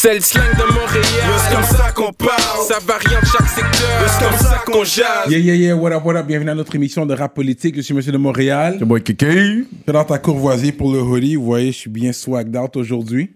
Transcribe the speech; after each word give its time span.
C'est 0.00 0.14
le 0.14 0.20
slang 0.20 0.44
de 0.52 0.72
Montréal. 0.72 1.04
C'est 1.38 1.56
comme 1.56 1.64
ça 1.64 1.90
qu'on 1.90 2.12
parle. 2.12 2.68
Ça 2.68 2.78
varie 2.86 3.16
en 3.16 3.26
chaque 3.26 3.48
secteur. 3.48 4.06
C'est 4.06 4.24
comme 4.24 4.38
ça 4.38 4.62
qu'on 4.64 4.84
jase. 4.84 5.28
Yeah, 5.28 5.40
yeah, 5.40 5.54
yeah, 5.56 5.74
what 5.74 5.90
up, 5.90 6.04
what 6.04 6.14
up, 6.14 6.24
bienvenue 6.24 6.50
à 6.50 6.54
notre 6.54 6.72
émission 6.76 7.04
de 7.04 7.14
rap 7.14 7.34
politique, 7.34 7.74
je 7.74 7.80
suis 7.80 7.94
Monsieur 7.94 8.12
de 8.12 8.16
Montréal. 8.16 8.76
C'est 8.78 8.84
moi 8.84 9.00
Kiki. 9.00 9.26
Je 9.26 9.32
suis 9.32 9.66
dans 9.88 10.04
ta 10.04 10.18
courvoisier 10.18 10.70
pour 10.70 10.92
le 10.92 11.00
hoodie, 11.02 11.34
vous 11.34 11.46
voyez, 11.46 11.72
je 11.72 11.78
suis 11.78 11.90
bien 11.90 12.12
swagged 12.12 12.56
out 12.56 12.76
aujourd'hui. 12.76 13.32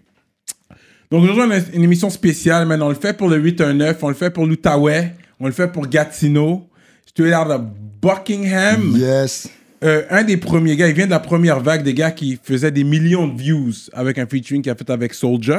Donc 1.11 1.23
aujourd'hui, 1.23 1.43
on 1.45 1.51
a 1.51 1.59
une 1.75 1.83
émission 1.83 2.09
spéciale, 2.09 2.65
mais 2.65 2.81
on 2.81 2.87
le 2.87 2.95
fait 2.95 3.11
pour 3.11 3.27
le 3.27 3.35
819, 3.35 4.01
on 4.01 4.07
le 4.07 4.15
fait 4.15 4.29
pour 4.29 4.45
l'Outaouais, 4.45 5.11
on 5.41 5.47
le 5.47 5.51
fait 5.51 5.67
pour 5.67 5.85
Gatineau. 5.87 6.65
Je 7.07 7.23
suis 7.25 7.35
out 7.35 7.45
de 7.49 7.57
Buckingham. 8.01 8.95
Yes. 8.95 9.49
Euh, 9.83 10.03
un 10.09 10.23
des 10.23 10.37
premiers 10.37 10.77
gars, 10.77 10.87
il 10.87 10.95
vient 10.95 11.07
de 11.07 11.11
la 11.11 11.19
première 11.19 11.59
vague 11.59 11.83
des 11.83 11.93
gars 11.93 12.11
qui 12.11 12.39
faisaient 12.41 12.71
des 12.71 12.85
millions 12.85 13.27
de 13.27 13.37
views 13.37 13.73
avec 13.91 14.17
un 14.17 14.25
featuring 14.25 14.61
qu'il 14.61 14.71
a 14.71 14.75
fait 14.75 14.89
avec 14.89 15.13
Soldier. 15.13 15.57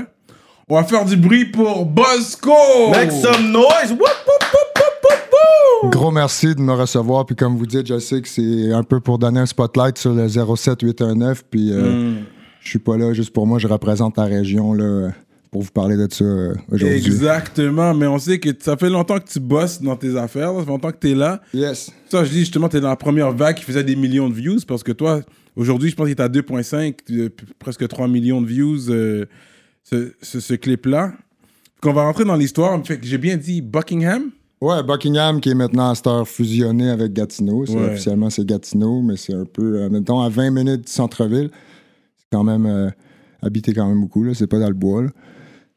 On 0.66 0.76
va 0.76 0.84
faire 0.84 1.04
du 1.04 1.16
bruit 1.16 1.44
pour 1.44 1.84
Bosco! 1.84 2.50
Make 2.90 3.12
some 3.12 3.52
noise! 3.52 3.90
Whoop, 3.90 4.00
whoop, 4.00 4.44
whoop, 4.50 4.78
whoop, 4.78 5.04
whoop, 5.04 5.82
whoop. 5.82 5.92
Gros 5.92 6.10
merci 6.10 6.54
de 6.54 6.60
me 6.62 6.72
recevoir. 6.72 7.26
Puis 7.26 7.36
comme 7.36 7.58
vous 7.58 7.66
dites, 7.66 7.86
je 7.86 7.98
sais 7.98 8.22
que 8.22 8.28
c'est 8.28 8.72
un 8.72 8.82
peu 8.82 9.00
pour 9.00 9.18
donner 9.18 9.40
un 9.40 9.46
spotlight 9.46 9.98
sur 9.98 10.14
le 10.14 10.26
07819. 10.26 11.44
Puis 11.50 11.70
euh, 11.70 12.14
je 12.60 12.68
suis 12.70 12.78
pas 12.78 12.96
là 12.96 13.12
juste 13.12 13.30
pour 13.30 13.46
moi, 13.46 13.58
je 13.58 13.68
représente 13.68 14.16
la 14.16 14.24
région 14.24 14.72
là, 14.72 15.10
pour 15.50 15.60
vous 15.60 15.70
parler 15.70 15.98
de 15.98 16.08
ça 16.10 16.24
euh, 16.24 16.54
aujourd'hui. 16.72 16.96
Exactement, 16.96 17.92
mais 17.92 18.06
on 18.06 18.18
sait 18.18 18.38
que 18.38 18.48
ça 18.58 18.78
fait 18.78 18.88
longtemps 18.88 19.18
que 19.18 19.28
tu 19.28 19.40
bosses 19.40 19.82
dans 19.82 19.96
tes 19.96 20.16
affaires, 20.16 20.54
ça 20.54 20.60
fait 20.60 20.70
longtemps 20.70 20.92
que 20.92 20.98
tu 20.98 21.10
es 21.10 21.14
là. 21.14 21.42
Yes. 21.52 21.92
Ça, 22.08 22.24
je 22.24 22.30
dis 22.30 22.38
justement, 22.40 22.70
tu 22.70 22.78
es 22.78 22.80
dans 22.80 22.88
la 22.88 22.96
première 22.96 23.32
vague 23.32 23.56
qui 23.56 23.64
faisait 23.64 23.84
des 23.84 23.96
millions 23.96 24.30
de 24.30 24.34
views 24.34 24.60
parce 24.66 24.82
que 24.82 24.92
toi, 24.92 25.20
aujourd'hui, 25.56 25.90
je 25.90 25.94
pense 25.94 26.06
qu'il 26.06 26.16
est 26.16 26.22
à 26.22 26.28
2,5, 26.30 26.94
euh, 27.10 27.28
presque 27.58 27.86
3 27.86 28.08
millions 28.08 28.40
de 28.40 28.46
views, 28.46 28.90
euh, 28.90 29.26
ce, 29.84 30.12
ce- 30.22 30.40
ce 30.40 30.54
clip-là. 30.54 31.12
Qu'on 31.80 31.92
va 31.92 32.02
rentrer 32.04 32.24
dans 32.24 32.36
l'histoire. 32.36 32.80
Fait 32.84 32.98
que 32.98 33.06
j'ai 33.06 33.18
bien 33.18 33.36
dit 33.36 33.60
Buckingham. 33.62 34.30
Ouais, 34.60 34.82
Buckingham 34.82 35.40
qui 35.40 35.50
est 35.50 35.54
maintenant 35.54 35.90
à 35.90 35.94
cette 35.94 36.06
heure 36.06 36.26
fusionné 36.26 36.88
avec 36.90 37.12
Gatineau. 37.12 37.66
C'est- 37.66 37.74
Ouais. 37.76 37.90
Officiellement, 37.92 38.30
c'est 38.30 38.46
Gatineau, 38.46 39.02
mais 39.02 39.16
c'est 39.16 39.34
un 39.34 39.44
peu, 39.44 39.82
euh, 39.82 39.88
mettons, 39.90 40.20
à 40.20 40.28
20 40.30 40.50
minutes 40.50 40.86
du 40.86 40.92
centre-ville. 40.92 41.50
C'est 42.16 42.26
quand 42.32 42.44
même 42.44 42.64
euh, 42.66 42.88
habité 43.42 43.74
quand 43.74 43.86
même 43.86 44.00
beaucoup, 44.00 44.24
là. 44.24 44.32
C'est 44.34 44.46
pas 44.46 44.58
dans 44.58 44.68
le 44.68 44.74
bois, 44.74 45.02
là. 45.02 45.08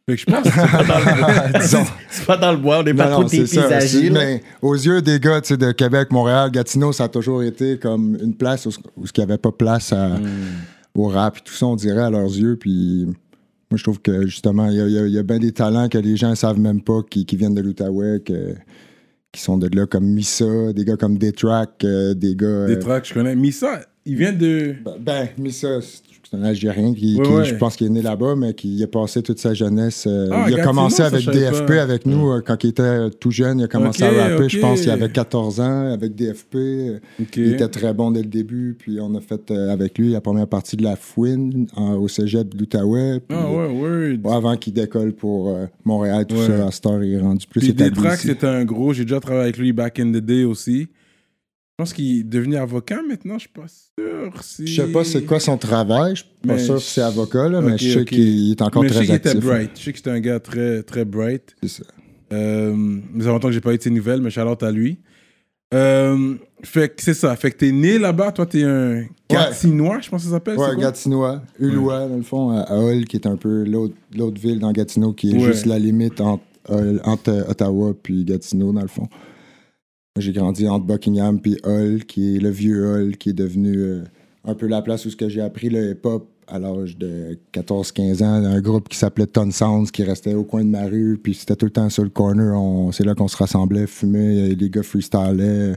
Fait 0.10 0.16
que 0.16 0.22
je 0.22 0.26
pense 0.26 0.44
que. 0.44 1.78
C'est 2.10 2.26
pas 2.26 2.38
dans 2.38 2.52
le 2.54 2.58
bois, 2.62 2.80
on 2.80 2.84
Non, 2.84 2.96
pas 2.96 3.10
non, 3.10 3.20
trop 3.20 3.28
c'est 3.28 3.46
ça. 3.46 3.64
dépaysagés. 3.64 3.88
C'est- 4.08 4.10
là. 4.10 4.20
Mais 4.22 4.44
aux 4.62 4.76
yeux 4.76 5.02
des 5.02 5.20
gars 5.20 5.42
de 5.42 5.72
Québec, 5.74 6.10
Montréal, 6.12 6.50
Gatineau, 6.52 6.94
ça 6.94 7.06
a 7.06 7.10
toujours 7.10 7.44
été 7.44 7.78
comme 7.78 8.18
une 8.22 8.34
place 8.36 8.66
où, 8.68 8.70
où 8.96 9.04
il 9.04 9.10
n'y 9.18 9.24
avait 9.24 9.38
pas 9.38 9.52
place 9.52 9.92
à- 9.92 10.18
Hmm. 10.18 10.24
au 10.96 11.08
rap. 11.10 11.38
et 11.38 11.42
Tout 11.44 11.54
ça, 11.54 11.66
on 11.66 11.76
dirait 11.76 12.04
à 12.04 12.10
leurs 12.10 12.28
yeux. 12.34 12.56
Puis 12.58 13.08
moi, 13.70 13.78
je 13.78 13.84
trouve 13.84 14.00
que 14.02 14.26
justement, 14.28 14.70
il 14.70 14.78
y 14.78 14.82
a, 14.82 14.88
il 14.88 14.94
y 14.94 14.98
a- 15.00 15.08
il 15.08 15.14
y 15.14 15.18
a 15.18 15.24
bien 15.24 15.40
des 15.40 15.52
talents 15.52 15.90
que 15.90 15.98
les 15.98 16.16
gens 16.16 16.30
ne 16.30 16.36
savent 16.36 16.60
même 16.60 16.82
pas 16.82 17.02
qui, 17.10 17.26
qui 17.26 17.36
viennent 17.36 17.54
de 17.56 17.62
l'Outaouais, 17.62 18.22
que- 18.26 18.56
qui 19.32 19.42
sont 19.42 19.58
de 19.58 19.68
là, 19.76 19.86
comme 19.86 20.06
Missa, 20.06 20.72
des 20.74 20.86
gars 20.86 20.96
comme 20.98 21.18
Detrack, 21.18 21.84
euh, 21.84 22.14
des 22.14 22.36
gars. 22.36 22.48
euh, 22.48 22.76
tracks, 22.80 23.06
je 23.10 23.14
connais. 23.14 23.36
Missa, 23.36 23.82
il 24.06 24.16
vient 24.16 24.32
de. 24.34 24.76
ben, 24.86 24.94
ben, 25.00 25.28
Missa, 25.38 25.80
c'est 26.30 26.38
un 26.38 26.44
Algérien 26.44 26.94
qui, 26.94 27.16
je 27.16 27.56
pense 27.56 27.76
qu'il 27.76 27.88
est 27.88 27.92
né 27.92 28.02
là-bas, 28.02 28.36
mais 28.36 28.54
qui 28.54 28.82
a 28.84 28.88
passé 28.88 29.22
toute 29.22 29.40
sa 29.40 29.54
jeunesse. 29.54 30.06
euh, 30.08 30.30
Ah, 30.32 30.46
il 30.50 30.60
a 30.60 30.64
commencé 30.64 31.02
avec 31.04 31.26
DFP 31.26 31.66
pas. 31.68 31.82
avec 31.82 32.06
nous 32.06 32.32
euh, 32.32 32.42
quand 32.46 32.64
il 32.64 32.70
était 32.70 33.10
tout 33.20 33.32
jeune. 33.32 33.60
Il 33.60 33.64
a 33.64 33.68
commencé 33.68 34.04
à 34.04 34.12
rapper, 34.12 34.50
je 34.50 34.60
pense 34.60 34.82
qu'il 34.82 34.90
avait 34.90 35.10
14 35.10 35.60
ans 35.60 35.92
avec 35.94 36.16
DFP. 36.16 36.58
Il 37.36 37.54
était 37.54 37.68
très 37.68 37.94
bon 37.94 38.12
dès 38.12 38.22
le 38.22 38.28
début. 38.28 38.76
Puis 38.78 39.00
on 39.02 39.16
a 39.16 39.22
fait 39.22 39.52
euh, 39.52 39.70
avec 39.72 39.98
lui 39.98 40.12
la 40.12 40.22
première 40.22 40.48
partie 40.48 40.76
de 40.76 40.84
la 40.84 40.96
fouine 40.96 41.68
en- 41.76 41.96
au 41.96 42.08
cégep 42.08 42.54
de 42.54 42.58
l'Outaouais. 42.60 43.22
Ah 43.30 43.52
ouais, 43.52 43.68
ouais, 44.24 44.32
avant 44.34 44.56
qu'il 44.58 44.74
décolle 44.74 45.14
pour 45.14 45.56
Montréal, 45.86 46.26
tout 46.26 46.36
Ouais. 46.36 46.48
ça, 46.48 46.88
à 46.90 46.94
heure, 46.94 47.04
il 47.04 47.14
est 47.14 47.20
rendu 47.20 47.48
plus 47.48 47.60
Puis 47.62 47.74
des 47.74 47.86
établi 47.86 48.04
tracks, 48.04 48.20
c'était 48.20 48.48
un 48.48 48.66
gros. 48.66 48.94
J'ai 48.94 49.04
déjà 49.06 49.20
travaillé 49.20 49.44
avec 49.44 49.58
lui 49.58 49.72
back 49.74 50.00
in 50.00 50.12
the 50.12 50.18
day 50.18 50.44
aussi. 50.44 50.88
Je 51.80 51.84
pense 51.84 51.94
qu'il 51.94 52.22
est 52.22 52.24
devenu 52.24 52.56
avocat 52.56 53.04
maintenant, 53.08 53.36
je 53.36 53.42
suis 53.42 53.50
pas 53.50 53.68
sûr. 53.68 54.42
Si... 54.42 54.66
Je 54.66 54.82
sais 54.82 54.92
pas 54.92 55.04
c'est 55.04 55.24
quoi 55.26 55.40
son 55.40 55.60
travail. 55.60 56.16
Je 56.16 56.22
suis 56.24 56.32
pas 56.48 56.54
Mais 56.56 56.58
sûr 56.58 56.82
si 56.82 56.94
c'est 56.94 57.02
avocat, 57.02 57.50
là, 57.50 57.62
mais 57.62 57.78
je 57.78 58.00
sais 58.00 58.04
qu'il 58.04 58.50
est 58.50 58.62
encore 58.64 58.82
Mais 58.82 58.90
je 58.90 58.94
sais 58.96 59.00
très 59.02 59.06
qu'il 59.06 59.16
était 59.16 59.30
hein. 59.30 59.40
bright. 59.40 59.72
Je 59.78 59.84
sais 59.84 59.92
que 59.92 59.98
c'était 60.00 60.10
un 60.10 60.20
gars 60.20 60.40
très, 60.40 60.82
très 60.82 61.06
bright. 61.06 61.56
C'est 61.62 61.70
ça. 61.70 61.84
Euh, 62.34 62.98
ça 63.18 63.24
fait 63.24 63.30
longtemps 63.30 63.48
que 63.50 63.54
j'ai 63.54 63.62
pas 63.62 63.76
eu 63.76 63.78
de 63.78 63.84
ses 63.84 63.92
nouvelles, 63.92 64.22
mais 64.24 64.32
shout 64.32 64.42
à 64.64 64.72
lui. 64.72 64.98
Euh, 65.76 66.34
fait 66.64 66.96
que 66.96 67.04
c'est 67.04 67.14
ça. 67.14 67.36
Fait 67.36 67.52
que 67.52 67.58
t'es 67.58 67.72
né 67.72 68.00
là-bas. 68.00 68.32
Toi, 68.32 68.48
t'es 68.48 68.64
un 68.64 69.04
Gatinois, 69.30 70.00
je 70.02 70.10
pense 70.10 70.24
que 70.24 70.30
ça 70.30 70.34
s'appelle. 70.34 70.58
Ouais? 70.58 70.76
Gatinois. 70.80 71.44
Ulois, 71.60 72.08
dans 72.08 72.18
le 72.18 72.24
fond, 72.24 72.58
à 72.58 72.76
Hull, 72.76 73.06
qui 73.06 73.18
est 73.18 73.28
un 73.28 73.36
peu 73.36 73.64
l'autre 73.66 74.42
ville 74.42 74.58
dans 74.58 74.72
Gatineau, 74.72 75.14
qui 75.14 75.30
est 75.30 75.36
Ouais. 75.36 75.42
juste 75.52 75.68
la 75.68 75.78
limite 75.78 76.22
entre, 76.22 76.42
entre 77.04 77.46
Ottawa 77.48 77.94
puis 78.02 78.26
Gatineau, 78.26 78.74
dans 78.74 78.82
le 78.82 78.88
fond. 78.88 79.08
J'ai 80.20 80.32
grandi 80.32 80.68
entre 80.68 80.86
Buckingham 80.86 81.40
puis 81.40 81.58
Hull, 81.66 82.06
qui 82.06 82.36
est 82.36 82.40
le 82.40 82.50
vieux 82.50 82.86
Hull, 82.86 83.18
qui 83.18 83.30
est 83.30 83.34
devenu 83.34 83.78
euh, 83.78 84.04
un 84.46 84.56
peu 84.56 84.68
la 84.68 84.82
place 84.82 85.06
où 85.06 85.10
ce 85.10 85.16
que 85.16 85.30
j'ai 85.30 85.42
appris 85.42 85.70
le 85.70 85.92
hip-hop 85.92 86.28
à 86.48 86.60
l'âge 86.60 86.98
de 86.98 87.38
14-15 87.54 88.24
ans, 88.24 88.46
un 88.46 88.62
groupe 88.62 88.88
qui 88.88 88.98
s'appelait 88.98 89.28
Ton 89.28 89.52
Sounds, 89.52 89.92
qui 89.92 90.04
restait 90.04 90.34
au 90.34 90.44
coin 90.44 90.64
de 90.64 90.70
ma 90.70 90.86
rue, 90.86 91.20
puis 91.22 91.34
c'était 91.34 91.58
tout 91.58 91.66
le 91.66 91.72
temps 91.72 91.90
sur 91.90 92.04
le 92.04 92.10
corner. 92.10 92.56
C'est 92.94 93.04
là 93.04 93.16
qu'on 93.16 93.28
se 93.28 93.36
rassemblait, 93.36 93.86
fumait, 93.86 94.56
les 94.56 94.70
gars 94.70 94.84
freestylaient. 94.84 95.76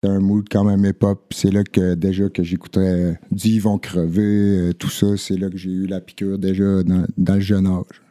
C'était 0.00 0.14
un 0.14 0.20
mood 0.20 0.46
quand 0.50 0.64
même 0.64 0.84
hip-hop. 0.84 1.32
C'est 1.32 1.52
là 1.52 1.62
que 1.64 1.94
déjà 1.94 2.28
que 2.28 2.42
j'écoutais 2.42 3.16
du 3.30 3.48
Ils 3.48 3.58
vont 3.60 3.78
crever, 3.78 4.22
euh, 4.68 4.72
tout 4.72 4.90
ça. 4.90 5.16
C'est 5.16 5.36
là 5.36 5.48
que 5.48 5.56
j'ai 5.56 5.70
eu 5.70 5.86
la 5.86 6.00
piqûre 6.00 6.38
déjà 6.38 6.82
dans, 6.82 7.04
dans 7.16 7.34
le 7.34 7.40
jeune 7.40 7.66
âge. 7.66 8.02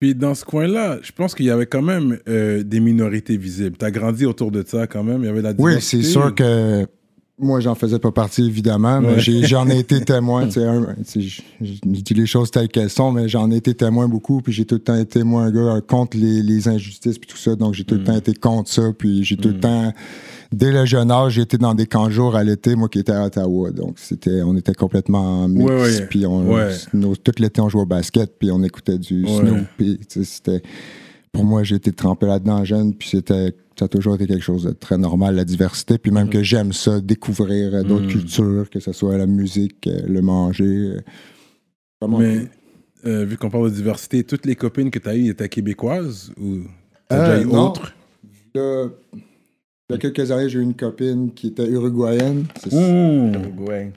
Puis 0.00 0.14
dans 0.14 0.34
ce 0.34 0.44
coin-là, 0.44 0.98
je 1.02 1.10
pense 1.12 1.34
qu'il 1.34 1.46
y 1.46 1.50
avait 1.50 1.66
quand 1.66 1.82
même 1.82 2.18
euh, 2.28 2.62
des 2.62 2.78
minorités 2.80 3.36
visibles. 3.36 3.76
T'as 3.76 3.90
grandi 3.90 4.26
autour 4.26 4.50
de 4.52 4.62
ça 4.66 4.86
quand 4.86 5.02
même. 5.02 5.22
Il 5.22 5.26
y 5.26 5.28
avait 5.28 5.42
la 5.42 5.50
Oui, 5.58 5.70
diversité. 5.72 6.02
c'est 6.02 6.08
sûr 6.10 6.34
que 6.34 6.86
moi, 7.40 7.60
j'en 7.60 7.74
faisais 7.76 7.98
pas 8.00 8.10
partie, 8.12 8.44
évidemment, 8.46 9.00
mais 9.00 9.14
Ouais. 9.14 9.42
j'en 9.46 9.68
ai 9.68 9.78
été 9.78 10.00
témoin. 10.04 10.48
tu 10.48 10.60
tu 11.04 11.20
Je 11.60 11.72
dis 12.02 12.14
les 12.14 12.26
choses 12.26 12.50
telles 12.50 12.68
qu'elles 12.68 12.90
sont, 12.90 13.10
mais 13.12 13.28
j'en 13.28 13.50
ai 13.50 13.56
été 13.56 13.74
témoin 13.74 14.06
beaucoup. 14.08 14.40
Puis 14.40 14.52
j'ai 14.52 14.64
tout 14.64 14.76
le 14.76 14.80
temps 14.80 14.96
été, 14.96 15.22
moi, 15.24 15.42
un 15.44 15.50
gars 15.50 15.76
euh, 15.76 15.80
contre 15.80 16.16
les, 16.16 16.42
les 16.42 16.68
injustices 16.68 17.18
puis 17.18 17.28
tout 17.28 17.36
ça. 17.36 17.56
Donc 17.56 17.74
j'ai 17.74 17.84
tout 17.84 17.94
Mm. 17.94 17.98
le 17.98 18.04
temps 18.04 18.16
été 18.16 18.34
contre 18.34 18.70
ça. 18.70 18.82
Puis 18.96 19.24
j'ai 19.24 19.36
tout 19.36 19.48
le 19.48 19.58
temps, 19.60 19.92
dès 20.52 20.72
le 20.72 20.84
jeune 20.86 21.10
âge, 21.10 21.38
été 21.38 21.58
dans 21.58 21.74
des 21.74 21.86
camps 21.86 22.10
jours 22.10 22.36
à 22.36 22.44
l'été, 22.44 22.74
moi 22.74 22.88
qui 22.88 22.98
étais 22.98 23.12
à 23.12 23.24
Ottawa. 23.26 23.70
Donc 23.70 23.98
c'était, 23.98 24.42
on 24.42 24.56
était 24.56 24.74
complètement 24.74 25.48
mix. 25.48 25.64
Ouais, 25.70 25.80
ouais. 25.82 26.06
Puis 26.08 26.26
on, 26.26 26.52
Ouais. 26.52 26.74
nos- 26.94 27.16
tout 27.16 27.32
l'été, 27.38 27.60
on 27.60 27.68
jouait 27.68 27.82
au 27.82 27.86
basket. 27.86 28.38
Puis 28.38 28.50
on 28.50 28.62
écoutait 28.62 28.98
du 28.98 29.24
Ouais. 29.24 29.30
Snoop. 29.38 29.66
Puis 29.76 29.98
tu 29.98 30.06
sais, 30.08 30.24
c'était 30.24 30.62
pour 31.32 31.44
moi, 31.44 31.62
j'ai 31.62 31.76
été 31.76 31.92
trempé 31.92 32.26
là-dedans 32.26 32.64
jeune, 32.64 32.94
puis 32.94 33.08
c'était 33.10 33.54
ça 33.78 33.84
a 33.84 33.88
toujours 33.88 34.16
été 34.16 34.26
quelque 34.26 34.42
chose 34.42 34.64
de 34.64 34.72
très 34.72 34.98
normal, 34.98 35.36
la 35.36 35.44
diversité, 35.44 35.98
puis 35.98 36.10
Mm. 36.10 36.14
même 36.14 36.28
que 36.30 36.42
j'aime 36.42 36.72
ça, 36.72 37.00
découvrir 37.00 37.74
euh, 37.74 37.82
d'autres 37.84 38.08
cultures, 38.08 38.68
que 38.70 38.80
ce 38.80 38.90
soit 38.92 39.16
la 39.16 39.26
musique, 39.26 39.86
euh, 39.86 40.00
le 40.08 40.20
manger. 40.20 40.64
euh. 40.96 41.00
Vraiment 42.00 42.18
Mais 42.18 42.48
euh, 43.06 43.24
vu 43.24 43.36
qu'on 43.36 43.50
parle 43.50 43.70
de 43.70 43.76
diversité, 43.76 44.24
toutes 44.24 44.46
les 44.46 44.56
copines 44.56 44.90
que 44.90 44.98
t'as 44.98 45.14
eues 45.14 45.28
étaient 45.28 45.48
québécoises 45.48 46.32
ou 46.40 46.62
t'as 47.08 47.16
Euh, 47.18 47.36
déjà 47.38 47.48
eu 47.48 47.54
autres? 47.56 47.92
Il 49.90 49.94
y 49.94 49.96
a 49.96 49.98
quelques 49.98 50.30
années, 50.30 50.48
j'ai 50.50 50.58
eu 50.58 50.62
une 50.62 50.74
copine 50.74 51.32
qui 51.32 51.46
était 51.48 51.66
uruguayenne. 51.66 52.44
C'est- 52.62 52.74
Mmh. 52.76 53.32
Ouais. 53.66 53.90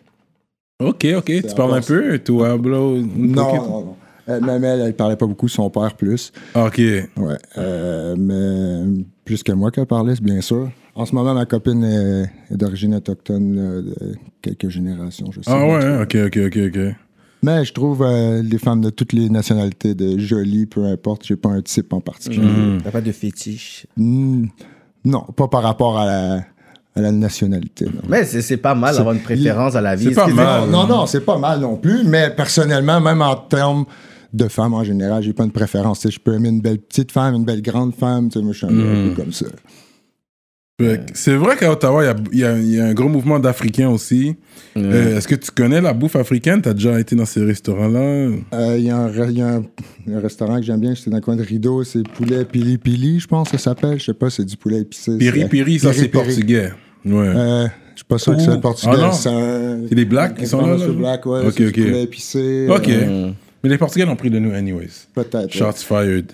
Ok, 0.81 1.05
ok. 1.17 1.25
Tu 1.25 1.41
parles 1.55 1.73
un 1.75 1.81
peu? 1.81 2.13
Hablo? 2.45 2.95
un 2.95 3.01
Non, 3.01 3.53
non, 3.53 3.67
non. 3.85 3.95
Euh, 4.29 4.39
même 4.39 4.63
elle, 4.63 4.79
elle 4.81 4.95
parlait 4.95 5.15
pas 5.17 5.25
beaucoup, 5.25 5.47
son 5.49 5.69
père 5.69 5.95
plus. 5.95 6.31
Ok. 6.55 6.77
Ouais. 6.77 7.37
Euh, 7.57 8.15
mais 8.17 9.03
plus 9.25 9.43
que 9.43 9.51
moi 9.51 9.69
qu'elle 9.71 9.85
parlait, 9.85 10.15
c'est 10.15 10.23
bien 10.23 10.39
sûr. 10.41 10.71
En 10.95 11.05
ce 11.05 11.13
moment, 11.13 11.33
ma 11.33 11.45
copine 11.45 11.83
est, 11.83 12.23
est 12.53 12.57
d'origine 12.57 12.95
autochtone 12.95 13.55
là, 13.55 13.81
de 13.81 14.15
quelques 14.41 14.69
générations, 14.69 15.29
je 15.31 15.41
sais. 15.41 15.51
Ah 15.51 15.65
ouais, 15.67 16.01
ok, 16.03 16.15
ok, 16.27 16.39
ok, 16.47 16.57
ok. 16.67 16.95
Mais 17.43 17.65
je 17.65 17.73
trouve 17.73 18.03
euh, 18.03 18.41
les 18.43 18.59
femmes 18.59 18.81
de 18.81 18.91
toutes 18.91 19.13
les 19.13 19.29
nationalités 19.29 19.93
de 19.95 20.17
jolies, 20.19 20.67
peu 20.67 20.85
importe. 20.85 21.25
J'ai 21.25 21.35
pas 21.35 21.49
un 21.49 21.61
type 21.61 21.91
en 21.91 21.99
particulier. 21.99 22.45
Mhm. 22.45 22.81
T'as 22.83 22.91
pas 22.91 23.01
de 23.01 23.11
fétiche? 23.11 23.87
Mm, 23.97 24.45
non, 25.05 25.21
pas 25.35 25.47
par 25.47 25.63
rapport 25.63 25.97
à 25.99 26.05
la, 26.05 26.33
à 26.95 27.01
la 27.01 27.11
nationalité. 27.11 27.85
non. 27.85 28.01
Mais 28.09 28.23
c'est 28.25 28.57
pas 28.57 28.75
mal 28.75 28.95
d'avoir 28.95 29.15
une 29.15 29.21
préférence 29.21 29.75
à 29.75 29.81
la 29.81 29.95
vie. 29.95 30.05
c'est 30.09 30.15
pas 30.15 30.23
Excusez-moi. 30.23 30.59
mal. 30.61 30.69
Non, 30.69 30.87
non, 30.87 31.05
c'est 31.05 31.21
pas 31.25 31.37
mal 31.37 31.59
non 31.59 31.77
plus. 31.77 32.03
Mais 32.03 32.29
personnellement, 32.35 32.99
même 33.01 33.21
en 33.21 33.35
termes 33.35 33.85
de 34.33 34.47
femmes 34.47 34.73
en 34.73 34.83
général, 34.83 35.21
j'ai 35.23 35.33
pas 35.33 35.43
une 35.43 35.51
préférence. 35.51 36.07
Je 36.09 36.19
peux 36.19 36.33
aimer 36.35 36.49
une 36.49 36.61
belle 36.61 36.79
petite 36.79 37.11
femme, 37.11 37.35
une 37.35 37.45
belle 37.45 37.61
grande 37.61 37.93
femme. 37.95 38.29
Moi, 38.35 38.51
je 38.53 38.57
suis 38.57 38.65
un, 38.65 38.69
peu- 38.69 38.89
un 38.89 39.05
Mm. 39.05 39.09
peu 39.13 39.21
comme 39.23 39.31
ça. 39.33 39.45
Que 40.81 41.11
C'est 41.13 41.35
vrai 41.35 41.55
qu'à 41.57 41.71
Ottawa, 41.71 42.03
il 42.31 42.39
y 42.39 42.43
a- 42.43 42.49
y, 42.49 42.53
a- 42.53 42.59
y 42.59 42.79
a 42.79 42.85
un 42.85 42.93
gros 42.93 43.09
mouvement 43.09 43.39
d'Africains 43.39 43.89
aussi. 43.89 44.35
Euh, 44.77 45.17
Est-ce 45.17 45.27
que 45.27 45.35
tu 45.35 45.51
connais 45.51 45.81
la 45.81 45.93
bouffe 45.93 46.15
africaine? 46.15 46.61
T'as 46.61 46.73
déjà 46.73 46.99
été 46.99 47.15
dans 47.15 47.25
ces 47.25 47.43
restaurants-là? 47.43 47.99
Euh, 47.99 48.75
Il 48.77 48.83
y 48.85 48.89
a, 48.89 48.97
un, 48.97 49.09
re- 49.09 49.29
il 49.29 49.37
y 49.37 49.41
a 49.41 49.55
un- 49.55 50.19
restaurant 50.19 50.57
que 50.57 50.63
j'aime 50.63 50.79
bien, 50.79 50.93
c'est 50.95 51.09
dans 51.09 51.17
le 51.17 51.21
coin 51.21 51.35
de 51.35 51.43
Rideau, 51.43 51.83
c'est 51.83 52.03
poulet 52.07 52.45
pili 52.45 52.77
pili, 52.77 53.19
je 53.19 53.27
pense 53.27 53.49
que 53.49 53.57
ça 53.57 53.63
s'appelle. 53.75 53.99
Je 53.99 54.05
sais 54.05 54.13
pas, 54.13 54.29
c'est 54.29 54.45
du 54.45 54.57
poulet 54.57 54.79
épicé. 54.79 55.17
Piri 55.17 55.45
Piri, 55.49 55.79
ça 55.79 55.91
c'est 55.93 56.07
portugais. 56.07 56.71
Ouais. 57.05 57.27
Euh, 57.27 57.65
je 57.93 57.97
suis 57.97 58.05
pas 58.07 58.17
sûr 58.17 58.33
que 58.35 58.41
Ouh. 58.41 58.45
c'est 58.45 58.51
le 58.55 58.61
portugais. 58.61 58.91
Ah 58.95 59.07
non? 59.07 59.11
c'est 59.89 59.95
des 59.95 60.05
Blacks 60.05 60.35
qui 60.37 60.47
sont 60.47 60.65
là, 60.65 60.77
là? 60.77 60.87
Black, 60.87 61.25
ouais. 61.25 61.45
Ok, 61.47 61.53
c'est 61.57 61.67
ok. 61.67 61.73
du 61.73 61.81
poulet 61.83 62.03
épicé. 62.03 62.67
Ok. 62.69 62.87
euh, 62.89 63.31
Mais 63.63 63.69
les 63.69 63.77
Portugais 63.77 64.05
l'ont 64.05 64.15
pris 64.15 64.29
de 64.29 64.39
nous, 64.39 64.53
anyways. 64.53 64.87
Peut-être. 65.13 65.51
Shots 65.53 65.83
fired. 65.87 66.31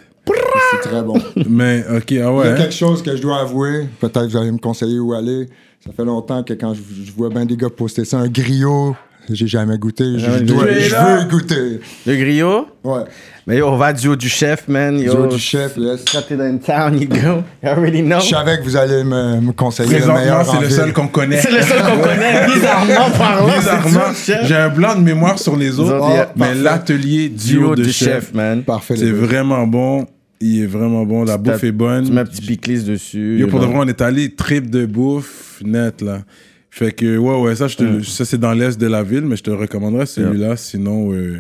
C'est 0.71 0.89
très 0.89 1.01
bon. 1.01 1.15
Mais, 1.49 1.83
ok, 1.89 1.95
ah 1.95 2.03
Il 2.09 2.15
y 2.17 2.21
a 2.21 2.31
ouais. 2.33 2.55
quelque 2.57 2.73
chose 2.73 3.01
que 3.01 3.15
je 3.15 3.21
dois 3.21 3.39
avouer. 3.41 3.87
Peut-être 3.99 4.27
vous 4.27 4.37
allez 4.37 4.51
me 4.51 4.57
conseiller 4.57 4.99
où 4.99 5.13
aller. 5.13 5.47
Ça 5.85 5.91
fait 5.95 6.05
longtemps 6.05 6.43
que 6.43 6.53
quand 6.53 6.73
je, 6.73 6.81
je 7.05 7.11
vois 7.11 7.29
bien 7.29 7.45
des 7.45 7.55
gars 7.55 7.69
poster 7.69 8.03
ça, 8.03 8.17
un 8.17 8.27
griot, 8.27 8.95
j'ai 9.29 9.47
jamais 9.47 9.77
goûté. 9.77 10.03
Je, 10.15 10.19
Jamais 10.19 10.41
dois- 10.41 10.63
goûté. 10.65 10.81
je 10.81 10.91
Là? 10.91 11.17
veux 11.17 11.29
goûter. 11.29 11.79
Le 12.05 12.15
griot? 12.15 12.67
Ouais. 12.83 13.01
Mais 13.45 13.57
yo, 13.57 13.67
on 13.67 13.77
va 13.77 13.93
du 13.93 14.07
haut 14.09 14.15
du 14.17 14.27
chef, 14.27 14.67
man. 14.67 14.99
Yo, 14.99 15.13
Duo 15.13 15.27
du 15.27 15.39
chef, 15.39 15.77
yes. 15.77 16.03
Quand 16.11 16.21
t'es 16.27 16.35
dans 16.35 16.47
une 16.49 16.59
town, 16.59 16.99
you 16.99 17.07
go. 17.07 17.15
You 17.63 17.69
already 17.69 18.01
know. 18.01 18.19
Je 18.19 18.27
savais 18.29 18.57
que 18.57 18.63
vous 18.63 18.75
allez 18.75 19.03
me, 19.05 19.39
me 19.39 19.51
conseiller 19.53 19.99
le 19.99 20.07
meilleur 20.13 20.45
c'est 20.45 20.59
le 20.61 20.69
seul 20.69 20.91
qu'on 20.93 21.07
connaît. 21.07 21.39
C'est 21.39 21.51
le 21.51 21.61
seul 21.61 21.81
qu'on 21.81 21.99
connaît, 21.99 22.45
bizarrement 22.53 23.09
parlant. 23.17 23.47
Bizarrement, 23.57 23.89
du 23.89 23.97
haut 23.97 24.41
du 24.41 24.47
j'ai 24.47 24.55
un 24.55 24.69
blanc 24.69 24.95
de 24.95 25.01
mémoire 25.01 25.39
sur 25.39 25.55
les 25.55 25.79
autres, 25.79 26.27
mais 26.35 26.53
l'atelier 26.55 27.29
Du 27.29 27.53
duo 27.53 27.71
haut 27.71 27.75
du 27.75 27.91
chef, 27.91 28.25
chef, 28.25 28.33
man. 28.33 28.63
Parfait. 28.63 28.95
c'est 28.97 29.11
vraiment 29.11 29.65
bon. 29.65 30.05
Il 30.39 30.61
est 30.61 30.65
vraiment 30.67 31.03
bon. 31.05 31.23
La 31.23 31.37
bouffe 31.37 31.63
est 31.63 31.71
bonne. 31.71 32.05
Tu 32.05 32.11
mets 32.11 32.21
un 32.21 32.25
petit 32.25 32.41
piclis 32.45 32.83
dessus. 32.83 33.37
Yo, 33.39 33.47
pour 33.47 33.59
de 33.59 33.65
vrai, 33.65 33.75
on 33.77 33.87
est 33.87 34.01
allé 34.01 34.29
trip 34.35 34.69
de 34.69 34.85
bouffe 34.85 35.61
net 35.65 36.01
là. 36.01 36.23
Fait 36.69 36.91
que 36.91 37.17
ouais 37.17 37.41
ouais 37.41 37.55
ça 37.55 37.67
je 37.67 37.75
te 37.77 37.83
le- 37.83 38.03
ça 38.03 38.23
c'est 38.23 38.37
dans 38.37 38.53
l'est 38.53 38.79
de 38.79 38.85
la 38.85 39.01
ville 39.01 39.21
mais 39.25 39.35
je 39.35 39.41
te 39.41 39.49
recommanderais 39.49 40.05
celui-là 40.05 40.55
sinon 40.57 41.11
euh, 41.11 41.39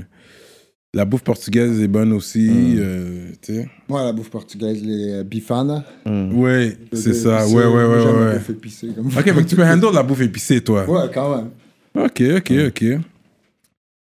la 0.95 1.05
bouffe 1.05 1.21
portugaise 1.21 1.79
est 1.79 1.87
bonne 1.87 2.11
aussi 2.11 2.49
euh, 2.79 3.29
tu 3.43 3.53
sais. 3.53 3.69
Ouais, 3.87 4.03
la 4.03 4.13
bouffe 4.13 4.31
portugaise, 4.31 4.81
les 4.83 5.11
euh, 5.19 5.23
bifana. 5.23 5.83
Ouais, 6.07 6.75
c'est 6.91 7.13
ça. 7.13 7.41
épicé. 7.43 7.55
Ouais 7.55 7.65
ouais 7.65 7.69
Moi, 7.69 7.87
ouais 7.97 8.01
j'aime 8.03 8.19
la 8.19 8.25
ouais. 8.31 8.33
bouffe 8.37 8.49
épicée, 8.49 8.87
comme 8.95 9.07
OK, 9.07 9.33
mais 9.35 9.45
tu 9.45 9.55
peux 9.55 9.63
handle 9.63 9.93
la 9.93 10.01
bouffe 10.01 10.21
épicée 10.21 10.61
toi. 10.61 10.89
Ouais, 10.89 11.07
quand 11.13 11.35
même. 11.35 11.49
OK, 12.03 12.23
OK, 12.37 12.53
OK. 12.69 12.85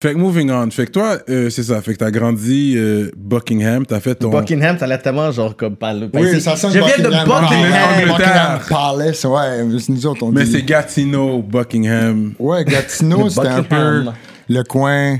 Fait 0.02 0.12
que 0.12 0.18
moving 0.18 0.50
on. 0.50 0.70
Fait 0.70 0.84
que 0.86 0.90
toi 0.90 1.18
euh, 1.30 1.48
c'est 1.48 1.62
ça, 1.62 1.80
fait 1.80 1.94
que 1.94 1.98
t'as 1.98 2.10
grandi 2.10 2.74
euh, 2.76 3.10
Buckingham, 3.16 3.86
t'as 3.86 4.00
fait 4.00 4.14
ton 4.16 4.28
Buckingham, 4.28 4.76
ça 4.78 4.84
allait 4.84 4.98
tellement 4.98 5.30
genre 5.32 5.56
comme 5.56 5.76
par 5.76 5.94
le 5.94 6.10
Oui, 6.12 6.40
ça 6.42 6.56
sonne 6.56 6.72
Je 6.72 6.78
viens 6.78 6.98
de 6.98 7.04
Buckingham 7.04 7.26
Buckingham. 7.26 8.08
Buckingham 8.08 8.60
Palace, 8.68 9.24
ouais. 9.24 9.78
c'est 9.80 9.88
Nous 9.92 10.06
autres, 10.06 10.22
on 10.24 10.30
Mais 10.32 10.44
dit... 10.44 10.52
c'est 10.52 10.62
Gatineau, 10.62 11.40
Buckingham. 11.40 12.34
Ouais, 12.38 12.64
Gatineau, 12.66 13.28
c'était 13.30 13.48
un 13.48 13.62
peu 13.62 14.04
le 14.50 14.62
coin. 14.64 15.18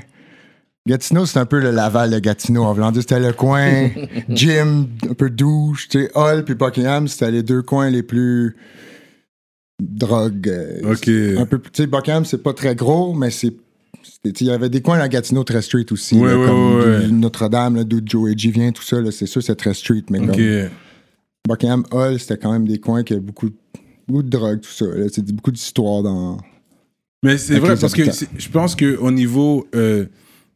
Gatineau, 0.87 1.25
c'est 1.25 1.39
un 1.39 1.47
peu 1.47 1.61
le 1.61 1.71
Laval 1.71 2.11
de 2.11 2.19
Gatineau. 2.19 2.65
En 2.65 2.75
voulant 2.75 2.93
dire, 2.93 3.01
c'était 3.01 3.21
le 3.21 3.33
coin 3.33 3.89
gym, 4.29 4.89
un 5.09 5.15
peu 5.15 5.31
douche. 5.31 5.89
Tu 5.89 6.03
sais, 6.03 6.11
Hall 6.15 6.45
puis 6.45 6.55
Buckingham, 6.55 7.09
c'était 7.09 7.31
les 7.31 7.43
deux 7.43 7.63
coins 7.63 7.89
les 7.89 8.03
plus 8.03 8.55
drogue. 9.81 10.47
euh, 10.49 10.93
Ok. 10.93 11.09
Un 11.41 11.47
peu, 11.47 11.59
tu 11.59 11.71
sais, 11.73 11.87
Buckingham, 11.87 12.27
c'est 12.27 12.43
pas 12.43 12.53
très 12.53 12.75
gros, 12.75 13.15
mais 13.15 13.31
c'est. 13.31 13.55
Il 14.25 14.47
y 14.47 14.51
avait 14.51 14.69
des 14.69 14.81
coins 14.81 14.99
à 14.99 15.09
Gatineau 15.09 15.45
très 15.45 15.63
street 15.63 15.87
aussi. 15.91 16.17
Ouais, 16.17 16.31
là, 16.31 16.39
ouais, 16.39 16.47
comme 16.47 16.79
ouais, 16.79 17.09
Notre-Dame, 17.09 17.85
d'où 17.85 18.01
Joe 18.05 18.33
G 18.37 18.51
vient, 18.51 18.73
tout 18.73 18.83
ça, 18.83 18.99
c'est 19.11 19.27
sûr, 19.27 19.43
c'est 19.43 19.57
très 19.57 19.75
street. 19.75 20.05
Mais 20.11 20.21
OK. 20.21 20.27
comme 20.27 20.71
Buckingham 21.47 21.85
Hall, 21.91 22.19
c'était 22.19 22.39
quand 22.39 22.53
même 22.53 22.67
des 22.67 22.79
coins 22.79 23.03
qui 23.03 23.13
avaient 23.13 23.23
beaucoup, 23.23 23.51
beaucoup 24.09 24.23
de 24.23 24.31
drogue, 24.31 24.61
tout 24.61 24.71
ça. 24.71 24.87
C'est 25.13 25.25
beaucoup 25.33 25.51
d'histoires 25.51 26.03
dans. 26.03 26.39
Mais 27.23 27.39
c'est 27.39 27.59
vrai 27.59 27.77
parce 27.79 27.95
que 27.95 28.05
je 28.05 28.49
pense 28.49 28.77
qu'au 28.77 29.11
niveau 29.11 29.67
euh, 29.75 30.07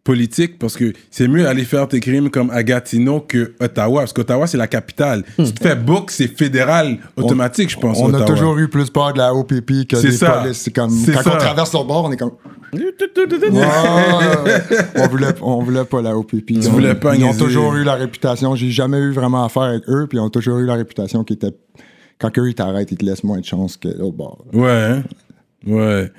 politique, 0.05 0.59
parce 0.59 0.75
que 0.77 0.93
c'est 1.11 1.29
mieux 1.29 1.47
aller 1.47 1.65
faire 1.65 1.87
tes 1.87 2.01
crimes 2.01 2.31
comme 2.31 2.51
à 2.51 2.63
Gatineau 2.63 3.21
que 3.21 3.53
Ottawa, 3.61 4.01
parce 4.01 4.13
qu'Ottawa 4.15 4.47
c'est 4.47 4.57
la 4.57 4.67
capitale. 4.67 5.23
Si 5.45 5.53
tu 5.53 5.63
fais 5.63 5.75
book, 5.77 6.11
c'est 6.11 6.29
fédéral 6.29 6.99
automatique, 7.17 7.71
je 7.71 7.77
pense. 7.79 7.99
On 8.01 8.07
a 8.07 8.17
Ottawa. 8.19 8.25
toujours 8.25 8.59
eu 8.59 8.69
plus 8.69 8.89
peur 8.89 9.13
de 9.13 9.19
la 9.19 9.35
OPP 9.35 9.87
que 9.87 10.01
des 10.01 10.13
ça. 10.13 10.31
polices. 10.41 10.59
C'est 10.59 10.71
comme 10.73 10.91
quand 11.13 11.23
ça. 11.23 11.35
on 11.35 11.39
traverse 11.39 11.73
le 11.75 11.85
bord, 11.87 12.05
on 12.07 12.13
est 12.13 12.17
comme. 12.17 12.33
On 14.97 15.07
voulait, 15.09 15.27
on 15.43 15.63
voulait 15.63 15.85
pas 15.85 16.03
la 16.03 16.17
OPP. 16.17 16.51
Ils 16.51 16.69
ont- 16.69 16.73
voulais 16.73 16.95
pas 16.95 17.15
Ils 17.17 17.25
ont 17.25 17.35
toujours 17.35 17.75
eu 17.77 17.85
la 17.85 17.95
réputation. 17.95 18.55
J'ai 18.55 18.71
jamais 18.71 18.99
eu 18.99 19.13
vraiment 19.13 19.45
affaire 19.45 19.63
avec 19.65 19.83
eux, 19.89 20.07
puis 20.09 20.19
ils 20.19 20.21
ont 20.21 20.31
toujours 20.31 20.59
eu 20.59 20.67
la 20.67 20.75
réputation 20.75 21.25
qui 21.25 21.35
était. 21.35 21.53
Quand 22.19 22.37
eux 22.39 22.49
ils 22.49 22.55
t'arrêtent, 22.55 22.91
ils 22.91 22.99
te 22.99 23.05
laissent 23.05 23.25
moins 23.25 23.39
de 23.39 23.45
chance 23.45 23.77
que 23.77 23.89
l'autre 23.89 24.17
bord. 24.17 24.45
Ouais, 24.53 24.71
hein? 24.71 25.03
ouais. 25.67 26.11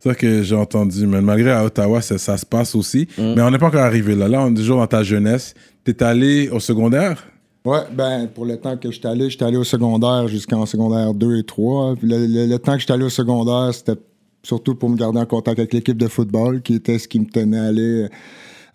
C'est 0.00 0.10
ça 0.10 0.14
que 0.14 0.42
j'ai 0.42 0.54
entendu. 0.54 1.06
Mais 1.06 1.20
malgré 1.20 1.50
à 1.50 1.64
Ottawa, 1.64 2.00
ça, 2.00 2.18
ça 2.18 2.36
se 2.36 2.46
passe 2.46 2.74
aussi. 2.74 3.08
Mm. 3.18 3.34
Mais 3.36 3.42
on 3.42 3.50
n'est 3.50 3.58
pas 3.58 3.66
encore 3.66 3.82
arrivé 3.82 4.14
là. 4.14 4.28
Là, 4.28 4.42
on 4.44 4.50
est 4.52 4.54
toujours 4.56 4.78
dans 4.78 4.86
ta 4.86 5.02
jeunesse. 5.02 5.54
T'es 5.84 6.02
allé 6.02 6.48
au 6.50 6.60
secondaire? 6.60 7.26
Ouais, 7.64 7.80
ben, 7.92 8.28
pour 8.32 8.46
le 8.46 8.56
temps 8.56 8.76
que 8.76 8.90
j'étais 8.90 9.08
allé, 9.08 9.28
j'étais 9.28 9.44
allé 9.44 9.56
au 9.56 9.64
secondaire 9.64 10.28
jusqu'en 10.28 10.64
secondaire 10.66 11.12
2 11.14 11.38
et 11.38 11.42
3. 11.42 11.96
Puis 11.96 12.08
Le, 12.08 12.26
le- 12.26 12.46
le 12.46 12.58
temps 12.58 12.74
que 12.74 12.80
j'étais 12.80 12.92
allé 12.92 13.04
au 13.04 13.08
secondaire, 13.10 13.74
c'était 13.74 13.98
surtout 14.42 14.74
pour 14.76 14.88
me 14.88 14.96
garder 14.96 15.18
en 15.18 15.26
contact 15.26 15.58
avec 15.58 15.74
l'équipe 15.74 15.98
de 15.98 16.06
football, 16.06 16.62
qui 16.62 16.74
était 16.74 16.98
ce 16.98 17.08
qui 17.08 17.18
me 17.20 17.26
tenait 17.26 17.58
à 17.58 17.64
aller 17.64 18.04
euh, 18.04 18.08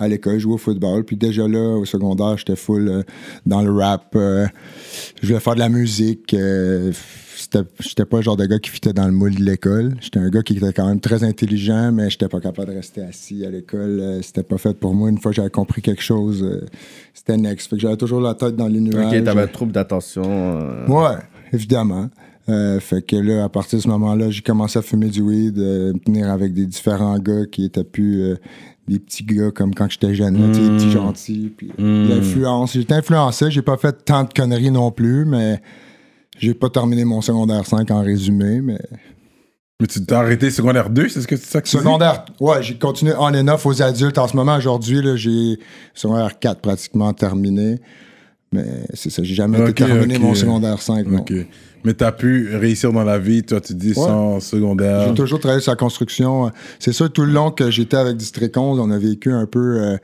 à 0.04 0.08
l'école, 0.08 0.40
jouer 0.40 0.54
au 0.54 0.58
football. 0.58 1.04
Puis 1.04 1.16
déjà 1.16 1.48
là, 1.48 1.78
au 1.78 1.86
secondaire, 1.86 2.38
j'étais 2.38 2.56
full 2.56 2.88
euh, 2.88 3.04
dans 3.46 3.62
le 3.62 3.72
rap. 3.72 4.14
euh, 4.16 4.48
je 5.22 5.28
voulais 5.28 5.40
faire 5.40 5.56
de 5.56 5.60
la 5.60 5.70
musique. 5.70 6.34
euh, 6.34 6.92
j'étais 7.80 8.06
pas 8.06 8.18
le 8.18 8.24
genre 8.24 8.38
de 8.38 8.46
gars 8.46 8.60
qui 8.60 8.70
fitait 8.70 8.94
dans 8.94 9.06
le 9.06 9.12
moule 9.12 9.36
de 9.36 9.44
l'école. 9.44 9.96
J'étais 10.00 10.20
un 10.20 10.30
gars 10.30 10.44
qui 10.44 10.56
était 10.56 10.74
quand 10.74 10.88
même 10.88 11.00
très 11.00 11.24
intelligent, 11.24 11.92
mais 11.92 12.10
j'étais 12.10 12.28
pas 12.28 12.40
capable 12.40 12.70
de 12.70 12.76
rester 12.76 13.02
assis 13.02 13.46
à 13.46 13.50
l'école. 13.50 14.20
C'était 14.22 14.44
pas 14.44 14.58
fait 14.58 14.74
pour 14.78 14.94
moi. 14.94 15.10
Une 15.10 15.18
fois 15.18 15.32
que 15.32 15.38
j'avais 15.38 15.50
compris 15.50 15.82
quelque 15.82 16.04
chose, 16.04 16.62
c'était 17.14 17.38
next. 17.38 17.70
Fait 17.70 17.76
que 17.76 17.82
j'avais 17.82 17.98
toujours 17.98 18.22
la 18.22 18.34
tête 18.34 18.56
dans 18.56 18.68
les 18.68 18.80
nuages. 18.80 19.14
Ok, 19.14 19.24
t'avais 19.24 19.42
un 19.42 19.48
trouble 19.48 19.72
d'attention. 19.72 20.86
Ouais, 20.88 21.18
évidemment. 21.52 22.10
Euh, 22.50 22.80
fait 22.80 23.02
que 23.02 23.16
là, 23.16 23.46
à 23.46 23.50
partir 23.50 23.80
de 23.80 23.84
ce 23.84 23.88
moment-là, 23.88 24.30
j'ai 24.30 24.42
commencé 24.42 24.78
à 24.78 24.82
fumer 24.82 25.08
du 25.08 25.22
weed, 25.22 25.58
euh, 25.58 25.94
me 25.94 26.00
tenir 26.00 26.30
avec 26.30 26.54
des 26.54 26.66
différents 26.66 27.18
gars 27.18 27.46
qui 27.46 27.64
étaient 27.66 27.86
plus 27.86 28.22
euh, 28.22 28.36
des 28.88 29.00
petits 29.00 29.24
gars 29.24 29.52
comme 29.52 29.74
quand 29.74 29.90
j'étais 29.90 30.14
jeune, 30.14 30.36
là, 30.36 30.54
tu 30.54 30.60
des 30.62 30.70
petits 30.78 30.92
gentils. 30.92 31.54
Puis 31.56 31.72
l'influence. 31.78 32.74
J'étais 32.74 32.96
influencé, 32.96 33.50
j'ai 33.50 33.62
pas 33.62 33.78
fait 33.78 34.04
tant 34.04 34.24
de 34.24 34.34
conneries 34.34 34.72
non 34.72 34.92
plus, 34.92 35.26
mais 35.26 35.62
j'ai 36.38 36.54
pas 36.54 36.70
terminé 36.70 37.06
mon 37.06 37.22
secondaire 37.22 37.66
5 37.66 37.90
en 37.92 38.02
résumé, 38.02 38.62
mais. 38.62 38.80
Mais 39.80 39.88
tu 39.88 40.06
t'es 40.06 40.14
arrêté 40.14 40.52
secondaire 40.52 40.90
2, 40.90 41.10
c'est 41.10 41.22
ce 41.22 41.28
que 41.28 41.36
c'est 41.36 41.50
ça 41.50 41.62
que 41.62 41.68
tu 41.68 41.76
dis? 41.76 41.82
Secondaire, 41.82 42.26
ouais, 42.40 42.62
j'ai 42.62 42.78
continué 42.78 43.14
on 43.18 43.24
and 43.24 43.48
off 43.48 43.66
aux 43.66 43.82
adultes. 43.82 44.18
En 44.18 44.28
ce 44.28 44.36
moment, 44.36 44.56
aujourd'hui, 44.56 45.00
j'ai 45.16 45.60
secondaire 45.94 46.38
4 46.40 46.62
pratiquement 46.62 47.12
terminé. 47.14 47.80
Mais 48.52 48.66
c'est 48.94 49.10
ça, 49.10 49.24
j'ai 49.24 49.34
jamais 49.34 49.74
terminé 49.74 50.20
mon 50.20 50.36
secondaire 50.36 50.82
5. 50.82 51.08
non. 51.08 51.26
Mais 51.84 51.94
t'as 51.94 52.12
pu 52.12 52.56
réussir 52.56 52.94
dans 52.94 53.04
la 53.04 53.20
vie, 53.20 53.44
toi, 53.44 53.60
tu 53.62 53.74
dis, 53.74 53.94
sans 53.94 54.40
secondaire. 54.40 55.08
J'ai 55.10 55.14
toujours 55.16 55.40
travaillé 55.40 55.62
sur 55.62 55.72
la 55.72 55.76
construction. 55.76 56.52
C'est 56.80 56.94
sûr, 56.94 57.12
tout 57.12 57.24
le 57.24 57.32
long 57.34 57.52
que 57.52 57.70
j'étais 57.72 57.98
avec 57.98 58.16
District 58.18 58.56
11, 58.56 58.80
on 58.80 58.90
a 58.92 58.98
vécu 58.98 59.32
un 59.32 59.46
peu 59.46 59.82
euh, 59.82 59.98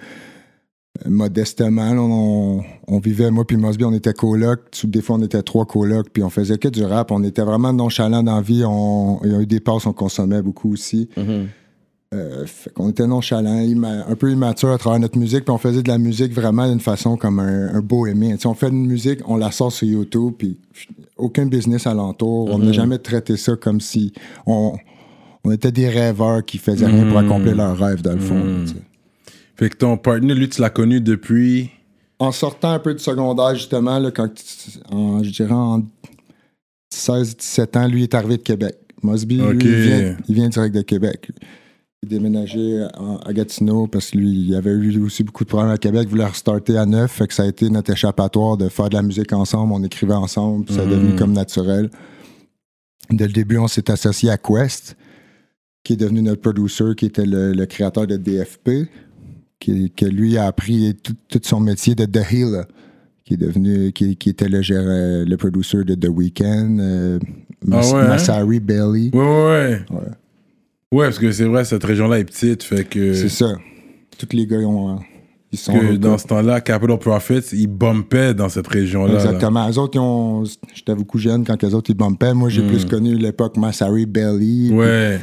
modestement. 1.05 1.93
là. 1.93 2.01
on, 2.01 2.61
on 2.87 2.99
vivait, 2.99 3.31
moi 3.31 3.45
puis 3.45 3.57
Mosby, 3.57 3.85
on 3.85 3.93
était 3.93 4.13
coloc. 4.13 4.71
Tout- 4.71 4.87
Des 4.87 5.01
fois, 5.01 5.15
on 5.17 5.21
était 5.21 5.41
trois 5.41 5.65
colocs, 5.65 6.09
puis 6.11 6.23
on 6.23 6.29
faisait 6.29 6.57
que 6.57 6.67
du 6.67 6.83
rap. 6.83 7.11
On 7.11 7.23
était 7.23 7.43
vraiment 7.43 7.71
nonchalant 7.73 8.23
dans 8.23 8.35
la 8.35 8.41
vie. 8.41 8.63
On, 8.65 9.19
il 9.23 9.31
y 9.31 9.35
a 9.35 9.39
eu 9.39 9.45
des 9.45 9.59
passes, 9.59 9.85
on 9.85 9.93
consommait 9.93 10.41
beaucoup 10.41 10.73
aussi. 10.73 11.09
Euh, 12.11 12.47
fait 12.47 12.73
qu'on 12.73 12.89
était 12.89 13.05
nonchalant, 13.05 13.63
un 14.07 14.15
peu 14.15 14.31
immature 14.31 14.69
à 14.69 14.79
travers 14.79 14.99
notre 14.99 15.19
musique, 15.19 15.45
puis 15.45 15.53
on 15.53 15.59
faisait 15.59 15.83
de 15.83 15.89
la 15.89 15.99
musique 15.99 16.33
vraiment 16.33 16.67
d'une 16.67 16.79
façon 16.79 17.17
comme 17.17 17.39
un, 17.39 17.75
un 17.75 17.81
bohémien. 17.81 18.35
On 18.45 18.55
fait 18.55 18.69
une 18.69 18.87
musique, 18.87 19.19
on 19.27 19.37
la 19.37 19.51
sort 19.51 19.71
sur 19.71 19.87
YouTube, 19.87 20.33
puis 20.35 20.57
aucun 21.17 21.45
business 21.45 21.85
alentour. 21.85 22.49
On 22.51 22.57
n'a 22.57 22.71
jamais 22.71 22.97
traité 22.97 23.37
ça 23.37 23.55
comme 23.55 23.79
si 23.79 24.11
on, 24.47 24.73
on 25.43 25.51
était 25.51 25.71
des 25.71 25.87
rêveurs 25.87 26.43
qui 26.43 26.57
faisaient 26.57 26.87
rien 26.87 27.07
pour 27.07 27.19
accomplir 27.19 27.55
leurs 27.55 27.77
rêves, 27.77 28.01
dans 28.01 28.13
le 28.13 28.19
fond. 28.19 28.65
sais. 28.65 28.73
Fait 29.55 29.69
que 29.69 29.77
ton 29.77 29.97
partner, 29.97 30.33
lui, 30.33 30.49
tu 30.49 30.61
l'as 30.61 30.69
connu 30.71 31.01
depuis? 31.01 31.69
En 32.17 32.31
sortant 32.31 32.71
un 32.71 32.79
peu 32.79 32.93
de 32.93 32.99
secondaire, 32.99 33.53
justement, 33.53 33.99
là, 33.99 34.09
quand, 34.09 34.29
en, 34.89 35.21
je 35.21 35.29
dirais 35.29 35.51
en 35.51 35.83
16-17 36.91 37.77
ans, 37.77 37.87
lui 37.87 38.03
est 38.03 38.15
arrivé 38.15 38.37
de 38.37 38.41
Québec. 38.41 38.77
Mosby, 39.03 39.37
lui, 39.37 39.57
il, 39.61 39.75
vient, 39.75 40.17
il 40.27 40.35
vient 40.35 40.49
direct 40.49 40.73
de 40.75 40.81
Québec. 40.81 41.29
Il 42.03 42.07
déménagé 42.09 42.87
à 43.25 43.33
Gatineau 43.33 43.87
parce 43.87 44.11
que 44.11 44.17
lui, 44.17 44.29
il 44.31 44.55
avait 44.55 44.71
eu 44.71 45.01
aussi 45.01 45.23
beaucoup 45.25 45.43
de 45.43 45.49
problèmes 45.49 45.71
à 45.71 45.77
Québec, 45.77 46.03
il 46.05 46.09
voulait 46.09 46.23
restarter 46.25 46.77
à 46.77 46.85
neuf, 46.85 47.11
fait 47.11 47.27
que 47.27 47.33
ça 47.33 47.43
a 47.43 47.47
été 47.47 47.69
notre 47.69 47.91
échappatoire 47.91 48.55
de 48.55 48.69
faire 48.69 48.87
de 48.89 48.95
la 48.95 49.01
musique 49.01 49.33
ensemble, 49.33 49.73
on 49.73 49.83
écrivait 49.83 50.13
ensemble, 50.13 50.63
puis 50.63 50.75
ça 50.75 50.83
a 50.83 50.85
devenu 50.85 51.15
comme 51.17 51.33
naturel. 51.33 51.89
Dès 53.11 53.27
le 53.27 53.33
début, 53.33 53.57
on 53.57 53.67
s'est 53.67 53.91
associé 53.91 54.29
à 54.29 54.37
Quest, 54.37 54.95
qui 55.83 55.93
est 55.93 55.97
devenu 55.97 56.21
notre 56.21 56.41
producer, 56.41 56.85
qui 56.95 57.05
était 57.05 57.25
le, 57.25 57.51
le 57.51 57.65
créateur 57.65 58.07
de 58.07 58.15
DFP, 58.15 58.87
qui, 59.59 59.91
que 59.91 60.05
lui 60.05 60.37
a 60.37 60.45
appris 60.45 60.95
tout, 61.03 61.15
tout 61.27 61.41
son 61.43 61.59
métier 61.59 61.95
de 61.95 62.05
The 62.05 62.31
Healer, 62.31 62.63
qui 63.25 63.33
est 63.33 63.37
devenu, 63.37 63.91
qui, 63.91 64.15
qui 64.15 64.29
était 64.29 64.47
le, 64.47 65.25
le 65.25 65.35
producer 65.37 65.83
de 65.83 65.95
The 65.95 66.07
Weeknd, 66.09 66.77
euh, 66.79 67.19
Mas- 67.65 67.89
Ah 67.91 67.95
ouais, 67.97 68.01
hein? 68.03 68.07
Massari 68.07 68.59
Bailey. 68.61 69.09
Ouais, 69.13 69.19
ouais, 69.19 69.81
ouais. 69.91 70.07
Ouais. 70.93 71.05
Parce 71.05 71.19
que 71.19 71.31
c'est 71.31 71.45
vrai, 71.45 71.65
cette 71.65 71.83
région-là 71.83 72.19
est 72.19 72.23
petite, 72.25 72.63
fait 72.63 72.83
que. 72.83 73.13
C'est 73.13 73.29
ça. 73.29 73.53
Tous 74.17 74.35
les 74.35 74.47
gars, 74.47 74.57
ils, 74.59 74.65
ont, 74.65 74.95
euh, 74.95 74.99
ils 75.51 75.57
sont. 75.59 75.73
que 75.73 75.95
dans 75.95 76.17
ce 76.17 76.27
temps-là, 76.27 76.61
Capital 76.61 76.97
Profits, 76.97 77.53
ils 77.53 77.67
bumpaient 77.67 78.33
dans 78.33 78.49
cette 78.49 78.67
région-là. 78.67 79.13
là. 79.13 79.19
Exactement. 79.23 79.67
Les 79.67 79.77
autres, 79.77 79.95
ils 79.95 79.99
ont. 79.99 80.43
J'étais 80.73 80.95
beaucoup 80.95 81.17
jeune 81.19 81.45
quand 81.45 81.61
les 81.61 81.73
autres, 81.73 81.91
ils 81.91 81.95
bumpaient. 81.97 82.33
Moi, 82.33 82.49
j'ai 82.49 82.63
plus 82.63 82.85
connu 82.85 83.15
l'époque 83.15 83.55
Massari 83.57 84.05
Bailey. 84.05 84.71
Ouais. 84.71 85.19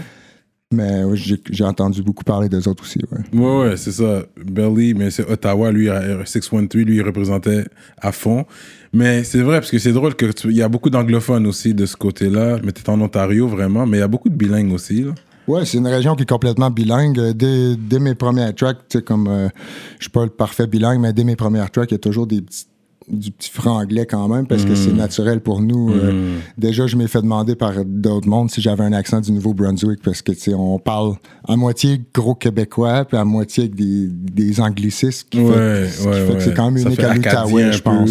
Mais 0.72 1.04
ouais, 1.04 1.16
j'ai 1.50 1.62
entendu 1.64 2.02
beaucoup 2.02 2.24
parler 2.24 2.48
d'eux 2.48 2.66
autres 2.66 2.82
aussi. 2.82 2.98
Ouais. 3.12 3.38
Ouais, 3.40 3.60
ouais, 3.70 3.76
c'est 3.76 3.92
ça. 3.92 4.24
Belly, 4.44 4.94
mais 4.94 5.10
c'est 5.12 5.28
Ottawa, 5.30 5.70
lui, 5.70 5.88
euh, 5.88 6.24
613, 6.24 6.84
lui, 6.84 6.96
il 6.96 7.02
représentait 7.02 7.64
à 7.98 8.10
fond. 8.10 8.44
Mais 8.92 9.22
c'est 9.22 9.42
vrai, 9.42 9.60
parce 9.60 9.70
que 9.70 9.78
c'est 9.78 9.92
drôle 9.92 10.16
que 10.16 10.26
tu- 10.32 10.48
il 10.48 10.56
y 10.56 10.62
a 10.62 10.68
beaucoup 10.68 10.90
d'anglophones 10.90 11.46
aussi 11.46 11.72
de 11.72 11.86
ce 11.86 11.96
côté-là. 11.96 12.58
Mais 12.64 12.72
t'es 12.72 12.88
en 12.90 13.00
Ontario, 13.00 13.46
vraiment. 13.46 13.86
Mais 13.86 13.98
il 13.98 14.00
y 14.00 14.02
a 14.04 14.08
beaucoup 14.08 14.28
de 14.28 14.34
bilingues 14.34 14.72
aussi, 14.72 15.02
là. 15.02 15.12
Ouais, 15.48 15.64
c'est 15.64 15.78
une 15.78 15.86
région 15.86 16.14
qui 16.16 16.22
est 16.24 16.28
complètement 16.28 16.70
bilingue. 16.70 17.18
Euh, 17.18 17.32
Dès, 17.32 17.76
dès 17.76 17.98
mes 17.98 18.14
premières 18.14 18.54
tracks, 18.54 18.78
tu 18.88 18.98
sais, 18.98 19.04
comme 19.04 19.28
euh, 19.28 19.48
je 19.98 20.04
suis 20.04 20.10
pas 20.10 20.24
le 20.24 20.30
parfait 20.30 20.66
bilingue, 20.66 21.00
mais 21.00 21.12
dès 21.12 21.24
mes 21.24 21.36
premières 21.36 21.70
tracks, 21.70 21.90
il 21.90 21.94
y 21.94 21.96
a 21.96 21.98
toujours 21.98 22.26
des 22.26 22.42
petits, 22.42 22.66
du 23.08 23.30
petit 23.30 23.50
franglais 23.50 24.04
quand 24.04 24.26
même 24.26 24.48
parce 24.48 24.64
que 24.64 24.74
c'est 24.74 24.92
naturel 24.92 25.40
pour 25.40 25.60
nous. 25.60 25.92
Euh, 25.92 26.38
déjà, 26.58 26.88
je 26.88 26.96
m'ai 26.96 27.06
fait 27.06 27.22
demander 27.22 27.54
par 27.54 27.72
d'autres 27.84 28.26
mondes 28.28 28.50
si 28.50 28.60
j'avais 28.60 28.82
un 28.82 28.92
accent 28.92 29.20
du 29.20 29.30
Nouveau-Brunswick 29.30 30.02
parce 30.02 30.22
que 30.22 30.32
tu 30.32 30.38
sais, 30.40 30.54
on 30.54 30.80
parle 30.80 31.14
à 31.46 31.54
moitié 31.54 32.02
gros 32.12 32.34
québécois 32.34 33.04
puis 33.04 33.16
à 33.16 33.24
moitié 33.24 33.64
avec 33.64 33.76
des, 33.76 34.08
des 34.08 34.60
anglicismes 34.60 35.28
qui 35.30 35.38
Ouais, 35.40 35.52
fait, 35.52 35.88
ce 35.88 36.02
qui 36.02 36.08
ouais, 36.08 36.14
fait 36.14 36.28
ouais. 36.28 36.34
que 36.34 36.42
c'est 36.42 36.54
quand 36.54 36.68
même 36.72 36.84
unique 36.84 36.98
à 37.00 37.14
l'Outaouais, 37.14 37.72
je 37.72 37.82
pense. 37.82 38.10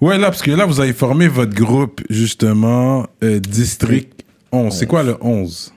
Ouais, 0.00 0.18
là, 0.18 0.28
parce 0.28 0.42
que 0.42 0.50
là, 0.50 0.66
vous 0.66 0.80
avez 0.80 0.92
formé 0.92 1.28
votre 1.28 1.54
groupe, 1.54 2.00
justement, 2.10 3.06
euh, 3.22 3.38
District 3.38 4.24
11. 4.52 4.72
C'est 4.72 4.86
quoi 4.86 5.02
le 5.02 5.16
11? 5.20 5.72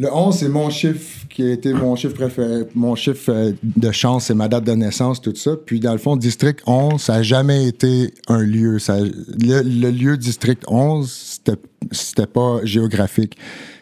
Le 0.00 0.14
11, 0.14 0.36
c'est 0.36 0.48
mon 0.48 0.70
chiffre 0.70 1.26
qui 1.28 1.42
a 1.42 1.50
été 1.50 1.72
mon 1.72 1.96
chiffre 1.96 2.14
préféré, 2.14 2.62
mon 2.76 2.94
chiffre 2.94 3.32
euh, 3.32 3.52
de 3.64 3.90
chance, 3.90 4.26
c'est 4.26 4.34
ma 4.34 4.46
date 4.46 4.62
de 4.62 4.72
naissance, 4.72 5.20
tout 5.20 5.34
ça. 5.34 5.56
Puis 5.56 5.80
dans 5.80 5.90
le 5.90 5.98
fond, 5.98 6.14
District 6.14 6.60
11, 6.66 7.02
ça 7.02 7.14
n'a 7.14 7.22
jamais 7.24 7.66
été 7.66 8.14
un 8.28 8.38
lieu. 8.44 8.78
Ça, 8.78 9.00
le, 9.00 9.62
le 9.62 9.90
lieu 9.90 10.16
District 10.16 10.62
11, 10.68 11.44
c'était, 11.90 12.26
pas 12.26 12.60
géographique. 12.62 13.36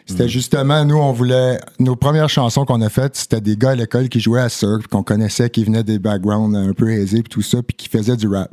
C'était 0.07 0.27
justement, 0.27 0.85
nous, 0.85 0.97
on 0.97 1.11
voulait. 1.11 1.59
Nos 1.79 1.95
premières 1.95 2.29
chansons 2.29 2.65
qu'on 2.65 2.81
a 2.81 2.89
faites, 2.89 3.15
c'était 3.15 3.41
des 3.41 3.55
gars 3.55 3.71
à 3.71 3.75
l'école 3.75 4.09
qui 4.09 4.19
jouaient 4.19 4.41
à 4.41 4.49
surf, 4.49 4.87
qu'on 4.87 5.03
connaissait, 5.03 5.51
qui 5.51 5.65
venaient 5.65 5.83
des 5.83 5.99
backgrounds 5.99 6.57
un 6.57 6.73
peu 6.73 6.89
aisés, 6.89 7.21
puis 7.21 7.29
tout 7.29 7.41
ça, 7.43 7.61
puis 7.61 7.75
qui 7.75 7.89
faisaient 7.89 8.17
du 8.17 8.27
rap. 8.27 8.49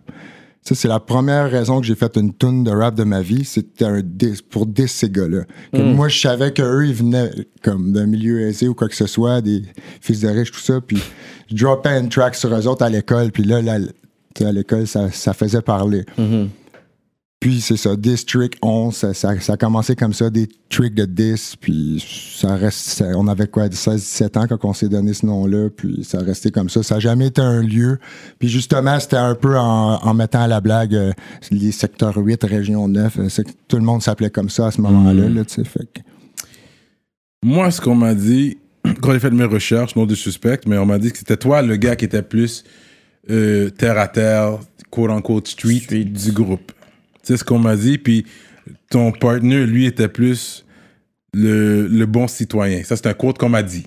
Ça, 0.67 0.75
c'est 0.75 0.89
la 0.89 0.99
première 0.99 1.51
raison 1.51 1.79
que 1.79 1.87
j'ai 1.87 1.95
fait 1.95 2.17
une 2.17 2.33
tune 2.33 2.65
de 2.65 2.71
rap 2.71 2.95
de 2.95 3.05
ma 3.05 3.21
vie. 3.21 3.45
C'était 3.45 3.85
un 3.85 4.01
pour 4.49 4.65
diss 4.65 4.93
ces 4.93 5.11
gars-là. 5.11 5.43
Que 5.73 5.83
Moi, 5.83 6.09
je 6.09 6.19
savais 6.19 6.55
qu'eux, 6.55 6.87
ils 6.87 6.95
venaient 6.95 7.31
comme 7.63 7.93
d'un 7.93 8.07
milieu 8.07 8.41
aisé 8.41 8.67
ou 8.67 8.75
quoi 8.75 8.89
que 8.89 8.95
ce 8.97 9.07
soit, 9.07 9.43
des 9.43 9.61
fils 10.01 10.21
de 10.21 10.29
riches, 10.29 10.53
tout 10.53 10.61
ça. 10.61 10.81
Puis 10.81 11.03
je 11.51 11.63
dropais 11.63 12.01
une 12.01 12.09
track 12.09 12.35
sur 12.35 12.55
eux 12.55 12.67
autres 12.67 12.83
à 12.83 12.89
l'école. 12.89 13.31
Puis 13.31 13.45
là, 13.45 13.59
à 13.59 14.53
l'école, 14.53 14.87
ça, 14.87 15.11
ça 15.11 15.35
faisait 15.35 15.61
parler. 15.61 16.07
Puis 17.45 17.61
c'est 17.61 17.77
ça, 17.77 17.95
District 17.95 18.55
11, 18.63 18.95
ça, 18.97 19.13
ça, 19.13 19.39
ça 19.39 19.53
a 19.53 19.57
commencé 19.59 19.95
comme 19.95 20.15
ça, 20.15 20.31
des 20.31 20.49
tricks 20.71 20.95
de 20.95 21.05
10, 21.05 21.57
puis 21.61 22.03
ça 22.39 22.55
reste, 22.57 22.79
ça- 22.79 23.11
on 23.17 23.29
avait 23.29 23.49
quoi, 23.49 23.69
16-17 23.69 24.39
ans 24.39 24.47
quand 24.49 24.65
on 24.65 24.73
s'est 24.73 24.89
donné 24.89 25.13
ce 25.13 25.27
nom-là, 25.27 25.69
puis 25.69 26.05
ça 26.05 26.21
a 26.21 26.23
resté 26.23 26.51
comme 26.51 26.71
ça. 26.71 26.83
Ça 26.83 26.95
n'a 26.95 27.01
jamais 27.01 27.27
été 27.27 27.43
un 27.43 27.61
lieu. 27.61 27.99
Puis 28.39 28.49
justement, 28.49 28.99
c'était 28.99 29.19
un 29.19 29.35
peu 29.35 29.59
en, 29.59 29.97
en 29.97 30.15
mettant 30.15 30.41
à 30.41 30.47
la 30.49 30.63
blague 30.63 30.95
euh, 30.95 31.13
les 31.51 31.71
secteurs 31.71 32.17
8, 32.17 32.43
région 32.45 32.89
9, 32.89 33.19
euh, 33.19 33.29
tout 33.69 33.77
le 33.77 33.83
monde 33.83 34.01
s'appelait 34.03 34.31
comme 34.31 34.49
ça 34.49 34.69
à 34.69 34.71
ce 34.71 34.81
moment-là, 34.81 35.29
là, 35.29 35.45
tu 35.45 35.53
sais, 35.57 35.65
fait 35.65 35.85
que- 35.93 36.01
Moi, 37.43 37.71
ce 37.71 37.83
qu'on 37.83 37.95
m'a 37.95 38.15
dit, 38.15 38.57
quand 39.03 39.13
j'ai 39.13 39.21
fait 39.21 39.31
mes 39.33 39.45
recherches, 39.45 39.95
non 39.97 40.07
de 40.07 40.15
suspect, 40.15 40.61
mais 40.67 40.79
on 40.79 40.87
m'a 40.87 40.99
dit 40.99 41.13
que 41.13 41.19
c'était 41.19 41.37
toi 41.37 41.61
le 41.61 41.77
gars 41.77 41.95
qui 41.95 42.07
était 42.07 42.23
plus 42.23 42.65
euh, 43.29 43.69
terre 43.69 43.99
à 43.99 44.09
terre, 44.09 44.61
quote 44.89 45.11
unquote 45.11 45.47
street, 45.49 45.81
Street. 45.85 46.05
du 46.05 46.33
groupe. 46.33 46.73
C'est 47.25 47.37
ce 47.37 47.45
qu'on 47.45 47.59
m'a 47.59 47.77
dit? 47.77 47.99
Puis 47.99 48.25
ton 48.91 49.13
partner, 49.13 49.67
lui, 49.67 49.87
était 49.87 50.09
plus 50.09 50.65
le, 51.33 51.89
le 51.89 52.07
bon 52.07 52.29
citoyen. 52.29 52.83
Ça, 52.85 52.97
c'est 52.97 53.07
un 53.07 53.15
quote 53.15 53.39
qu'on 53.39 53.49
m'a 53.49 53.63
dit. 53.63 53.87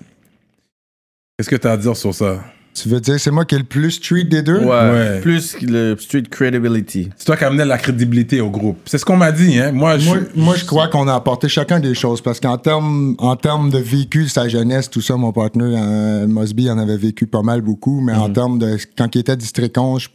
Qu'est-ce 1.38 1.48
que 1.48 1.56
tu 1.56 1.66
as 1.66 1.72
à 1.72 1.76
dire 1.76 1.96
sur 1.96 2.14
ça? 2.14 2.44
Tu 2.74 2.88
veux 2.88 3.00
dire, 3.00 3.18
c'est 3.18 3.30
moi 3.30 3.44
qui 3.44 3.56
est 3.56 3.58
le 3.58 3.64
plus 3.64 3.92
street 3.92 4.24
des 4.24 4.42
deux? 4.42 4.58
Ouais. 4.58 4.66
Ouais. 4.66 5.20
Plus 5.20 5.60
le 5.62 5.96
street 5.98 6.24
credibility. 6.30 7.08
C'est 7.16 7.24
toi 7.24 7.36
qui 7.36 7.44
amenais 7.44 7.64
la 7.64 7.78
crédibilité 7.78 8.40
au 8.40 8.50
groupe. 8.50 8.78
C'est 8.84 8.98
ce 8.98 9.04
qu'on 9.04 9.16
m'a 9.16 9.32
dit, 9.32 9.58
hein? 9.58 9.72
Moi, 9.72 9.98
je, 9.98 10.10
Moi, 10.36 10.54
je 10.54 10.64
crois 10.64 10.86
qu'on 10.88 11.08
a 11.08 11.14
apporté 11.14 11.48
chacun 11.48 11.80
des 11.80 11.94
choses 11.94 12.20
parce 12.20 12.38
qu'en 12.38 12.56
termes 12.58 13.16
en 13.18 13.34
termes 13.34 13.70
de 13.70 13.78
vécu, 13.78 14.28
sa 14.28 14.48
jeunesse, 14.48 14.90
tout 14.90 15.00
ça, 15.00 15.16
mon 15.16 15.32
partenaire 15.32 15.80
euh, 15.82 16.26
Mosby 16.28 16.70
en 16.70 16.78
avait 16.78 16.96
vécu 16.96 17.26
pas 17.26 17.42
mal 17.42 17.62
beaucoup, 17.62 18.00
mais 18.00 18.12
en 18.12 18.30
termes 18.30 18.58
de 18.58 18.76
quand 18.96 19.12
il 19.14 19.20
était 19.20 19.36
district 19.36 19.76
11, 19.76 20.02
je, 20.02 20.08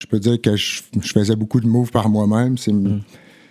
je 0.00 0.06
peux 0.06 0.18
dire 0.18 0.40
que 0.40 0.56
je, 0.56 0.82
je 1.00 1.12
faisais 1.12 1.36
beaucoup 1.36 1.60
de 1.60 1.66
moves 1.66 1.90
par 1.90 2.08
moi-même. 2.08 2.56
C'est, 2.56 2.72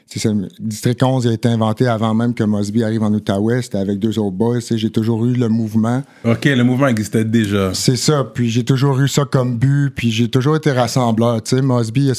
c'est 0.08 0.18
ça, 0.18 0.32
district 0.60 1.04
11 1.04 1.28
a 1.28 1.34
été 1.34 1.48
inventé 1.48 1.86
avant 1.86 2.16
même 2.16 2.34
que 2.34 2.44
Mosby 2.44 2.84
arrive 2.84 3.04
en 3.04 3.14
Outaouais. 3.14 3.62
C'était 3.62 3.78
avec 3.78 4.00
deux 4.00 4.18
autres 4.18 4.36
boys. 4.36 4.58
J'ai 4.72 4.90
toujours 4.90 5.24
eu 5.26 5.34
le 5.34 5.48
mouvement. 5.48 6.02
OK, 6.26 6.46
le 6.46 6.64
mouvement 6.64 6.88
existait 6.88 7.24
déjà. 7.24 7.76
C'est 7.76 7.96
ça. 7.96 8.24
Puis 8.24 8.50
j'ai 8.50 8.64
toujours 8.64 9.00
eu 9.00 9.08
ça 9.08 9.26
comme 9.26 9.58
but. 9.58 9.92
Puis 9.96 10.10
j'ai 10.10 10.28
toujours 10.28 10.56
été 10.56 10.72
rassembleur. 10.72 11.44
Tu 11.44 11.56
sais, 11.56 11.62
Mosby, 11.62 12.12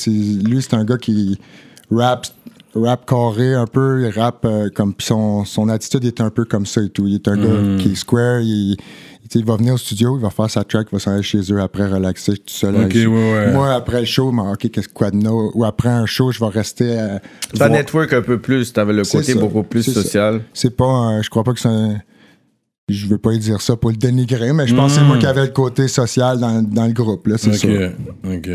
lui, 0.44 0.62
c'est 0.62 0.74
un 0.74 0.84
gars 0.84 0.98
qui 0.98 1.40
rap, 1.90 2.28
rap 2.76 3.04
carré 3.06 3.54
un 3.54 3.66
peu. 3.66 4.04
Il 4.06 4.10
rappe 4.16 4.44
euh, 4.44 4.70
comme. 4.72 4.94
Puis 4.94 5.08
son, 5.08 5.44
son 5.44 5.68
attitude 5.68 6.04
est 6.04 6.20
un 6.20 6.30
peu 6.30 6.44
comme 6.44 6.66
ça 6.66 6.82
et 6.82 6.90
tout. 6.90 7.08
Il 7.08 7.16
est 7.16 7.26
un 7.26 7.36
gars 7.36 7.82
qui 7.82 7.90
est 7.90 7.96
square. 7.96 8.40
Il, 8.40 8.76
il 9.34 9.44
va 9.44 9.56
venir 9.56 9.74
au 9.74 9.78
studio, 9.78 10.16
il 10.18 10.22
va 10.22 10.30
faire 10.30 10.50
sa 10.50 10.64
track, 10.64 10.88
il 10.90 10.94
va 10.96 10.98
s'en 10.98 11.12
aller 11.12 11.22
chez 11.22 11.40
eux 11.52 11.60
après, 11.60 11.86
relaxer 11.86 12.32
tout 12.34 12.42
seul. 12.46 12.74
Ok, 12.76 12.92
ouais, 12.94 13.06
ouais. 13.06 13.52
Moi, 13.52 13.72
après 13.72 14.00
le 14.00 14.06
show, 14.06 14.32
mais, 14.32 14.42
OK, 14.42 14.70
qu'est-ce 14.70 14.88
quoi 14.88 15.10
de 15.10 15.16
no? 15.16 15.52
Ou 15.54 15.64
après 15.64 15.88
un 15.88 16.06
show, 16.06 16.32
je 16.32 16.40
vais 16.40 16.48
rester. 16.48 16.96
Ta 17.52 17.68
voir- 17.68 17.70
network 17.70 18.12
un 18.12 18.22
peu 18.22 18.38
plus, 18.40 18.72
t'avais 18.72 18.92
le 18.92 19.04
côté 19.04 19.32
ça. 19.34 19.38
beaucoup 19.38 19.62
plus 19.62 19.82
ça. 19.84 19.92
social. 20.02 20.42
c'est 20.52 20.76
pas 20.76 20.86
un- 20.86 21.22
je 21.22 21.30
crois 21.30 21.44
pas 21.44 21.52
que 21.52 21.60
c'est 21.60 21.68
un 21.68 22.00
je 22.88 23.06
veux 23.06 23.18
pas 23.18 23.36
dire 23.36 23.60
ça 23.60 23.76
pour 23.76 23.90
le 23.90 23.96
dénigrer 23.96 24.52
mais 24.52 24.66
je 24.66 24.74
pense 24.74 24.94
que 24.94 24.98
c'est 24.98 25.04
moi 25.06 25.16
qui 25.16 25.24
avais 25.26 25.42
le 25.46 25.52
côté 25.52 25.86
social 25.86 26.40
dans, 26.40 26.60
dans 26.60 26.86
le 26.86 26.92
groupe 26.92 27.24
là 27.28 27.38
c'est 27.38 27.50
OK, 27.50 27.54
ça 27.54 28.28
OK. 28.34 28.50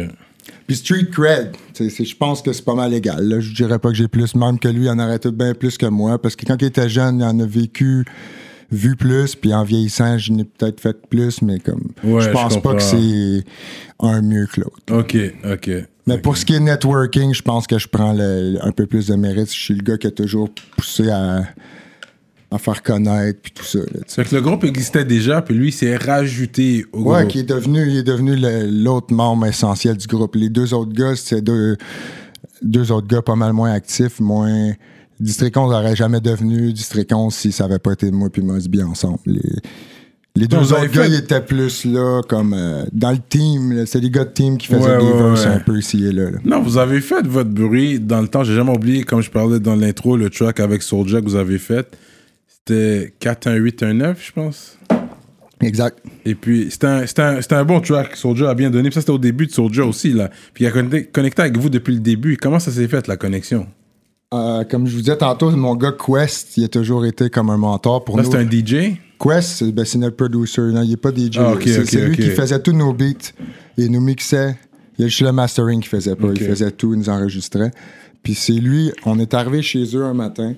puis 0.67 0.75
street 0.75 1.05
cred 1.09 1.51
je 1.79 2.15
pense 2.17 2.41
que 2.41 2.51
c'est 2.51 2.65
pas 2.65 2.75
mal 2.75 2.93
égal 2.93 3.25
là. 3.25 3.39
je 3.39 3.53
dirais 3.53 3.79
pas 3.79 3.87
que 3.91 3.95
j'ai 3.95 4.09
plus 4.09 4.35
même 4.35 4.59
que 4.59 4.67
lui 4.67 4.87
il 4.87 4.89
en 4.89 4.99
aurait 4.99 5.19
tout 5.19 5.31
bien 5.31 5.53
plus 5.53 5.77
que 5.77 5.85
moi 5.85 6.21
parce 6.21 6.35
que 6.35 6.45
quand 6.45 6.61
il 6.61 6.65
était 6.65 6.89
jeune 6.89 7.19
il 7.19 7.23
en 7.23 7.39
a 7.39 7.45
vécu 7.45 8.03
vu 8.71 8.95
plus 8.95 9.35
puis 9.35 9.53
en 9.53 9.63
vieillissant 9.63 10.17
je 10.17 10.31
n'ai 10.31 10.43
peut-être 10.43 10.79
fait 10.81 10.97
plus 11.09 11.41
mais 11.41 11.59
comme 11.59 11.91
Ouais, 12.03 12.21
je 12.21 12.27
je 12.27 12.31
pense 12.31 12.61
pas 12.61 12.73
que 12.75 12.81
c'est 12.81 13.43
un 13.99 14.21
mieux 14.21 14.47
que 14.47 14.61
l'autre 14.61 14.77
OK, 14.91 15.15
OK. 15.51 15.69
mais 16.07 16.17
pour 16.17 16.35
ce 16.37 16.45
qui 16.45 16.55
est 16.55 16.59
networking, 16.59 17.33
je 17.33 17.41
pense 17.41 17.67
que 17.67 17.77
je 17.77 17.87
prends 17.87 18.13
le- 18.13 18.57
un 18.61 18.71
peu 18.71 18.85
plus 18.87 19.07
de 19.07 19.15
mérite. 19.15 19.53
Je 19.53 19.59
suis 19.59 19.75
le 19.75 19.83
gars 19.83 19.97
qui 19.97 20.07
a 20.07 20.11
toujours 20.11 20.49
poussé 20.77 21.09
à, 21.09 21.43
à 22.51 22.57
faire 22.57 22.81
connaître 22.83 23.39
puis 23.41 23.51
tout 23.53 23.63
ça. 23.63 23.79
là. 23.79 24.01
Fait 24.07 24.23
que 24.25 24.35
le 24.35 24.41
groupe 24.41 24.63
existait 24.63 25.03
déjà, 25.05 25.41
puis 25.41 25.55
lui, 25.55 25.69
il 25.69 25.73
s'est 25.73 25.95
rajouté 25.97 26.85
au 26.93 27.01
Ouais, 27.03 27.19
groupe. 27.21 27.27
qui 27.31 27.39
est 27.39 27.43
devenu, 27.49 27.87
il 27.87 27.97
est 27.97 28.03
devenu 28.03 28.35
l'autre 28.83 29.13
membre 29.13 29.45
essentiel 29.47 29.97
du 29.97 30.07
groupe. 30.07 30.35
Les 30.35 30.49
deux 30.49 30.73
autres 30.73 30.93
gars, 30.93 31.15
c'était 31.15 31.41
deux, 31.41 31.75
deux 32.61 32.91
autres 32.91 33.07
gars 33.07 33.21
pas 33.21 33.35
mal 33.35 33.53
moins 33.53 33.71
actifs, 33.71 34.19
moins. 34.19 34.73
District 35.19 35.55
11 35.55 35.71
n'aurait 35.71 35.95
jamais 35.95 36.19
devenu 36.19 36.73
District 36.73 37.11
11 37.11 37.33
si 37.33 37.51
ça 37.51 37.67
n'avait 37.67 37.79
pas 37.79 37.93
été 37.93 38.11
moi 38.11 38.29
et 38.35 38.41
Mosby 38.41 38.83
ensemble. 38.83 39.19
Les, 39.25 39.41
les 40.37 40.47
deux 40.47 40.57
avez 40.73 40.87
autres 40.87 40.91
gars, 40.91 41.07
ils 41.07 41.15
étaient 41.15 41.41
plus 41.41 41.85
là, 41.85 42.21
comme 42.27 42.53
euh, 42.53 42.83
dans 42.91 43.11
le 43.11 43.19
team. 43.29 43.85
C'est 43.85 44.01
les 44.01 44.09
gars 44.09 44.25
de 44.25 44.31
team 44.31 44.57
qui 44.57 44.67
faisaient 44.67 44.97
Ouais, 44.97 44.97
des 44.97 45.05
ouais, 45.05 45.29
verses 45.29 45.45
ouais. 45.45 45.51
un 45.51 45.59
peu 45.59 45.77
ici 45.77 46.05
et 46.05 46.11
là. 46.11 46.31
là. 46.31 46.39
Non, 46.43 46.61
vous 46.61 46.77
avez 46.77 46.99
fait 46.99 47.25
votre 47.25 47.51
bruit 47.51 47.99
dans 48.01 48.21
le 48.21 48.27
temps. 48.27 48.43
J'ai 48.43 48.55
jamais 48.55 48.73
oublié, 48.73 49.03
comme 49.03 49.21
je 49.21 49.31
parlais 49.31 49.61
dans 49.61 49.75
l'intro, 49.75 50.17
le 50.17 50.29
track 50.29 50.59
avec 50.59 50.81
Soulja 50.81 51.21
que 51.21 51.25
vous 51.25 51.35
avez 51.35 51.57
fait. 51.57 51.87
C'était 52.47 53.13
41819, 53.19 54.25
je 54.25 54.31
pense. 54.33 54.77
Exact. 55.61 55.99
Et 56.25 56.35
puis, 56.35 56.67
c'était 56.69 57.53
un, 57.55 57.63
bon 57.63 57.79
track. 57.79 58.17
Soulja 58.17 58.49
a 58.49 58.55
bien 58.55 58.69
donné. 58.69 58.89
Puis 58.89 58.95
ça, 58.95 58.99
c'était 58.99 59.13
au 59.13 59.17
début 59.17 59.47
de 59.47 59.51
Soulja 59.51 59.85
aussi, 59.85 60.11
là. 60.11 60.29
Puis 60.53 60.65
il 60.65 60.67
a 60.67 60.71
connecté, 60.71 61.05
connecté 61.05 61.41
avec 61.43 61.57
vous 61.57 61.69
depuis 61.69 61.93
le 61.93 62.01
début. 62.01 62.35
Comment 62.35 62.59
ça 62.59 62.71
s'est 62.71 62.89
fait, 62.89 63.07
la 63.07 63.15
connexion? 63.15 63.67
Euh, 64.33 64.63
comme 64.63 64.87
je 64.87 64.93
vous 64.93 65.01
disais 65.01 65.17
tantôt, 65.17 65.51
mon 65.51 65.75
gars 65.75 65.93
Quest, 65.93 66.57
il 66.57 66.63
a 66.65 66.67
toujours 66.67 67.05
été 67.05 67.29
comme 67.29 67.49
un 67.49 67.57
mentor 67.57 68.03
pour 68.03 68.17
Là, 68.17 68.23
nous. 68.23 68.31
c'était 68.31 68.43
un 68.43 68.49
DJ. 68.91 68.95
Quest, 69.19 69.49
c'est 69.49 69.71
ben, 69.71 69.85
c'est 69.85 69.97
notre 69.97 70.15
producer. 70.17 70.61
Non, 70.61 70.81
il 70.81 70.89
n'est 70.89 70.97
pas 70.97 71.11
DJ. 71.11 71.37
Ah, 71.39 71.53
c'est 71.63 71.85
c'est 71.85 72.05
lui 72.07 72.15
qui 72.17 72.29
faisait 72.31 72.59
tous 72.59 72.73
nos 72.73 72.91
beats. 72.93 73.31
Il 73.77 73.91
nous 73.91 74.01
mixait. 74.01 74.57
Il 74.97 75.01
y 75.01 75.05
a 75.05 75.07
juste 75.07 75.21
le 75.21 75.31
mastering 75.31 75.79
qu'il 75.81 75.89
faisait 75.89 76.15
pas. 76.15 76.27
Il 76.33 76.41
faisait 76.41 76.71
tout, 76.71 76.93
il 76.93 76.99
nous 76.99 77.09
enregistrait. 77.09 77.71
Puis 78.23 78.33
c'est 78.33 78.53
lui, 78.53 78.91
on 79.05 79.19
est 79.19 79.33
arrivé 79.33 79.61
chez 79.61 79.83
eux 79.95 80.03
un 80.03 80.13
matin. 80.13 80.53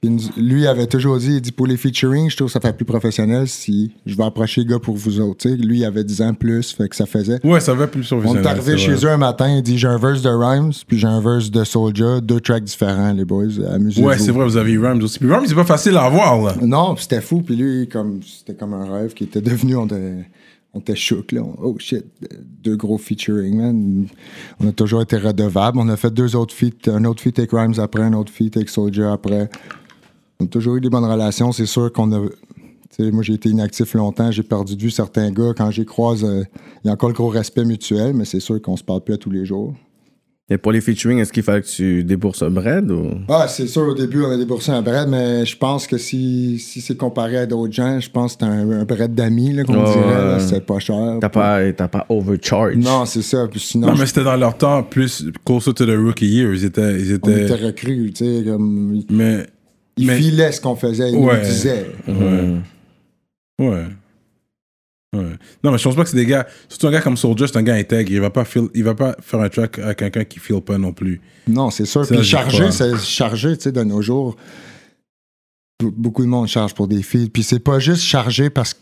Puis 0.00 0.30
lui 0.38 0.66
avait 0.66 0.86
toujours 0.86 1.18
dit, 1.18 1.34
il 1.34 1.40
dit 1.42 1.52
pour 1.52 1.66
les 1.66 1.76
featuring, 1.76 2.30
je 2.30 2.36
trouve 2.36 2.48
que 2.48 2.52
ça 2.54 2.60
fait 2.60 2.72
plus 2.72 2.86
professionnel 2.86 3.46
si 3.46 3.92
je 4.06 4.16
vais 4.16 4.24
approcher 4.24 4.62
les 4.62 4.66
gars 4.66 4.78
pour 4.78 4.96
vous 4.96 5.20
autres. 5.20 5.46
Lui, 5.50 5.80
il 5.80 5.84
avait 5.84 6.04
10 6.04 6.22
ans 6.22 6.32
plus, 6.32 6.72
fait 6.72 6.88
que 6.88 6.96
ça 6.96 7.04
faisait. 7.04 7.38
Ouais, 7.44 7.60
ça 7.60 7.74
va 7.74 7.86
plus 7.86 8.10
On 8.12 8.16
professionnel. 8.16 8.44
est 8.44 8.48
arrivé 8.48 8.78
chez 8.78 8.92
vrai. 8.94 9.06
eux 9.06 9.10
un 9.10 9.16
matin, 9.18 9.54
il 9.54 9.62
dit 9.62 9.76
j'ai 9.76 9.88
un 9.88 9.98
verse 9.98 10.22
de 10.22 10.30
Rhymes, 10.30 10.72
puis 10.88 10.98
j'ai 10.98 11.06
un 11.06 11.20
verse 11.20 11.50
de 11.50 11.64
Soulja, 11.64 12.22
deux 12.22 12.40
tracks 12.40 12.64
différents, 12.64 13.12
les 13.12 13.26
boys. 13.26 13.44
Amusez-vous. 13.74 14.08
Ouais, 14.08 14.16
c'est 14.16 14.30
vrai, 14.32 14.44
vous 14.44 14.56
avez 14.56 14.72
eu 14.72 14.78
Rams 14.82 15.02
aussi. 15.02 15.18
Puis 15.18 15.30
Rams, 15.30 15.44
c'est 15.46 15.54
pas 15.54 15.64
facile 15.64 15.94
à 15.98 16.04
avoir, 16.04 16.40
là. 16.42 16.54
Non, 16.62 16.96
c'était 16.96 17.20
fou, 17.20 17.42
puis 17.42 17.56
lui, 17.56 17.86
comme 17.86 18.20
c'était 18.22 18.54
comme 18.58 18.72
un 18.72 18.90
rêve 18.90 19.12
qui 19.12 19.24
était 19.24 19.42
devenu, 19.42 19.76
on 19.76 19.84
était, 19.84 20.24
on 20.72 20.78
était 20.80 20.96
choc, 20.96 21.32
là. 21.32 21.42
On- 21.42 21.56
oh 21.62 21.76
shit, 21.78 22.06
deux 22.64 22.76
gros 22.76 22.96
featuring, 22.96 23.54
man. 23.60 24.06
On 24.60 24.68
a 24.68 24.72
toujours 24.72 25.02
été 25.02 25.18
redevables. 25.18 25.78
On 25.78 25.88
a 25.90 25.96
fait 25.98 26.10
deux 26.14 26.36
autres 26.36 26.54
feats, 26.54 26.90
un 26.90 27.04
autre 27.04 27.20
feat 27.20 27.38
avec 27.38 27.50
Rhymes 27.52 27.74
après, 27.78 28.02
un 28.02 28.14
autre 28.14 28.32
feat 28.32 28.56
avec 28.56 28.70
Soulja 28.70 29.12
après. 29.12 29.50
On 30.40 30.44
a 30.44 30.48
toujours 30.48 30.76
eu 30.76 30.80
des 30.80 30.88
bonnes 30.90 31.04
relations. 31.04 31.52
C'est 31.52 31.66
sûr 31.66 31.92
qu'on 31.92 32.10
a. 32.12 32.26
tu 32.28 33.04
sais, 33.04 33.10
moi, 33.10 33.22
j'ai 33.22 33.34
été 33.34 33.48
inactif 33.50 33.94
longtemps, 33.94 34.30
j'ai 34.30 34.42
perdu 34.42 34.76
de 34.76 34.82
vue 34.82 34.90
certains 34.90 35.30
gars. 35.30 35.52
Quand 35.56 35.70
j'y 35.70 35.84
croise, 35.84 36.24
euh, 36.24 36.42
il 36.84 36.88
y 36.88 36.90
a 36.90 36.92
encore 36.94 37.08
le 37.10 37.14
gros 37.14 37.28
respect 37.28 37.64
mutuel, 37.64 38.14
mais 38.14 38.24
c'est 38.24 38.40
sûr 38.40 38.60
qu'on 38.62 38.76
se 38.76 38.84
parle 38.84 39.02
plus 39.02 39.14
à 39.14 39.18
tous 39.18 39.30
les 39.30 39.44
jours. 39.44 39.74
Et 40.52 40.58
pour 40.58 40.72
les 40.72 40.80
featuring, 40.80 41.18
est-ce 41.20 41.32
qu'il 41.32 41.44
fallait 41.44 41.60
que 41.62 41.68
tu 41.68 42.02
débourses 42.02 42.42
un 42.42 42.50
bread 42.50 42.90
ou? 42.90 43.10
Ah, 43.28 43.46
c'est 43.46 43.68
sûr, 43.68 43.82
au 43.82 43.94
début, 43.94 44.24
on 44.24 44.30
a 44.32 44.36
déboursé 44.36 44.72
un 44.72 44.82
bread, 44.82 45.08
mais 45.08 45.46
je 45.46 45.56
pense 45.56 45.86
que 45.86 45.96
si, 45.96 46.58
si 46.58 46.80
c'est 46.80 46.96
comparé 46.96 47.36
à 47.36 47.46
d'autres 47.46 47.72
gens, 47.72 48.00
je 48.00 48.10
pense 48.10 48.34
que 48.34 48.44
c'est 48.44 48.50
un, 48.50 48.68
un 48.80 48.84
bread 48.84 49.14
d'amis, 49.14 49.52
là, 49.52 49.62
qu'on 49.62 49.74
dirait. 49.74 50.40
C'est 50.40 50.66
pas 50.66 50.80
cher. 50.80 51.18
T'as 51.20 51.28
pas, 51.28 51.72
t'as 51.72 51.86
pas 51.86 52.04
overcharge? 52.08 52.74
Non, 52.78 53.04
c'est 53.04 53.22
ça. 53.22 53.46
Puis 53.48 53.60
sinon, 53.60 53.86
Non, 53.88 53.94
je- 53.94 54.00
mais 54.00 54.06
c'était 54.06 54.24
dans 54.24 54.34
leur 54.34 54.58
temps 54.58 54.82
plus 54.82 55.24
closer 55.46 55.72
to 55.72 55.86
the 55.86 55.96
rookie 55.96 56.26
year. 56.26 56.52
Ils 56.52 56.64
étaient. 56.64 56.98
Ils 57.00 57.12
on 57.22 57.28
étaient. 57.30 57.44
était 57.44 57.66
recrues, 57.66 58.12
tu 58.12 58.24
sais, 58.24 58.42
comme. 58.44 59.02
Mais. 59.08 59.46
Ils 59.96 60.06
mais- 60.06 60.16
filaient 60.18 60.52
ce 60.52 60.60
qu'on 60.60 60.76
faisait, 60.76 61.10
ils 61.12 61.16
Ouais. 61.18 61.38
nous 61.38 61.44
disaient. 61.44 61.86
Ouais. 62.08 62.56
Ouais. 63.58 63.86
Ouais. 65.12 65.24
Non, 65.64 65.72
mais 65.72 65.78
je 65.78 65.82
pense 65.84 65.96
pas 65.96 66.04
que 66.04 66.08
c'est 66.10 66.16
des 66.16 66.24
gars. 66.26 66.46
Surtout 66.68 66.86
un 66.86 66.92
gars 66.92 67.00
comme 67.00 67.16
Soulja, 67.16 67.46
c'est 67.48 67.56
un 67.56 67.62
gars 67.64 67.74
intègre. 67.74 68.12
Il 68.12 68.20
va 68.20 68.30
pas, 68.30 68.44
feel- 68.44 68.68
il 68.74 68.84
va 68.84 68.94
pas 68.94 69.16
faire 69.20 69.40
un 69.40 69.48
track 69.48 69.78
à 69.80 69.94
quelqu'un 69.94 70.24
qui 70.24 70.38
feel 70.38 70.60
pas 70.60 70.78
non 70.78 70.92
plus. 70.92 71.20
Non, 71.48 71.70
c'est 71.70 71.84
sûr. 71.84 72.04
Ça, 72.04 72.14
Puis 72.14 72.24
chargé, 72.24 72.70
c'est 72.70 72.96
chargé, 72.98 73.56
tu 73.56 73.64
sais, 73.64 73.72
de 73.72 73.82
nos 73.82 74.02
jours. 74.02 74.36
be- 75.82 75.90
Beaucoup 75.90 76.22
de 76.22 76.28
monde 76.28 76.46
charge 76.46 76.74
pour 76.74 76.86
des 76.86 77.02
filles. 77.02 77.28
Puis 77.28 77.42
c'est 77.42 77.58
pas 77.58 77.78
juste 77.80 78.02
chargé 78.02 78.50
parce, 78.50 78.74
que- 78.74 78.80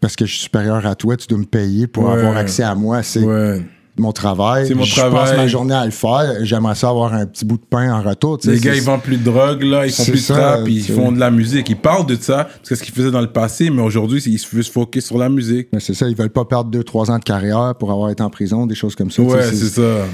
parce 0.00 0.16
que 0.16 0.24
je 0.24 0.30
suis 0.32 0.40
supérieur 0.44 0.86
à 0.86 0.94
toi, 0.94 1.16
tu 1.16 1.26
dois 1.26 1.38
me 1.38 1.44
payer 1.44 1.86
pour 1.86 2.04
Ouais. 2.04 2.12
avoir 2.12 2.36
accès 2.38 2.62
à 2.62 2.74
moi. 2.74 3.02
C'est 3.02 3.20
Ouais. 3.22 3.60
Mon 3.98 4.12
travail. 4.12 4.66
C'est 4.66 4.74
mon 4.74 4.84
je 4.84 4.94
travail. 4.94 5.24
passe 5.30 5.36
ma 5.36 5.46
journée 5.46 5.74
à 5.74 5.84
le 5.84 5.90
faire. 5.90 6.44
J'aimerais 6.44 6.74
ça 6.74 6.90
avoir 6.90 7.12
un 7.14 7.24
petit 7.26 7.44
bout 7.44 7.56
de 7.56 7.64
pain 7.68 7.92
en 7.94 8.02
retour. 8.02 8.38
Les 8.44 8.58
gars, 8.58 8.74
ils 8.74 8.82
vendent 8.82 9.02
plus 9.02 9.16
de 9.16 9.24
drogue, 9.24 9.62
là, 9.62 9.86
ils 9.86 9.92
font 9.92 10.04
plus 10.04 10.12
de 10.12 10.16
ça, 10.18 10.34
trap, 10.34 10.64
puis 10.64 10.74
ils 10.76 10.82
font 10.84 11.12
de 11.12 11.18
la 11.18 11.30
musique. 11.30 11.68
Ils 11.70 11.76
parlent 11.76 12.06
de 12.06 12.16
ça, 12.16 12.44
parce 12.44 12.54
que 12.58 12.60
c'est 12.68 12.76
ce 12.76 12.82
qu'ils 12.84 12.94
faisaient 12.94 13.10
dans 13.10 13.20
le 13.20 13.32
passé, 13.32 13.70
mais 13.70 13.82
aujourd'hui, 13.82 14.22
ils 14.26 14.38
se 14.38 14.70
focus 14.70 15.06
sur 15.06 15.18
la 15.18 15.28
musique. 15.28 15.68
C'est 15.78 15.94
ça, 15.94 16.08
ils 16.08 16.16
veulent 16.16 16.30
pas 16.30 16.44
perdre 16.44 16.70
2-3 16.70 17.10
ans 17.10 17.18
de 17.18 17.24
carrière 17.24 17.74
pour 17.78 17.90
avoir 17.90 18.10
été 18.10 18.22
en 18.22 18.30
prison, 18.30 18.66
des 18.66 18.74
choses 18.74 18.94
comme 18.94 19.10
ça. 19.10 19.22
Ouais, 19.22 19.42
c'est 19.42 19.56
ça. 19.56 20.04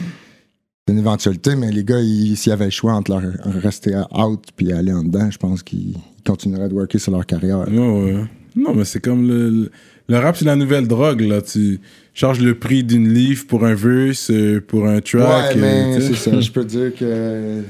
C'est 0.86 0.92
une 0.94 0.98
éventualité, 0.98 1.54
mais 1.54 1.70
les 1.70 1.84
gars, 1.84 2.00
ils- 2.00 2.36
s'ils 2.36 2.50
avaient 2.52 2.64
le 2.64 2.70
choix 2.72 2.92
entre 2.94 3.12
leur, 3.12 3.22
rester 3.62 3.94
out 4.16 4.42
puis 4.56 4.72
aller 4.72 4.92
en 4.92 5.04
dedans, 5.04 5.30
je 5.30 5.38
pense 5.38 5.62
qu'ils 5.62 5.94
continueraient 6.26 6.68
de 6.68 6.74
worker 6.74 7.00
sur 7.00 7.12
leur 7.12 7.24
carrière. 7.24 7.60
Ouais. 7.68 8.24
Non, 8.56 8.74
mais 8.74 8.84
c'est 8.84 9.00
comme 9.00 9.26
le, 9.28 9.48
le, 9.48 9.70
le 10.08 10.18
rap, 10.18 10.36
c'est 10.36 10.44
la 10.44 10.56
nouvelle 10.56 10.86
drogue, 10.88 11.20
là. 11.22 11.40
Tu 11.40 11.80
charges 12.14 12.40
le 12.40 12.54
prix 12.58 12.84
d'une 12.84 13.08
livre 13.12 13.46
pour 13.46 13.64
un 13.64 13.74
verse, 13.74 14.30
euh, 14.30 14.60
pour 14.60 14.86
un 14.86 15.00
track. 15.00 15.54
ouais, 15.56 15.60
mais 15.60 15.82
euh, 15.82 15.96
tu 15.96 16.02
sais. 16.02 16.08
c'est 16.14 16.30
ça. 16.30 16.40
Je 16.40 16.50
peux 16.50 16.64
dire 16.64 16.94
que 16.94 17.62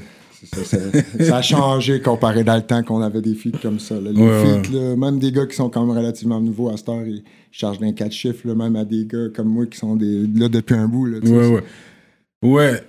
ça, 0.53 0.63
ça- 0.65 0.77
ça 1.25 1.37
a 1.37 1.41
changé 1.41 2.01
comparé 2.01 2.43
dans 2.43 2.55
le 2.55 2.61
temps 2.61 2.83
qu'on 2.83 3.01
avait 3.01 3.21
des 3.21 3.33
feats 3.35 3.57
comme 3.61 3.79
ça. 3.79 3.95
là. 3.95 4.11
Les 4.13 4.21
Ouais, 4.21 4.61
feats, 4.61 4.69
là, 4.73 4.95
même 4.97 5.17
des 5.19 5.31
gars 5.31 5.45
qui 5.45 5.55
sont 5.55 5.69
quand 5.69 5.85
même 5.85 5.95
relativement 5.97 6.41
nouveaux 6.41 6.69
à 6.69 6.75
cette 6.77 6.89
heure, 6.89 7.05
ils 7.07 7.23
chargent 7.51 7.79
d'un 7.79 7.93
4 7.93 8.11
chiffres, 8.11 8.45
là, 8.45 8.53
même 8.55 8.75
à 8.75 8.83
des 8.83 9.05
gars 9.05 9.27
comme 9.33 9.47
moi 9.47 9.65
qui 9.65 9.77
sont 9.77 9.95
des, 9.95 10.27
là 10.35 10.49
depuis 10.49 10.75
un 10.75 10.87
bout. 10.87 11.05
Là. 11.05 11.19
Ouais, 11.23 11.47
ouais. 11.47 11.63
Ouais, 12.41 12.83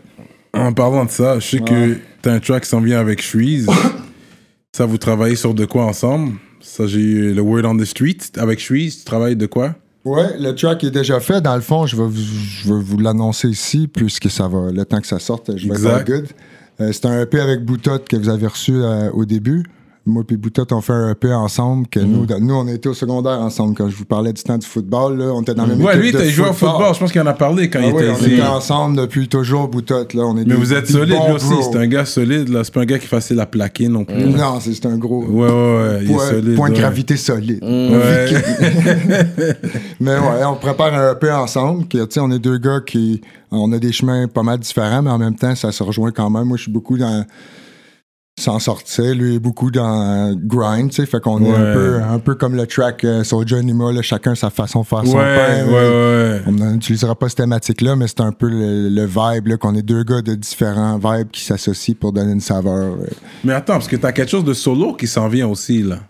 en 0.52 0.72
parlant 0.72 1.04
de 1.04 1.10
ça, 1.10 1.38
je 1.38 1.46
sais 1.46 1.60
que 1.60 1.96
t'as 2.22 2.32
un 2.32 2.40
track 2.40 2.64
qui 2.64 2.68
s'en 2.68 2.80
vient 2.80 2.98
avec 2.98 3.22
Shreeze. 3.22 3.68
ça, 4.74 4.86
vous 4.86 4.98
travaillez 4.98 5.36
sur 5.36 5.54
de 5.54 5.64
quoi 5.64 5.84
ensemble? 5.84 6.32
Ça, 6.60 6.86
j'ai 6.88 6.98
eu 7.00 7.32
le 7.34 7.40
Word 7.42 7.64
on 7.66 7.76
the 7.76 7.84
Street. 7.84 8.16
Avec 8.36 8.58
Shreeze, 8.58 8.98
tu 8.98 9.04
travailles 9.04 9.36
de 9.36 9.46
quoi? 9.46 9.76
Ouais, 10.04 10.36
le 10.38 10.54
track 10.54 10.84
est 10.84 10.90
déjà 10.90 11.18
fait. 11.20 11.40
Dans 11.40 11.54
le 11.54 11.62
fond, 11.62 11.86
je 11.86 11.96
vais 11.96 12.04
vous, 12.06 12.12
je 12.12 12.68
vais 12.72 12.80
vous 12.80 12.98
l'annoncer 12.98 13.48
ici, 13.48 13.88
puisque 13.88 14.30
ça 14.30 14.48
va, 14.48 14.70
le 14.70 14.84
temps 14.84 15.00
que 15.00 15.06
ça 15.06 15.18
sorte, 15.18 15.56
je 15.56 15.66
vais 15.66 15.74
Exact. 15.74 16.08
être 16.08 16.14
all 16.14 16.20
good. 16.20 16.28
Euh, 16.80 16.90
c'est 16.92 17.06
un 17.06 17.20
EP 17.22 17.40
avec 17.40 17.64
Boutot 17.64 18.00
que 18.00 18.16
vous 18.16 18.28
avez 18.28 18.46
reçu 18.46 18.74
euh, 18.74 19.10
au 19.12 19.24
début. 19.24 19.64
Moi 20.06 20.22
et 20.30 20.36
Boutot, 20.36 20.66
on 20.72 20.82
fait 20.82 20.92
un 20.92 21.10
EP 21.12 21.32
ensemble. 21.32 21.86
Que 21.88 21.98
Mhm. 21.98 22.06
nous, 22.12 22.26
dans- 22.26 22.38
nous, 22.38 22.54
on 22.54 22.68
était 22.68 22.90
au 22.90 22.94
secondaire 22.94 23.40
ensemble. 23.40 23.74
Quand 23.74 23.88
je 23.88 23.96
vous 23.96 24.04
parlais 24.04 24.34
du 24.34 24.42
temps 24.42 24.58
du 24.58 24.66
football, 24.66 25.16
là, 25.16 25.32
on 25.32 25.40
était 25.40 25.54
dans 25.54 25.62
la 25.64 25.74
même 25.74 25.82
Ouais, 25.82 25.92
équipe 25.98 26.02
lui, 26.02 26.12
t'as 26.12 26.28
joué 26.28 26.48
au 26.50 26.52
football. 26.52 26.92
Je 26.94 26.98
pense 27.00 27.10
qu'il 27.10 27.22
en 27.22 27.26
a 27.26 27.32
parlé 27.32 27.70
quand 27.70 27.78
Ah 27.82 27.86
il 27.86 27.92
oui, 27.94 28.02
était 28.02 28.12
on 28.12 28.26
était 28.26 28.42
ensemble 28.42 28.96
depuis 28.98 29.28
toujours, 29.28 29.66
Boutot. 29.68 30.04
Là. 30.12 30.24
On 30.26 30.32
est 30.36 30.40
Mais 30.40 30.44
des- 30.44 30.54
vous 30.54 30.74
êtes 30.74 30.88
solide, 30.88 31.16
lui 31.26 31.32
aussi. 31.34 31.54
C'est 31.62 31.78
un 31.78 31.86
gars 31.86 32.04
solide, 32.04 32.50
là. 32.50 32.64
C'est 32.64 32.74
pas 32.74 32.82
un 32.82 32.84
gars 32.84 32.98
qui 32.98 33.06
facile 33.06 33.40
à 33.40 33.46
plaquer 33.46 33.88
non 33.88 34.04
plus. 34.04 34.26
Non, 34.26 34.60
c'est 34.60 34.84
un 34.84 34.98
gros 34.98 35.24
Ouais, 35.24 35.50
ouais, 35.50 35.50
ouais. 35.50 35.98
Il 36.02 36.10
est 36.10 36.18
solide. 36.18 36.56
point 36.56 36.68
de 36.68 36.74
ouais. 36.74 36.80
gravité 36.80 37.16
solide. 37.16 37.64
Ouais. 37.64 38.26
Mais 40.00 40.12
ouais, 40.18 40.44
on 40.46 40.56
prépare 40.56 40.92
un 40.92 41.12
EP 41.12 41.30
ensemble. 41.30 41.86
que, 41.88 42.20
on 42.20 42.30
est 42.30 42.38
deux 42.38 42.58
gars 42.58 42.80
qui. 42.84 43.20
On 43.50 43.72
a 43.72 43.78
des 43.78 43.92
chemins 43.92 44.26
pas 44.28 44.42
mal 44.42 44.58
différents, 44.58 45.00
mais 45.00 45.10
en 45.10 45.18
même 45.18 45.36
temps, 45.36 45.54
ça 45.54 45.70
se 45.70 45.82
rejoint 45.82 46.10
quand 46.10 46.28
même. 46.28 46.44
Moi, 46.44 46.56
je 46.56 46.62
suis 46.64 46.72
beaucoup 46.72 46.98
dans. 46.98 47.24
S'en 48.36 48.58
sortir, 48.58 49.14
lui 49.14 49.36
est 49.36 49.38
beaucoup 49.38 49.70
dans 49.70 50.34
grind, 50.34 50.90
tu 50.90 50.96
sais. 50.96 51.06
Fait 51.06 51.20
qu'on 51.20 51.40
est 51.44 51.54
un 51.54 51.72
peu, 51.72 52.00
un 52.02 52.18
peu 52.18 52.34
comme 52.34 52.56
le 52.56 52.66
track 52.66 53.04
euh, 53.04 53.22
Soulja 53.22 53.62
Nima, 53.62 53.92
là, 53.92 54.02
chacun 54.02 54.34
sa 54.34 54.50
façon 54.50 54.80
de 54.80 54.86
faire 54.86 55.06
son 55.06 55.16
Ouais, 55.16 55.36
pain. 55.36 55.66
ouais, 55.66 55.72
ouais. 55.72 56.40
On 56.48 56.50
n'utilisera 56.72 57.14
pas 57.14 57.28
cette 57.28 57.38
thématique-là, 57.38 57.94
mais 57.94 58.08
c'est 58.08 58.22
un 58.22 58.32
peu 58.32 58.48
le, 58.48 58.88
le 58.88 59.04
vibe, 59.06 59.46
là, 59.46 59.56
qu'on 59.56 59.76
est 59.76 59.82
deux 59.82 60.02
gars 60.02 60.20
de 60.20 60.34
différents 60.34 60.98
vibes 60.98 61.30
qui 61.30 61.44
s'associent 61.44 61.94
pour 62.00 62.12
donner 62.12 62.32
une 62.32 62.40
saveur. 62.40 62.94
euh. 62.94 63.06
Mais 63.44 63.52
attends, 63.52 63.74
parce 63.74 63.86
que 63.86 63.94
t'as 63.94 64.10
quelque 64.10 64.30
chose 64.32 64.44
de 64.44 64.52
solo 64.54 64.94
qui 64.94 65.06
s'en 65.06 65.28
vient 65.28 65.46
aussi, 65.46 65.84
là. 65.84 66.00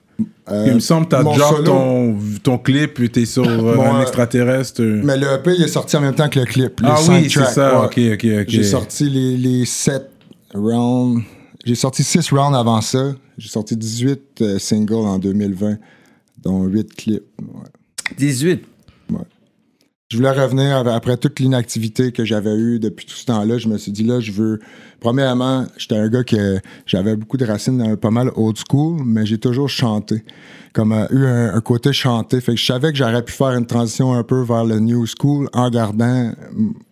Euh, 0.51 0.65
Il 0.69 0.75
me 0.77 0.81
semble 0.81 1.05
que 1.07 1.11
t'as 1.11 1.23
solo- 1.23 1.63
ton, 1.63 2.17
ton 2.43 2.57
clip, 2.57 2.95
puis 2.95 3.11
t'es 3.11 3.27
sur 3.27 3.47
euh, 3.47 3.77
Mon, 3.77 3.97
un 3.97 4.01
extraterrestre. 4.01 4.81
Mais 4.81 5.19
le 5.19 5.27
EP, 5.35 5.57
il 5.59 5.65
est 5.65 5.69
sorti 5.69 5.95
en 5.99 6.01
même 6.01 6.15
temps 6.15 6.31
que 6.31 6.41
le 6.41 6.47
clip. 6.47 6.81
ah 6.85 6.97
oui, 7.07 7.29
c'est 7.31 7.45
ça. 7.45 7.83
Ok, 7.85 7.99
ok, 8.15 8.27
ok. 8.41 8.45
J'ai 8.49 8.63
sorti 8.65 9.11
les, 9.11 9.37
les 9.37 9.67
7 9.67 10.09
rounds. 10.55 11.23
J'ai 11.65 11.75
sorti 11.75 12.03
6 12.03 12.31
rounds 12.31 12.57
avant 12.57 12.81
ça. 12.81 13.15
J'ai 13.39 13.49
sorti 13.49 13.77
18 13.77 14.21
euh, 14.43 14.59
singles 14.59 14.95
en 14.95 15.19
2020, 15.19 15.79
dont 16.43 16.65
8 16.65 16.95
clips. 16.95 17.23
Ouais. 17.41 18.17
18. 18.19 18.65
Je 20.11 20.19
voulais 20.19 20.31
revenir 20.31 20.87
après 20.89 21.17
toute 21.17 21.41
l'inactivité 21.41 22.13
que 22.13 22.25
j'avais 22.25 22.55
eue 22.55 22.79
depuis 22.79 23.05
tout 23.05 23.15
ce 23.17 23.25
temps-là. 23.25 23.59
Je 23.59 23.69
me 23.69 23.79
suis 23.79 23.91
dit, 23.91 24.05
là, 24.05 24.21
je 24.21 24.31
veux. 24.31 24.61
Premièrement, 25.01 25.67
j'étais 25.77 25.97
un 25.97 26.09
gars 26.09 26.23
que 26.23 26.61
j'avais 26.87 27.17
beaucoup 27.17 27.37
de 27.37 27.45
racines 27.45 27.81
euh, 27.81 27.97
pas 27.97 28.11
mal 28.11 28.31
old 28.37 28.57
school, 28.57 29.03
mais 29.05 29.27
j'ai 29.27 29.39
toujours 29.39 29.69
chanté. 29.69 30.23
Comme 30.73 30.93
euh, 30.93 31.07
eu 31.11 31.25
un, 31.27 31.55
un 31.55 31.61
côté 31.61 31.93
chanté. 31.93 32.41
Fait 32.41 32.53
que 32.53 32.61
je 32.61 32.67
savais 32.67 32.93
que 32.93 32.99
j'aurais 32.99 33.25
pu 33.25 33.33
faire 33.33 33.53
une 33.53 33.67
transition 33.67 34.13
un 34.13 34.23
peu 34.23 34.43
vers 34.43 34.65
le 34.65 34.79
new 34.79 35.05
school 35.07 35.49
en 35.53 35.69
gardant, 35.71 36.33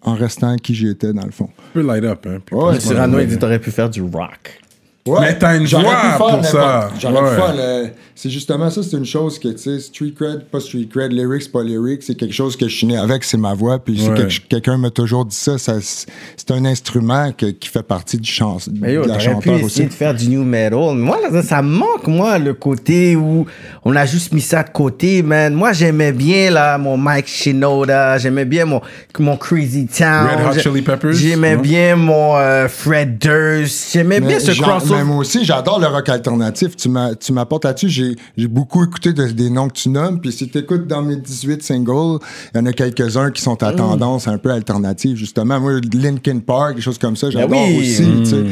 en 0.01 0.15
restant 0.15 0.57
qui 0.57 0.75
j'étais 0.75 1.13
dans 1.13 1.25
le 1.25 1.33
fond. 1.33 1.51
Un 1.59 1.73
peu 1.75 1.83
light 1.83 2.05
up, 2.05 2.27
hein. 2.27 2.39
puis 2.45 2.57
Ouais, 2.57 2.81
Cyrano, 2.81 3.21
il 3.21 3.29
dit 3.29 3.39
t'aurais 3.39 3.61
pu 3.61 3.71
faire 3.71 3.91
du 3.91 4.03
rock. 4.03 4.62
Ouais, 5.05 5.19
Mais 5.21 5.39
t'as 5.39 5.57
une 5.57 5.67
faire 5.67 6.17
pour 6.17 6.45
ça. 6.45 6.91
J'aurais 7.01 7.21
Ouais. 7.31 7.35
faire 7.37 7.55
le- 7.57 7.89
C'est 8.15 8.31
justement 8.31 8.71
ça, 8.71 8.83
c'est 8.85 8.97
une 8.97 9.05
chose 9.07 9.37
que, 9.41 9.49
tu 9.49 9.59
sais, 9.59 9.81
street 9.81 10.13
cred, 10.17 10.45
pas 10.45 10.61
street 10.61 10.87
cred, 10.93 11.11
lyrics, 11.13 11.51
pas 11.51 11.65
lyrics, 11.65 12.05
c'est 12.05 12.15
quelque 12.15 12.35
chose 12.35 12.57
que 12.57 12.69
je 12.69 12.77
suis 12.77 12.87
né 12.87 12.97
avec, 12.97 13.25
c'est 13.25 13.39
ma 13.39 13.53
voix. 13.55 13.81
Puis 13.81 14.01
Ouais. 14.09 14.29
quelqu'un 14.49 14.77
m'a 14.79 14.91
toujours 14.91 15.25
dit 15.25 15.35
ça, 15.35 15.59
ça 15.59 15.79
c'est 15.81 16.51
un 16.53 16.65
instrument 16.67 17.33
que- 17.37 17.47
qui 17.47 17.69
fait 17.69 17.83
partie 17.83 18.19
du 18.19 18.31
chant, 18.31 18.59
Mais 18.81 18.93
yo, 18.95 19.03
de 19.03 19.09
la 19.09 19.17
pu 19.17 19.23
chanteur 19.25 19.55
essayer 19.55 19.65
aussi. 19.65 19.85
de 19.87 19.93
faire 19.93 20.15
du 20.15 20.29
new 20.29 20.45
metal. 20.45 20.95
Moi, 20.95 21.19
là, 21.33 21.43
ça 21.43 21.63
me 21.63 21.71
manque, 21.71 22.07
moi, 22.07 22.39
le 22.39 22.55
côté 22.55 23.17
où 23.17 23.45
on 23.85 23.97
a 23.97 24.07
juste 24.07 24.31
mis 24.33 24.41
ça 24.43 24.63
de 24.63 24.71
côté, 24.71 25.23
man. 25.23 25.53
Moi, 25.55 25.73
j'aimais 25.73 26.13
bien, 26.13 26.51
là, 26.53 26.79
mon 26.79 26.97
Mike 26.97 27.27
Shinoda. 27.27 28.19
J'aimais 28.19 28.45
bien 28.45 28.67
mon, 28.67 28.81
mon 29.19 29.37
Crazy 29.37 29.87
Town. 29.89 30.29
Red 30.29 30.47
Hot 30.59 30.61
Chili 30.61 30.83
Peppers, 30.83 31.15
J'aimais 31.15 31.57
bien 31.57 31.97
mon 31.97 32.37
euh, 32.37 32.69
Fred 32.69 33.19
Durst. 33.19 33.91
J'aimais 33.95 34.21
bien 34.21 34.39
ce 34.39 34.53
mais 34.93 34.99
crossover. 34.99 35.05
moi 35.05 35.17
aussi, 35.19 35.45
j'adore 35.45 35.79
le 35.81 35.87
rock 35.87 36.09
alternatif. 36.09 36.77
Tu 36.77 36.89
m'apportes 37.33 37.65
là-dessus. 37.65 38.17
J'ai 38.37 38.49
beaucoup 38.49 38.85
écouté 38.85 39.13
de- 39.13 39.27
des 39.29 39.51
noms 39.51 39.69
que 39.69 39.75
tu 39.75 39.89
nommes. 39.89 40.21
Puis 40.21 40.33
si 40.33 40.49
tu 40.49 40.59
écoutes 40.59 40.87
dans 40.87 41.03
mes 41.03 41.17
18 41.17 41.63
singles, 41.63 42.19
il 42.55 42.59
y 42.59 42.61
en 42.61 42.67
a 42.67 42.73
quelques-uns 42.73 43.31
qui 43.31 43.43
sont 43.43 43.63
à 43.63 43.73
Mm. 43.73 43.77
tendance 43.77 44.29
un 44.29 44.39
peu 44.39 44.51
alternative, 44.51 45.17
justement. 45.17 45.59
Moi, 45.61 45.81
Linkin 45.93 46.39
Park, 46.41 46.77
des 46.77 46.83
choses 46.83 46.99
comme 46.99 47.17
ça, 47.17 47.31
j'adore 47.31 47.49
Ben 47.51 47.67
oui. 47.69 47.79
aussi. 47.81 48.03
Mm, 48.03 48.25
sais. 48.25 48.45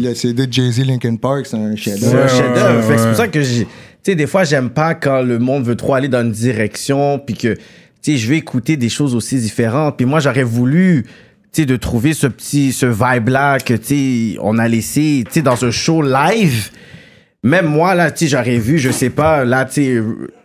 Le 0.00 0.14
CD 0.14 0.46
de 0.46 0.52
Jay-Z, 0.52 0.84
Linkin 0.86 1.16
Park, 1.16 1.46
c'est 1.46 1.56
un 1.56 1.70
C'est 1.72 1.76
chef-d'œuvre. 1.76 2.16
un 2.16 2.22
Ouais, 2.22 2.28
chef-d'œuvre. 2.28 2.88
ouais, 2.88 2.98
C'est 2.98 3.06
pour 3.08 3.16
ça 3.16 3.28
que 3.28 3.42
j'ai. 3.42 3.64
Tu 3.64 4.10
sais, 4.10 4.14
des 4.16 4.26
fois, 4.26 4.44
j'aime 4.44 4.70
pas 4.70 4.94
quand 4.94 5.22
le 5.22 5.38
monde 5.38 5.64
veut 5.64 5.76
trop 5.76 5.94
aller 5.94 6.08
dans 6.08 6.22
une 6.22 6.32
direction, 6.32 7.20
puis 7.24 7.34
que, 7.36 7.54
tu 7.54 7.60
sais, 8.02 8.16
je 8.16 8.28
vais 8.28 8.38
écouter 8.38 8.76
des 8.76 8.88
choses 8.88 9.14
aussi 9.14 9.36
différentes. 9.38 9.96
Puis 9.96 10.06
moi, 10.06 10.18
j'aurais 10.18 10.42
voulu, 10.42 11.06
sais, 11.52 11.66
de 11.66 11.76
trouver 11.76 12.14
ce 12.14 12.26
petit, 12.26 12.72
ce 12.72 12.86
vibe-là 12.86 13.58
que, 13.58 13.74
tu 13.74 14.38
on 14.40 14.58
a 14.58 14.68
laissé, 14.68 15.24
tu 15.26 15.34
sais, 15.34 15.42
dans 15.42 15.64
un 15.64 15.70
show 15.70 16.02
live. 16.02 16.70
même 17.42 17.66
moi, 17.66 17.94
là, 17.94 18.10
tu 18.10 18.26
j'aurais 18.26 18.58
vu, 18.58 18.78
je 18.78 18.90
sais 18.90 19.10
pas, 19.10 19.44
là, 19.44 19.64
tu 19.64 20.02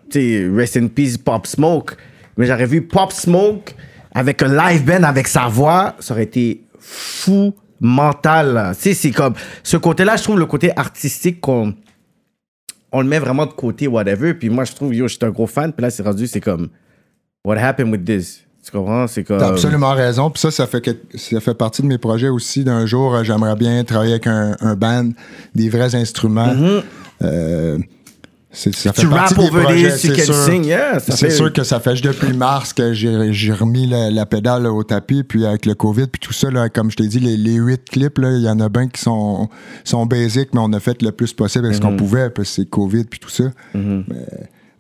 sais, 0.10 0.50
Rest 0.54 0.78
in 0.78 0.88
Peace 0.88 1.18
Pop 1.18 1.48
Smoke, 1.48 1.96
mais 2.38 2.46
j'aurais 2.46 2.66
vu 2.66 2.82
Pop 2.82 3.12
Smoke 3.12 3.74
avec 4.14 4.42
un 4.42 4.70
live 4.70 4.84
band 4.84 5.04
avec 5.04 5.28
sa 5.28 5.48
voix, 5.48 5.96
ça 6.00 6.14
aurait 6.14 6.24
été 6.24 6.62
fou 6.80 7.54
mental. 7.80 8.74
Tu 8.76 8.82
sais, 8.82 8.94
c'est 8.94 9.12
comme, 9.12 9.34
ce 9.64 9.78
côté-là, 9.78 10.18
je 10.18 10.24
trouve 10.24 10.40
le 10.40 10.46
côté 10.46 10.72
artistique 10.78 11.40
qu'on 11.40 11.74
on 12.92 13.02
le 13.02 13.08
met 13.08 13.20
vraiment 13.20 13.46
de 13.46 13.52
côté, 13.52 13.88
whatever. 13.88 14.34
Puis 14.34 14.50
moi, 14.50 14.64
je 14.64 14.74
trouve, 14.74 14.94
yo, 14.96 15.08
j'étais 15.08 15.26
un 15.26 15.32
gros 15.32 15.48
fan. 15.48 15.74
Puis 15.74 15.82
là, 15.82 15.90
c'est 15.90 16.04
rendu, 16.04 16.28
c'est 16.28 16.42
comme, 16.42 16.70
what 17.44 17.58
happened 17.58 17.92
with 17.92 18.06
this? 18.06 18.47
Tu 18.70 18.78
comprends? 18.78 19.08
C'est 19.08 19.24
comme. 19.24 19.38
T'as 19.40 19.48
absolument 19.50 19.94
raison. 19.94 20.30
Puis 20.30 20.42
ça, 20.42 20.52
ça 20.52 20.68
fait, 20.68 20.82
que, 20.82 20.92
ça 21.16 21.40
fait 21.40 21.54
partie 21.54 21.82
de 21.82 21.88
mes 21.88 21.98
projets 21.98 22.30
aussi. 22.30 22.64
D'un 22.64 22.86
jour, 22.86 23.16
euh, 23.16 23.24
j'aimerais 23.24 23.56
bien 23.56 23.84
travailler 23.86 24.12
avec 24.14 24.28
un, 24.28 24.56
un 24.60 24.76
band, 24.76 25.10
des 25.56 25.70
vrais 25.70 25.96
instruments. 25.96 26.54
Euh, 27.24 27.78
c'est- 28.52 28.74
ça 28.76 28.92
fait 28.94 29.04
Mm-hmm. 29.04 29.06
Tu 29.06 29.10
partie 29.10 29.34
rap 29.36 29.44
des 29.44 29.50
projets, 29.62 29.90
c'est 29.92 30.16
sûr. 30.22 30.54
yeah. 30.64 31.00
ça 31.00 31.16
C'est 31.16 31.28
fait- 31.28 31.32
sûr 31.32 31.54
que 31.54 31.64
ça 31.64 31.80
fait 31.80 31.94
depuis 32.02 32.34
mars 32.34 32.74
que 32.74 32.92
j'ai 32.94 33.52
remis 33.54 33.88
la, 33.88 34.10
la 34.12 34.26
pédale 34.26 34.66
au 34.68 34.84
tapis, 34.84 35.24
puis 35.24 35.46
avec 35.46 35.66
le 35.66 35.74
COVID, 35.76 36.08
puis 36.08 36.20
tout 36.20 36.34
ça, 36.34 36.50
là, 36.52 36.68
comme 36.70 36.90
je 36.92 36.98
t'ai 36.98 37.08
dit, 37.08 37.20
les, 37.20 37.38
les 37.38 37.56
huit 37.56 37.84
clips, 37.90 38.20
il 38.22 38.42
y 38.42 38.50
en 38.50 38.60
a 38.60 38.68
bien 38.70 38.88
qui 38.88 39.02
sont, 39.02 39.48
sont 39.84 40.06
basiques, 40.06 40.50
mais 40.54 40.60
on 40.64 40.74
a 40.74 40.80
fait 40.80 41.02
le 41.02 41.12
plus 41.12 41.34
possible 41.34 41.66
avec 41.66 41.78
ce 41.78 41.82
qu'on 41.82 41.96
pouvait, 41.96 42.30
parce 42.30 42.50
que 42.50 42.56
c'est 42.56 42.70
COVID, 42.70 43.06
puis 43.06 43.20
tout 43.20 43.30
ça. 43.30 43.46
Mais, 43.74 44.04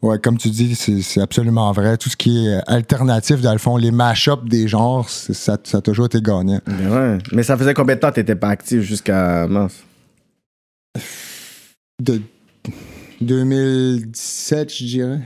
ouais, 0.01 0.19
comme 0.19 0.37
tu 0.37 0.49
dis, 0.49 0.75
c'est 0.75 1.21
absolument 1.21 1.71
vrai. 1.71 1.97
Tout 1.97 2.09
ce 2.09 2.17
qui 2.17 2.47
est 2.47 2.59
alternatif, 2.67 3.41
dans 3.41 3.53
le 3.53 3.57
fond, 3.57 3.77
les 3.77 3.91
mash-ups 3.91 4.45
des 4.45 4.67
genres, 4.67 5.09
ça, 5.09 5.57
ça 5.63 5.77
a 5.77 5.81
toujours 5.81 6.07
été 6.07 6.21
gagnant. 6.21 6.59
Mais 6.67 6.87
ouais. 6.87 7.17
Mais 7.31 7.43
ça 7.43 7.57
faisait 7.57 7.73
combien 7.73 7.95
de 7.95 7.99
temps 7.99 8.09
que 8.09 8.15
t'étais 8.15 8.35
pas 8.35 8.49
actif 8.49 8.81
jusqu'à 8.81 9.47
mars? 9.47 9.75
De 12.01 12.21
2017, 13.21 14.73
je 14.73 14.85
dirais. 14.85 15.21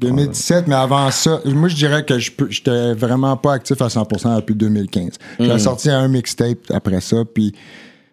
2017, 0.00 0.66
mais 0.66 0.74
avant 0.74 1.10
ça, 1.10 1.40
moi 1.44 1.68
je 1.68 1.76
dirais 1.76 2.04
que 2.04 2.18
je 2.18 2.30
j'étais 2.48 2.94
vraiment 2.94 3.36
pas 3.36 3.52
actif 3.52 3.80
à 3.82 3.88
100% 3.88 4.36
depuis 4.36 4.54
2015. 4.54 5.10
J'ai 5.38 5.58
sorti 5.58 5.90
un 5.90 6.08
mixtape 6.08 6.58
après 6.70 7.02
ça, 7.02 7.18
puis 7.34 7.54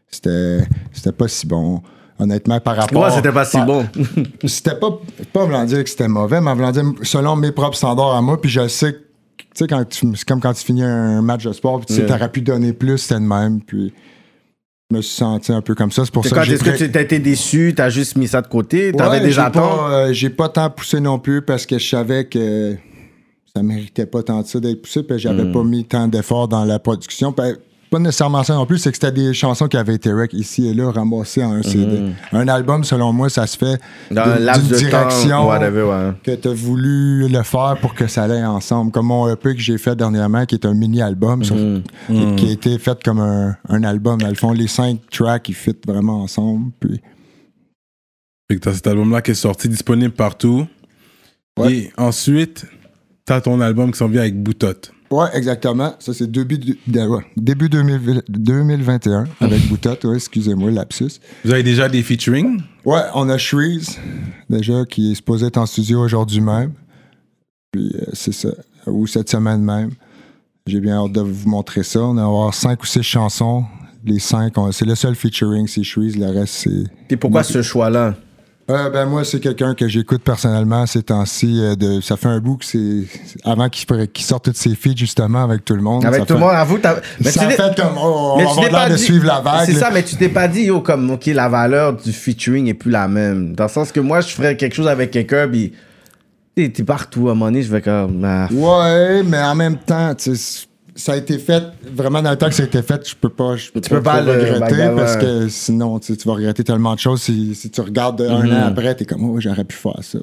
c'était 0.10 0.68
c'était 0.92 1.14
pas 1.14 1.30
si 1.30 1.48
bon. 1.48 1.82
Honnêtement, 2.20 2.60
par 2.60 2.76
rapport. 2.78 3.04
Ouais, 3.04 3.12
c'était 3.12 3.32
pas 3.32 3.46
si 3.46 3.58
par- 3.58 3.66
bon. 3.68 3.86
C'était 4.46 4.76
pas, 4.76 4.90
pas 5.34 5.46
voulant 5.46 5.66
dire 5.66 5.84
que 5.84 5.90
c'était 5.90 6.08
mauvais, 6.08 6.42
mais 6.42 6.54
voulant 6.54 6.72
dire 6.72 6.84
selon 7.04 7.36
mes 7.36 7.52
propres 7.52 7.78
standards 7.78 8.16
à 8.16 8.22
moi, 8.24 8.42
puis 8.42 8.50
je 8.50 8.68
sais 8.68 8.94
que, 8.94 8.98
tu 8.98 9.46
sais, 9.54 9.68
quand 9.68 9.88
tu- 9.88 10.08
c'est 10.16 10.28
comme 10.28 10.40
quand 10.42 10.54
tu 10.54 10.64
finis 10.66 10.84
un 10.84 11.22
match 11.22 11.44
de 11.44 11.54
sport, 11.54 11.78
puis 11.78 11.86
tu 11.88 11.94
sais, 11.94 12.00
Yeah. 12.02 12.10
t'aurais 12.10 12.32
pu 12.32 12.42
donner 12.42 12.74
plus, 12.74 12.98
c'était 12.98 13.16
de 13.16 13.26
même, 13.26 13.62
puis 13.62 13.94
je 14.90 14.98
me 14.98 15.02
suis 15.04 15.16
senti 15.16 15.52
un 15.52 15.62
peu 15.62 15.76
comme 15.76 15.92
ça. 15.92 16.06
C'est 16.06 16.14
pour 16.14 16.26
ça 16.26 16.36
quand 16.36 16.42
que 16.44 16.52
est-ce 16.54 16.64
que 16.64 16.76
tu 16.76 16.92
t'as 16.92 17.02
été 17.02 17.20
déçu, 17.20 17.74
t'as 17.76 17.90
juste 17.90 18.16
mis 18.16 18.28
ça 18.28 18.42
de 18.42 18.48
côté, 18.48 18.92
Ouais, 18.94 19.38
attentes? 19.38 19.54
pas, 19.54 19.92
euh, 19.92 20.14
j'ai 20.14 20.32
pas 20.32 20.50
tant 20.50 20.72
poussé 20.72 21.00
non 21.00 21.20
plus 21.20 21.44
parce 21.44 21.68
que 21.68 21.78
je 21.78 21.88
savais 21.88 22.26
que 22.26 22.76
ça 23.56 23.62
méritait 23.62 24.06
pas 24.08 24.24
tant 24.24 24.42
de 24.42 24.48
ça 24.48 24.60
d'être 24.60 24.82
poussé, 24.82 25.04
puis 25.04 25.20
j'avais 25.20 25.44
Hmm. 25.44 25.52
pas 25.52 25.64
mis 25.64 25.86
tant 25.86 26.08
d'efforts 26.08 26.48
dans 26.48 26.66
la 26.66 26.80
production. 26.80 27.32
Puis, 27.32 27.46
pas 27.90 28.00
nécessairement 28.00 28.44
ça 28.44 28.54
non 28.56 28.66
plus, 28.66 28.78
c'est 28.80 28.90
que 28.92 28.98
c'était 28.98 29.12
des 29.12 29.34
chansons 29.34 29.68
qui 29.68 29.78
avaient 29.78 29.96
été 29.96 30.12
rec 30.12 30.34
ici 30.34 30.68
et 30.68 30.74
là 30.74 30.92
ramassées 30.92 31.44
en 31.44 31.52
un 31.54 31.62
CD. 31.64 32.12
Un 32.32 32.48
album, 32.48 32.84
selon 32.84 33.14
moi, 33.14 33.30
ça 33.30 33.48
se 33.48 33.58
fait. 33.58 33.80
Dans 34.12 34.26
d'une- 34.36 34.78
direction 34.78 35.30
temps, 35.30 35.48
whatever, 35.48 35.84
ouais. 35.84 36.12
que 36.24 36.36
tu 36.36 36.48
as 36.48 36.54
voulu 36.54 37.28
le 37.30 37.44
faire 37.44 37.78
pour 37.82 37.94
que 37.96 38.08
ça 38.08 38.24
aille 38.24 38.46
ensemble. 38.46 38.92
Comme 38.92 39.08
mon 39.08 39.28
EP 39.32 39.56
que 39.56 39.62
j'ai 39.62 39.78
fait 39.78 39.96
dernièrement, 39.96 40.46
qui 40.46 40.56
est 40.56 40.66
un 40.66 40.74
mini-album, 40.74 41.44
sur- 41.44 41.56
Hmm. 41.56 42.36
qui 42.36 42.48
a 42.48 42.52
été 42.52 42.78
fait 42.80 43.02
comme 43.04 43.20
un, 43.20 43.56
un 43.70 43.84
album. 43.84 44.20
Dans 44.22 44.28
le 44.30 44.36
fond, 44.36 44.52
les 44.52 44.68
cinq 44.68 45.00
tracks, 45.12 45.48
ils 45.50 45.56
fit 45.56 45.76
vraiment 45.88 46.22
ensemble. 46.24 46.72
Puis, 46.80 47.02
Fait 48.50 48.56
que 48.56 48.62
t'as 48.62 48.74
cet 48.74 48.88
album-là 48.88 49.22
qui 49.22 49.32
est 49.32 49.36
sorti, 49.36 49.68
disponible 49.68 50.14
partout. 50.14 50.66
Ouais. 51.60 51.74
Et 51.74 51.92
ensuite, 51.98 52.66
t'as 53.26 53.42
ton 53.42 53.60
album 53.60 53.92
qui 53.92 53.98
s'en 53.98 54.08
vient 54.08 54.22
avec 54.22 54.42
Boutotte. 54.42 54.94
Ouais, 55.10 55.28
exactement. 55.34 55.94
Ça, 56.00 56.14
c'est 56.14 56.30
début, 56.30 56.58
de- 56.58 56.76
de- 56.88 57.08
ouais, 57.08 57.24
début 57.38 57.70
2000 57.70 58.24
2021 58.28 59.26
avec 59.40 59.66
Boutotte. 59.70 60.04
Ouais, 60.04 60.16
excusez-moi, 60.16 60.70
lapsus. 60.72 61.20
Vous 61.46 61.52
avez 61.52 61.64
déjà 61.64 61.88
des 61.88 62.04
featuring? 62.04 62.62
Ouais, 62.86 63.02
on 63.16 63.30
a 63.30 63.38
Shreeze, 63.38 63.98
déjà, 64.50 64.84
qui 64.86 65.12
est 65.12 65.16
supposé 65.16 65.46
être 65.48 65.58
en 65.58 65.66
studio 65.66 66.02
aujourd'hui 66.02 66.42
même. 66.42 66.74
Puis, 67.72 67.92
euh, 67.96 68.06
c'est 68.14 68.34
ça. 68.34 68.50
Ou 68.86 69.08
cette 69.08 69.30
semaine 69.30 69.62
même. 69.62 69.92
J'ai 70.66 70.82
bien 70.82 70.98
hâte 70.98 71.14
de 71.14 71.22
vous 71.22 71.50
montrer 71.50 71.84
ça. 71.84 72.02
On 72.02 72.14
va 72.16 72.24
avoir 72.24 72.54
cinq 72.54 72.84
ou 72.84 72.86
six 72.86 73.04
chansons. 73.04 73.64
Les 74.06 74.20
cinq, 74.20 74.58
on- 74.58 74.72
c'est 74.72 74.86
le 74.86 74.96
seul 74.96 75.16
featuring, 75.16 75.68
c'est 75.68 75.84
Shreeze. 75.84 76.18
Le 76.18 76.28
reste, 76.28 76.54
c'est. 76.54 76.84
Puis 77.08 77.18
pourquoi 77.18 77.44
ce 77.44 77.62
choix-là? 77.62 78.16
Euh, 78.70 78.90
ben 78.90 79.06
moi, 79.06 79.24
c'est 79.24 79.40
quelqu'un 79.40 79.74
que 79.74 79.88
j'écoute 79.88 80.22
personnellement 80.22 80.86
ces 80.86 81.02
temps-ci. 81.02 81.62
euh, 81.62 81.76
de, 81.76 82.02
ça 82.02 82.18
fait 82.18 82.28
un 82.28 82.40
bout 82.40 82.58
que 82.58 82.66
c'est. 82.66 83.04
Avant 83.46 83.70
qu'il 83.70 84.26
sorte 84.26 84.46
toutes 84.46 84.58
ses 84.58 84.76
feats, 84.76 84.96
justement, 84.96 85.44
avec 85.44 85.64
tout 85.64 85.76
le 85.76 85.82
monde. 85.82 86.04
Avec 86.06 86.26
tout 86.26 86.34
le 86.34 86.40
monde, 86.40 86.52
avoue. 86.54 86.78
Mais 87.22 87.32
ça 87.32 87.46
tu 87.46 87.52
fait 87.54 87.76
comme. 87.78 87.98
Oh, 87.98 88.34
on 88.34 88.38
mais 88.38 88.44
va 88.44 88.50
tu 88.52 88.66
avoir 88.66 88.88
l'air 88.88 88.98
de 88.98 88.98
suivre 89.02 89.26
la 89.26 89.40
vague. 89.40 89.66
C'est 89.66 89.74
ça, 89.74 89.90
mais 89.90 90.04
tu 90.04 90.18
t'es 90.18 90.28
pas 90.28 90.50
dit, 90.50 90.64
yo, 90.64 90.82
comme, 90.82 91.10
OK, 91.12 91.28
la 91.28 91.48
valeur 91.48 91.94
du 91.94 92.12
featuring 92.12 92.68
est 92.68 92.74
plus 92.74 92.92
la 92.92 93.08
même. 93.08 93.56
Dans 93.56 93.64
le 93.66 93.70
sens 93.70 93.94
que 93.94 94.02
moi, 94.02 94.20
je 94.20 94.28
ferais 94.28 94.58
quelque 94.58 94.76
chose 94.76 94.88
avec 94.88 95.12
quelqu'un, 95.12 95.48
puis. 95.48 95.74
T'es 96.56 96.70
t'es 96.70 96.84
partout, 96.84 97.30
à 97.30 97.32
un 97.32 97.36
moment 97.36 97.46
donné, 97.46 97.62
je 97.62 97.72
vais 97.72 97.82
comme. 97.84 98.26
ah, 98.26 98.48
Ouais, 98.52 99.24
mais 99.24 99.40
en 99.40 99.54
même 99.56 99.78
temps, 99.78 100.14
tu 100.16 100.36
sais, 100.36 100.66
ça 100.98 101.14
a 101.14 101.16
été 101.16 101.38
fait, 101.38 101.64
vraiment 101.96 102.22
dans 102.22 102.32
le 102.32 102.36
temps 102.38 102.50
que 102.50 102.56
ça 102.56 102.64
a 102.64 102.66
été 102.66 102.82
fait, 102.82 103.08
je 103.08 103.16
peux 103.16 103.30
pas, 103.30 103.56
je 103.56 103.70
peux 103.72 103.80
Tu 103.80 103.90
peux 103.90 104.02
pas 104.02 104.20
le 104.20 104.32
regretter 104.32 104.90
parce 104.96 105.16
que 105.16 105.48
sinon, 105.48 106.00
tu 106.00 106.08
sais, 106.08 106.18
tu 106.18 106.28
vas 106.28 106.34
regretter 106.34 106.64
tellement 106.64 106.94
de 106.96 107.00
choses 107.00 107.22
si, 107.22 107.56
si 107.56 107.70
tu 107.70 107.80
regardes 107.82 108.22
un 108.22 108.46
Mhm. 108.48 108.54
an 108.54 108.66
après, 108.66 108.96
t'es 108.96 109.06
comme, 109.06 109.24
oh, 109.30 109.40
j'aurais 109.40 109.64
pu 109.64 109.76
faire 109.76 109.94
ça. 110.02 110.20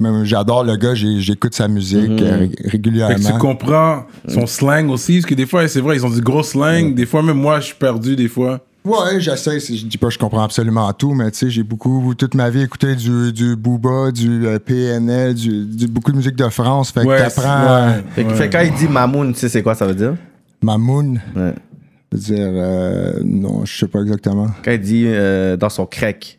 Mais, 0.00 0.10
mais 0.10 0.24
j'adore 0.24 0.62
le 0.64 0.76
gars, 0.76 0.94
j'écoute 0.94 1.54
sa 1.54 1.68
musique 1.68 2.08
Mhm. 2.08 2.22
euh, 2.22 2.36
ré- 2.36 2.48
Fait 2.48 2.54
que 2.56 2.62
tu 2.62 2.68
régulièrement. 2.70 3.38
comprends 3.38 4.04
son 4.28 4.46
slang 4.46 4.88
aussi, 4.90 5.14
parce 5.18 5.26
que 5.26 5.34
des 5.34 5.46
fois, 5.46 5.66
c'est 5.68 5.80
vrai, 5.80 5.96
ils 5.96 6.06
ont 6.06 6.10
du 6.10 6.20
gros 6.20 6.42
slang. 6.42 6.94
Des 6.94 7.06
fois, 7.06 7.22
même 7.22 7.38
moi, 7.38 7.60
je 7.60 7.66
suis 7.66 7.74
perdu, 7.74 8.14
des 8.16 8.28
fois. 8.28 8.60
Ouais, 8.86 9.20
j'essaie, 9.20 9.58
je 9.58 9.84
dis 9.86 9.98
pas 9.98 10.06
que 10.06 10.12
je 10.14 10.18
comprends 10.18 10.44
absolument 10.44 10.92
tout, 10.92 11.12
mais 11.12 11.30
tu 11.32 11.38
sais, 11.38 11.50
j'ai 11.50 11.62
beaucoup, 11.64 12.14
toute 12.16 12.34
ma 12.34 12.50
vie 12.50 12.62
écouté 12.62 12.94
du, 12.94 13.32
du 13.32 13.56
Booba, 13.56 14.12
du 14.12 14.46
euh, 14.46 14.58
PNL, 14.60 15.34
du, 15.34 15.64
du- 15.66 15.88
beaucoup 15.88 16.12
de 16.12 16.16
musique 16.16 16.36
de 16.36 16.48
France, 16.48 16.92
fait 16.92 17.02
Ouais, 17.04 17.16
que 17.16 17.22
t'apprends 17.34 17.88
ouais. 18.16 18.34
Fait, 18.36 18.48
quand 18.48 18.60
il 18.60 18.72
dit 18.74 18.86
Mamoun, 18.86 19.32
tu 19.32 19.40
sais, 19.40 19.48
c'est 19.48 19.62
quoi 19.62 19.74
ça 19.74 19.86
veut 19.86 19.94
dire? 19.94 20.14
Mamoun, 20.62 21.20
Ouais. 21.34 21.54
je 22.12 22.16
veux 22.16 22.22
dire, 22.22 22.46
euh, 22.52 23.20
non, 23.24 23.64
je 23.64 23.76
sais 23.76 23.88
pas 23.88 24.00
exactement. 24.02 24.46
Quand 24.64 24.70
il 24.72 24.80
dit 24.80 25.04
euh, 25.06 25.56
dans 25.56 25.68
son 25.70 25.84
crack. 25.86 26.38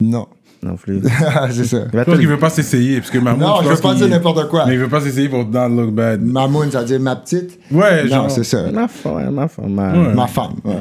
Non, 0.00 0.28
Non 0.62 0.76
plus. 0.76 1.00
c'est 1.50 1.64
ça. 1.64 1.78
Je 1.92 2.02
pense 2.02 2.18
qu'il 2.18 2.26
veut 2.28 2.38
pas 2.38 2.50
s'essayer, 2.50 2.98
parce 2.98 3.10
que 3.10 3.18
Mamoun, 3.18 3.46
Non, 3.46 3.62
je 3.62 3.68
veux 3.68 3.76
pas 3.76 3.94
dire 3.94 4.08
n'importe 4.08 4.48
quoi. 4.48 4.66
Mais 4.66 4.74
il 4.74 4.78
veut 4.80 4.88
pas 4.88 5.00
s'essayer 5.00 5.28
pour 5.28 5.44
not 5.46 5.68
look 5.68 5.90
bad. 5.92 6.22
Mamoun, 6.22 6.70
ça 6.70 6.80
veut 6.80 6.86
dire 6.86 7.00
ma 7.00 7.14
petite? 7.16 7.58
Ouais, 7.70 8.04
Non, 8.04 8.08
genre. 8.08 8.30
c'est 8.30 8.44
ça. 8.44 8.70
Ma 8.72 8.88
femme, 8.88 9.30
ma 9.30 9.48
femme. 9.48 9.72
ma- 9.72 9.92
Ouais. 9.92 10.14
Ma 10.14 10.26
femme. 10.26 10.54
ouais. 10.64 10.74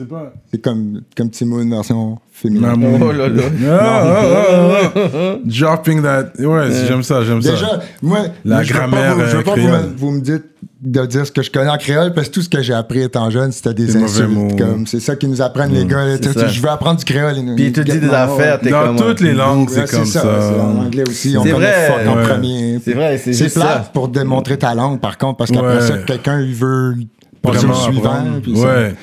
C'est 0.00 0.08
pas. 0.08 0.32
C'est 0.50 0.60
comme, 0.60 1.02
comme 1.16 1.30
Timoun 1.30 1.70
version 1.70 2.18
féminine. 2.32 2.98
Oh 3.00 3.12
là 3.12 3.28
là. 3.28 5.36
Dropping 5.44 6.02
that. 6.02 6.32
Ouais, 6.40 6.68
j'aime 6.88 7.04
ça, 7.04 7.22
j'aime 7.24 7.40
ça. 7.40 7.52
Déjà, 7.52 7.80
moi, 8.02 8.18
La 8.44 8.56
moi, 8.56 8.62
je 8.64 8.72
veux 8.74 8.80
pas 8.80 8.86
grammaire, 8.88 9.14
vous- 9.14 9.20
je 9.20 9.26
veux 9.26 9.38
euh, 9.38 9.42
pas 9.44 9.54
vous, 9.54 9.68
me- 9.68 9.94
vous 9.96 10.10
me 10.10 10.20
dites 10.20 10.42
de 10.82 11.06
dire 11.06 11.24
ce 11.24 11.30
que 11.30 11.42
je 11.42 11.50
connais 11.52 11.70
en 11.70 11.78
créole 11.78 12.12
parce 12.12 12.28
que 12.28 12.34
tout 12.34 12.42
ce 12.42 12.48
que 12.48 12.60
j'ai 12.60 12.74
appris 12.74 13.02
étant 13.02 13.30
jeune, 13.30 13.52
c'était 13.52 13.72
des 13.72 13.96
insultes. 13.96 14.30
Mm. 14.30 14.56
Comme, 14.58 14.84
c'est 14.88 14.98
ça 14.98 15.14
qu'ils 15.14 15.30
nous 15.30 15.40
apprennent, 15.40 15.72
les 15.72 15.86
gars. 15.86 16.16
c'est 16.20 16.32
Tu- 16.32 16.40
ça. 16.40 16.48
Je 16.48 16.60
veux 16.60 16.70
apprendre 16.70 16.98
du 16.98 17.04
créole. 17.04 17.36
Puis 17.54 17.66
il 17.66 17.72
te 17.72 17.82
dit 17.82 18.00
des 18.00 18.10
affaires, 18.10 18.58
t'es 18.58 18.70
Dans 18.70 18.86
comme. 18.86 18.96
toutes 18.96 19.20
les 19.20 19.32
langues, 19.32 19.70
Ouais, 19.70 19.86
c'est 19.86 19.96
comme 19.96 20.06
ça. 20.06 20.22
C'est 20.22 20.60
en 20.60 20.76
anglais 20.86 21.04
aussi. 21.08 21.36
On 21.38 21.44
C'est 21.44 21.52
connaît 21.52 21.66
vrai. 21.70 22.04
fuck 22.04 22.08
en 22.08 22.16
premier. 22.20 22.80
C'est 22.84 22.94
vrai, 22.94 23.16
c'est 23.18 23.32
C'est 23.32 23.44
juste 23.44 23.54
plate 23.60 23.84
ça. 23.84 23.90
pour 23.94 24.08
démontrer 24.08 24.58
ta 24.58 24.74
langue, 24.74 24.98
par 24.98 25.18
contre, 25.18 25.36
parce 25.36 25.52
qu'après 25.52 25.80
ça, 25.82 25.98
quelqu'un, 25.98 26.40
il 26.40 26.52
veut 26.52 26.96
au 27.44 27.52
suivant. 27.74 28.24
Ouais. 28.48 28.96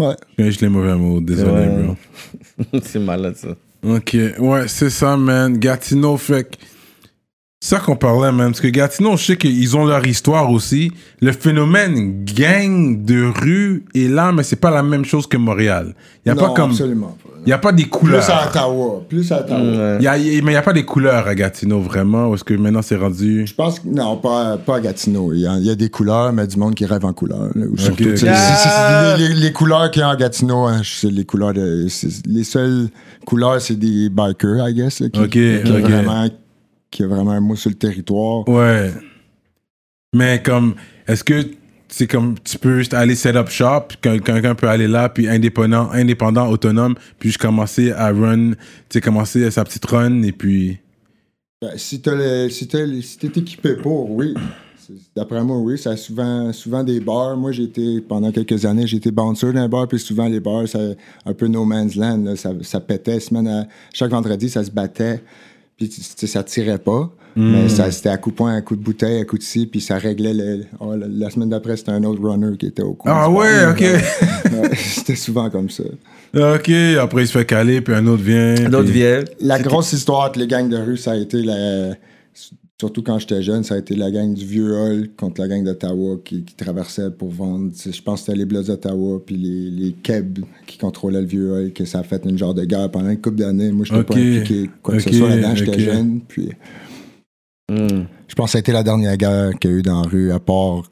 Ouais. 0.00 0.16
Je 0.38 0.58
les 0.60 0.68
mauvais 0.68 0.94
mots, 0.94 1.20
désolé, 1.20 1.50
Ouais. 1.52 1.82
bro. 1.84 2.80
c'est 2.82 2.98
malade 2.98 3.36
ça. 3.36 3.48
Ok, 3.82 4.16
ouais, 4.38 4.68
c'est 4.68 4.90
ça, 4.90 5.16
man. 5.16 5.56
Gatineau, 5.58 6.16
fait 6.16 6.44
que- 6.44 6.56
C'est 7.62 7.74
ça 7.76 7.80
qu'on 7.80 7.96
parlait, 7.96 8.32
man. 8.32 8.50
Parce 8.52 8.60
que 8.60 8.68
Gatineau, 8.68 9.16
je 9.18 9.24
sais 9.24 9.36
qu'ils 9.36 9.76
ont 9.76 9.84
leur 9.84 10.06
histoire 10.06 10.50
aussi. 10.50 10.90
Le 11.20 11.32
phénomène 11.32 12.24
gang 12.24 13.04
de 13.04 13.22
rue 13.24 13.84
est 13.94 14.08
là, 14.08 14.32
mais 14.32 14.42
c'est 14.42 14.56
pas 14.56 14.70
la 14.70 14.82
même 14.82 15.04
chose 15.04 15.26
que 15.26 15.36
Montréal. 15.36 15.94
Il 16.24 16.28
y 16.28 16.32
a 16.32 16.34
Non, 16.34 16.40
pas 16.48 16.54
comme. 16.54 16.70
absolument 16.70 17.16
pas. 17.22 17.29
Il 17.46 17.48
y 17.48 17.52
a 17.52 17.58
pas 17.58 17.72
des 17.72 17.84
couleurs. 17.84 18.22
Plus 18.24 18.32
à 18.32 18.48
Ottawa. 18.48 19.02
Plus 19.08 19.32
à 19.32 19.40
Ottawa. 19.40 19.96
Y 20.00 20.06
a- 20.06 20.18
y 20.18 20.42
mais 20.42 20.50
il 20.52 20.54
n'y 20.54 20.56
a 20.56 20.62
pas 20.62 20.72
des 20.74 20.84
couleurs 20.84 21.26
à 21.26 21.34
Gatineau, 21.34 21.80
vraiment. 21.80 22.28
Parce 22.30 22.42
que 22.44 22.52
maintenant, 22.54 22.82
c'est 22.82 22.96
rendu? 22.96 23.46
Je 23.46 23.54
pense 23.54 23.80
que 23.80 23.88
non, 23.88 24.16
pas, 24.18 24.58
pas 24.58 24.76
à 24.76 24.80
Gatineau. 24.80 25.32
Il 25.32 25.40
y, 25.40 25.46
a, 25.46 25.56
il 25.56 25.64
y 25.64 25.70
a 25.70 25.74
des 25.74 25.88
couleurs, 25.88 26.32
mais 26.32 26.46
du 26.46 26.56
monde 26.58 26.74
qui 26.74 26.84
rêve 26.84 27.04
en 27.04 27.12
couleurs. 27.12 27.48
là. 27.54 27.66
Ou 27.66 27.76
surtout, 27.78 28.02
les, 28.04 29.28
les- 29.28 29.34
les 29.34 29.52
couleurs 29.52 29.90
qu'il 29.90 30.00
y 30.00 30.02
a 30.02 30.10
en 30.10 30.16
Gatineau, 30.16 30.66
hein, 30.66 30.82
c'est 30.84 31.10
les 31.10 31.24
couleurs 31.24 31.54
de. 31.54 31.86
Les 32.26 32.44
seules 32.44 32.88
couleurs, 33.24 33.60
c'est 33.60 33.76
des 33.76 34.08
bikers, 34.10 34.68
I 34.68 34.74
guess. 34.74 35.00
là, 35.00 35.08
qui, 35.08 35.20
Ok, 35.20 35.30
qui, 35.30 35.56
ok. 35.64 35.66
A 35.66 35.78
vraiment, 35.80 36.28
qui 36.90 37.02
a 37.02 37.06
vraiment 37.06 37.30
un 37.32 37.40
mot 37.40 37.56
sur 37.56 37.70
le 37.70 37.76
territoire. 37.76 38.46
Ouais. 38.48 38.92
Mais 40.14 40.42
comme, 40.42 40.74
est-ce 41.06 41.22
que 41.24 41.42
c'est 41.90 42.06
comme 42.06 42.36
tu 42.38 42.58
peux 42.58 42.78
juste 42.78 42.94
aller 42.94 43.14
set 43.14 43.36
up 43.36 43.48
shop, 43.50 43.88
quel- 44.00 44.20
quelqu'un 44.22 44.54
peut 44.54 44.68
aller 44.68 44.88
là, 44.88 45.08
puis 45.08 45.28
indépendant, 45.28 45.90
indépendant, 45.90 46.48
autonome, 46.48 46.94
puis 47.18 47.30
juste 47.30 47.40
commencer 47.40 47.92
à 47.92 48.10
run, 48.12 48.52
tu 48.52 48.56
sais, 48.90 49.00
commencer 49.00 49.50
sa 49.50 49.64
petite 49.64 49.84
run, 49.86 50.22
et 50.22 50.32
puis. 50.32 50.78
Ben, 51.60 51.72
si 51.76 52.00
le- 52.06 52.48
si 52.48 52.66
t'es 52.66 53.28
équipé 53.28 53.74
pour, 53.74 54.10
oui. 54.10 54.34
D'après 55.14 55.44
moi, 55.44 55.58
oui. 55.58 55.78
Ça 55.78 55.90
a 55.90 55.96
souvent, 55.96 56.52
souvent 56.52 56.82
des 56.82 56.98
bars. 57.00 57.36
Moi, 57.36 57.52
été, 57.52 58.00
pendant 58.00 58.32
quelques 58.32 58.64
années, 58.64 58.86
été 58.92 59.10
bouncer 59.10 59.52
dans 59.52 59.60
un 59.60 59.68
bar, 59.68 59.86
puis 59.86 59.98
souvent 59.98 60.26
les 60.26 60.40
bars, 60.40 60.66
c'est 60.66 60.96
un 61.26 61.32
peu 61.32 61.46
no 61.46 61.64
man's 61.64 61.94
land. 61.94 62.34
Ça, 62.36 62.50
ça 62.62 62.80
pétait. 62.80 63.20
Semaine 63.20 63.46
à- 63.46 63.68
chaque 63.92 64.10
vendredi, 64.10 64.48
ça 64.48 64.64
se 64.64 64.70
battait. 64.70 65.22
Puis 65.76 65.88
ça 65.92 66.42
tirait 66.42 66.78
pas. 66.78 67.10
Mais 67.36 67.68
ça, 67.68 67.90
c'était 67.90 68.08
à 68.08 68.16
coup 68.18 68.30
de 68.30 68.36
poing, 68.36 68.54
à 68.54 68.60
coup 68.60 68.76
de 68.76 68.82
bouteille, 68.82 69.20
à 69.20 69.24
coup 69.24 69.38
de 69.38 69.42
ci, 69.42 69.66
puis 69.66 69.80
ça 69.80 69.96
réglait. 69.98 70.34
Le, 70.34 70.64
oh, 70.80 70.94
la, 70.96 71.06
la 71.08 71.30
semaine 71.30 71.48
d'après, 71.50 71.76
c'était 71.76 71.92
un 71.92 72.02
autre 72.04 72.20
runner 72.22 72.56
qui 72.58 72.66
était 72.66 72.82
au 72.82 72.94
coin. 72.94 73.12
Ah 73.14 73.30
ouais, 73.30 73.66
ok. 73.70 73.80
Ouais, 73.80 74.70
c'était 74.76 75.14
souvent 75.16 75.48
comme 75.48 75.70
ça. 75.70 75.84
ok, 76.34 76.70
après 77.00 77.22
il 77.22 77.26
se 77.26 77.32
fait 77.38 77.44
caler, 77.46 77.80
puis 77.80 77.94
un 77.94 78.06
autre 78.06 78.22
vient. 78.22 78.54
D'autres 78.68 78.84
puis- 78.84 78.92
viennent. 78.94 79.24
La 79.40 79.58
grosse 79.58 79.92
histoire 79.92 80.28
entre 80.28 80.38
les 80.38 80.46
gangs 80.46 80.68
de 80.68 80.76
rue, 80.76 80.96
ça 80.96 81.12
a 81.12 81.16
été 81.16 81.42
la. 81.42 81.94
Surtout 82.78 83.02
quand 83.02 83.18
j'étais 83.18 83.42
jeune, 83.42 83.62
ça 83.62 83.74
a 83.74 83.78
été 83.78 83.94
la 83.94 84.10
gang 84.10 84.32
du 84.32 84.42
Vieux 84.46 84.72
Hall 84.74 85.08
contre 85.14 85.42
la 85.42 85.48
gang 85.48 85.62
d'Ottawa 85.62 86.16
qui, 86.24 86.44
qui 86.44 86.54
traversait 86.54 87.10
pour 87.10 87.28
vendre. 87.28 87.70
Je 87.76 88.00
pense 88.00 88.20
que 88.20 88.26
c'était 88.26 88.38
les 88.38 88.46
Bloods 88.46 88.62
d'Ottawa 88.62 89.20
puis 89.24 89.36
les, 89.36 89.70
les 89.70 89.92
Keb 89.92 90.38
qui 90.66 90.78
contrôlaient 90.78 91.20
le 91.20 91.26
Vieux 91.26 91.52
Hall, 91.52 91.72
que 91.74 91.84
ça 91.84 91.98
a 91.98 92.02
fait 92.02 92.22
une 92.24 92.38
genre 92.38 92.54
de 92.54 92.64
guerre 92.64 92.90
pendant 92.90 93.10
une 93.10 93.20
couple 93.20 93.36
d'années. 93.36 93.70
Moi, 93.70 93.84
je 93.86 93.92
n'étais 93.92 94.04
pas 94.04 94.14
impliqué 94.18 94.70
quoi 94.82 94.96
que 94.96 95.02
ce 95.02 95.12
soit 95.12 95.28
là-dedans, 95.28 95.54
j'étais 95.54 95.78
jeune. 95.78 96.20
Puis 96.26 96.48
Je 98.28 98.34
pense 98.34 98.46
que 98.46 98.52
ça 98.52 98.58
a 98.58 98.60
été 98.60 98.72
la 98.72 98.82
dernière 98.82 99.16
guerre 99.16 99.50
qu'il 99.58 99.70
y 99.70 99.74
a 99.74 99.76
eu 99.78 99.82
dans 99.82 100.02
la 100.02 100.08
rue, 100.08 100.32
à 100.32 100.38
part 100.40 100.82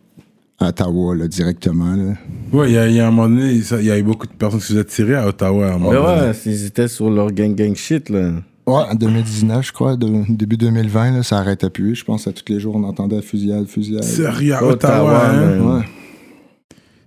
à 0.60 0.68
Ottawa, 0.68 1.14
là, 1.14 1.28
directement. 1.28 1.94
Là. 1.94 2.14
Ouais, 2.52 2.70
il 2.70 2.74
y, 2.74 2.78
a- 2.78 2.88
il 2.88 2.94
y 2.96 3.00
a 3.00 3.06
un 3.06 3.10
moment 3.12 3.28
donné, 3.28 3.52
il 3.52 3.84
y 3.86 3.90
a 3.90 3.98
eu 3.98 4.02
beaucoup 4.02 4.26
de 4.26 4.32
personnes 4.32 4.58
qui 4.60 4.66
se 4.66 4.72
faisaient 4.72 4.84
tirer 4.84 5.14
à 5.14 5.26
Ottawa. 5.28 5.66
à 5.66 5.74
un 5.74 5.78
moment 5.78 5.90
Mais 5.90 5.96
donné. 5.96 6.28
ouais, 6.30 6.36
ils 6.46 6.66
étaient 6.66 6.88
sur 6.88 7.10
leur 7.10 7.30
gang 7.32 7.54
gang 7.54 7.74
shit, 7.76 8.08
là. 8.10 8.32
Ouais, 8.66 8.82
en 8.90 8.94
2019, 8.94 9.66
je 9.66 9.72
crois, 9.72 9.96
de- 9.96 10.24
début 10.28 10.56
2020, 10.56 11.12
là, 11.12 11.22
ça 11.22 11.38
arrêtait 11.38 11.70
plus. 11.70 11.94
Je 11.94 12.04
pense 12.04 12.24
que 12.24 12.30
tous 12.30 12.52
les 12.52 12.58
jours, 12.60 12.74
on 12.76 12.82
entendait 12.84 13.22
fusillade, 13.22 13.66
fusillade. 13.66 14.02
Sérieux, 14.02 14.54
à 14.54 14.64
Ottawa, 14.64 15.10
Ottawa, 15.10 15.30
hein? 15.30 15.60
Ouais. 15.78 15.84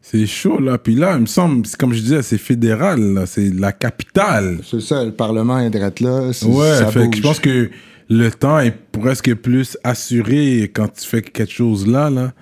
C'est 0.01 0.25
chaud, 0.25 0.60
là. 0.60 0.77
Puis 0.77 0.95
là, 0.95 1.13
il 1.15 1.21
me 1.21 1.25
semble, 1.25 1.65
c'est 1.65 1.77
comme 1.77 1.93
je 1.93 2.01
disais, 2.01 2.21
c'est 2.21 2.38
fédéral, 2.38 2.99
là. 2.99 3.25
C'est 3.25 3.53
la 3.53 3.71
capitale. 3.71 4.57
C'est 4.69 4.81
ça, 4.81 5.03
le 5.05 5.12
Parlement 5.12 5.60
est 5.60 5.69
drette 5.69 5.99
là. 5.99 6.21
Ouais, 6.43 6.73
ça 6.77 6.88
fait 6.88 7.10
que 7.10 7.17
je 7.17 7.21
pense 7.21 7.39
que 7.39 7.69
le 8.13 8.30
temps 8.30 8.60
est 8.60 8.76
presque 8.91 9.34
plus 9.36 9.78
assuré 9.86 10.63
quand 10.74 10.88
tu 10.93 11.08
fais 11.08 11.21
quelque 11.21 11.52
chose 11.52 11.88
là, 11.88 12.10
là. 12.10 12.34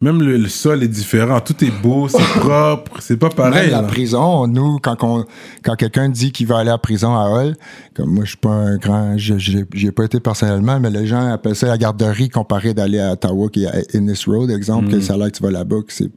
Même 0.00 0.22
le, 0.22 0.36
le 0.36 0.46
sol 0.46 0.84
est 0.84 0.88
différent. 0.88 1.40
Tout 1.40 1.64
est 1.64 1.72
beau, 1.82 2.06
c'est 2.06 2.22
propre. 2.38 2.98
C'est 3.00 3.16
pas 3.16 3.30
pareil. 3.30 3.62
Même 3.62 3.70
la 3.72 3.82
là. 3.82 3.88
prison, 3.88 4.46
nous, 4.46 4.78
quand, 4.80 4.96
on- 5.02 5.24
quand 5.64 5.74
quelqu'un 5.74 6.08
dit 6.08 6.30
qu'il 6.30 6.46
va 6.46 6.58
aller 6.58 6.70
à 6.70 6.78
prison 6.78 7.16
à 7.16 7.28
Hull, 7.28 7.56
comme 7.94 8.10
moi, 8.14 8.22
je 8.22 8.28
suis 8.28 8.36
pas 8.38 8.48
un 8.50 8.76
grand. 8.76 9.18
je- 9.18 9.38
je- 9.38 9.58
J'y 9.74 9.86
ai 9.88 9.90
pas 9.90 10.04
été 10.04 10.20
personnellement, 10.20 10.78
mais 10.78 10.90
les 10.90 11.04
gens 11.08 11.32
appellent 11.32 11.56
ça 11.56 11.66
la 11.66 11.78
garderie 11.78 12.28
comparé 12.28 12.74
d'aller 12.74 13.00
à 13.00 13.14
Ottawa, 13.14 13.48
qui 13.48 13.64
est 13.64 13.66
à 13.66 13.80
Innis 13.92 14.22
Road, 14.28 14.52
exemple, 14.52 14.86
Mm. 14.86 14.90
que 14.92 15.00
ça 15.00 15.16
l'air 15.16 15.32
que 15.32 15.36
tu 15.36 15.42
vas 15.42 15.50
là-bas, 15.50 15.78
que 15.84 15.92
c'est 15.92 16.10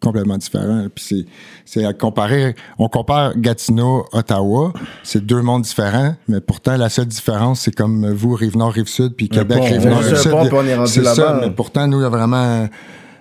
complètement 0.00 0.38
différent. 0.38 0.86
Puis 0.94 1.04
c'est- 1.04 1.26
c'est 1.64 1.84
à 1.84 1.92
comparer. 1.92 2.54
On 2.78 2.88
compare 2.88 3.36
Gatineau, 3.38 4.06
Ottawa, 4.12 4.72
c'est 5.02 5.24
deux 5.24 5.42
mondes 5.42 5.62
différents, 5.62 6.14
mais 6.28 6.40
pourtant, 6.40 6.76
la 6.76 6.88
seule 6.88 7.06
différence, 7.06 7.60
c'est 7.60 7.74
comme 7.74 8.10
vous, 8.12 8.34
Rive-Nord, 8.34 8.72
Rive-Sud, 8.72 9.14
puis 9.14 9.28
Québec, 9.28 9.58
Rive-Nord. 9.62 9.98
Rive-Sud. 9.98 10.30
Puis 10.30 10.48
on 10.52 10.64
est 10.66 10.74
rendu 10.74 10.90
C'est 10.90 11.04
ça, 11.04 11.14
là-bas. 11.14 11.40
mais 11.42 11.50
pourtant, 11.50 11.86
nous, 11.86 11.98
il 11.98 12.02
y 12.02 12.06
a 12.06 12.08
vraiment 12.08 12.36
un 12.36 12.60
monde 12.62 12.68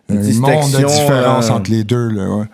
de 0.10 0.18
distinction, 0.18 0.88
différence 0.88 1.50
euh, 1.50 1.54
entre 1.54 1.70
les 1.72 1.84
deux, 1.84 2.10
là, 2.10 2.30
ouais. 2.30 2.46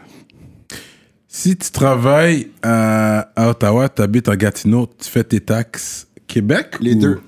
Si 1.28 1.56
tu 1.58 1.70
travailles 1.72 2.48
à, 2.64 3.28
à 3.36 3.50
Ottawa, 3.50 3.90
tu 3.90 4.02
habites 4.02 4.30
en 4.30 4.36
Gatineau, 4.36 4.88
tu 4.98 5.10
fais 5.10 5.24
tes 5.24 5.42
taxes 5.42 6.08
Québec 6.28 6.78
Les 6.80 6.96
ou- 6.96 7.00
deux. 7.00 7.20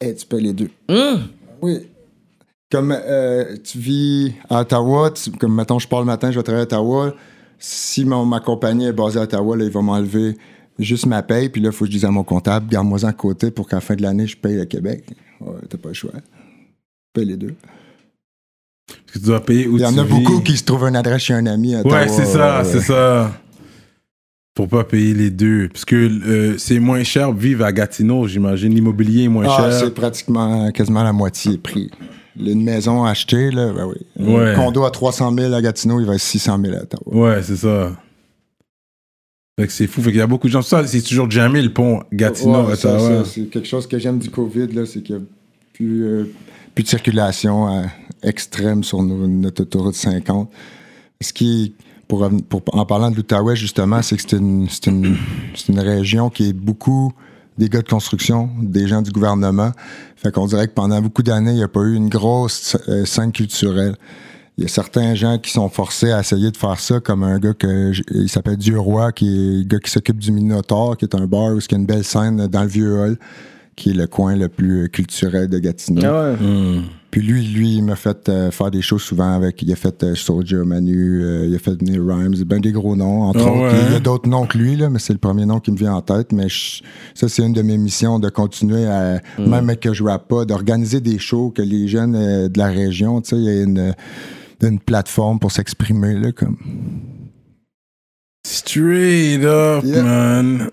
Eh, 0.00 0.14
tu 0.14 0.26
payes 0.26 0.42
les 0.42 0.52
deux. 0.52 0.70
Oui. 1.62 1.88
Comme 2.74 2.92
euh, 2.92 3.56
tu 3.62 3.78
vis 3.78 4.32
à 4.50 4.60
Ottawa, 4.62 5.10
tu- 5.12 5.30
comme 5.30 5.54
mettons, 5.54 5.78
je 5.78 5.86
pars 5.86 6.00
le 6.00 6.06
matin, 6.06 6.30
je 6.30 6.36
vais 6.38 6.42
travailler 6.42 6.62
à 6.62 6.64
Ottawa. 6.64 7.14
Si 7.58 8.04
mon, 8.04 8.24
ma 8.26 8.40
compagnie 8.40 8.86
est 8.86 8.92
basée 8.92 9.18
à 9.20 9.22
Ottawa, 9.22 9.56
là, 9.56 9.64
il 9.64 9.70
va 9.70 9.80
m'enlever 9.80 10.36
juste 10.78 11.06
ma 11.06 11.22
paye, 11.22 11.48
puis 11.50 11.60
là, 11.62 11.68
il 11.70 11.72
faut 11.72 11.84
que 11.84 11.90
je 11.90 11.96
dise 11.96 12.04
à 12.04 12.10
mon 12.10 12.24
comptable, 12.24 12.66
garde-moi-en 12.68 13.04
à 13.06 13.12
côté 13.12 13.50
pour 13.52 13.68
qu'à 13.68 13.76
la 13.76 13.80
fin 13.80 13.94
de 13.94 14.02
l'année, 14.02 14.26
je 14.26 14.36
paye 14.36 14.56
le 14.56 14.64
Québec. 14.64 15.04
Ouais, 15.40 15.54
t'as 15.68 15.78
pas 15.78 15.88
le 15.90 15.94
choix. 15.94 16.10
Paye 17.12 17.26
les 17.26 17.36
deux. 17.36 17.54
Parce 18.88 19.12
que 19.12 19.18
tu 19.20 19.24
dois 19.26 19.40
payer 19.40 19.68
où 19.68 19.76
Il 19.76 19.82
y 19.82 19.86
en 19.86 19.96
a 19.96 20.02
vis. 20.02 20.10
beaucoup 20.12 20.40
qui 20.40 20.56
se 20.56 20.64
trouvent 20.64 20.84
une 20.88 20.96
adresse 20.96 21.22
chez 21.22 21.34
un 21.34 21.46
ami 21.46 21.76
à 21.76 21.80
Ottawa. 21.80 22.00
Ouais, 22.02 22.08
c'est 22.08 22.24
ça, 22.26 22.64
c'est 22.64 22.80
ça. 22.80 23.30
Pour 24.52 24.68
pas 24.68 24.84
payer 24.84 25.14
les 25.14 25.30
deux. 25.30 25.68
Parce 25.68 25.84
que 25.84 25.94
euh, 25.96 26.58
c'est 26.58 26.78
moins 26.80 27.02
cher 27.04 27.32
vivre 27.32 27.64
à 27.64 27.72
Gatineau, 27.72 28.26
j'imagine. 28.26 28.74
L'immobilier 28.74 29.24
est 29.24 29.28
moins 29.28 29.46
Ah, 29.48 29.70
cher. 29.70 29.72
c'est 29.72 29.94
pratiquement 29.94 30.70
quasiment 30.72 31.02
la 31.04 31.12
moitié 31.12 31.56
prix. 31.56 31.90
Une 32.38 32.64
maison 32.64 33.04
achetée, 33.04 33.50
là, 33.50 33.72
ben 33.72 33.86
oui. 33.86 33.96
Ouais. 34.26 34.50
Un 34.50 34.54
condo 34.56 34.84
à 34.84 34.90
300 34.90 35.32
000 35.36 35.52
à 35.54 35.62
Gatineau, 35.62 36.00
il 36.00 36.06
va 36.06 36.14
être 36.14 36.20
600 36.20 36.58
000 36.64 36.74
à 36.76 36.82
Ottawa. 36.82 37.02
Ouais, 37.36 37.42
c'est 37.42 37.56
ça. 37.56 37.92
Fait 39.58 39.66
que 39.68 39.72
c'est 39.72 39.86
fou. 39.86 40.02
Fait 40.02 40.10
qu'il 40.10 40.18
y 40.18 40.22
a 40.22 40.26
beaucoup 40.26 40.48
de 40.48 40.52
gens. 40.52 40.62
Ça, 40.62 40.84
c'est 40.86 41.00
toujours 41.00 41.30
jamais 41.30 41.62
le 41.62 41.72
pont 41.72 42.02
Gatineau, 42.12 42.66
Ouais, 42.66 42.74
ça, 42.76 42.94
Ottawa. 42.94 43.24
ça, 43.24 43.30
c'est 43.30 43.42
quelque 43.50 43.68
chose 43.68 43.86
que 43.86 43.98
j'aime 43.98 44.18
du 44.18 44.30
COVID, 44.30 44.66
là, 44.72 44.84
c'est 44.84 45.00
qu'il 45.02 45.14
n'y 45.16 45.22
a 45.22 45.24
plus, 45.74 46.04
euh, 46.04 46.24
plus 46.74 46.82
de 46.82 46.88
circulation 46.88 47.68
euh, 47.78 47.84
extrême 48.24 48.82
sur 48.82 49.00
nos- 49.02 49.28
notre 49.28 49.62
autoroute 49.62 49.94
50. 49.94 50.50
Ce 51.20 51.32
qui, 51.32 51.74
pour, 52.08 52.28
pour- 52.48 52.62
en 52.72 52.84
parlant 52.84 53.12
de 53.12 53.16
l'Outaouais, 53.16 53.54
justement, 53.54 54.02
c'est 54.02 54.16
que 54.16 54.22
c'est 54.28 54.36
une, 54.36 54.68
c'est 54.68 54.88
une, 54.88 55.16
c'est 55.54 55.72
une 55.72 55.78
région 55.80 56.30
qui 56.30 56.48
est 56.48 56.52
beaucoup 56.52 57.12
des 57.58 57.68
gars 57.68 57.82
de 57.82 57.88
construction, 57.88 58.50
des 58.60 58.86
gens 58.86 59.02
du 59.02 59.10
gouvernement. 59.10 59.72
Fait 60.16 60.32
qu'on 60.32 60.46
dirait 60.46 60.66
que 60.66 60.72
pendant 60.72 61.00
beaucoup 61.00 61.22
d'années, 61.22 61.52
il 61.52 61.56
n'y 61.56 61.62
a 61.62 61.68
pas 61.68 61.82
eu 61.82 61.94
une 61.94 62.08
grosse 62.08 62.76
euh, 62.88 63.04
scène 63.04 63.32
culturelle. 63.32 63.96
Il 64.56 64.62
y 64.62 64.66
a 64.66 64.68
certains 64.68 65.14
gens 65.14 65.38
qui 65.38 65.50
sont 65.50 65.68
forcés 65.68 66.12
à 66.12 66.20
essayer 66.20 66.50
de 66.50 66.56
faire 66.56 66.78
ça, 66.78 67.00
comme 67.00 67.24
un 67.24 67.38
gars 67.38 67.54
il 67.62 68.28
s'appelle 68.28 68.56
Dieu 68.56 68.78
Roi, 68.78 69.10
qui 69.10 69.26
est 69.26 69.58
le 69.58 69.64
gars 69.64 69.80
qui 69.80 69.90
s'occupe 69.90 70.18
du 70.18 70.30
Minotaur, 70.30 70.96
qui 70.96 71.04
est 71.04 71.14
un 71.14 71.26
bar 71.26 71.54
où 71.54 71.58
il 71.58 71.72
y 71.72 71.74
a 71.74 71.78
une 71.78 71.86
belle 71.86 72.04
scène 72.04 72.46
dans 72.46 72.62
le 72.62 72.68
vieux 72.68 73.00
hall, 73.00 73.18
qui 73.76 73.90
est 73.90 73.94
le 73.94 74.06
coin 74.06 74.36
le 74.36 74.48
plus 74.48 74.88
culturel 74.88 75.48
de 75.48 75.58
Gatineau. 75.58 76.02
Ah 76.04 76.30
ouais. 76.32 76.36
Hmm. 76.36 76.82
Puis 77.10 77.22
lui, 77.22 77.44
lui, 77.46 77.76
il 77.76 77.82
m'a 77.84 77.94
fait 77.94 78.28
euh, 78.28 78.50
faire 78.50 78.72
des 78.72 78.82
choses 78.82 79.02
souvent 79.02 79.34
avec. 79.34 79.62
Il 79.62 79.70
a 79.70 79.76
fait 79.76 80.02
euh, 80.02 80.16
Soulja 80.16 80.64
Manu, 80.64 81.22
euh, 81.22 81.46
il 81.46 81.54
a 81.54 81.60
fait 81.60 81.70
venir 81.78 82.02
Rhymes, 82.04 82.34
ben 82.44 82.60
des 82.60 82.72
gros 82.72 82.96
noms, 82.96 83.22
entre 83.22 83.38
Ah 83.46 83.50
autres. 83.52 83.62
ouais, 83.62 83.70
Il 83.86 83.92
y 83.92 83.94
hein? 83.94 83.96
a 83.98 84.00
d'autres 84.00 84.28
noms 84.28 84.46
que 84.46 84.58
lui, 84.58 84.74
là, 84.74 84.90
mais 84.90 84.98
c'est 84.98 85.12
le 85.12 85.20
premier 85.20 85.46
nom 85.46 85.60
qui 85.60 85.70
me 85.70 85.76
vient 85.76 85.94
en 85.94 86.02
tête. 86.02 86.32
Mais 86.32 86.48
je- 86.48 86.82
ça, 87.14 87.28
c'est 87.28 87.42
une 87.46 87.52
de 87.52 87.62
mes 87.62 87.78
missions 87.78 88.18
de 88.18 88.28
continuer 88.30 88.86
à, 88.86 89.20
même 89.38 89.76
que 89.76 89.92
je 89.94 90.02
rappe 90.02 90.26
pas, 90.26 90.44
d'organiser 90.44 91.00
des 91.00 91.18
shows 91.20 91.50
que 91.50 91.62
les 91.62 91.86
jeunes 91.86 92.16
euh, 92.16 92.48
de 92.48 92.58
la 92.58 92.66
région, 92.66 93.20
tu 93.20 93.30
sais, 93.30 93.36
il 93.36 93.44
y 93.44 93.48
a 93.48 93.62
une, 93.62 93.94
une 94.62 94.80
plateforme 94.80 95.38
pour 95.38 95.52
s'exprimer, 95.52 96.14
là, 96.14 96.32
comme. 96.32 96.56
Straight 98.44 99.44
up, 99.44 99.84
Yeah. 99.84 100.02
man. 100.02 100.70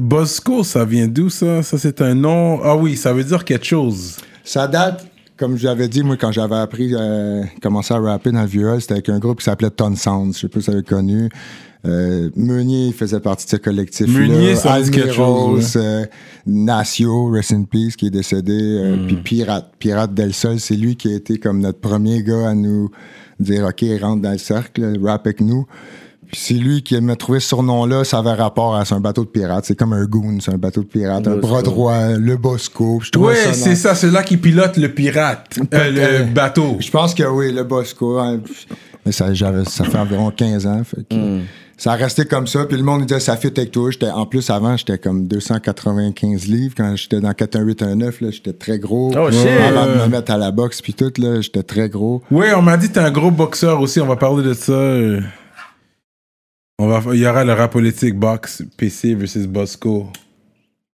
Bosco, 0.00 0.64
ça 0.64 0.84
vient 0.84 1.08
d'où 1.08 1.28
ça? 1.30 1.62
Ça, 1.62 1.78
c'est 1.78 2.00
un 2.02 2.14
nom. 2.14 2.60
Ah 2.62 2.76
oui, 2.76 2.96
ça 2.96 3.12
veut 3.12 3.24
dire 3.24 3.44
quelque 3.44 3.64
chose. 3.66 4.16
Ça 4.44 4.66
date, 4.66 5.06
comme 5.36 5.56
j'avais 5.56 5.88
dit, 5.88 6.02
moi, 6.02 6.16
quand 6.16 6.32
j'avais 6.32 6.56
appris, 6.56 6.90
euh, 6.94 7.42
commencé 7.62 7.92
à 7.94 7.98
rapper 7.98 8.32
dans 8.32 8.42
le 8.42 8.46
vieux 8.46 8.78
c'était 8.80 8.94
avec 8.94 9.08
un 9.08 9.18
groupe 9.18 9.38
qui 9.38 9.44
s'appelait 9.44 9.70
Ton 9.70 9.94
Sound. 9.96 10.34
Je 10.34 10.40
sais 10.40 10.48
pas 10.48 10.60
si 10.60 10.66
vous 10.70 10.76
avez 10.76 10.84
connu. 10.84 11.28
Euh, 11.84 12.30
Meunier 12.34 12.90
faisait 12.92 13.20
partie 13.20 13.44
de 13.46 13.50
ce 13.50 13.56
collectif. 13.56 14.08
Meunier, 14.08 14.56
ça 14.56 14.80
dit 14.80 14.90
quelque 14.90 15.12
chose, 15.12 15.74
euh, 15.76 16.04
Nacio, 16.44 17.30
Rest 17.30 17.52
in 17.52 17.62
Peace, 17.62 17.94
qui 17.96 18.06
est 18.06 18.10
décédé. 18.10 18.52
euh, 18.58 18.96
Hmm. 18.96 19.06
Puis 19.06 19.16
Pirate. 19.16 19.72
Pirate 19.78 20.12
Del 20.12 20.32
Sol, 20.34 20.58
c'est 20.58 20.74
lui 20.74 20.96
qui 20.96 21.12
a 21.12 21.14
été 21.14 21.38
comme 21.38 21.60
notre 21.60 21.78
premier 21.78 22.22
gars 22.24 22.48
à 22.48 22.54
nous 22.54 22.90
dire 23.38 23.66
OK, 23.66 23.84
rentre 24.00 24.22
dans 24.22 24.32
le 24.32 24.38
cercle, 24.38 24.98
rap 25.02 25.26
avec 25.26 25.40
nous. 25.40 25.66
Puis 26.36 26.44
c'est 26.48 26.54
lui 26.54 26.82
qui 26.82 27.00
m'a 27.00 27.16
trouvé 27.16 27.40
ce 27.40 27.48
surnom-là, 27.48 28.04
ça 28.04 28.18
avait 28.18 28.34
rapport 28.34 28.76
à 28.76 28.84
c'est 28.84 28.94
un 28.94 29.00
bateau 29.00 29.24
de 29.24 29.30
pirate. 29.30 29.64
C'est 29.66 29.74
comme 29.74 29.94
un 29.94 30.04
goon, 30.04 30.36
c'est 30.40 30.52
un 30.52 30.58
bateau 30.58 30.82
de 30.82 30.86
pirate, 30.86 31.26
un 31.26 31.36
bras 31.36 31.62
droit, 31.62 32.08
le 32.10 32.36
Bosco. 32.36 33.00
Je 33.02 33.08
ça 33.44 33.54
c'est 33.54 33.74
ça, 33.74 33.94
c'est 33.94 34.10
là 34.10 34.22
qui 34.22 34.36
pilote 34.36 34.76
le 34.76 34.90
pirate, 34.92 35.58
euh, 35.72 35.90
le 35.90 36.00
Euh, 36.02 36.22
bateau. 36.24 36.76
Je 36.78 36.90
pense 36.90 37.14
que 37.14 37.22
oui, 37.22 37.52
le 37.54 37.64
Bosco. 37.64 38.18
hein, 38.18 38.40
mais 39.06 39.12
ça, 39.12 39.32
j'avais, 39.32 39.64
ça 39.64 39.84
fait 39.84 39.96
environ 39.96 40.30
15 40.30 40.66
ans. 40.66 40.82
fait 40.84 41.08
que 41.08 41.40
Ça 41.78 41.92
a 41.92 41.96
resté 41.96 42.26
comme 42.26 42.46
ça. 42.46 42.66
Puis 42.66 42.76
le 42.76 42.82
monde 42.82 43.06
disait 43.06 43.18
ça 43.20 43.34
fit 43.38 43.46
avec 43.56 43.70
toi. 43.70 43.90
J'étais, 43.90 44.10
en 44.10 44.26
plus, 44.26 44.50
avant, 44.50 44.76
j'étais 44.76 44.98
comme 44.98 45.26
295 45.26 46.46
livres. 46.48 46.74
Quand 46.76 46.96
j'étais 46.96 47.20
dans 47.22 47.32
41819, 47.32 48.20
là, 48.20 48.30
j'étais 48.30 48.52
très 48.52 48.78
gros. 48.78 49.10
Oh, 49.18 49.30
shit! 49.30 49.48
Avant 49.66 49.86
de 49.86 50.02
me 50.02 50.06
mettre 50.08 50.32
à 50.32 50.36
la 50.36 50.50
boxe, 50.50 50.82
puis 50.82 50.92
tout, 50.92 51.12
là, 51.16 51.40
j'étais 51.40 51.62
très 51.62 51.88
gros. 51.88 52.20
Ouais, 52.30 52.52
on 52.52 52.60
m'a 52.60 52.76
dit 52.76 52.88
que 52.88 52.92
t'es 52.94 53.00
un 53.00 53.10
gros 53.10 53.30
boxeur 53.30 53.80
aussi. 53.80 54.00
On 54.02 54.06
va 54.06 54.16
parler 54.16 54.42
de 54.44 54.52
ça. 54.52 54.72
On 56.78 56.88
va, 56.88 57.00
il 57.14 57.20
y 57.20 57.26
aura 57.26 57.42
le 57.44 57.52
rap 57.54 57.72
politique 57.72 58.18
box 58.18 58.62
PC 58.76 59.14
versus 59.14 59.46
Bosco. 59.46 60.08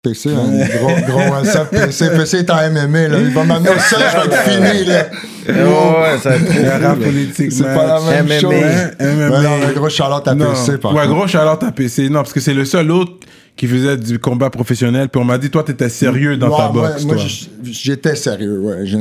PC, 0.02 0.30
un 0.30 0.66
gros, 0.78 0.96
gros 1.06 1.30
WhatsApp 1.32 1.70
PC. 1.70 2.08
PC 2.10 2.38
est 2.38 2.50
en 2.50 2.56
MMA, 2.70 3.08
là. 3.08 3.18
Il 3.20 3.30
va 3.30 3.44
m'amener 3.44 3.70
au 3.70 3.78
sol, 3.78 4.00
je 4.00 4.16
vais 4.16 4.34
être 4.34 4.42
fini, 4.42 4.84
là. 4.84 5.06
ouais, 5.48 6.18
ça 6.18 6.30
va 6.30 6.36
être 6.36 6.44
trop 6.46 6.60
Le 6.62 6.86
rap 6.86 6.98
politique, 6.98 7.52
C'est 7.52 7.62
pas 7.62 7.86
la 7.86 8.00
même 8.00 8.26
MMA. 8.26 8.38
chose. 8.40 8.50
Ouais, 8.52 8.90
MMA. 9.00 9.30
Ouais, 9.30 9.42
non, 9.44 9.66
un 9.68 9.72
gros 9.72 9.88
Charlotte 9.88 10.26
à 10.26 10.34
Non. 10.34 10.50
PC, 10.50 10.78
par 10.78 10.92
ouais, 10.94 11.02
contre. 11.02 11.14
gros 11.14 11.26
Charlotte 11.28 11.62
à 11.62 11.70
PC. 11.72 12.08
Non, 12.08 12.14
parce 12.20 12.32
que 12.32 12.40
c'est 12.40 12.54
le 12.54 12.64
seul 12.64 12.90
autre 12.90 13.12
qui 13.56 13.66
faisait 13.68 13.96
du 13.96 14.18
combat 14.18 14.50
professionnel. 14.50 15.08
Puis 15.08 15.20
on 15.20 15.24
m'a 15.24 15.38
dit, 15.38 15.50
toi, 15.50 15.62
t'étais 15.62 15.88
sérieux 15.88 16.36
dans 16.36 16.48
Ouais, 16.50 16.56
ta 16.58 16.68
boxe, 16.68 17.04
moi, 17.04 17.14
toi. 17.16 17.24
j'étais 17.62 18.16
sérieux, 18.16 18.58
ouais. 18.60 18.86
Je, 18.86 18.98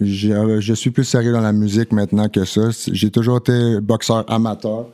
je- 0.00 0.28
euh, 0.32 0.60
je 0.60 0.72
suis 0.74 0.90
plus 0.90 1.04
sérieux 1.04 1.32
dans 1.32 1.40
la 1.42 1.52
musique 1.52 1.92
maintenant 1.92 2.28
que 2.30 2.46
ça. 2.46 2.62
J'ai 2.92 3.10
toujours 3.10 3.38
été 3.38 3.78
boxeur 3.82 4.24
amateur. 4.30 4.86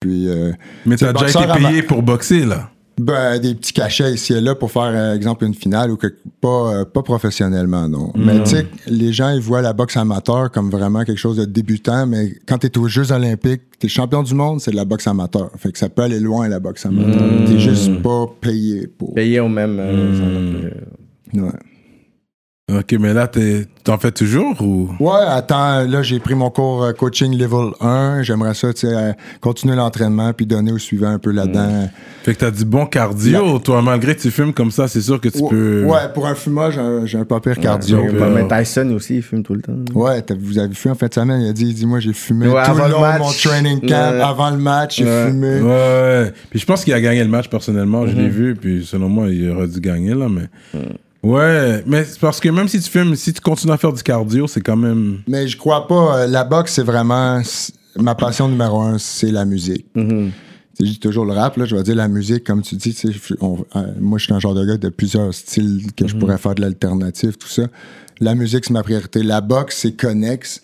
Puis, 0.00 0.28
euh, 0.28 0.52
Mais 0.84 0.96
t'as 0.96 1.12
déjà 1.12 1.44
été 1.44 1.52
payé 1.66 1.82
pour 1.82 2.02
boxer, 2.02 2.44
là. 2.44 2.70
ben, 3.00 3.38
des 3.38 3.54
petits 3.54 3.72
cachets 3.72 4.12
ici 4.12 4.34
et 4.34 4.40
là 4.42 4.54
pour 4.54 4.70
faire, 4.70 4.82
euh, 4.94 5.14
exemple, 5.14 5.44
une 5.46 5.54
finale 5.54 5.90
ou 5.90 5.96
que, 5.96 6.06
pas, 6.40 6.74
euh, 6.80 6.84
pas 6.84 7.02
professionnellement, 7.02 7.88
non. 7.88 8.12
Mais 8.14 8.42
tu 8.44 8.50
sais, 8.50 8.66
les 8.86 9.12
gens, 9.12 9.30
ils 9.30 9.40
voient 9.40 9.62
la 9.62 9.72
boxe 9.72 9.96
amateur 9.96 10.50
comme 10.50 10.70
vraiment 10.70 11.02
quelque 11.04 11.18
chose 11.18 11.36
de 11.38 11.44
débutant, 11.46 12.06
mais 12.06 12.34
quand 12.46 12.58
tu 12.58 12.66
es 12.66 12.78
aux 12.78 12.88
Jeux 12.88 13.10
Olympiques, 13.12 13.62
tu 13.78 13.86
es 13.86 13.88
champion 13.88 14.22
du 14.22 14.34
monde, 14.34 14.60
c'est 14.60 14.70
de 14.70 14.76
la 14.76 14.84
boxe 14.84 15.06
amateur. 15.06 15.50
Fait 15.56 15.72
que 15.72 15.78
ça 15.78 15.88
peut 15.88 16.02
aller 16.02 16.20
loin, 16.20 16.46
la 16.48 16.60
boxe 16.60 16.84
amateur. 16.86 17.22
T'es 17.46 17.58
juste 17.58 18.02
pas 18.02 18.26
payé 18.40 18.86
pour. 18.86 19.14
Payé 19.14 19.40
au 19.40 19.48
même. 19.48 19.78
euh, 19.80 20.70
euh, 21.34 21.40
Ouais. 21.42 21.50
Ok, 22.68 22.96
mais 22.98 23.14
là, 23.14 23.28
t'es- 23.28 23.64
t'en 23.84 23.96
fais 23.96 24.10
toujours 24.10 24.60
ou? 24.60 24.90
Ouais, 24.98 25.20
attends, 25.28 25.84
là, 25.84 26.02
j'ai 26.02 26.18
pris 26.18 26.34
mon 26.34 26.50
cours 26.50 26.82
euh, 26.82 26.92
coaching 26.92 27.32
level 27.38 27.70
1. 27.80 28.24
J'aimerais 28.24 28.54
ça, 28.54 28.72
tu 28.72 28.88
sais, 28.88 28.92
euh, 28.92 29.12
continuer 29.40 29.76
l'entraînement 29.76 30.32
puis 30.32 30.46
donner 30.46 30.72
au 30.72 30.78
suivant 30.78 31.10
un 31.10 31.20
peu 31.20 31.30
là-dedans. 31.30 31.88
Fait 32.24 32.34
que 32.34 32.40
t'as 32.40 32.50
du 32.50 32.64
bon 32.64 32.84
cardio, 32.86 33.60
toi. 33.60 33.82
Malgré 33.82 34.16
que 34.16 34.20
tu 34.22 34.32
fumes 34.32 34.52
comme 34.52 34.72
ça, 34.72 34.88
c'est 34.88 35.00
sûr 35.00 35.20
que 35.20 35.28
tu 35.28 35.38
Ouais, 35.42 35.48
peux. 35.48 35.84
Ouais, 35.84 35.98
pour 36.12 36.26
un 36.26 36.34
fumeur, 36.34 36.72
j'ai 36.72 36.80
un, 36.80 37.04
un 37.20 37.24
pas 37.24 37.38
pire 37.38 37.56
cardio. 37.60 37.98
ouais, 38.00 38.30
Mais 38.34 38.48
Tyson 38.64 38.90
aussi, 38.96 39.14
il 39.18 39.22
fume 39.22 39.44
tout 39.44 39.54
le 39.54 39.62
temps. 39.62 39.76
Ouais, 39.94 40.24
vous 40.36 40.58
avez 40.58 40.66
vu 40.74 40.90
en 40.90 40.96
fin 40.96 41.06
de 41.06 41.14
semaine, 41.14 41.42
il 41.42 41.48
a 41.48 41.52
dit, 41.52 41.66
il 41.68 41.74
dit 41.74 41.86
moi 41.86 42.00
j'ai 42.00 42.12
fumé 42.14 42.48
Ouais, 42.48 42.64
tout 42.64 42.70
avant 42.72 42.86
le 42.86 42.92
long 42.94 43.12
de 43.14 43.18
mon 43.20 43.30
training 43.30 43.80
camp, 43.82 44.10
Ouais. 44.10 44.20
avant 44.20 44.50
le 44.50 44.56
match, 44.58 44.96
j'ai 44.98 45.04
Ouais. 45.04 45.26
fumé. 45.28 45.60
Ouais, 45.60 45.68
ouais. 45.70 46.32
Puis 46.50 46.58
je 46.58 46.66
pense 46.66 46.82
qu'il 46.82 46.94
a 46.94 47.00
gagné 47.00 47.22
le 47.22 47.30
match 47.30 47.48
personnellement, 47.48 48.08
je 48.08 48.12
Mhm. 48.16 48.18
l'ai 48.22 48.28
vu, 48.28 48.56
puis 48.56 48.84
selon 48.84 49.08
moi, 49.08 49.28
il 49.28 49.48
aurait 49.52 49.68
dû 49.68 49.78
gagner 49.80 50.14
là, 50.14 50.26
mais. 50.28 50.80
Ouais, 51.26 51.82
mais 51.86 52.04
c'est 52.04 52.20
parce 52.20 52.38
que 52.40 52.48
même 52.48 52.68
si 52.68 52.80
tu 52.80 52.88
fumes, 52.90 53.16
si 53.16 53.32
tu 53.32 53.40
continues 53.40 53.72
à 53.72 53.76
faire 53.78 53.92
du 53.92 54.02
cardio, 54.02 54.46
c'est 54.46 54.60
quand 54.60 54.76
même. 54.76 55.18
Mais 55.26 55.48
je 55.48 55.56
crois 55.56 55.88
pas, 55.88 56.18
euh, 56.20 56.26
la 56.26 56.44
boxe 56.44 56.74
c'est 56.74 56.82
vraiment, 56.84 57.40
ma 57.98 58.14
passion 58.14 58.48
numéro 58.48 58.80
un, 58.80 58.98
c'est 58.98 59.32
la 59.32 59.44
musique. 59.44 59.86
Mhm. 59.94 60.30
Je 60.78 60.84
dis 60.84 60.98
toujours 61.00 61.24
le 61.24 61.32
rap, 61.32 61.56
là, 61.56 61.64
je 61.64 61.74
vais 61.74 61.82
dire 61.82 61.96
la 61.96 62.06
musique, 62.06 62.44
comme 62.44 62.60
tu 62.62 62.76
dis, 62.76 62.94
tu 62.94 63.12
sais, 63.12 63.34
on- 63.40 63.64
euh, 63.76 63.86
moi 63.98 64.18
je 64.18 64.24
suis 64.24 64.34
un 64.34 64.38
genre 64.40 64.54
de 64.54 64.64
gars 64.64 64.76
de 64.76 64.88
plusieurs 64.90 65.32
styles 65.34 65.86
que 65.96 66.04
Mhm. 66.04 66.10
je 66.10 66.16
pourrais 66.16 66.38
faire 66.38 66.54
de 66.54 66.60
l'alternative, 66.60 67.36
tout 67.38 67.48
ça. 67.48 67.62
La 68.20 68.34
musique 68.34 68.64
c'est 68.66 68.72
ma 68.74 68.82
priorité. 68.82 69.22
La 69.22 69.40
boxe 69.40 69.78
c'est 69.78 69.92
connexe. 69.96 70.62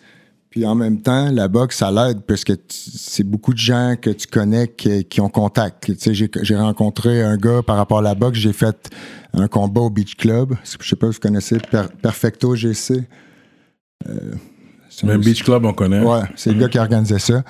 Puis 0.51 0.67
en 0.67 0.75
même 0.75 1.01
temps, 1.01 1.31
la 1.33 1.49
boxe, 1.49 1.79
ça 1.79 1.91
l'aide 1.91 2.21
parce 2.27 2.45
que 2.45 2.53
c'est 2.69 3.23
beaucoup 3.25 3.55
de 3.55 3.59
gens 3.59 3.95
que 3.99 4.11
tu 4.11 4.27
connais 4.27 4.69
qui, 4.69 5.03
qui 5.07 5.23
ont 5.23 5.31
contact. 5.31 5.85
Tu 5.87 5.95
sais, 5.99 6.13
j'ai, 6.13 6.31
j'ai 6.43 6.57
rencontré 6.57 7.23
un 7.23 7.39
gars 7.39 7.63
par 7.67 7.77
rapport 7.77 8.01
à 8.01 8.03
la 8.03 8.15
boxe, 8.15 8.39
j'ai 8.39 8.53
fait 8.53 8.91
un 9.35 9.49
combat 9.49 9.81
au 9.83 9.91
Beach 9.91 10.17
Club. 10.17 10.55
Je 10.81 10.89
sais 10.89 10.97
pas 10.97 11.09
si 11.09 11.15
vous 11.15 11.21
connaissez 11.21 11.59
Per- 11.59 11.89
Perfecto 12.01 12.55
GC. 12.55 13.05
Euh, 14.09 14.33
un- 15.05 15.19
Beach 15.19 15.43
Club, 15.43 15.65
on 15.65 15.73
connaît. 15.73 16.01
Ouais, 16.03 16.23
c'est 16.37 16.53
le 16.53 16.61
gars 16.61 16.69
qui 16.69 16.79
organisait 16.79 17.19
ça. 17.19 17.43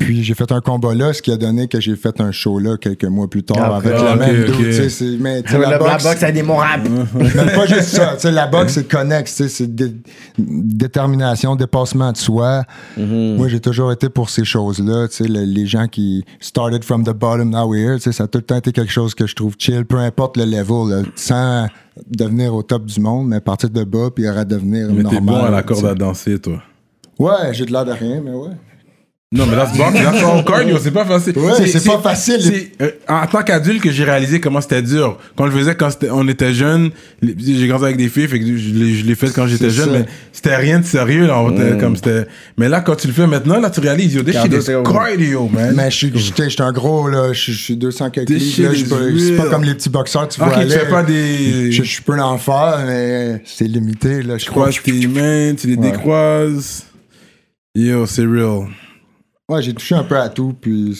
Puis 0.00 0.24
j'ai 0.24 0.34
fait 0.34 0.50
un 0.50 0.60
combat 0.60 0.94
là, 0.94 1.12
ce 1.12 1.20
qui 1.22 1.30
a 1.30 1.36
donné 1.36 1.68
que 1.68 1.78
j'ai 1.80 1.94
fait 1.94 2.20
un 2.20 2.32
show 2.32 2.58
là 2.58 2.76
quelques 2.78 3.04
mois 3.04 3.28
plus 3.28 3.42
tard 3.42 3.58
Ah, 3.60 3.76
avec 3.76 3.92
la 3.92 4.16
même 4.16 4.40
ok. 4.42 4.46
dude, 4.46 4.56
tu 4.56 4.72
sais, 4.72 4.88
c'est- 4.88 5.16
mais 5.20 5.42
La, 5.42 5.78
boxe, 5.78 6.02
boxe 6.04 6.22
a 6.22 6.32
des 6.32 6.42
mots 6.42 6.54
rap. 6.56 6.80
mais 7.14 7.28
pas 7.54 7.66
juste 7.66 7.88
ça, 7.88 8.12
tu 8.14 8.22
sais, 8.22 8.32
la 8.32 8.46
boxe 8.46 8.72
c'est 8.72 8.88
connexe, 8.88 9.46
c'est 9.46 9.74
dé- 9.74 9.94
détermination, 10.38 11.56
dépassement 11.56 12.12
de 12.12 12.16
soi. 12.16 12.62
Moi 12.96 13.48
j'ai 13.48 13.60
toujours 13.60 13.92
été 13.92 14.08
pour 14.08 14.30
ces 14.30 14.44
choses-là, 14.44 15.08
tu 15.08 15.16
sais, 15.16 15.24
le- 15.28 15.44
les 15.44 15.66
gens 15.66 15.86
qui 15.86 16.24
started 16.40 16.82
from 16.84 17.04
the 17.04 17.10
bottom 17.12 17.50
now 17.50 17.66
we're 17.68 17.90
here, 17.90 17.96
tu 17.96 18.04
sais, 18.04 18.12
ça 18.12 18.24
a 18.24 18.26
tout 18.26 18.38
le 18.38 18.44
temps 18.44 18.56
été 18.56 18.72
quelque 18.72 18.92
chose 18.92 19.14
que 19.14 19.26
je 19.26 19.34
trouve 19.34 19.54
chill, 19.58 19.84
peu 19.84 19.98
importe 19.98 20.36
le 20.36 20.44
level, 20.44 20.88
là, 20.90 21.02
sans 21.16 21.66
devenir 22.10 22.54
au 22.54 22.62
top 22.62 22.86
du 22.86 23.00
monde, 23.00 23.28
mais 23.28 23.40
partir 23.40 23.70
de 23.70 23.84
bas 23.84 24.08
puis 24.14 24.28
redevenir 24.28 24.88
Mais 24.88 25.02
normal. 25.02 25.10
t'es 25.10 25.20
bon 25.20 25.42
à 25.44 25.50
la 25.50 25.62
corde 25.62 25.84
à 25.86 25.94
danser, 25.94 26.38
toi. 26.38 26.62
Ouais, 27.18 27.52
j'ai 27.52 27.66
de 27.66 27.72
l'air 27.72 27.84
de 27.84 27.92
rien, 27.92 28.20
mais 28.24 28.30
ouais. 28.30 28.48
Non, 29.32 29.46
mais 29.46 29.54
that's 29.54 29.76
box, 29.78 29.92
that's 29.94 30.24
all 30.24 30.44
cardio, 30.44 30.76
c'est 30.82 30.90
pas 30.90 31.04
facile. 31.04 31.38
Ouais, 31.38 31.64
c'est 31.64 31.84
pas 31.86 32.00
facile. 32.00 32.40
C'est 32.42 32.72
euh, 32.82 32.90
en 33.08 33.24
tant 33.28 33.44
qu'adulte 33.44 33.80
que 33.80 33.92
j'ai 33.92 34.02
réalisé 34.02 34.40
comment 34.40 34.60
c'était 34.60 34.82
dur. 34.82 35.18
Quand 35.36 35.44
on 35.44 35.46
le 35.46 35.52
faisait 35.52 35.76
quand 35.76 35.88
on 36.10 36.26
était 36.26 36.52
jeune, 36.52 36.90
j'ai 37.22 37.68
grandi 37.68 37.84
avec 37.84 37.96
des 37.96 38.08
filles, 38.08 38.26
fait 38.26 38.40
que 38.40 38.56
je 38.56 39.04
l'ai 39.04 39.14
fait 39.14 39.32
quand 39.32 39.46
j'étais 39.46 39.70
jeune, 39.70 39.92
ça. 39.92 39.98
mais 40.00 40.06
c'était 40.32 40.56
rien 40.56 40.80
de 40.80 40.84
sérieux 40.84 41.28
là. 41.28 41.44
comme 41.78 41.94
c'était. 41.94 42.26
Mais 42.58 42.68
là, 42.68 42.80
quand 42.80 42.96
tu 42.96 43.06
le 43.06 43.12
fais 43.12 43.28
maintenant, 43.28 43.60
là, 43.60 43.70
tu 43.70 43.78
réalises, 43.78 44.14
yo, 44.14 44.22
this 44.24 44.32
shit 44.32 44.50
Cardio, 44.50 44.58
is 44.58 44.62
c'est- 44.64 44.82
cardio, 44.82 45.48
man. 45.48 45.74
Mais 45.76 45.92
je 45.92 45.96
suis 45.96 46.12
j'étais- 46.16 46.60
un 46.60 46.72
gros, 46.72 47.06
là. 47.06 47.32
Je 47.32 47.38
suis- 47.40 47.52
je 47.52 47.62
suis 47.62 47.76
200 47.76 48.10
quelques 48.10 48.30
livres. 48.30 48.74
suis 48.74 49.20
C'est 49.28 49.36
pas 49.36 49.46
comme 49.48 49.62
les 49.62 49.74
petits 49.74 49.90
boxeurs, 49.90 50.26
tu 50.26 50.40
Ok, 50.40 50.46
vois. 50.48 50.56
tu 50.56 50.62
aller. 50.62 50.70
fais 50.74 50.88
pas 50.88 51.04
des- 51.04 51.70
Je, 51.70 51.84
je 51.84 52.02
peux 52.02 52.18
en 52.20 52.36
faire, 52.36 52.82
mais 52.84 53.42
c'est 53.44 53.68
limité, 53.68 54.22
là. 54.24 54.38
Je 54.38 54.44
tu 54.46 54.50
crois. 54.50 54.70
croises 54.70 54.82
tes 54.82 55.06
mains, 55.06 55.54
tu 55.54 55.68
les 55.68 55.76
décroises. 55.76 56.82
Yo, 57.76 58.06
c'est 58.06 58.26
real. 58.26 58.66
Ouais, 59.50 59.62
j'ai 59.62 59.74
touché 59.74 59.94
un 59.94 60.04
peu 60.04 60.16
à 60.18 60.28
tout, 60.28 60.54
puis 60.60 60.96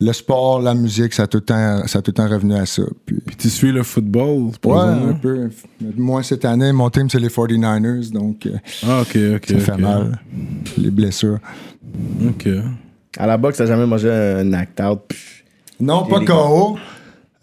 le 0.00 0.12
sport, 0.12 0.60
la 0.60 0.74
musique, 0.74 1.12
ça 1.14 1.22
a 1.24 1.26
tout 1.26 1.38
le 1.38 1.44
temps, 1.44 1.86
ça 1.86 1.98
a 1.98 2.02
tout 2.02 2.10
le 2.10 2.14
temps 2.14 2.28
revenu 2.28 2.54
à 2.54 2.66
ça. 2.66 2.82
Puis, 3.04 3.16
Puis 3.26 3.36
tu 3.36 3.48
suis 3.50 3.72
le 3.72 3.82
football, 3.82 4.44
ouais, 4.44 4.50
exemple, 4.52 5.08
un 5.08 5.12
peu. 5.14 5.50
Moi, 5.96 6.22
cette 6.22 6.44
année, 6.44 6.72
mon 6.72 6.90
team, 6.90 7.08
c'est 7.08 7.18
les 7.18 7.28
49ers, 7.28 8.10
donc 8.12 8.46
euh, 8.46 8.56
Ah, 8.86 9.00
ok, 9.02 9.16
ok. 9.36 9.46
ça 9.48 9.58
fait 9.58 9.76
mal. 9.80 10.18
Les 10.78 10.90
blessures. 10.90 11.38
Ok. 12.28 12.48
À 13.18 13.26
la 13.26 13.36
boxe, 13.38 13.58
t'as 13.58 13.66
jamais 13.66 13.86
mangé 13.86 14.10
un 14.10 14.52
act-out. 14.52 15.00
Non, 15.80 16.04
pas 16.06 16.20
KO. 16.20 16.76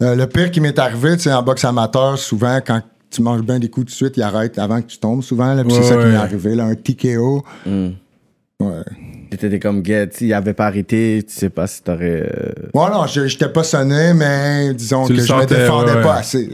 Euh, 0.02 0.14
le 0.16 0.26
pire 0.26 0.50
qui 0.50 0.60
m'est 0.60 0.78
arrivé, 0.78 1.16
tu 1.16 1.22
sais, 1.24 1.32
en 1.32 1.42
boxe 1.42 1.64
amateur, 1.64 2.18
souvent, 2.18 2.60
quand 2.64 2.82
tu 3.10 3.22
manges 3.22 3.42
bien 3.42 3.58
des 3.60 3.68
coups 3.70 3.86
tout 3.86 3.90
de 3.90 3.96
suite, 3.96 4.16
il 4.16 4.22
arrête 4.22 4.58
avant 4.58 4.80
que 4.82 4.86
tu 4.86 4.98
tombes, 4.98 5.22
souvent. 5.22 5.54
là, 5.54 5.64
puis 5.64 5.72
Ouais, 5.72 5.82
c'est 5.82 5.88
ça 5.88 5.96
qui 5.96 6.06
m'est 6.06 6.16
arrivé, 6.16 6.54
là, 6.56 6.64
un 6.66 6.74
TKO. 6.74 7.44
Hmm. 7.66 7.90
Ouais. 8.60 8.82
T'étais 9.38 9.58
comme, 9.58 9.84
get, 9.84 10.08
s'il 10.12 10.32
avait 10.32 10.52
pas 10.54 10.66
arrêté, 10.66 11.22
tu 11.26 11.34
sais 11.34 11.50
pas 11.50 11.66
si 11.66 11.82
t'aurais. 11.82 12.28
euh, 12.34 12.52
Ouais, 12.74 12.90
non, 12.90 13.06
je 13.06 13.26
j'étais 13.26 13.48
pas 13.48 13.64
sonné, 13.64 14.12
mais 14.14 14.72
disons 14.74 15.06
Tu 15.06 15.14
que 15.14 15.18
je 15.18 15.22
me 15.22 15.26
sentais, 15.40 15.56
défendais 15.56 15.92
ouais, 15.94 16.02
pas 16.02 16.14
assez. 16.16 16.48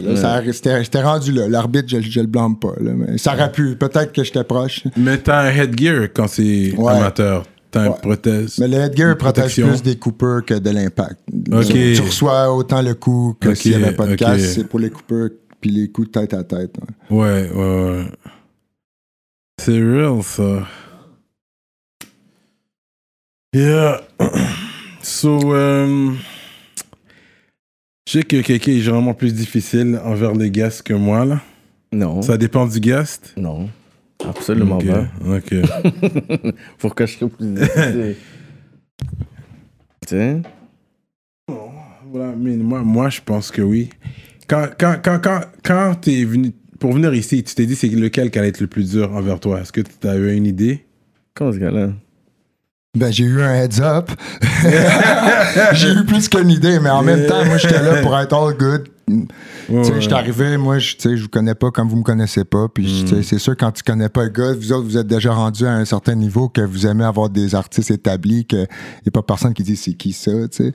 J'étais 0.45 0.83
j'étais 0.85 1.03
rendu 1.03 1.33
là. 1.33 1.49
L'arbitre, 1.49 1.89
je, 1.89 2.01
je 2.01 2.21
le 2.21 2.27
blâme 2.27 2.59
pas. 2.59 2.73
Là, 2.81 2.93
mais 2.95 3.19
ça 3.19 3.35
aurait 3.35 3.53
pu. 3.53 3.77
Peut-être 3.77 4.13
que 4.13 4.23
j'étais 4.25 4.45
proche. 4.45 4.85
Mais 4.97 5.19
t'as 5.19 5.43
un 5.43 5.51
headgear 5.51 6.09
quand 6.15 6.29
c'est 6.29 6.75
Ouais. 6.77 6.93
amateur. 6.93 7.45
T'as 7.71 7.87
une 7.87 7.95
prothèse. 7.95 8.59
Mais 8.59 8.67
le 8.67 8.79
headgear 8.79 9.17
protège 9.17 9.55
plus 9.63 9.83
des 9.83 9.95
coupeurs 9.97 10.45
que 10.45 10.55
de 10.55 10.71
l'impact. 10.71 11.19
Tu, 11.69 11.93
tu 11.95 12.01
reçois 12.03 12.53
autant 12.53 12.83
le 12.83 12.95
coup 12.95 13.37
que 13.39 13.55
s'il 13.55 13.77
n'y 13.79 13.85
avait 13.85 13.95
pas 13.95 14.07
de 14.07 14.17
casse. 14.17 14.55
C'est 14.55 14.65
pour 14.69 14.81
les 14.81 14.91
coupeurs 14.91 15.29
puis 15.61 15.71
les 15.71 15.89
coups 15.89 16.09
de 16.11 16.13
tête 16.21 16.35
à 16.35 16.43
tête. 16.43 16.75
ouais. 17.11 17.17
Ouais, 17.19 17.51
ouais, 17.55 17.91
ouais. 17.91 18.05
C'est 19.61 19.79
real, 19.79 20.23
ça. 20.23 20.67
Yeah. 23.55 24.01
So, 25.03 25.55
euh, 25.55 26.13
je 28.07 28.13
sais 28.13 28.23
que 28.23 28.43
Keke 28.43 28.69
est 28.69 28.81
vraiment 28.81 29.15
plus 29.15 29.33
difficile 29.33 29.99
envers 30.05 30.35
les 30.35 30.51
guests 30.51 30.83
que 30.83 30.93
moi, 30.93 31.25
là. 31.25 31.41
Non. 31.91 32.21
Ça 32.21 32.37
dépend 32.37 32.67
du 32.67 32.81
guest. 32.81 33.33
Non. 33.39 33.71
Absolument 34.23 34.79
pas. 34.79 35.07
Ok. 35.27 35.55
Que 36.95 37.07
je 37.07 37.13
serais 37.17 37.31
plus 37.31 37.47
difficile. 37.55 38.17
Tu 40.07 40.09
sais? 40.09 40.43
Voilà, 41.49 42.35
mais 42.37 42.57
moi, 42.57 42.83
moi, 42.83 43.09
je 43.09 43.21
pense 43.25 43.51
que 43.51 43.63
oui. 43.63 43.89
Quand, 44.49 44.69
quand, 44.79 44.97
quand, 45.03 45.19
quand, 45.23 45.41
quand 45.63 45.95
t'es 46.01 46.25
venu, 46.25 46.53
pour 46.79 46.93
venir 46.93 47.15
ici, 47.15 47.43
tu 47.43 47.55
t'es 47.55 47.65
dit 47.65 47.75
c'est 47.75 47.89
lequel 47.89 48.31
qui 48.31 48.39
allait 48.39 48.49
être 48.49 48.61
le 48.61 48.67
plus 48.67 48.91
dur 48.91 49.13
envers 49.15 49.41
toi? 49.41 49.61
Est-ce 49.61 49.73
que 49.73 49.81
tu 49.81 50.07
avais 50.07 50.37
une 50.37 50.47
idée? 50.47 50.85
Comment 51.35 51.53
ce 51.53 51.59
gars-là? 51.59 51.93
Ben, 52.97 53.13
j'ai 53.13 53.23
eu 53.25 53.41
un 53.41 53.55
heads 53.55 53.81
up. 53.81 54.11
j'ai 55.75 55.93
eu 55.93 56.05
plus 56.05 56.29
qu'une 56.29 56.51
idée, 56.51 56.81
mais 56.81 56.91
en 56.91 57.03
même 57.03 57.25
temps, 57.27 57.45
moi, 57.45 57.57
j'étais 57.57 57.81
là 57.81 58.03
pour 58.03 58.19
être 58.19 58.33
all 58.35 58.57
good. 58.57 58.89
Ouais, 59.09 59.27
Tu 59.69 59.85
sais, 59.85 59.93
ouais. 59.93 60.01
j'étais 60.01 60.15
arrivé, 60.15 60.57
moi, 60.57 60.81
je, 60.81 60.97
tu 60.97 61.03
sais, 61.03 61.17
je 61.17 61.23
vous 61.23 61.29
connais 61.29 61.55
pas 61.55 61.71
comme 61.71 61.89
vous 61.89 61.97
me 61.97 62.03
connaissez 62.03 62.45
pas. 62.45 62.67
Puis, 62.69 63.05
sais, 63.09 63.23
c'est 63.23 63.39
sûr, 63.39 63.57
quand 63.57 63.71
tu 63.71 63.85
connais 63.85 64.09
pas 64.09 64.25
le 64.25 64.31
gars, 64.31 64.55
vous 64.55 64.73
autres, 64.73 64.85
vous 64.87 64.99
êtes 64.99 65.07
déjà 65.07 65.33
rendu 65.33 65.67
à 65.67 65.73
un 65.73 65.85
certain 65.85 66.17
niveau 66.17 66.49
que 66.49 66.61
vous 66.63 66.85
aimez 66.85 67.05
avoir 67.05 67.31
des 67.31 67.55
artistes 67.55 67.93
établis, 67.93 68.45
qu'il 68.45 68.59
n'y 68.59 69.09
a 69.09 69.11
pas 69.13 69.23
personne 69.23 69.55
qui 69.55 69.63
dit 69.63 69.77
c'est 69.77 69.95
qui 69.95 70.13
ça, 70.13 70.33
tu 70.51 70.65
sais. 70.65 70.73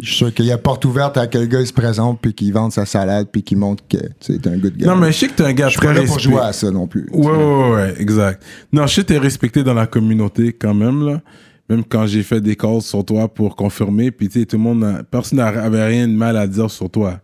Je 0.00 0.06
suis 0.06 0.16
sûr 0.16 0.32
qu'il 0.34 0.46
y 0.46 0.52
a 0.52 0.58
porte 0.58 0.84
ouverte 0.86 1.18
à 1.18 1.26
quel 1.26 1.46
gars 1.48 1.60
il 1.60 1.66
se 1.66 1.72
présente, 1.72 2.18
puis 2.20 2.32
qu'il 2.32 2.52
vende 2.52 2.72
sa 2.72 2.86
salade, 2.86 3.28
puis 3.30 3.42
qu'il 3.42 3.58
montre 3.58 3.84
que 3.88 3.98
t'es 3.98 4.48
un 4.48 4.56
good 4.56 4.76
gars. 4.76 4.86
Non, 4.86 4.96
mais 4.96 5.12
je 5.12 5.18
sais 5.18 5.28
que 5.28 5.34
t'es 5.34 5.44
un 5.44 5.52
gars 5.52 5.66
je 5.66 5.72
suis 5.72 5.78
très 5.78 5.88
pas 5.88 5.92
là 5.94 6.00
pour 6.06 6.14
respecté. 6.16 6.30
jouer 6.36 6.40
à 6.46 6.52
ça 6.52 6.70
non 6.70 6.86
plus. 6.86 7.06
Ouais, 7.12 7.30
ouais, 7.30 7.70
ouais, 7.72 7.94
exact. 8.00 8.42
Non, 8.72 8.86
je 8.86 8.94
sais 8.94 9.02
que 9.02 9.08
t'es 9.08 9.18
respecté 9.18 9.62
dans 9.62 9.74
la 9.74 9.86
communauté 9.86 10.52
quand 10.54 10.74
même, 10.74 11.06
là. 11.06 11.20
Même 11.68 11.84
quand 11.84 12.06
j'ai 12.06 12.22
fait 12.22 12.40
des 12.40 12.56
calls 12.56 12.80
sur 12.82 13.04
toi 13.04 13.28
pour 13.28 13.54
confirmer, 13.54 14.10
puis 14.10 14.28
tu 14.28 14.40
sais, 14.40 14.46
tout 14.46 14.56
le 14.56 14.62
monde, 14.62 14.82
a- 14.82 15.02
personne 15.04 15.38
n'avait 15.38 15.84
rien 15.84 16.08
de 16.08 16.12
mal 16.14 16.36
à 16.36 16.46
dire 16.46 16.70
sur 16.70 16.88
toi. 16.90 17.20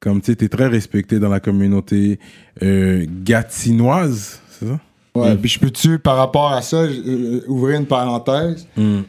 Comme 0.00 0.20
tu 0.20 0.26
sais, 0.26 0.36
t'es 0.36 0.48
très 0.48 0.66
respecté 0.68 1.18
dans 1.18 1.28
la 1.28 1.40
communauté 1.40 2.18
euh, 2.62 3.04
gatinoise, 3.24 4.40
c'est 4.50 4.66
ça? 4.66 4.78
Ouais, 5.14 5.36
puis 5.36 5.48
je 5.48 5.60
peux-tu, 5.60 5.98
par 5.98 6.16
rapport 6.16 6.52
à 6.52 6.60
ça, 6.62 6.78
euh, 6.78 7.40
ouvrir 7.46 7.78
une 7.78 7.86
parenthèse? 7.86 8.66
Mm. 8.76 9.00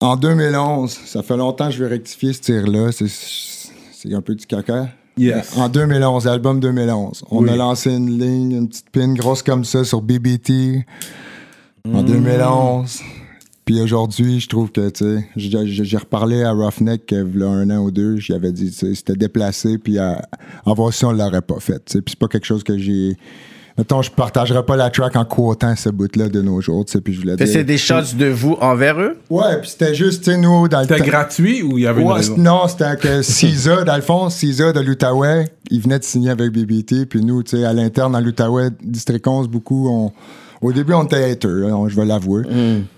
En 0.00 0.16
2011, 0.16 0.90
ça 1.04 1.22
fait 1.22 1.36
longtemps 1.36 1.66
que 1.68 1.74
je 1.74 1.84
vais 1.84 1.90
rectifier 1.90 2.32
ce 2.32 2.40
tir-là. 2.40 2.90
C'est, 2.92 3.06
c'est 3.08 4.14
un 4.14 4.22
peu 4.22 4.34
du 4.34 4.46
caca. 4.46 4.88
Yes. 5.18 5.56
En 5.58 5.68
2011, 5.68 6.26
album 6.26 6.60
2011. 6.60 7.24
On 7.30 7.42
Oui. 7.42 7.50
a 7.50 7.56
lancé 7.56 7.90
une 7.94 8.18
ligne, 8.18 8.52
une 8.52 8.68
petite 8.68 8.88
pin 8.90 9.12
grosse 9.12 9.42
comme 9.42 9.64
ça 9.64 9.84
sur 9.84 10.00
BBT 10.00 10.84
Mm. 11.84 11.94
en 11.96 12.02
2011. 12.02 13.00
Puis 13.66 13.80
aujourd'hui, 13.80 14.40
je 14.40 14.48
trouve 14.48 14.70
que, 14.72 14.88
tu 14.90 15.04
sais, 15.04 15.28
j'ai- 15.36 15.96
reparlé 15.96 16.42
à 16.42 16.52
Roughneck 16.52 17.12
euh, 17.12 17.24
il 17.34 17.40
y 17.40 17.42
a 17.44 17.48
un 17.48 17.70
an 17.70 17.78
ou 17.84 17.90
deux. 17.90 18.16
J'y 18.16 18.32
avais 18.32 18.52
dit, 18.52 18.70
c'était 18.72 19.14
déplacé, 19.14 19.78
puis 19.78 19.98
à, 19.98 20.22
à 20.66 20.72
voir 20.74 20.92
si 20.92 21.04
on 21.04 21.12
l'aurait 21.12 21.40
pas 21.42 21.60
fait. 21.60 21.82
Puis 21.84 22.02
c'est 22.08 22.18
pas 22.18 22.28
quelque 22.28 22.46
chose 22.46 22.64
que 22.64 22.76
j'ai. 22.78 23.16
Mettons, 23.80 24.02
je 24.02 24.10
partagerais 24.10 24.62
pas 24.62 24.76
la 24.76 24.90
track 24.90 25.16
en 25.16 25.24
quotant 25.24 25.74
ce 25.74 25.88
bout-là 25.88 26.28
de 26.28 26.42
nos 26.42 26.60
jours, 26.60 26.84
tu 26.84 26.92
sais. 26.92 27.00
Puis 27.00 27.14
je 27.14 27.20
voulais 27.22 27.34
dire. 27.36 27.48
c'est 27.48 27.64
des 27.64 27.78
shots 27.78 28.14
de 28.14 28.26
vous 28.26 28.58
envers 28.60 29.00
eux? 29.00 29.16
Ouais, 29.30 29.58
puis 29.58 29.70
c'était 29.70 29.94
juste, 29.94 30.22
tu 30.22 30.32
sais, 30.32 30.36
nous, 30.36 30.68
dans 30.68 30.80
le 30.82 30.86
C'était 30.86 31.00
gratuit 31.00 31.62
ou 31.62 31.78
il 31.78 31.84
y 31.84 31.86
avait 31.86 32.02
une 32.02 32.08
Ouais, 32.08 32.22
c'est- 32.22 32.36
non, 32.36 32.68
c'était 32.68 32.94
que 32.98 33.22
Cisa, 33.22 33.82
dans 33.84 33.96
le 33.96 34.02
fond, 34.02 34.28
Cisa 34.28 34.74
de 34.74 34.80
l'Outaouais, 34.80 35.46
il 35.70 35.80
venait 35.80 35.98
de 35.98 36.04
signer 36.04 36.28
avec 36.28 36.52
BBT, 36.52 37.06
puis 37.06 37.24
nous, 37.24 37.42
tu 37.42 37.56
sais, 37.56 37.64
à 37.64 37.72
l'interne, 37.72 38.12
dans 38.12 38.20
l'Outaouais, 38.20 38.68
District 38.82 39.26
11, 39.26 39.48
beaucoup, 39.48 39.88
on, 39.88 40.12
au 40.60 40.72
début, 40.72 40.92
on 40.92 41.04
était 41.04 41.30
haters, 41.30 41.72
hein, 41.72 41.88
je 41.88 41.96
vais 41.96 42.04
l'avouer. 42.04 42.42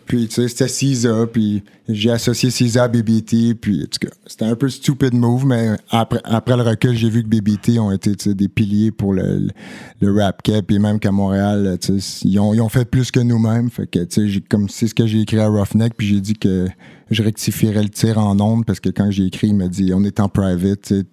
Puis, 0.07 0.27
tu 0.29 0.35
sais, 0.35 0.49
c'était 0.49 0.69
Cisa, 0.69 1.27
puis 1.33 1.63
j'ai 1.89 2.11
associé 2.11 2.51
Cisa 2.51 2.85
à 2.85 2.89
BBT, 2.89 3.55
puis, 3.59 3.83
en 3.83 3.87
tout 3.87 4.07
cas, 4.07 4.15
c'était 4.27 4.45
un 4.45 4.57
peu 4.57 4.69
stupid 4.69 5.15
move, 5.15 5.47
mais 5.47 5.71
après, 5.91 6.21
après 6.25 6.57
le 6.57 6.63
recul, 6.63 6.95
j'ai 6.95 7.09
vu 7.09 7.23
que 7.23 7.29
BBT 7.29 7.79
ont 7.79 7.93
été, 7.93 8.35
des 8.35 8.49
piliers 8.49 8.91
pour 8.91 9.15
le, 9.15 9.39
le, 9.39 9.51
le 10.01 10.23
rap 10.23 10.43
cap, 10.43 10.67
puis 10.67 10.79
même 10.79 10.99
qu'à 10.99 11.13
Montréal, 11.13 11.79
ils 12.25 12.39
ont, 12.41 12.53
ils 12.53 12.61
ont 12.61 12.69
fait 12.69 12.85
plus 12.85 13.11
que 13.11 13.21
nous-mêmes, 13.21 13.71
fait 13.71 13.87
que, 13.87 14.01
tu 14.05 14.33
sais, 14.33 14.41
comme 14.49 14.69
c'est 14.69 14.89
ce 14.89 14.95
que 14.95 15.07
j'ai 15.07 15.21
écrit 15.21 15.39
à 15.39 15.47
Roughneck, 15.47 15.95
puis 15.97 16.09
j'ai 16.09 16.21
dit 16.21 16.35
que 16.35 16.67
je 17.11 17.23
rectifierais 17.23 17.83
le 17.83 17.91
tir 17.91 18.19
en 18.19 18.39
ondes, 18.41 18.67
parce 18.67 18.81
que 18.81 18.89
quand 18.89 19.11
j'ai 19.11 19.27
écrit, 19.27 19.49
il 19.49 19.57
m'a 19.57 19.69
dit, 19.69 19.93
on 19.95 20.03
est 20.05 20.19
en 20.21 20.29
private, 20.29 20.83
tu 20.83 20.97
sais, 20.97 21.07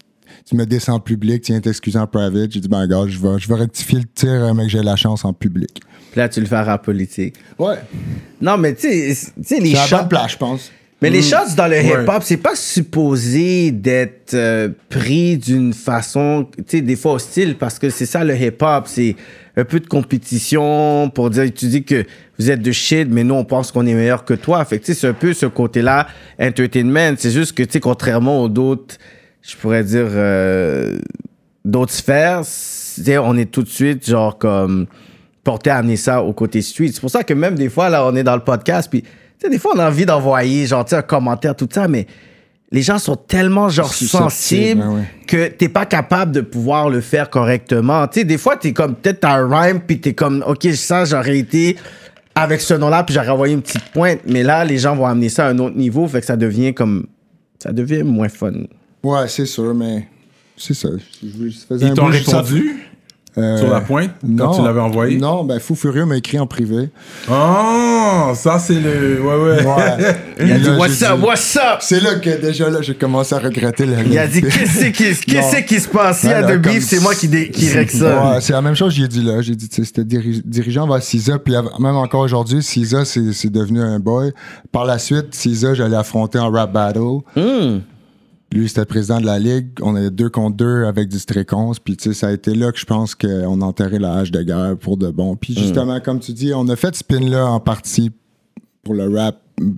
tu 0.46 0.56
me 0.56 0.66
descends 0.66 0.96
en 0.96 1.00
public, 1.00 1.42
tu 1.44 1.52
viens 1.52 1.62
t'excuser 1.62 2.00
en 2.00 2.08
private. 2.08 2.52
J'ai 2.52 2.60
dit, 2.60 2.68
ben, 2.68 2.82
regarde, 2.82 3.10
je 3.10 3.20
vais, 3.20 3.40
je 3.40 3.48
vais 3.48 3.56
rectifier 3.56 4.00
le 4.00 4.06
tir, 4.06 4.54
mais 4.56 4.64
que 4.64 4.70
j'ai 4.70 4.84
la 4.84 4.96
chance 4.96 5.26
en 5.26 5.34
public. 5.34 5.82
Là, 6.20 6.28
tu 6.28 6.42
le 6.42 6.48
fais 6.48 6.58
en 6.58 6.78
politique. 6.78 7.36
Ouais. 7.58 7.76
Non, 8.42 8.58
mais 8.58 8.74
tu 8.76 9.14
sais, 9.14 9.60
les 9.62 9.74
shots. 9.74 9.96
je 10.28 10.36
pense. 10.36 10.70
Mais 11.02 11.10
les 11.10 11.22
shots 11.22 11.56
dans 11.56 11.68
le 11.68 11.78
Ouais. 11.78 12.04
hip-hop, 12.04 12.22
c'est 12.26 12.36
pas 12.36 12.56
supposé 12.58 13.72
d'être 13.72 14.34
euh, 14.34 14.68
pris 14.90 15.38
d'une 15.38 15.72
façon, 15.74 16.46
tu 16.58 16.64
sais, 16.68 16.82
des 16.82 16.98
fois 16.98 17.14
hostile, 17.14 17.56
parce 17.56 17.80
que 17.80 17.90
c'est 17.90 18.06
ça 18.06 18.26
le 18.26 18.36
hip-hop, 18.36 18.84
c'est 18.86 19.16
un 19.56 19.64
peu 19.64 19.80
de 19.80 19.88
compétition 19.88 21.10
pour 21.10 21.30
dire, 21.30 21.46
tu 21.54 21.68
dis 21.68 21.86
que 21.86 22.04
vous 22.38 22.52
êtes 22.52 22.62
de 22.62 22.72
shit, 22.74 23.08
mais 23.10 23.24
nous, 23.24 23.36
on 23.36 23.46
pense 23.46 23.72
qu'on 23.72 23.86
est 23.88 23.94
meilleur 23.94 24.26
que 24.26 24.34
toi. 24.34 24.66
Fait 24.66 24.78
que, 24.80 24.86
tu 24.86 24.94
sais, 24.94 25.00
c'est 25.00 25.08
un 25.08 25.14
peu 25.14 25.32
ce 25.34 25.46
côté-là, 25.46 26.08
entertainment. 26.38 27.14
C'est 27.18 27.32
juste 27.32 27.54
que, 27.54 27.64
tu 27.64 27.72
sais, 27.72 27.80
contrairement 27.80 28.44
aux 28.44 28.50
d'autres, 28.50 28.98
je 29.42 29.56
pourrais 29.56 29.86
dire, 29.86 30.08
euh, 30.10 30.98
d'autres 31.64 31.94
sphères, 31.94 32.42
tu 32.42 33.04
sais, 33.04 33.18
on 33.18 33.38
est 33.38 33.50
tout 33.50 33.64
de 33.64 33.70
suite, 33.70 34.06
genre, 34.06 34.38
comme, 34.38 34.86
porté 35.50 35.72
à 35.72 35.78
amener 35.78 35.98
ça 35.98 36.22
au 36.22 36.32
côté 36.32 36.62
street. 36.62 36.92
C'est 36.94 37.02
pour 37.02 37.10
ça 37.10 37.24
que 37.24 37.34
même 37.34 37.56
des 37.56 37.70
fois, 37.70 37.90
là, 37.90 38.06
on 38.06 38.16
est 38.16 38.22
dans 38.24 38.36
le 38.36 38.44
podcast, 38.44 38.88
puis, 38.88 39.02
tu 39.02 39.08
sais, 39.42 39.50
des 39.50 39.58
fois, 39.58 39.72
on 39.76 39.80
a 39.80 39.88
envie 39.88 40.06
d'envoyer, 40.06 40.68
genre, 40.68 40.86
tu 40.86 40.92
sais, 40.92 40.98
un 40.98 41.02
commentaire, 41.02 41.56
tout 41.56 41.68
ça, 41.72 41.88
mais 41.88 42.06
les 42.72 42.84
gens 42.84 43.00
sont 43.00 43.16
tellement, 43.16 43.68
genre, 43.70 43.92
sensibles 43.92 44.80
ben 44.82 44.90
ouais. 44.94 45.04
que 45.26 45.48
t'es 45.48 45.68
pas 45.70 45.88
capable 45.88 46.32
de 46.34 46.42
pouvoir 46.42 46.88
le 46.92 47.02
faire 47.02 47.32
correctement. 47.32 48.08
Tu 48.08 48.20
sais, 48.20 48.26
des 48.26 48.38
fois, 48.38 48.58
t'es 48.58 48.74
comme, 48.74 48.94
peut-être 48.94 49.22
t'as 49.22 49.40
un 49.40 49.48
rhyme, 49.50 49.80
puis 49.80 50.00
t'es 50.00 50.14
comme, 50.14 50.44
OK, 50.46 50.68
ça, 50.76 51.04
j'aurais 51.06 51.40
été 51.40 51.78
avec 52.36 52.62
ce 52.62 52.76
nom-là, 52.76 53.04
puis 53.04 53.16
j'aurais 53.16 53.30
envoyé 53.30 53.56
une 53.56 53.64
petite 53.64 53.86
pointe. 53.92 54.20
Mais 54.28 54.44
là, 54.44 54.64
les 54.66 54.78
gens 54.78 54.96
vont 54.96 55.08
amener 55.08 55.30
ça 55.30 55.48
à 55.48 55.50
un 55.50 55.58
autre 55.58 55.76
niveau, 55.78 56.08
fait 56.08 56.20
que 56.20 56.28
ça 56.28 56.38
devient 56.38 56.76
comme, 56.76 57.08
ça 57.58 57.72
devient 57.72 58.04
moins 58.04 58.30
fun. 58.30 58.54
Ouais, 59.02 59.28
c'est 59.28 59.48
sûr, 59.48 59.74
mais 59.74 60.08
c'est 60.56 60.76
ça. 60.76 60.90
Je- 61.24 61.50
ça 61.50 61.66
faisait 61.70 61.88
Ils 61.88 61.94
t'ont 61.96 62.12
je- 62.12 62.20
répondu? 62.20 62.76
Euh, 63.38 63.58
sur 63.58 63.70
la 63.70 63.80
pointe 63.82 64.10
quand 64.38 64.56
tu 64.56 64.62
l'avais 64.64 64.80
envoyé? 64.82 65.18
Non, 65.18 65.44
ben 65.44 65.60
Fou 65.60 65.76
Furieux 65.76 66.06
m'a 66.06 66.18
écrit 66.18 66.40
en 66.40 66.48
privé. 66.48 66.90
Oh, 67.30 68.32
ça 68.36 68.58
c'est 68.60 68.80
le. 68.80 69.22
Ouais, 69.22 69.36
ouais. 69.36 69.66
Ouais. 69.66 70.16
Il 70.40 70.52
a 70.52 70.58
dit, 70.58 70.66
Là, 70.66 70.78
what's 70.78 71.02
up, 71.04 71.18
dit- 71.20 71.26
what's 71.26 71.56
up? 71.58 71.78
C'est 71.82 72.00
là 72.02 72.16
que 72.16 72.42
déjà 72.42 72.70
là, 72.70 72.82
j'ai 72.82 72.96
commencé 72.96 73.36
à 73.36 73.40
regretter 73.40 73.86
la 73.86 74.02
Il 74.02 74.18
a 74.18 74.26
dit, 74.28 74.42
qu'est-ce 74.42 74.86
qui, 74.86 74.92
qu'est-ce 74.92 75.56
Non. 75.58 75.62
qui 75.68 75.80
se 75.80 75.88
passe? 75.88 76.20
S'il 76.22 76.32
y 76.32 76.34
a 76.34 76.42
Non, 76.42 76.48
de 76.50 76.54
non, 76.56 76.60
beef, 76.60 76.72
comme 76.74 76.82
c'est 76.82 77.00
moi 77.02 77.14
qui, 77.16 77.28
dé- 77.28 77.50
qui 77.52 77.70
règle 77.70 77.92
Ouais, 77.94 78.00
ça. 78.00 78.42
c'est 78.42 78.54
la 78.54 78.62
même 78.62 78.76
chose 78.76 78.94
que 78.96 79.00
j'ai 79.02 79.08
dit 79.08 79.22
là. 79.24 79.42
J'ai 79.42 79.56
dit, 79.56 79.70
tu 79.70 79.76
sais, 79.76 79.84
c'était 79.86 80.04
diri- 80.04 80.42
dirigeant 80.44 80.88
vers 80.88 81.02
CISA, 81.04 81.38
puis 81.40 81.54
même 81.80 81.96
encore 81.96 82.22
aujourd'hui, 82.22 82.64
CISA, 82.64 83.06
c'est 83.06 83.32
c'est 83.34 83.52
devenu 83.52 83.82
un 83.82 84.00
boy. 84.00 84.32
Par 84.72 84.86
la 84.86 84.98
suite, 84.98 85.36
CISA, 85.36 85.76
j'allais 85.76 85.98
affronter 85.98 86.40
en 86.40 86.50
rap 86.52 86.72
battle. 86.74 87.20
Hmm. 87.36 87.80
Lui, 88.52 88.68
c'était 88.68 88.86
président 88.86 89.20
de 89.22 89.26
la 89.28 89.38
ligue. 89.38 89.68
On 89.82 89.96
est 89.96 90.10
deux 90.10 90.30
contre 90.30 90.58
deux 90.58 90.86
avec 90.86 91.08
District 91.08 91.52
11. 91.54 91.80
Puis, 91.80 91.98
tu 91.98 92.06
sais, 92.10 92.14
ça 92.16 92.28
a 92.30 92.32
été 92.32 92.56
là 92.56 92.72
que 92.72 92.80
je 92.80 92.86
pense 92.86 93.14
qu'on 93.14 93.62
a 93.62 93.66
enterré 93.66 94.00
la 94.00 94.14
hache 94.16 94.32
de 94.32 94.42
guerre 94.42 94.76
pour 94.78 94.98
de 94.98 95.10
bon. 95.12 95.36
Puis, 95.36 95.54
justement, 95.54 96.00
comme 96.00 96.20
tu 96.20 96.32
dis, 96.34 96.52
on 96.56 96.68
a 96.68 96.76
fait 96.76 96.96
ce 96.96 97.00
spin-là 97.02 97.46
en 97.46 97.60
partie 97.60 98.12
pour 98.84 98.96
le 98.96 99.08
rap 99.16 99.38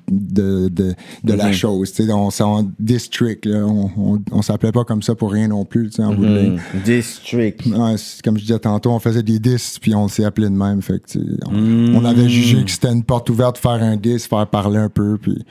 de, 0.09 0.69
de, 0.69 0.93
de 1.23 1.33
la 1.33 1.51
chose. 1.51 1.91
Tu 1.91 2.05
sais, 2.05 2.11
on 2.13 2.29
en 2.29 2.71
district, 2.79 3.45
là. 3.45 3.65
On, 3.65 3.89
on, 3.97 4.21
on 4.31 4.41
s'appelait 4.41 4.71
pas 4.71 4.83
comme 4.85 5.01
ça 5.01 5.15
pour 5.15 5.31
rien 5.33 5.47
non 5.49 5.65
plus, 5.65 5.89
tu 5.89 5.95
sais, 5.97 6.03
en 6.03 6.13
bout 6.13 6.23
de 6.23 6.37
ligne. 6.37 6.61
District. 6.85 7.65
Ouais, 7.65 7.95
comme 8.23 8.37
je 8.37 8.43
disais 8.43 8.59
tantôt, 8.59 8.91
on 8.91 8.99
faisait 8.99 9.23
des 9.23 9.39
disques 9.39 9.81
puis 9.81 9.95
on 9.95 10.07
s'est 10.07 10.23
appelé 10.23 10.47
de 10.49 10.55
même. 10.55 10.81
Fait 10.81 10.99
que, 10.99 11.07
tu 11.09 11.19
sais, 11.19 11.25
on, 11.47 11.95
on 11.95 12.05
avait 12.05 12.29
jugé 12.29 12.63
que 12.63 12.71
c'était 12.71 12.93
une 12.93 13.03
porte 13.03 13.29
ouverte 13.31 13.55
de 13.55 13.61
faire 13.61 13.71
un 13.83 13.97
disque, 13.97 14.29
faire 14.29 14.47
parler 14.47 14.77
un 14.77 14.89
peu. 14.89 15.17
Puis... 15.17 15.43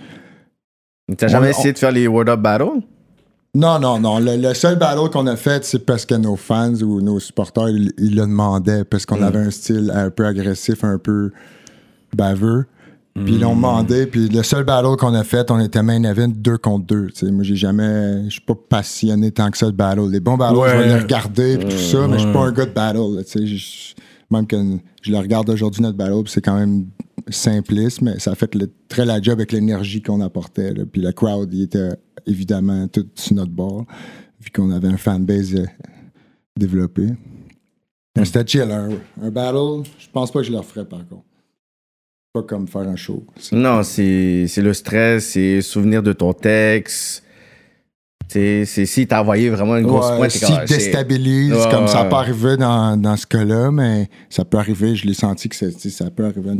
T'as 1.19 1.27
jamais 1.29 1.49
On- 1.49 1.51
essayé 1.51 1.73
de 1.73 1.79
faire 1.79 1.93
les 1.93 2.07
Word 2.07 2.29
Up 2.29 2.41
Battle? 2.41 2.81
Non, 3.55 3.81
non, 3.81 3.99
non. 3.99 4.21
Le, 4.21 4.37
le 4.37 4.55
seul 4.55 4.77
battle 4.79 5.11
qu'on 5.11 5.27
a 5.27 5.35
fait, 5.37 5.65
c'est 5.65 5.81
parce 5.85 6.07
que 6.07 6.15
nos 6.15 6.37
fans 6.37 6.75
ou 6.83 7.01
nos 7.01 7.19
supporters, 7.19 7.69
ils, 7.69 7.93
ils 7.99 8.15
le 8.15 8.23
demandaient 8.23 8.85
parce 8.85 9.05
qu'on 9.07 9.21
avait 9.23 9.41
un 9.41 9.51
style 9.51 9.91
un 9.95 10.11
peu 10.11 10.25
agressif, 10.27 10.85
un 10.85 10.99
peu 10.99 11.33
baveux. 12.15 12.67
Puis 13.17 13.35
ils 13.35 13.41
l'ont 13.41 13.57
demandé, 13.57 14.07
puis 14.07 14.29
le 14.29 14.43
seul 14.45 14.63
battle 14.65 14.97
qu'on 14.97 15.15
a 15.15 15.25
fait, 15.25 15.51
on 15.51 15.59
était 15.59 15.83
main 15.83 16.01
event 16.05 16.29
deux 16.29 16.59
contre 16.59 16.87
deux. 16.87 17.07
tu 17.09 17.27
sais. 17.27 17.33
Moi, 17.33 17.43
j'ai 17.43 17.57
jamais. 17.57 18.23
Je 18.27 18.31
suis 18.31 18.41
pas 18.41 18.55
passionné 18.55 19.33
tant 19.33 19.51
que 19.51 19.59
ça 19.59 19.67
de 19.67 19.73
battle. 19.73 20.09
Les 20.11 20.21
bons 20.21 20.37
battles, 20.37 20.55
je 20.71 20.77
vais 20.77 20.87
les 20.87 20.95
regarder, 21.03 21.59
puis 21.59 21.69
tout 21.71 21.77
ça, 21.77 22.07
mais 22.07 22.19
je 22.19 22.23
suis 22.25 22.33
pas 22.33 22.41
un 22.45 22.53
gars 22.53 22.67
de 22.67 22.71
battle. 22.71 23.25
Même 24.31 24.47
que 24.47 24.57
je 25.03 25.11
le 25.11 25.19
regarde 25.19 25.51
aujourd'hui, 25.51 25.83
notre 25.83 25.97
battle, 25.99 26.23
c'est 26.27 26.41
quand 26.41 26.55
même 26.57 26.87
simpliste, 27.29 28.01
mais 28.01 28.19
ça 28.21 28.31
a 28.31 28.35
fait 28.37 28.55
le- 28.55 28.71
très 28.89 29.05
la 29.05 29.21
job 29.21 29.35
avec 29.35 29.51
l'énergie 29.51 30.01
qu'on 30.03 30.21
apportait. 30.21 30.73
Puis 30.91 31.03
le 31.03 31.11
crowd, 31.11 31.53
il 31.53 31.63
était 31.65 31.91
évidemment 32.27 32.87
tout 32.89 33.07
sur 33.15 33.35
notre 33.37 33.53
bord, 33.53 33.85
vu 34.41 34.51
qu'on 34.51 34.71
avait 34.71 34.89
un 34.89 34.97
fanbase 34.97 35.55
euh, 35.55 35.67
développé. 36.57 37.07
Mais 38.17 38.25
C'était 38.25 38.47
chill, 38.47 38.71
un, 38.71 38.91
un 39.23 39.31
battle. 39.31 39.83
Je 39.99 40.07
pense 40.13 40.31
pas 40.31 40.41
que 40.41 40.47
je 40.47 40.53
le 40.53 40.59
referais 40.59 40.85
par 40.85 41.07
contre. 41.09 41.25
Pas 42.33 42.43
comme 42.45 42.69
faire 42.69 42.83
un 42.83 42.97
show. 42.97 43.25
Non, 43.53 43.83
c'est 43.83 44.47
c'est 44.49 44.63
le 44.63 44.73
stress, 44.73 45.31
c'est 45.31 45.61
souvenir 45.63 46.03
de 46.03 46.13
ton 46.13 46.33
texte. 46.33 47.25
C'est 48.29 48.65
si 48.65 49.07
t'as 49.09 49.21
envoyé 49.23 49.51
vraiment 49.51 49.77
une 49.77 49.87
grosse 49.87 50.09
Ouais, 50.11 50.17
pointe, 50.19 50.31
si 50.31 50.45
ah, 50.45 50.65
shit. 50.65 50.69
déstabilise, 50.77 51.53
Ouais, 51.53 51.69
comme 51.73 51.89
ça 51.89 52.05
peut 52.05 52.15
arriver 52.15 52.57
dans, 52.57 52.97
dans 52.97 53.17
ce 53.17 53.27
cas-là, 53.27 53.73
mais 53.73 54.09
ça 54.29 54.45
peut 54.45 54.59
arriver, 54.59 54.95
je 54.95 55.05
l'ai 55.09 55.15
senti 55.15 55.49
que 55.49 55.71
tu 55.73 55.91
ça 55.91 56.11
peut 56.13 56.25
arriver 56.27 56.51
en. 56.51 56.57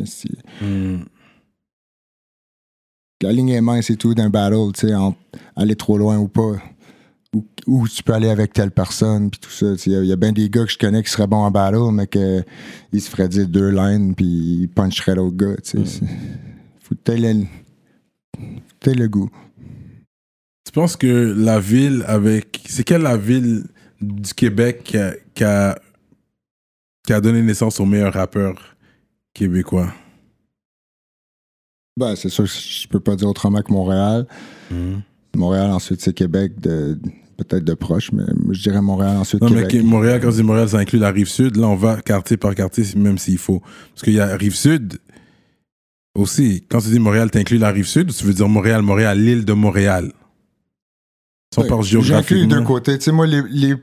La 3.23 3.33
ligne 3.33 3.51
est 3.51 3.61
mince 3.61 3.91
et 3.91 3.97
tout 3.97 4.15
d'un 4.15 4.31
battle, 4.31 4.73
tu 4.75 4.89
sais, 4.89 4.95
aller 5.57 5.77
trop 5.77 5.99
loin 5.99 6.19
ou 6.19 6.29
pas. 6.29 6.53
Ou, 7.35 7.45
ou 7.67 7.87
tu 7.89 8.03
peux 8.03 8.15
aller 8.15 8.29
avec 8.31 8.53
telle 8.53 8.71
personne, 8.71 9.31
puis 9.31 9.39
tout 9.39 9.51
ça. 9.51 9.67
Il 9.87 9.93
y 9.93 9.97
a- 9.97 10.01
il 10.03 10.07
y 10.09 10.13
a, 10.13 10.17
bien 10.17 10.33
des 10.33 10.49
gars 10.49 10.65
que 10.65 10.71
je 10.73 10.79
connais 10.79 11.03
qui 11.03 11.11
seraient 11.11 11.27
bons 11.29 11.45
en 11.45 11.51
battle, 11.51 11.93
mais 11.93 12.07
qu'ils 12.07 13.01
se 13.01 13.09
feraient 13.11 13.29
dire 13.29 13.47
deux 13.47 13.71
lines, 13.71 14.15
puis 14.15 14.27
ils 14.63 14.69
puncheraient 14.69 15.15
l'autre 15.15 15.37
gars, 15.37 15.57
tu 15.63 15.85
sais. 15.85 15.85
c'est- 15.87 16.07
Faut 16.81 16.95
le, 17.07 17.45
t'aies 18.81 18.95
le 18.95 19.07
goût. 19.09 19.31
Tu 20.65 20.73
penses 20.73 20.97
que 20.97 21.07
la 21.37 21.61
ville 21.61 22.05
avec. 22.07 22.61
C'est 22.69 22.85
quelle 22.85 23.03
la 23.03 23.17
ville 23.17 23.65
du 24.01 24.33
Québec 24.35 24.83
qui 24.83 24.97
a, 24.99 25.15
qui 25.35 25.45
a, 25.45 25.79
qui 27.07 27.13
a 27.13 27.21
donné 27.21 27.43
naissance 27.43 27.79
au 27.81 27.85
meilleur 27.85 28.13
rappeur 28.15 28.77
québécois? 29.35 29.93
Ben, 31.97 32.17
c'est 32.17 32.29
sûr, 32.29 32.47
je 32.47 32.89
peux 32.89 33.01
pas 33.01 33.17
dire 33.17 33.29
autrement 33.29 33.63
que 33.63 33.73
Montréal. 33.73 34.27
Montréal, 35.37 35.71
ensuite, 35.71 36.01
c'est 36.01 36.13
Québec, 36.13 36.61
de, 36.61 36.99
peut-être 37.37 37.65
de 37.65 37.75
proche, 37.75 38.11
mais 38.13 38.23
je 38.51 38.63
dirais 38.63 38.81
Montréal, 38.81 39.17
ensuite 39.17 39.43
Non, 39.43 39.51
mais 39.51 39.67
Québec. 39.67 39.71
que- 39.83 39.87
Montréal, 39.87 40.21
quand 40.23 40.31
je 40.31 40.37
dis 40.37 40.43
Montréal, 40.43 40.69
ça 40.69 40.79
inclut 40.79 40.99
la 40.99 41.11
rive 41.11 41.29
sud. 41.29 41.57
Là, 41.57 41.67
on 41.69 41.77
va 41.77 42.01
quartier 42.01 42.37
par 42.37 42.55
quartier, 42.55 42.85
même 42.97 43.19
s'il 43.19 43.39
faut. 43.39 43.61
Parce 43.61 44.03
qu'il 44.03 44.15
y 44.15 44.21
a 44.21 44.37
rive 44.37 44.55
sud 44.55 44.99
aussi. 46.15 46.65
Quand 46.69 46.81
tu 46.81 46.89
dis 46.89 46.99
Montréal, 46.99 47.31
t'inclus 47.31 47.59
la 47.59 47.71
rive 47.71 47.87
sud 47.87 48.11
ou 48.11 48.13
tu 48.13 48.25
veux 48.25 48.35
dire 48.35 48.49
Montréal, 48.49 48.83
Montréal, 48.83 49.19
l'île 49.21 49.45
de 49.45 49.53
Montréal 49.53 50.13
Si 51.53 51.59
on 51.61 51.67
parle 51.67 51.83
J'inclus 51.85 52.41
les 52.43 52.47
deux 52.47 52.63
côtés. 52.63 52.99
Tu 52.99 53.05
sais, 53.05 53.13
moi, 53.13 53.27
les, 53.27 53.43
les, 53.51 53.75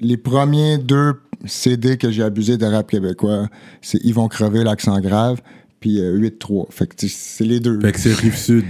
les 0.00 0.16
premiers 0.16 0.78
deux 0.78 1.14
CD 1.44 1.96
que 1.96 2.10
j'ai 2.10 2.22
abusé 2.22 2.56
de 2.56 2.66
rap 2.66 2.88
québécois, 2.90 3.48
c'est 3.80 3.98
Ils 4.04 4.14
vont 4.14 4.28
crever, 4.28 4.62
l'accent 4.64 5.00
grave, 5.00 5.40
puis 5.82 6.00
euh, 6.00 6.18
8-3. 6.18 6.66
Fait 6.70 6.86
que 6.86 6.94
tu 6.96 7.08
sais, 7.10 7.16
c'est 7.18 7.44
les 7.44 7.60
deux. 7.60 7.78
Fait 7.80 7.92
que 7.92 7.98
c'est 8.00 8.14
Rive-Sud. 8.14 8.64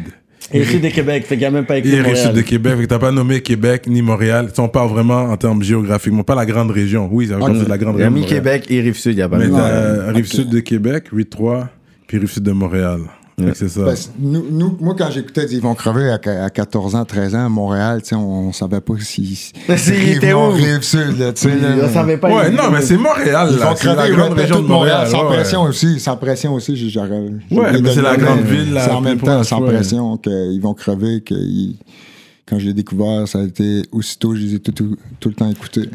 Et 0.52 0.62
Rive 0.62 0.80
de 0.82 0.88
Québec, 0.88 1.22
fait 1.24 1.36
qu'il 1.36 1.38
n'y 1.38 1.44
a 1.44 1.50
même 1.52 1.64
pas 1.64 1.78
écrit 1.78 1.94
Et 1.94 2.00
Rive-Sud 2.00 2.32
de 2.32 2.40
Québec. 2.40 2.74
Fait 2.76 2.82
que 2.82 2.88
t'as 2.88 2.98
pas 2.98 3.12
nommé 3.12 3.40
Québec 3.40 3.84
ni 3.86 4.02
Montréal. 4.02 4.48
Si 4.52 4.58
on 4.60 4.68
parle 4.68 4.90
vraiment 4.90 5.22
en 5.30 5.36
termes 5.36 5.62
géographiquement, 5.62 6.24
pas 6.24 6.34
la 6.34 6.44
grande 6.46 6.72
région. 6.72 7.08
Oui, 7.12 7.26
c'est 7.28 7.32
la 7.34 7.38
grande 7.38 7.54
Il 7.56 8.02
a 8.02 8.08
région. 8.08 8.10
de 8.10 8.14
mis 8.14 8.20
Montréal. 8.22 8.26
Québec 8.42 8.66
et 8.68 8.80
Rive-Sud, 8.80 9.12
il 9.12 9.16
n'y 9.16 9.22
a 9.22 9.28
pas 9.28 9.38
Mais 9.38 9.48
t'as 9.48 10.06
Ouais. 10.06 10.10
Rive-Sud 10.12 10.48
de 10.50 10.60
Québec, 10.60 11.04
8-3, 11.12 11.68
puis 12.08 12.18
Rive-Sud 12.18 12.42
de 12.42 12.52
Montréal. 12.52 13.00
Que 13.38 13.54
c'est 13.54 13.68
ça. 13.68 13.80
Nous, 14.18 14.44
nous- 14.50 14.76
moi, 14.80 14.94
quand 14.96 15.10
j'écoutais 15.10 15.46
Ils 15.50 15.60
vont 15.60 15.74
crever 15.74 16.10
à, 16.10 16.44
à 16.44 16.50
14 16.50 16.94
ans, 16.94 17.04
13 17.04 17.34
ans 17.34 17.46
à 17.46 17.48
Montréal, 17.48 18.02
tu 18.02 18.10
sais, 18.10 18.14
on, 18.14 18.48
on 18.48 18.52
savait 18.52 18.80
pas 18.82 18.94
si. 19.00 19.52
S'il 19.76 20.08
était 20.10 20.32
où? 20.34 20.50
Rive 20.50 20.82
sud, 20.82 21.18
là, 21.18 21.32
tu 21.32 21.42
sais. 21.48 21.56
là, 21.58 21.76
On 21.84 21.88
savait 21.92 22.18
pas. 22.18 22.28
Ouais, 22.30 22.50
non, 22.50 22.70
mais 22.70 22.82
c'est 22.82 22.98
Montréal, 22.98 23.48
Ils 23.52 23.58
là. 23.58 23.70
vont 23.70 23.76
C'est 23.76 23.86
la 23.86 23.94
crever, 23.94 24.14
grande 24.16 24.32
région 24.34 24.60
de 24.60 24.66
Montréal. 24.66 25.08
sans 25.08 25.22
ouais. 25.28 25.36
pression 25.36 25.62
aussi, 25.62 25.98
sans 25.98 26.16
pression 26.18 26.52
aussi, 26.54 26.76
j'ai- 26.76 26.90
j'aurais. 26.90 27.08
Ouais, 27.50 27.80
mais 27.80 27.94
c'est 27.94 28.02
la 28.02 28.16
grande 28.18 28.42
ville, 28.42 28.74
là, 28.74 28.84
C'est 28.84 28.90
en 28.90 29.00
même 29.00 29.18
temps, 29.18 29.42
sans 29.44 29.60
ouais. 29.62 29.72
pression, 29.72 30.18
qu'ils 30.18 30.60
vont 30.60 30.74
crever, 30.74 31.22
que 31.22 31.34
quand 32.46 32.58
je 32.58 32.66
l'ai 32.66 32.74
découvert, 32.74 33.26
ça 33.26 33.38
a 33.38 33.42
été 33.44 33.82
aussitôt, 33.92 34.34
je 34.34 34.40
les 34.42 34.54
ai 34.56 34.58
tout, 34.60 34.72
tout, 34.72 34.96
tout 35.18 35.28
le 35.30 35.34
temps 35.34 35.50
écoutés. 35.50 35.88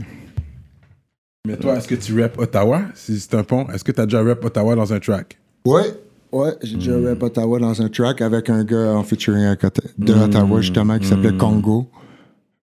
Mais 1.48 1.56
toi, 1.56 1.78
est-ce 1.78 1.88
que 1.88 1.96
tu 1.96 2.20
rap 2.20 2.38
Ottawa? 2.40 2.82
Si 2.96 3.20
c'est 3.20 3.36
un 3.36 3.44
pont, 3.44 3.68
est-ce 3.74 3.84
que 3.84 3.92
tu 3.92 4.02
as 4.02 4.06
déjà 4.06 4.22
rap 4.24 4.44
Ottawa 4.44 4.76
dans 4.76 4.92
un 4.92 5.00
track? 5.00 5.38
Ouais, 5.66 5.84
ouais, 6.32 6.54
j'ai 6.64 6.76
déjà 6.76 6.94
rap 7.00 7.22
Ottawa 7.24 7.60
dans 7.60 7.82
un 7.82 7.90
track 7.90 8.22
avec 8.22 8.50
un 8.50 8.64
gars 8.64 8.94
en 8.94 9.04
featuring 9.04 9.46
à 9.46 9.56
côté 9.56 9.82
de 9.98 10.14
Ottawa, 10.14 10.62
justement, 10.62 10.98
qui 11.00 11.08
s'appelait 11.08 11.36
Congo. 11.36 11.88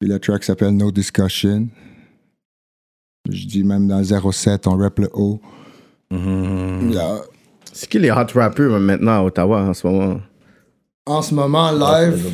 Puis 0.00 0.08
le 0.10 0.18
track 0.18 0.42
s'appelle 0.44 0.76
No 0.76 0.90
Discussion. 0.90 1.68
Je 3.30 3.46
dis 3.46 3.62
même 3.64 3.86
dans 3.86 4.02
07, 4.02 4.66
on 4.66 4.76
rap 4.76 4.98
le. 4.98 5.08
Yeah. 6.10 7.20
C'est 7.72 7.88
qui 7.88 7.98
les 7.98 8.10
hot 8.10 8.26
rappers 8.34 8.78
maintenant 8.80 9.12
à 9.20 9.22
Ottawa 9.22 9.62
en 9.62 9.72
ce 9.74 9.86
moment? 9.86 10.20
En 11.06 11.22
ce 11.22 11.34
moment, 11.34 11.72
live, 11.72 12.30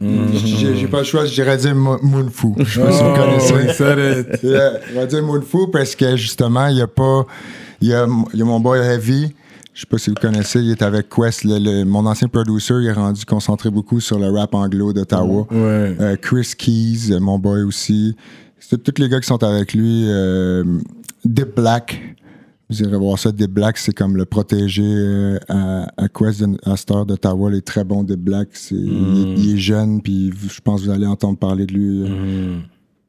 j'ai 0.00 0.76
j'ai 0.76 0.86
pas 0.88 0.98
le 0.98 1.04
choix, 1.04 1.24
je 1.24 1.34
dirais 1.34 1.56
dire 1.56 1.74
Mo- 1.74 1.98
Moonfoo. 2.02 2.54
Je 2.58 2.64
sais 2.64 2.80
pas 2.80 2.92
si 2.92 3.02
vous 3.02 3.08
Oh, 3.10 3.16
connaissez. 3.16 3.54
he 3.54 3.72
said 3.72 3.98
it. 4.34 4.42
Yeah, 4.42 4.72
on 4.92 4.96
va 5.00 5.06
dire 5.06 5.22
Moonfoo 5.22 5.68
parce 5.68 5.94
que 5.96 6.16
justement, 6.16 6.66
il 6.68 6.76
y 6.76 6.82
a 6.82 6.86
pas. 6.86 7.26
Il 7.80 7.88
y 7.88 7.94
a, 7.94 8.06
il 8.32 8.38
y 8.38 8.42
a 8.42 8.44
mon 8.44 8.60
boy 8.60 8.78
Heavy. 8.80 9.34
Je 9.76 9.82
sais 9.82 9.86
pas 9.90 9.98
si 9.98 10.08
vous 10.08 10.16
connaissez, 10.16 10.60
il 10.62 10.70
est 10.70 10.80
avec 10.80 11.10
Quest. 11.10 11.44
le- 11.44 11.58
le- 11.58 11.84
mon 11.84 12.06
ancien 12.06 12.28
producer, 12.28 12.72
il 12.80 12.86
est 12.86 12.92
rendu 12.92 13.26
concentré 13.26 13.70
beaucoup 13.70 14.00
sur 14.00 14.18
le 14.18 14.30
rap 14.30 14.54
anglo 14.54 14.94
d'Ottawa. 14.94 15.46
Ouais. 15.50 15.96
Euh, 16.00 16.16
Chris 16.16 16.52
Keys, 16.56 17.12
euh, 17.12 17.20
mon 17.20 17.38
boy 17.38 17.62
aussi. 17.62 18.16
C'est 18.58 18.82
tous 18.82 18.98
les 19.02 19.10
gars 19.10 19.20
qui 19.20 19.26
sont 19.26 19.44
avec 19.44 19.74
lui. 19.74 20.04
Euh, 20.08 20.64
Dip 21.26 21.54
Black. 21.56 22.16
Vous 22.70 22.80
irez 22.82 22.96
voir 22.96 23.18
ça. 23.18 23.30
Dip 23.32 23.50
Black, 23.50 23.76
c'est 23.76 23.92
comme 23.92 24.16
le 24.16 24.24
protégé 24.24 24.82
euh, 24.82 25.38
à, 25.48 25.86
à 25.98 26.08
Quest 26.08 26.42
à 26.64 26.74
Star 26.78 27.04
d'Ottawa. 27.04 27.50
Il 27.52 27.58
est 27.58 27.60
très 27.66 27.84
bon, 27.84 28.02
Dip 28.02 28.18
Black. 28.18 28.48
Il, 28.70 28.76
est- 28.78 29.34
il 29.40 29.54
est 29.54 29.58
jeune, 29.58 30.00
puis 30.00 30.32
je 30.32 30.60
pense 30.62 30.80
que 30.80 30.86
vous 30.86 30.92
allez 30.92 31.06
entendre 31.06 31.38
parler 31.38 31.66
de 31.66 31.74
lui. 31.74 32.02
euh, 32.10 32.56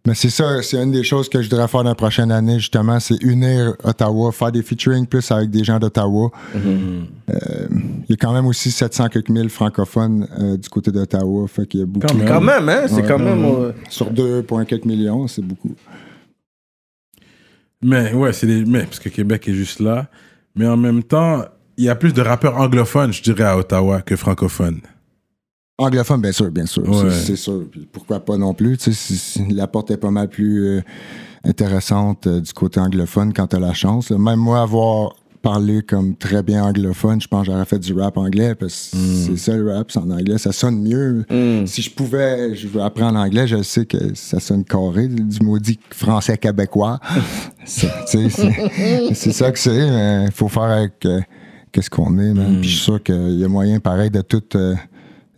mais 0.07 0.13
c'est 0.15 0.29
ça, 0.29 0.61
c'est 0.63 0.81
une 0.81 0.91
des 0.91 1.03
choses 1.03 1.27
que 1.27 1.41
je 1.41 1.49
voudrais 1.49 1.67
faire 1.67 1.83
dans 1.83 1.89
la 1.89 1.95
prochaine 1.95 2.31
année, 2.31 2.59
justement, 2.59 2.97
c'est 2.99 3.21
unir 3.21 3.73
Ottawa, 3.83 4.31
faire 4.31 4.53
des 4.53 4.63
featuring 4.63 5.05
plus 5.05 5.29
avec 5.31 5.49
des 5.49 5.63
gens 5.65 5.77
d'Ottawa. 5.79 6.31
Euh, 6.55 7.67
il 8.07 8.09
y 8.09 8.13
a 8.13 8.15
quand 8.15 8.31
même 8.31 8.45
aussi 8.45 8.71
700 8.71 9.09
quelques 9.09 9.29
mille 9.29 9.49
francophones 9.49 10.25
euh, 10.39 10.55
du 10.55 10.69
côté 10.69 10.91
d'Ottawa, 10.91 11.45
fait 11.49 11.67
qu'il 11.67 11.81
y 11.81 11.83
a 11.83 11.85
beaucoup. 11.85 12.07
Quand 12.07 12.13
même. 12.15 12.27
Quand 12.27 12.39
même, 12.41 12.69
hein? 12.69 12.83
C'est 12.87 12.95
Ouais. 13.01 13.07
quand 13.07 13.19
même. 13.19 13.43
euh, 13.43 13.71
Sur 13.89 14.09
2, 14.09 14.45
quelques 14.67 14.85
millions, 14.85 15.27
c'est 15.27 15.41
beaucoup. 15.41 15.75
Mais 17.83 18.13
ouais, 18.13 18.33
c'est 18.33 18.47
des. 18.47 18.65
Mais 18.65 18.83
parce 18.83 18.99
que 18.99 19.09
Québec 19.09 19.47
est 19.47 19.53
juste 19.53 19.79
là. 19.81 20.07
Mais 20.55 20.65
en 20.67 20.77
même 20.77 21.03
temps, 21.03 21.43
il 21.77 21.83
y 21.83 21.89
a 21.89 21.95
plus 21.95 22.13
de 22.13 22.21
rappeurs 22.21 22.57
anglophones, 22.57 23.13
je 23.13 23.21
dirais, 23.21 23.43
à 23.43 23.57
Ottawa 23.57 24.01
que 24.01 24.15
francophones. 24.15 24.79
Anglophone, 25.79 26.21
bien 26.21 26.31
sûr, 26.31 26.49
bien 26.51 26.65
sûr. 26.65 26.87
Ouais. 26.89 27.11
C'est- 27.11 27.35
sûr. 27.35 27.63
Puis 27.71 27.87
pourquoi 27.91 28.19
pas 28.19 28.35
non 28.37 28.53
plus? 28.53 28.77
tu 28.77 28.93
sais, 28.93 29.45
la 29.51 29.67
porte 29.67 29.91
est 29.91 29.97
pas 29.97 30.09
mal 30.09 30.27
plus 30.27 30.65
euh, 30.65 30.81
intéressante 31.43 32.25
euh, 32.25 32.41
du 32.41 32.51
côté 32.51 32.79
anglophone 32.79 33.31
quand 33.31 33.47
t'as 33.47 33.59
la 33.59 33.73
chance. 33.73 34.09
là. 34.09 34.17
Même 34.17 34.39
moi, 34.39 34.61
avoir 34.61 35.13
parlé 35.43 35.83
comme 35.83 36.15
très 36.15 36.41
bien 36.41 36.63
anglophone, 36.63 37.21
je 37.21 37.27
pense 37.27 37.45
que 37.45 37.51
j'aurais 37.53 37.63
fait 37.65 37.77
du 37.77 37.93
rap 37.93 38.17
anglais 38.17 38.55
parce 38.55 38.89
que 38.91 38.97
c'est 38.97 39.37
ça 39.37 39.55
le 39.55 39.71
rap, 39.71 39.91
c'est 39.91 39.99
en 39.99 40.09
anglais, 40.09 40.39
ça 40.39 40.51
sonne 40.51 40.81
mieux. 40.81 41.25
Si 41.67 41.83
je 41.83 41.91
pouvais, 41.91 42.55
je 42.55 42.67
veux 42.67 42.81
apprendre 42.81 43.13
l'anglais, 43.19 43.45
je 43.47 43.61
sais 43.61 43.85
que 43.85 44.15
ça 44.15 44.39
sonne 44.39 44.65
carré, 44.65 45.07
du 45.07 45.39
maudit 45.45 45.79
français 45.91 46.37
québécois. 46.39 46.99
C'est 47.65 49.31
ça 49.31 49.51
que 49.51 49.59
c'est, 49.59 50.25
il 50.25 50.31
faut 50.33 50.47
faire 50.47 50.63
avec 50.63 51.05
euh, 51.05 51.19
qu'est-ce 51.71 51.89
qu'on 51.89 52.17
est. 52.17 52.33
Puis 52.33 52.63
je 52.63 52.75
suis 52.75 52.83
sûr 52.83 53.03
qu'il 53.03 53.39
y 53.39 53.43
a 53.43 53.47
moyen 53.47 53.79
pareil 53.79 54.09
de 54.09 54.21
tout 54.21 54.41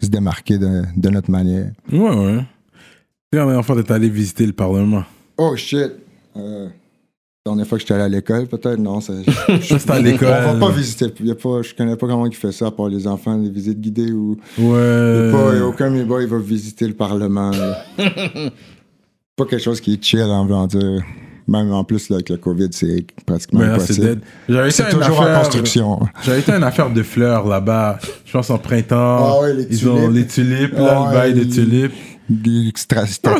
se 0.02 0.08
démarquer 0.10 0.58
de, 0.58 0.84
de 0.96 1.10
notre 1.10 1.32
manière. 1.32 1.72
Ouais, 1.92 2.00
ouais. 2.16 2.46
La 3.32 3.46
dernière 3.46 3.66
fois, 3.66 3.82
t'es 3.82 3.92
allé 3.92 4.10
visiter 4.10 4.46
le 4.46 4.54
Parlement. 4.54 5.04
Oh 5.38 5.56
shit! 5.56 5.92
Euh, 6.36 6.66
la 7.46 7.52
dernière 7.54 7.68
fois 7.68 7.78
que 7.78 7.82
j'étais 7.84 7.94
allé 7.94 8.04
à 8.04 8.10
l'école, 8.10 8.48
peut-être, 8.48 8.80
non. 8.80 9.02
Ça, 9.02 9.14
c'était 9.62 9.92
à 9.92 10.00
l'école. 10.00 10.28
On 10.48 10.54
va 10.54 10.68
pas 10.68 10.72
visiter. 10.72 11.06
Y 11.24 11.32
a 11.32 11.36
pas, 11.36 11.62
je 11.62 11.74
connais 11.74 11.96
pas 11.96 12.08
comment 12.08 12.26
il 12.26 12.36
fait 12.36 12.52
ça, 12.52 12.68
à 12.68 12.72
part 12.72 12.88
les 12.90 13.08
enfants, 13.08 13.38
les 13.38 13.50
visites 13.50 13.80
guidées 13.80 14.12
ou. 14.12 14.38
Y 14.58 14.62
Ouais. 14.64 15.30
a 15.30 15.32
pas, 15.32 15.54
il 15.54 15.58
y 15.60 15.62
a 15.62 15.66
aucun 15.68 15.90
mes 15.90 16.04
boys, 16.04 16.22
il 16.24 16.28
va 16.28 16.38
visiter 16.40 16.88
le 16.88 16.94
Parlement. 16.96 17.52
pas 19.36 19.46
quelque 19.46 19.60
chose 19.64 19.80
qui 19.82 19.94
est 19.94 20.04
chill, 20.04 20.22
en 20.22 20.44
voulant 20.46 20.68
dire. 20.68 21.04
Même 21.50 21.72
en 21.72 21.84
plus, 21.84 22.10
là, 22.10 22.18
avec 22.18 22.30
le 22.30 22.38
COVID, 22.38 22.68
c'est 22.72 23.06
pratiquement 23.26 23.62
là, 23.62 23.68
c'est 23.80 23.84
impossible. 23.84 24.06
dead. 24.08 24.20
J'avais 24.48 24.68
été 24.70 24.78
C'est 24.84 24.90
toujours 24.90 25.20
en 25.20 25.24
affaire- 25.24 25.40
construction. 25.42 26.00
J'avais 26.24 26.40
été 26.42 26.52
à 26.52 26.58
une 26.58 26.64
affaire 26.64 26.90
de 26.92 27.02
fleurs 27.04 27.48
là-bas. 27.48 27.98
Je 28.26 28.32
pense 28.32 28.50
en 28.52 28.60
printemps. 28.60 28.96
Ah 28.98 29.42
ouais, 29.42 29.54
les 29.56 29.64
Ils 29.72 29.90
ont 29.90 29.96
tulipes. 29.96 30.14
les 30.16 30.28
tulipes, 30.28 30.74
là, 30.74 31.02
Ouais, 31.02 31.08
le 31.08 31.14
bail 31.14 31.34
des 31.34 31.44
les- 31.46 31.50
tulipes. 31.50 31.94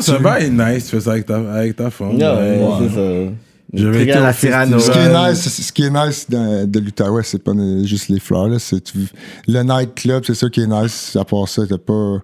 C'est 0.00 0.10
un 0.10 0.18
bail 0.20 0.50
nice, 0.50 0.86
tu 0.86 0.90
fais 0.96 1.00
ça 1.00 1.12
avec 1.12 1.26
ta, 1.26 1.36
avec 1.52 1.76
ta 1.76 1.90
femme. 1.90 2.16
Yeah, 2.18 2.34
Ouais. 2.34 2.58
ouais, 2.58 2.88
c'est 2.88 2.94
ça. 2.96 3.32
J'avais 3.72 4.02
été 4.02 4.14
la 4.18 4.32
Cyrano. 4.32 4.78
Ce 4.80 4.90
qui 4.90 4.98
est 4.98 5.30
nice, 5.30 5.48
ce 5.62 5.72
qui 5.72 5.82
est 5.84 5.90
nice 5.90 6.28
de, 6.28 6.64
de 6.66 6.80
l'Outaouais, 6.80 7.22
c'est 7.22 7.38
pas 7.44 7.52
juste 7.84 8.08
les 8.08 8.18
fleurs. 8.18 8.48
Là, 8.48 8.58
c'est 8.58 8.80
tu- 8.82 8.98
le 9.46 9.62
nightclub, 9.62 10.24
c'est 10.26 10.34
ça 10.34 10.48
qui 10.48 10.62
est 10.62 10.66
nice. 10.66 11.14
À 11.14 11.24
part 11.24 11.46
ça, 11.46 11.62
t'as 11.68 11.78
pas. 11.78 12.18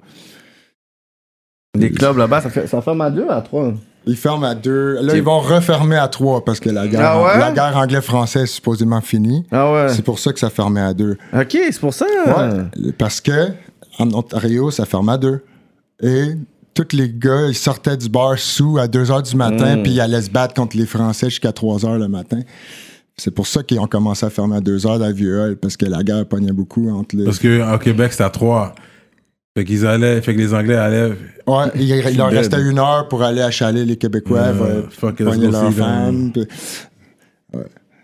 Des 1.79 1.91
clubs 1.93 2.17
là-bas, 2.17 2.41
ça, 2.41 2.51
fait, 2.51 2.67
ça 2.67 2.81
ferme 2.83 3.01
à 3.03 3.11
deux, 3.11 3.29
à 3.29 3.41
trois. 3.43 3.73
Ils 4.07 4.17
ferment 4.17 4.47
à 4.47 4.55
deux. 4.55 4.99
Là, 5.03 5.17
ils 5.17 5.23
vont 5.23 5.41
refermer 5.41 5.97
à 5.97 6.07
trois 6.09 6.45
parce 6.45 6.61
que 6.61 6.71
la 6.71 6.87
guerre, 6.87 7.01
Ah 7.05 7.23
ouais? 7.23 7.39
la 7.41 7.51
guerre 7.53 7.77
anglais-français 7.77 8.43
est 8.43 8.47
supposément 8.47 9.01
finie. 9.01 9.45
Ah 9.51 9.73
ouais. 9.73 9.89
C'est 9.91 10.03
pour 10.03 10.19
ça 10.19 10.33
que 10.33 10.39
ça 10.39 10.49
fermait 10.51 10.81
à 10.81 10.95
deux. 10.95 11.17
Ok, 11.35 11.51
c'est 11.53 11.81
pour 11.81 11.93
ça. 11.93 12.07
Ouais. 12.27 12.93
Parce 12.99 13.21
que 13.21 13.49
en 13.99 14.13
Ontario, 14.13 14.71
ça 14.71 14.85
ferme 14.85 15.09
à 15.09 15.19
deux. 15.19 15.43
Et 16.03 16.35
tous 16.75 16.89
les 16.95 17.09
gars, 17.11 17.47
ils 17.49 17.55
sortaient 17.55 17.97
du 17.97 18.09
bar 18.09 18.39
sous 18.39 18.79
à 18.79 18.87
2 18.87 19.05
h 19.05 19.23
du 19.31 19.35
matin, 19.37 19.79
puis 19.83 19.93
ils 19.93 20.01
allaient 20.01 20.21
se 20.23 20.31
battre 20.31 20.53
contre 20.55 20.77
les 20.77 20.85
Français 20.87 21.31
jusqu'à 21.31 21.51
3 21.53 21.79
h 21.79 21.99
le 21.99 22.07
matin. 22.07 22.41
C'est 23.17 23.31
pour 23.31 23.47
ça 23.47 23.63
qu'ils 23.63 23.81
ont 23.81 23.87
commencé 23.87 24.27
à 24.27 24.31
fermer 24.31 24.57
à 24.57 24.61
2 24.61 24.77
h 24.77 24.99
la 24.99 25.11
vieux 25.11 25.59
parce 25.61 25.77
que 25.79 25.87
la 25.87 26.03
guerre 26.03 26.27
pognait 26.27 26.53
beaucoup 26.53 26.91
entre 26.91 27.17
les. 27.17 27.25
Parce 27.25 27.39
qu'au 27.39 27.79
Québec, 27.79 28.13
c'était 28.13 28.25
à 28.25 28.31
3. 28.31 28.75
Fait 29.57 29.65
qu'ils 29.65 29.87
allaient, 29.87 30.21
fait 30.21 30.35
que 30.35 30.39
les 30.39 30.53
Anglais 30.53 30.75
allaient. 30.77 31.13
Ouais, 31.47 31.65
il, 31.77 31.83
il 31.89 32.17
leur 32.19 32.29
restait 32.31 32.61
une 32.61 32.79
heure 32.79 33.09
pour 33.09 33.23
aller 33.23 33.41
achaler 33.41 33.87
les 33.87 33.97
Québécois, 33.97 34.39
euh, 34.67 34.83
fuck 34.91 35.19
leurs 35.19 35.33
puis- 36.31 36.47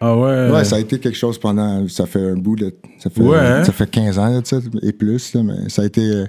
Ah 0.00 0.16
ouais. 0.16 0.50
Ouais, 0.50 0.64
ça 0.64 0.76
a 0.76 0.78
été 0.78 0.98
quelque 0.98 1.16
chose 1.18 1.38
pendant. 1.38 1.86
Ça 1.88 2.06
fait 2.06 2.24
un 2.30 2.36
bout, 2.36 2.56
de, 2.56 2.74
ça, 2.98 3.10
fait, 3.10 3.20
Ouais, 3.20 3.38
hein? 3.38 3.64
ça 3.64 3.72
fait 3.72 3.88
15 3.88 4.18
ans, 4.18 4.28
là, 4.28 4.40
et 4.82 4.92
plus, 4.92 5.34
là, 5.34 5.42
mais 5.44 5.68
ça 5.68 5.82
a 5.82 5.84
été. 5.84 6.00
euh, 6.00 6.24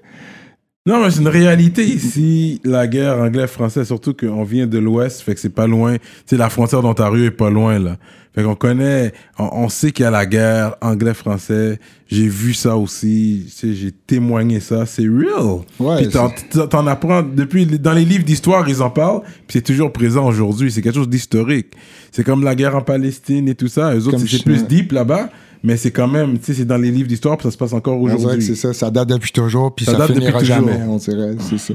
Non, 0.85 1.01
mais 1.01 1.11
c'est 1.11 1.21
une 1.21 1.29
réalité 1.29 1.85
ici, 1.85 2.59
la 2.65 2.87
guerre 2.87 3.17
anglais-français, 3.19 3.85
surtout 3.85 4.13
qu'on 4.13 4.43
vient 4.43 4.67
de 4.67 4.77
l'Ouest, 4.79 5.21
fait 5.21 5.33
que 5.33 5.39
c'est 5.39 5.47
pas 5.47 5.65
loin. 5.65 5.95
Sais, 6.25 6.35
la 6.35 6.49
frontière 6.49 6.81
d'Ontario 6.81 7.23
est 7.23 7.31
pas 7.31 7.49
loin, 7.49 7.79
là. 7.79 7.95
Fait 8.35 8.43
qu'on 8.43 8.55
connaît, 8.55 9.13
on, 9.39 9.47
on 9.53 9.69
sait 9.69 9.91
qu'il 9.93 10.03
y 10.03 10.05
a 10.07 10.11
la 10.11 10.25
guerre 10.25 10.75
anglais-français. 10.81 11.79
J'ai 12.07 12.27
vu 12.27 12.53
ça 12.53 12.75
aussi, 12.75 13.45
j'ai 13.63 13.91
témoigné 13.93 14.59
ça. 14.59 14.85
C'est 14.85 15.03
real. 15.07 15.61
Ouais, 15.79 15.97
puis 16.01 16.09
t'en, 16.09 16.67
t'en- 16.67 16.87
apprends 16.87 17.21
depuis, 17.23 17.65
dans 17.65 17.93
les 17.93 18.03
livres 18.03 18.25
d'histoire, 18.25 18.67
ils 18.67 18.81
en 18.81 18.89
parlent, 18.89 19.21
puis 19.21 19.53
c'est 19.53 19.61
toujours 19.61 19.93
présent 19.93 20.27
aujourd'hui. 20.27 20.69
C'est 20.69 20.81
quelque 20.81 20.95
chose 20.95 21.09
d'historique. 21.09 21.67
C'est 22.11 22.25
comme 22.25 22.43
la 22.43 22.55
guerre 22.55 22.75
en 22.75 22.81
Palestine 22.81 23.47
et 23.47 23.55
tout 23.55 23.69
ça. 23.69 23.95
Eux 23.95 24.05
autres, 24.07 24.17
c'est 24.27 24.43
plus 24.43 24.65
deep 24.65 24.91
là-bas, 24.91 25.29
mais 25.63 25.77
c'est 25.77 25.91
quand 25.91 26.07
même, 26.07 26.37
tu 26.37 26.45
sais, 26.45 26.53
c'est 26.53 26.65
dans 26.65 26.77
les 26.77 26.91
livres 26.91 27.07
d'histoire, 27.07 27.37
puis 27.37 27.45
ça 27.45 27.51
se 27.51 27.57
passe 27.57 27.73
encore 27.73 27.99
aujourd'hui. 27.99 28.41
c'est 28.43 28.55
ça, 28.55 28.73
ça 28.73 28.91
date 28.91 29.09
depuis 29.09 29.31
toujours, 29.31 29.73
puis 29.73 29.85
Ça 29.85 29.93
ça, 29.93 29.97
date 29.99 30.09
depuis 30.09 30.21
finira 30.21 30.39
toujours. 30.39 30.55
jamais, 30.55 30.83
on 30.83 30.97
dirait, 30.97 31.35
c'est 31.39 31.57
ça. 31.57 31.73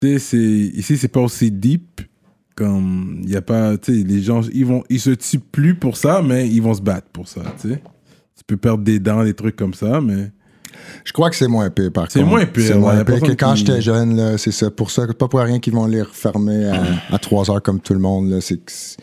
Tu 0.00 0.08
sais, 0.12 0.18
c'est 0.18 0.38
ici 0.78 0.96
c'est 0.96 1.08
pas 1.08 1.20
aussi 1.20 1.50
deep 1.50 2.02
comme 2.54 3.20
il 3.24 3.30
y 3.30 3.36
a 3.36 3.42
pas 3.42 3.76
tu 3.78 3.92
sais 4.00 4.04
les 4.04 4.20
gens 4.22 4.42
ils 4.52 4.64
vont 4.66 4.82
ils 4.88 5.00
se 5.00 5.10
tuent 5.10 5.38
plus 5.40 5.74
pour 5.76 5.96
ça 5.96 6.22
mais 6.24 6.48
ils 6.48 6.60
vont 6.60 6.74
se 6.74 6.80
battre 6.82 7.06
pour 7.12 7.26
ça 7.28 7.40
tu 7.60 7.68
sais 7.70 7.76
tu 8.36 8.44
peux 8.46 8.56
perdre 8.56 8.82
des 8.84 8.98
dents 9.00 9.22
des 9.24 9.34
trucs 9.34 9.54
comme 9.56 9.74
ça 9.74 10.00
mais 10.00 10.30
Je 11.04 11.12
crois 11.12 11.30
que 11.30 11.36
c'est 11.36 11.48
moins 11.48 11.68
pire, 11.70 11.90
par 11.92 12.10
C'est 12.10 12.20
contre. 12.20 12.30
moins 12.30 12.46
pire, 12.46 12.64
C'est 12.68 12.78
moins 12.78 13.04
pire 13.04 13.20
que 13.20 13.32
quand 13.32 13.54
qui- 13.54 13.60
j'étais 13.66 13.80
jeune, 13.80 14.16
là, 14.16 14.38
c'est 14.38 14.52
ça. 14.52 14.70
Pour 14.70 14.90
ça, 14.92 15.06
pas 15.12 15.26
pour 15.28 15.40
rien 15.40 15.58
qu'ils 15.58 15.72
vont 15.74 15.86
les 15.86 16.02
refermer 16.02 16.66
à, 16.66 16.82
à 17.14 17.18
3 17.18 17.50
heures 17.50 17.62
comme 17.62 17.80
tout 17.80 17.92
le 17.94 17.98
monde, 18.00 18.30
là. 18.30 18.40
C'est 18.40 18.56
que 18.58 18.70
c'est- 18.72 18.96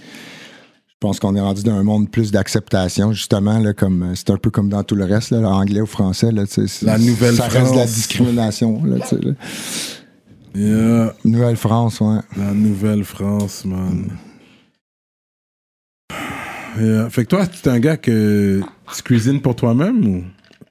je 0.96 1.08
pense 1.08 1.20
qu'on 1.20 1.36
est 1.36 1.42
rendu 1.42 1.62
dans 1.64 1.74
un 1.74 1.84
monde 1.84 2.10
plus 2.10 2.32
d'acceptation, 2.32 3.12
justement, 3.12 3.60
là, 3.60 3.74
comme, 3.74 4.02
euh, 4.04 4.16
c'est 4.16 4.30
un 4.30 4.38
peu 4.38 4.50
comme 4.50 4.70
dans 4.70 4.82
tout 4.84 4.96
le 4.96 5.04
reste, 5.04 5.32
là, 5.32 5.42
l'anglais 5.42 5.82
ou 5.82 5.86
français, 5.86 6.32
là, 6.32 6.44
La 6.84 6.98
Nouvelle 6.98 7.36
Ça 7.36 7.48
reste 7.50 7.74
de 7.74 7.78
la 7.78 7.84
France. 7.84 7.94
discrimination, 7.94 8.82
là. 8.86 8.98
Yeah, 10.56 11.14
Nouvelle-France, 11.26 12.00
ouais. 12.00 12.20
la 12.38 12.54
Nouvelle-France, 12.54 13.66
man. 13.66 14.10
Yeah. 16.80 17.10
Fait 17.10 17.24
que 17.26 17.30
toi, 17.30 17.46
tu 17.46 17.68
es 17.68 17.72
un 17.72 17.80
gars 17.80 17.98
que 17.98 18.62
tu 18.96 19.04
cuisines 19.04 19.42
pour 19.42 19.56
toi-même 19.56 20.06
ou? 20.08 20.24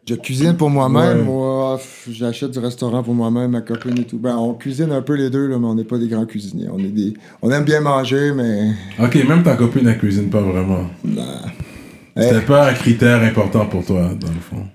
Je 0.06 0.14
cuisine 0.16 0.54
pour 0.54 0.68
moi-même. 0.68 1.20
Ouais. 1.20 1.24
Moi, 1.24 1.80
j'achète 2.10 2.50
du 2.50 2.58
restaurant 2.58 3.02
pour 3.02 3.14
moi-même, 3.14 3.52
ma 3.52 3.62
copine 3.62 3.98
et 3.98 4.04
tout. 4.04 4.18
Ben, 4.18 4.36
on 4.36 4.52
cuisine 4.52 4.92
un 4.92 5.00
peu 5.00 5.14
les 5.14 5.30
deux, 5.30 5.46
là, 5.46 5.56
mais 5.58 5.66
on 5.66 5.74
n'est 5.74 5.84
pas 5.84 5.96
des 5.96 6.08
grands 6.08 6.26
cuisiniers. 6.26 6.68
On 6.70 6.78
est 6.78 6.88
des, 6.88 7.14
on 7.40 7.50
aime 7.50 7.64
bien 7.64 7.80
manger, 7.80 8.32
mais 8.36 8.70
Ok, 9.02 9.14
même 9.26 9.42
ta 9.42 9.56
copine, 9.56 9.88
elle 9.88 9.96
cuisine 9.98 10.28
pas 10.28 10.42
vraiment. 10.42 10.84
Eh, 11.06 12.20
C'était 12.22 12.40
pas 12.42 12.68
un 12.70 12.74
critère 12.74 13.22
important 13.22 13.64
pour 13.66 13.84
toi, 13.84 14.10
dans 14.20 14.28
le 14.28 14.40
fond. 14.40 14.66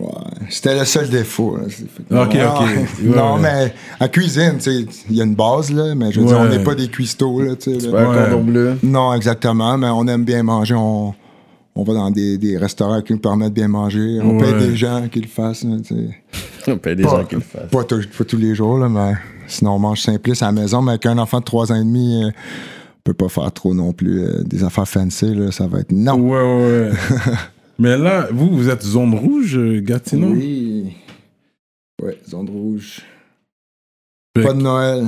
ouais, 0.00 0.46
c'était 0.48 0.78
le 0.78 0.84
seul 0.86 1.08
défaut. 1.10 1.58
là. 1.58 2.22
Ok, 2.24 2.32
Ouais. 2.34 2.44
ok. 2.46 2.60
Ouais, 2.60 3.14
non, 3.16 3.34
ouais. 3.34 3.40
mais 3.42 3.74
à 4.00 4.08
cuisine, 4.08 4.54
tu 4.56 4.70
sais, 4.70 4.86
il 5.10 5.16
y 5.16 5.20
a 5.20 5.24
une 5.24 5.34
base 5.34 5.70
là, 5.70 5.94
mais 5.94 6.10
je 6.12 6.20
veux 6.20 6.26
dire, 6.26 6.38
on 6.40 6.48
n'est 6.48 6.64
pas 6.64 6.74
des 6.74 6.88
cuistots 6.88 7.42
là, 7.42 7.54
tu 7.56 7.78
sais. 7.78 7.88
bleu. 7.88 8.78
Non, 8.82 9.12
exactement, 9.12 9.76
mais 9.76 9.88
on 9.90 10.06
aime 10.08 10.24
bien 10.24 10.42
manger. 10.42 10.74
On, 10.76 11.12
on 11.78 11.84
va 11.84 11.94
dans 11.94 12.10
des, 12.10 12.36
des 12.38 12.56
restaurants 12.58 13.00
qui 13.02 13.12
nous 13.12 13.18
permettent 13.20 13.50
de 13.50 13.54
bien 13.54 13.68
manger. 13.68 14.18
On 14.22 14.36
Ouais. 14.38 14.52
paye 14.52 14.68
des 14.68 14.76
gens 14.76 15.08
qui 15.08 15.20
le 15.20 15.28
fassent. 15.28 15.62
là, 15.64 15.76
tu 15.82 15.94
sais. 15.94 16.10
On 16.72 16.76
paye 16.76 16.96
des 16.96 17.04
Pas- 17.04 17.10
gens 17.10 17.24
qui 17.24 17.36
le 17.36 17.40
fassent. 17.40 17.70
Pas, 17.70 17.84
tous- 17.84 18.06
pas 18.06 18.24
tous 18.24 18.36
les 18.36 18.54
jours, 18.54 18.78
là, 18.78 18.88
mais 18.88 19.12
sinon 19.46 19.72
on 19.72 19.78
mange 19.78 20.00
simpliste 20.02 20.42
à 20.42 20.46
la 20.46 20.52
maison. 20.52 20.82
Mais 20.82 20.92
avec 20.92 21.06
un 21.06 21.16
enfant 21.18 21.38
de 21.40 21.44
3 21.44 21.72
ans 21.72 21.76
et 21.76 21.84
demi, 21.84 22.22
euh, 22.24 22.28
on 22.28 23.00
peut 23.04 23.14
pas 23.14 23.28
faire 23.28 23.50
trop 23.52 23.72
non 23.74 23.92
plus. 23.92 24.20
euh, 24.22 24.42
des 24.44 24.64
affaires 24.64 24.86
fancy, 24.88 25.34
là, 25.34 25.50
ça 25.52 25.66
va 25.66 25.80
être 25.80 25.92
non. 25.92 26.14
Ouais, 26.16 26.90
ouais. 26.90 26.90
Mais 27.78 27.96
là, 27.96 28.26
vous, 28.32 28.50
vous 28.50 28.68
êtes 28.68 28.82
zone 28.82 29.14
rouge, 29.14 29.56
euh, 29.56 29.80
Gatineau? 29.80 30.32
Oui. 30.32 30.96
Ouais, 32.02 32.18
zone 32.28 32.50
rouge. 32.50 33.00
Fait 34.36 34.42
Pas 34.44 34.52
de 34.52 34.60
Noël. 34.60 35.06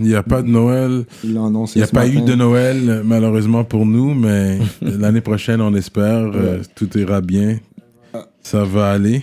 Il 0.00 0.06
n'y 0.06 0.14
a 0.14 0.22
pas 0.22 0.42
de 0.42 0.48
Noël. 0.48 1.04
Il 1.22 1.34
l'a 1.34 1.44
annoncé 1.44 1.78
Il 1.78 1.82
n'y 1.82 1.88
a 1.88 1.92
pas 1.92 2.08
eu 2.08 2.22
de 2.22 2.34
Noël, 2.34 3.02
malheureusement 3.04 3.64
pour 3.64 3.86
nous, 3.86 4.14
mais 4.14 4.58
l'année 4.82 5.20
prochaine, 5.20 5.60
on 5.60 5.74
espère, 5.74 6.30
euh, 6.34 6.62
tout 6.74 6.96
ira 6.98 7.20
bien. 7.20 7.58
Ça 8.42 8.64
va 8.64 8.90
aller. 8.90 9.22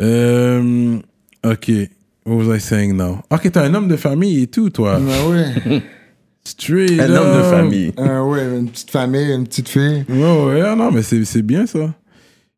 Euh, 0.00 0.96
ok. 1.44 1.70
What 2.26 2.36
was 2.36 2.56
I 2.56 2.60
saying 2.60 2.96
now? 2.96 3.20
Ok, 3.30 3.50
t'es 3.50 3.58
un 3.58 3.72
homme 3.74 3.88
de 3.88 3.96
famille 3.96 4.42
et 4.42 4.46
tout, 4.46 4.70
toi. 4.70 4.98
Ben 4.98 5.52
oui. 5.70 5.82
Straight 6.44 6.98
Un 7.00 7.14
homme 7.14 7.36
de 7.38 7.42
famille. 7.42 7.92
Euh, 7.98 8.22
ouais, 8.22 8.58
une 8.58 8.68
petite 8.68 8.90
famille, 8.90 9.32
une 9.32 9.46
petite 9.46 9.68
fille. 9.68 10.04
Ouais, 10.08 10.44
ouais, 10.44 10.60
ah 10.62 10.74
non, 10.74 10.90
mais 10.90 11.02
c'est 11.02 11.24
c'est 11.24 11.42
bien 11.42 11.66
ça. 11.66 11.94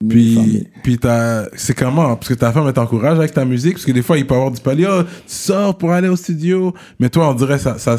Puis, 0.09 0.67
puis 0.83 0.99
t'as- 0.99 1.47
c'est 1.55 1.75
comment? 1.75 2.17
Parce 2.17 2.29
que 2.29 2.35
ta 2.35 2.53
femme, 2.53 2.67
elle 2.67 2.73
t'encourage 2.73 3.19
avec 3.19 3.33
ta 3.33 3.45
musique? 3.45 3.75
Parce 3.75 3.85
que 3.85 3.93
des 3.93 4.03
fois, 4.03 4.19
il 4.19 4.27
peut 4.27 4.35
avoir 4.35 4.51
du 4.51 4.61
palier, 4.61 4.87
oh, 4.91 5.03
tu 5.03 5.09
sors 5.27 5.77
pour 5.77 5.93
aller 5.93 6.09
au 6.09 6.17
studio. 6.17 6.73
Mais 6.99 7.09
toi, 7.09 7.31
on 7.31 7.35
dirait, 7.35 7.59
ça, 7.59 7.79
ça, 7.79 7.97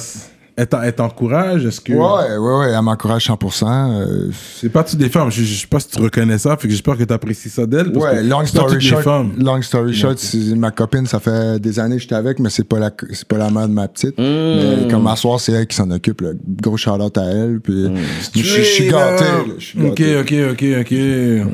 elle 0.56 0.68
t'en- 0.68 0.84
elle 0.84 0.94
t'encourage? 0.94 1.66
Est-ce 1.66 1.82
que. 1.82 1.94
Ouais, 1.94 2.38
ouais, 2.38 2.58
ouais, 2.68 2.72
elle 2.76 2.82
m'encourage 2.84 3.26
100%. 3.26 3.66
euh, 4.02 4.30
C'est 4.62 4.70
pas 4.70 4.84
toutes 4.84 5.00
les 5.00 5.10
femmes. 5.10 5.32
Je, 5.32 5.42
je 5.44 5.62
sais 5.62 5.66
pas 5.68 5.80
si 5.80 5.88
tu 5.88 6.00
reconnais 6.00 6.38
ça. 6.38 6.56
Fait 6.58 6.68
que 6.68 6.72
j'espère 6.72 6.96
que 6.96 7.04
tu 7.04 7.12
apprécies 7.14 7.50
ça 7.50 7.66
d'elle. 7.66 7.88
Ouais, 7.98 8.18
que 8.18 8.30
long 8.30 8.46
story 8.46 8.76
short, 8.82 9.04
long 9.40 9.62
story 9.64 9.94
short, 9.96 10.20
c'est 10.20 10.38
ma 10.56 10.70
copine, 10.70 11.08
ça 11.08 11.20
fait 11.20 11.60
des 11.60 11.80
années 11.80 11.96
que 11.96 12.04
j'étais 12.04 12.14
avec, 12.14 12.38
mais 12.40 12.52
c'est 12.52 12.68
pas 12.68 12.78
la, 12.78 12.92
c'est 13.14 13.28
pas 13.28 13.38
la 13.40 13.50
mère 13.50 13.68
de 13.68 13.74
ma 13.74 13.88
petite. 13.88 14.14
Mais 14.20 14.88
comme 14.92 15.08
à 15.08 15.16
soir, 15.16 15.40
c'est 15.40 15.54
elle 15.54 15.66
qui 15.66 15.76
s'en 15.76 15.90
occupe, 15.90 16.22
là. 16.22 16.30
Gros 16.62 16.78
shout 16.78 16.92
out 16.92 17.18
à 17.18 17.24
elle, 17.24 17.60
puis 17.60 17.88
je 18.36 18.44
je 18.44 18.62
suis 18.62 18.88
gâté, 18.90 19.24
là, 19.24 19.44
je 19.58 19.64
suis 19.66 19.82
Ok, 19.82 20.02
ok, 20.22 20.34
ok, 20.52 20.66
ok. 20.82 21.54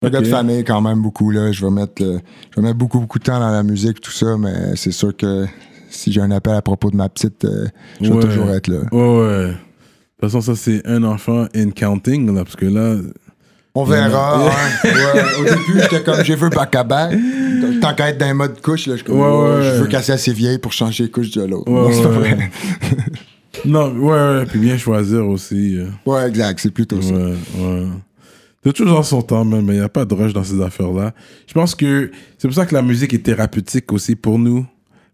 Un 0.00 0.10
gars 0.10 0.20
de 0.20 0.26
famille 0.26 0.62
quand 0.64 0.80
même 0.80 1.02
beaucoup, 1.02 1.30
là. 1.32 1.50
Je 1.50 1.64
vais 1.64 1.72
mettre, 1.72 2.02
euh, 2.04 2.18
je 2.50 2.60
vais 2.60 2.62
mettre 2.66 2.78
beaucoup, 2.78 3.00
beaucoup 3.00 3.18
de 3.18 3.24
temps 3.24 3.40
dans 3.40 3.50
la 3.50 3.62
musique, 3.64 4.00
tout 4.00 4.12
ça, 4.12 4.36
mais 4.38 4.76
c'est 4.76 4.92
sûr 4.92 5.16
que 5.16 5.46
si 5.90 6.12
j'ai 6.12 6.20
un 6.20 6.30
appel 6.30 6.52
à 6.54 6.62
propos 6.62 6.90
de 6.90 6.96
ma 6.96 7.08
petite, 7.08 7.44
euh, 7.44 7.66
je 8.00 8.08
vais 8.08 8.14
Ouais. 8.16 8.22
toujours 8.22 8.50
être 8.50 8.68
là. 8.68 8.78
Ouais, 8.92 9.18
ouais. 9.18 9.46
De 9.48 9.52
toute 9.52 10.30
façon, 10.30 10.40
ça, 10.40 10.54
c'est 10.54 10.86
un 10.86 11.02
enfant 11.02 11.46
in 11.54 11.70
counting, 11.70 12.32
là, 12.32 12.44
parce 12.44 12.54
que 12.56 12.66
là. 12.66 12.94
On 13.74 13.84
verra. 13.84 14.38
Ouais, 14.84 14.90
au 15.40 15.44
début, 15.44 15.80
j'étais 15.82 16.02
comme, 16.04 16.22
j'ai 16.24 16.36
vu 16.36 16.48
back. 16.50 16.70
Tant 17.80 17.94
qu'à 17.94 18.10
être 18.10 18.18
dans 18.18 18.26
un 18.26 18.34
mode 18.34 18.60
couche, 18.60 18.86
là, 18.86 18.94
je, 18.96 19.02
comme, 19.02 19.18
ouais. 19.20 19.62
je 19.64 19.80
veux 19.82 19.86
casser 19.88 20.12
assez 20.12 20.32
vieille 20.32 20.58
pour 20.58 20.72
changer 20.72 21.04
les 21.04 21.10
couches 21.10 21.32
de 21.32 21.42
l'autre. 21.42 21.70
Ouais, 21.70 21.82
Non, 21.82 21.92
c'est 21.92 22.08
vrai. 22.08 22.50
Non, 23.64 23.90
ouais, 23.92 24.12
ouais. 24.38 24.46
Puis 24.46 24.60
bien 24.60 24.78
choisir 24.78 25.26
aussi. 25.26 25.76
euh. 25.76 25.88
Ouais, 26.06 26.28
exact, 26.28 26.60
c'est 26.60 26.70
plutôt 26.70 27.02
ça. 27.02 27.12
Ouais, 27.14 27.34
ouais. 27.58 27.86
C'est 28.64 28.72
toujours 28.72 28.96
dans 28.96 29.02
son 29.02 29.22
temps, 29.22 29.44
même, 29.44 29.64
mais 29.64 29.74
il 29.74 29.78
n'y 29.78 29.84
a 29.84 29.88
pas 29.88 30.04
de 30.04 30.14
rush 30.14 30.32
dans 30.32 30.44
ces 30.44 30.60
affaires-là. 30.60 31.14
Je 31.46 31.54
pense 31.54 31.74
que 31.74 32.10
c'est 32.38 32.48
pour 32.48 32.54
ça 32.54 32.66
que 32.66 32.74
la 32.74 32.82
musique 32.82 33.14
est 33.14 33.22
thérapeutique 33.22 33.92
aussi 33.92 34.16
pour 34.16 34.38
nous. 34.38 34.66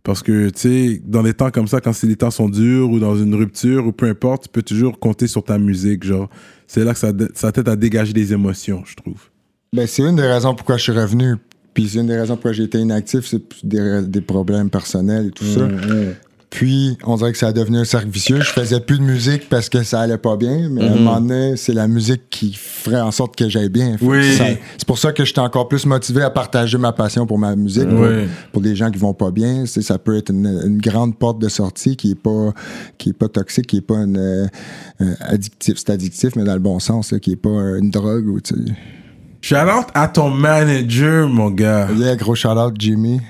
Parce 0.02 0.22
que, 0.22 0.50
tu 0.50 0.60
sais, 0.60 1.02
dans 1.04 1.22
les 1.22 1.32
temps 1.32 1.50
comme 1.50 1.66
ça, 1.66 1.80
quand 1.80 2.02
les 2.02 2.16
temps 2.16 2.30
sont 2.30 2.50
durs 2.50 2.90
ou 2.90 2.98
dans 2.98 3.16
une 3.16 3.34
rupture 3.34 3.86
ou 3.86 3.92
peu 3.92 4.06
importe, 4.06 4.44
tu 4.44 4.48
peux 4.50 4.62
toujours 4.62 4.98
compter 4.98 5.26
sur 5.26 5.42
ta 5.42 5.58
musique. 5.58 6.04
Genre, 6.04 6.28
c'est 6.66 6.84
là 6.84 6.92
que 6.92 6.98
ça, 6.98 7.52
t'aide 7.52 7.68
à 7.68 7.76
dégager 7.76 8.12
des 8.12 8.32
émotions, 8.34 8.82
je 8.84 8.96
trouve. 8.96 9.30
Ben, 9.72 9.86
c'est 9.86 10.02
une 10.02 10.16
des 10.16 10.26
raisons 10.26 10.54
pourquoi 10.54 10.76
je 10.76 10.82
suis 10.82 10.92
revenu. 10.92 11.36
Puis 11.72 11.88
c'est 11.88 12.00
une 12.00 12.06
des 12.06 12.16
raisons 12.16 12.34
pourquoi 12.34 12.52
j'ai 12.52 12.64
été 12.64 12.78
inactif, 12.78 13.26
c'est 13.26 13.42
des, 13.64 14.02
des 14.02 14.20
problèmes 14.20 14.68
personnels 14.68 15.28
et 15.28 15.30
tout 15.30 15.44
ça. 15.44 15.68
Puis, 16.54 16.96
on 17.02 17.16
dirait 17.16 17.32
que 17.32 17.38
ça 17.38 17.48
a 17.48 17.52
devenu 17.52 17.78
un 17.78 17.84
cercle 17.84 18.08
vicieux. 18.10 18.40
Je 18.40 18.50
faisais 18.50 18.78
plus 18.78 19.00
de 19.00 19.02
musique 19.02 19.48
parce 19.48 19.68
que 19.68 19.82
ça 19.82 19.98
allait 20.02 20.18
pas 20.18 20.36
bien, 20.36 20.68
mais 20.70 20.84
à 20.86 20.92
un 20.92 20.94
moment 20.94 21.20
donné, 21.20 21.56
c'est 21.56 21.72
la 21.72 21.88
musique 21.88 22.30
qui 22.30 22.52
ferait 22.54 23.00
en 23.00 23.10
sorte 23.10 23.34
que 23.34 23.48
j'aille 23.48 23.70
bien. 23.70 23.98
Fait 23.98 24.06
Oui. 24.06 24.38
C'est 24.78 24.86
pour 24.86 24.98
ça 24.98 25.10
que 25.10 25.24
j'étais 25.24 25.40
encore 25.40 25.66
plus 25.66 25.84
motivé 25.84 26.22
à 26.22 26.30
partager 26.30 26.78
ma 26.78 26.92
passion 26.92 27.26
pour 27.26 27.40
ma 27.40 27.56
musique. 27.56 27.88
Pour, 27.88 28.02
Oui. 28.02 28.28
pour 28.52 28.62
des 28.62 28.76
gens 28.76 28.92
qui 28.92 29.00
vont 29.00 29.14
pas 29.14 29.32
bien, 29.32 29.66
ça 29.66 29.98
peut 29.98 30.16
être 30.16 30.30
une, 30.30 30.46
une 30.64 30.78
grande 30.78 31.18
porte 31.18 31.40
de 31.40 31.48
sortie 31.48 31.96
qui 31.96 32.12
est 32.12 32.22
pas, 32.22 32.52
qui 32.98 33.08
est 33.08 33.14
pas 33.14 33.26
toxique, 33.26 33.66
qui 33.66 33.78
est 33.78 33.80
pas 33.80 33.96
une, 33.96 34.16
euh, 34.16 34.46
addictif. 35.22 35.74
C'est 35.78 35.90
addictif, 35.90 36.36
mais 36.36 36.44
dans 36.44 36.54
le 36.54 36.60
bon 36.60 36.78
sens, 36.78 37.10
là, 37.10 37.18
qui 37.18 37.32
est 37.32 37.36
pas 37.36 37.48
une 37.80 37.90
drogue. 37.90 38.28
Ou, 38.28 38.40
tu 38.40 38.54
sais. 38.54 38.60
Shout 39.40 39.56
out 39.56 39.86
à 39.94 40.06
ton 40.06 40.30
manager, 40.30 41.28
mon 41.28 41.50
gars. 41.50 41.88
Yeah, 41.98 42.14
gros 42.14 42.36
shout 42.36 42.50
out, 42.50 42.74
Jimmy. 42.78 43.20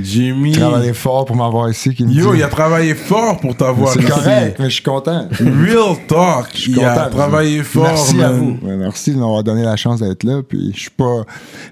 Jimmy. 0.00 0.52
Travaillé 0.52 0.94
fort 0.94 1.26
pour 1.26 1.36
m'avoir 1.36 1.68
ici. 1.70 1.94
Qui 1.94 2.04
me 2.04 2.12
Yo, 2.12 2.32
dit- 2.32 2.38
il 2.38 2.42
a 2.42 2.48
travaillé 2.48 2.94
fort 2.94 3.38
pour 3.40 3.54
t'avoir 3.56 3.92
C'est 3.92 4.00
ici. 4.00 4.08
correct, 4.08 4.56
mais 4.58 4.64
je 4.70 4.74
suis 4.74 4.82
content. 4.82 5.28
Real 5.38 5.96
talk. 6.08 6.46
Je 6.54 6.58
suis 6.60 6.72
Il 6.72 6.82
a 6.84 7.06
travaillé 7.10 7.62
fort, 7.62 7.84
Merci 7.84 8.22
à 8.22 8.30
man. 8.30 8.58
vous. 8.62 8.66
Ouais, 8.66 8.76
merci 8.76 9.12
de 9.12 9.18
m'avoir 9.18 9.44
donné 9.44 9.62
la 9.64 9.76
chance 9.76 10.00
d'être 10.00 10.24
là. 10.24 10.42
Puis 10.42 10.72
je 10.74 10.80
suis 10.80 10.90
pas. 10.90 11.24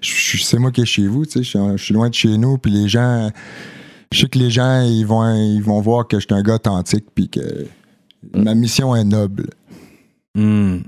C'est 0.02 0.58
moi 0.58 0.70
qui 0.70 0.82
est 0.82 0.86
chez 0.86 1.06
vous, 1.06 1.24
tu 1.24 1.42
sais. 1.44 1.58
Je 1.76 1.76
suis- 1.82 1.94
loin 1.94 2.08
de 2.10 2.14
chez 2.14 2.36
nous. 2.36 2.58
Puis 2.58 2.70
les 2.70 2.88
gens. 2.88 3.30
Je 4.12 4.20
sais 4.20 4.26
que 4.28 4.38
les 4.38 4.50
gens, 4.50 4.82
ils 4.82 5.04
vont, 5.04 5.24
ils 5.34 5.62
vont 5.62 5.80
voir 5.80 6.06
que 6.06 6.18
je 6.20 6.26
suis 6.26 6.34
un 6.34 6.42
gars 6.42 6.54
authentique. 6.56 7.06
Puis 7.14 7.28
que 7.30 7.40
ma 8.34 8.54
mission 8.54 8.94
est 8.94 9.04
noble. 9.04 9.48
Hmm. 10.34 10.78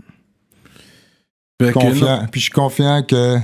Confiant. 1.72 2.26
Puis 2.30 2.40
je 2.40 2.44
suis 2.46 2.52
confiant 2.52 3.02
que 3.02 3.38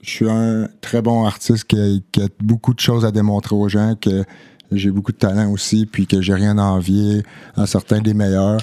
je 0.00 0.10
suis 0.10 0.30
un 0.30 0.68
très 0.80 1.02
bon 1.02 1.24
artiste 1.24 1.64
qui 1.64 1.76
a, 2.20 2.26
beaucoup 2.40 2.74
de 2.74 2.80
choses 2.80 3.04
à 3.04 3.10
démontrer 3.10 3.56
aux 3.56 3.68
gens, 3.68 3.94
que 4.00 4.24
j'ai 4.72 4.90
beaucoup 4.90 5.12
de 5.12 5.16
talent 5.16 5.50
aussi, 5.50 5.86
puis 5.86 6.06
que 6.06 6.20
j'ai 6.20 6.34
rien 6.34 6.58
à 6.58 6.62
envier 6.62 7.22
à 7.56 7.66
certains 7.66 8.00
des 8.00 8.14
meilleurs. 8.14 8.60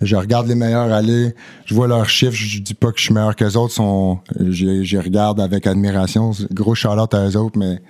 Je 0.00 0.16
regarde 0.16 0.48
les 0.48 0.54
meilleurs 0.54 0.92
aller, 0.92 1.34
je 1.64 1.74
vois 1.74 1.86
leurs 1.86 2.08
chiffres, 2.08 2.34
je 2.34 2.60
dis 2.60 2.74
pas 2.74 2.90
que 2.92 2.98
je 2.98 3.04
suis 3.04 3.14
meilleur 3.14 3.36
que 3.36 3.44
les 3.44 3.56
autres, 3.56 3.72
sont, 3.72 4.18
je, 4.38 4.98
regarde 4.98 5.40
avec 5.40 5.66
admiration. 5.66 6.32
Gros 6.52 6.74
shout-out 6.74 7.14
à 7.14 7.28
eux 7.28 7.36
autres, 7.36 7.58
mais 7.58 7.80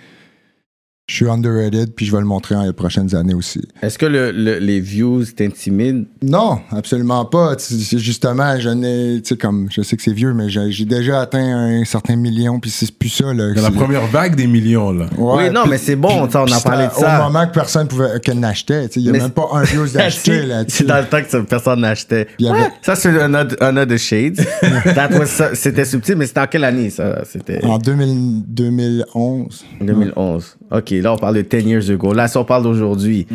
je 1.07 1.17
suis 1.17 1.29
underrated, 1.29 1.95
puis 1.95 2.07
je 2.07 2.13
vais 2.13 2.19
le 2.21 2.25
montrer 2.25 2.55
dans 2.55 2.63
les 2.65 2.73
prochaines 2.73 3.15
années 3.15 3.35
aussi. 3.35 3.61
Est-ce 3.83 3.99
que 3.99 4.07
le- 4.07 4.31
le- 4.33 4.59
les 4.59 4.81
views 4.81 5.23
t'intimident? 5.37 6.07
Non, 6.23 6.61
absolument 6.71 7.27
pas. 7.27 7.57
C'est 7.59 7.99
justement, 7.99 8.59
je 8.59 8.71
n'ai, 8.71 9.21
tu 9.21 9.29
sais, 9.29 9.37
comme, 9.37 9.69
je 9.71 9.83
sais 9.83 9.97
que 9.99 10.03
c'est 10.03 10.15
vieux, 10.15 10.33
mais 10.33 10.49
j'ai 10.49 10.87
déjà 10.87 11.21
atteint 11.21 11.45
un 11.81 11.85
certain 11.85 12.17
million, 12.17 12.59
puis 12.59 12.71
c'est 12.71 12.91
plus 12.91 13.11
ça, 13.11 13.35
là. 13.35 13.53
La 13.55 13.71
première 13.71 14.07
vague 14.07 14.35
des 14.35 14.47
millions, 14.47 14.93
là. 14.93 15.05
Ouais, 15.19 15.49
oui, 15.49 15.51
non, 15.53 15.67
mais 15.67 15.77
c'est 15.77 15.97
bon, 15.97 16.31
ça, 16.31 16.43
on 16.43 16.51
a 16.51 16.61
parlé 16.61 16.87
de 16.87 16.91
c'était 16.93 17.03
ça. 17.05 17.21
Au 17.21 17.31
moment 17.31 17.47
que 17.49 17.53
personne 17.53 17.87
pouvait, 17.87 18.19
que 18.25 18.33
n'achetait, 18.33 18.89
tu 18.89 18.95
sais, 18.95 19.01
il 19.01 19.03
n'y 19.03 19.09
a 19.11 19.13
Mais 19.13 19.19
même 19.19 19.31
pas 19.31 19.49
un 19.53 19.63
views 19.63 19.89
d'acheter, 19.93 20.47
là. 20.47 20.65
C'est 20.69 20.85
dans 20.87 20.97
le 21.01 21.05
temps 21.05 21.21
que 21.23 21.43
personne 21.43 21.81
n'achetait. 21.83 22.29
Ouais, 22.41 22.49
Ça, 22.81 22.97
c'est 22.97 23.11
un 23.21 23.35
autre, 23.35 23.57
un 23.61 23.77
autre 23.77 23.97
shades. 23.99 24.41
C'était 25.55 25.85
subtil, 25.85 26.17
mais 26.17 26.27
c'était 26.27 26.41
en 26.41 26.47
quelle 26.47 26.65
année, 26.65 26.89
ça? 26.89 27.23
C'était 27.31 27.63
En 27.65 27.77
2000 27.79 28.43
2011. 28.47 29.65
2011. 29.81 30.57
OK, 30.71 30.94
là, 31.01 31.13
on 31.15 31.19
parle 31.19 31.37
de 31.37 31.43
10 31.43 31.67
years 31.67 31.91
ago. 31.91 32.13
Là, 32.13 32.29
si 32.29 32.37
on 32.37 32.45
parle 32.45 32.63
d'aujourd'hui. 32.63 33.27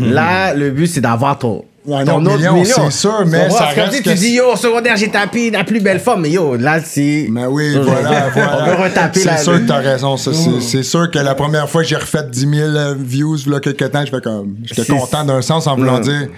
Là, 0.00 0.54
le 0.54 0.70
but, 0.70 0.86
c'est 0.86 1.00
d'avoir 1.00 1.38
ton, 1.38 1.64
Ton 1.86 2.24
autre 2.26 2.36
million, 2.36 2.54
million. 2.54 2.74
c'est 2.76 2.90
sûr, 2.90 3.24
mais 3.26 3.48
ça 3.50 3.58
Parce 3.58 3.74
que 3.74 3.80
reste 3.80 4.02
tu 4.02 4.14
dis, 4.14 4.32
yo, 4.34 4.52
au 4.52 4.56
secondaire, 4.56 4.96
j'ai 4.96 5.08
tapé 5.08 5.50
la 5.50 5.64
plus 5.64 5.80
belle 5.80 5.98
femme. 6.00 6.20
Mais 6.22 6.30
yo, 6.30 6.56
là, 6.56 6.80
c'est. 6.84 7.26
Mais 7.30 7.46
oui, 7.46 7.74
voilà, 7.82 8.28
voilà. 8.32 8.58
On 8.62 8.66
veut 8.76 8.82
retaper 8.84 9.24
la. 9.24 9.36
C'est 9.36 9.44
sûr 9.44 9.52
que 9.54 9.66
t'as 9.66 9.78
raison. 9.78 10.16
ça. 10.16 10.30
C'est 10.60 10.82
sûr 10.82 11.10
que 11.10 11.18
la 11.18 11.34
première 11.34 11.68
fois 11.68 11.82
que 11.82 11.88
j'ai 11.88 11.96
refait 11.96 12.24
10 12.30 12.40
000 12.40 12.52
euh, 12.68 12.94
views, 12.98 13.38
là, 13.46 13.60
quelques 13.60 13.90
temps, 13.90 14.04
je 14.04 14.10
fais 14.10 14.20
comme. 14.20 14.54
J'étais 14.64 14.84
content 14.92 15.24
d'un 15.24 15.42
sens 15.42 15.66
en 15.66 15.76
voulant 15.76 15.94
Ouais. 15.96 16.00
dire. 16.02 16.28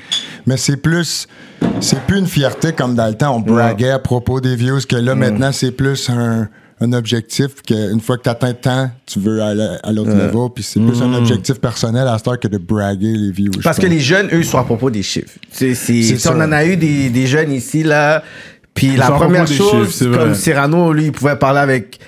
Mais 0.46 0.56
c'est 0.56 0.76
plus. 0.76 1.26
C'est 1.80 2.00
plus 2.06 2.18
une 2.18 2.26
fierté 2.26 2.72
comme 2.72 2.94
dans 2.94 3.06
le 3.06 3.14
temps. 3.14 3.36
On 3.36 3.40
braguait 3.40 3.90
à 3.90 3.98
propos 3.98 4.40
des 4.40 4.56
views 4.56 4.80
que 4.88 4.96
là, 4.96 5.14
maintenant, 5.14 5.50
c'est 5.52 5.70
plus 5.72 6.08
un. 6.10 6.48
Un 6.82 6.92
objectif 6.92 7.62
qu'une 7.66 8.00
fois 8.00 8.18
que 8.18 8.24
tu 8.24 8.28
atteins 8.28 8.54
tant, 8.54 8.90
tu 9.06 9.20
veux 9.20 9.40
aller 9.40 9.76
à 9.82 9.92
l'autre 9.92 10.10
niveau. 10.10 10.48
Puis 10.48 10.64
c'est 10.64 10.80
plus 10.80 11.00
un 11.00 11.14
objectif 11.14 11.60
personnel 11.60 12.08
à 12.08 12.18
cette 12.18 12.28
heure 12.28 12.40
que 12.40 12.48
de 12.48 12.58
braguer 12.58 13.14
les 13.14 13.30
views. 13.30 13.52
Parce 13.62 13.78
que 13.78 13.86
les 13.86 14.00
jeunes, 14.00 14.28
eux, 14.32 14.42
sont 14.42 14.58
à 14.58 14.64
propos 14.64 14.90
des 14.90 15.02
chiffres. 15.02 15.38
C'est, 15.50 15.74
c'est, 15.74 16.02
C'est 16.02 16.18
si 16.18 16.28
on 16.28 16.32
en 16.40 16.50
a 16.52 16.64
eu 16.66 16.76
des, 16.76 17.08
des 17.10 17.26
jeunes 17.26 17.52
ici, 17.52 17.82
là. 17.84 18.22
Puis 18.74 18.96
la 18.96 19.10
première 19.10 19.46
chose, 19.46 19.96
chiffres, 19.96 20.16
comme 20.16 20.34
Cyrano, 20.34 20.92
lui, 20.92 21.06
il 21.06 21.12
pouvait 21.12 21.36
parler 21.36 21.60
avec 21.60 21.98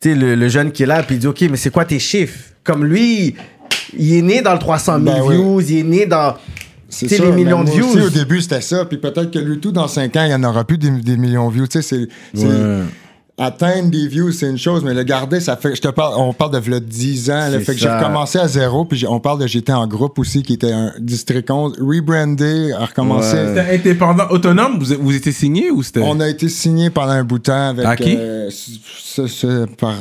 tu 0.00 0.10
sais, 0.10 0.14
le, 0.14 0.34
le 0.34 0.48
jeune 0.48 0.72
qui 0.72 0.82
est 0.82 0.86
là, 0.86 1.02
puis 1.02 1.16
il 1.16 1.18
dit 1.18 1.26
Ok, 1.26 1.42
mais 1.50 1.56
c'est 1.56 1.70
quoi 1.70 1.84
tes 1.84 1.98
chiffres? 1.98 2.38
Comme 2.64 2.84
lui, 2.84 3.34
il 3.96 4.14
est 4.14 4.22
né 4.22 4.42
dans 4.42 4.52
le 4.52 4.58
300 4.58 5.00
000 5.02 5.04
Ben 5.04 5.22
oui. 5.24 5.34
views, 5.36 5.60
il 5.60 5.78
est 5.78 5.82
né 5.82 6.06
dans. 6.06 6.34
C'est 6.88 7.06
tu 7.06 7.16
sais, 7.16 7.20
ça, 7.20 7.24
les 7.26 7.32
millions 7.32 7.64
de 7.64 7.70
moi 7.70 7.78
aussi, 7.80 7.96
views. 7.96 8.06
au 8.06 8.10
début, 8.10 8.40
c'était 8.40 8.60
ça. 8.60 8.84
Puis 8.84 8.98
peut-être 8.98 9.30
que 9.30 9.38
lui, 9.38 9.58
tout 9.58 9.72
dans 9.72 9.88
5 9.88 10.16
ans, 10.16 10.24
il 10.24 10.28
n'y 10.28 10.34
en 10.34 10.44
aura 10.44 10.64
plus 10.64 10.78
des, 10.78 10.90
des 10.90 11.16
millions 11.16 11.48
de 11.48 11.54
views. 11.54 11.66
Tu 11.66 11.82
sais, 11.82 12.08
c'est. 12.34 12.46
Atteindre 13.38 13.90
des 13.90 14.08
views, 14.08 14.32
c'est 14.32 14.48
une 14.48 14.56
chose, 14.56 14.82
mais 14.82 14.94
le 14.94 15.02
garder, 15.02 15.40
ça 15.40 15.56
fait. 15.58 15.74
Je 15.76 15.82
te 15.82 15.88
parle, 15.88 16.14
on 16.16 16.32
parle 16.32 16.52
de 16.52 16.58
v'là 16.58 16.80
10 16.80 17.30
ans. 17.30 17.34
Là, 17.50 17.60
fait 17.60 17.74
que 17.74 17.78
j'ai 17.78 17.86
recommencé 17.98 18.38
à 18.38 18.48
zéro. 18.48 18.86
Puis 18.86 19.04
on 19.06 19.20
parle 19.20 19.42
de 19.42 19.46
j'étais 19.46 19.74
en 19.74 19.86
groupe 19.86 20.18
aussi, 20.18 20.42
qui 20.42 20.54
était 20.54 20.72
un 20.72 20.92
district 20.98 21.50
11, 21.50 21.74
rebrandé, 21.78 22.72
a 22.72 22.86
recommencé. 22.86 23.36
Ouais. 23.36 23.48
C'était 23.48 23.74
indépendant, 23.74 24.24
autonome, 24.30 24.78
vous, 24.82 24.94
vous 24.98 25.14
étiez 25.14 25.32
signé 25.32 25.70
ou 25.70 25.82
c'était? 25.82 26.00
On 26.02 26.18
a 26.20 26.28
été 26.30 26.48
signé 26.48 26.88
pendant 26.88 27.12
un 27.12 27.24
bout 27.24 27.36
de 27.38 27.42
temps 27.42 27.68
avec. 27.68 27.84
À 27.84 27.94
qui? 27.96 28.16
euh, 28.16 28.48
ce- 28.50 29.26
ce- 29.26 29.66
par. 29.66 29.94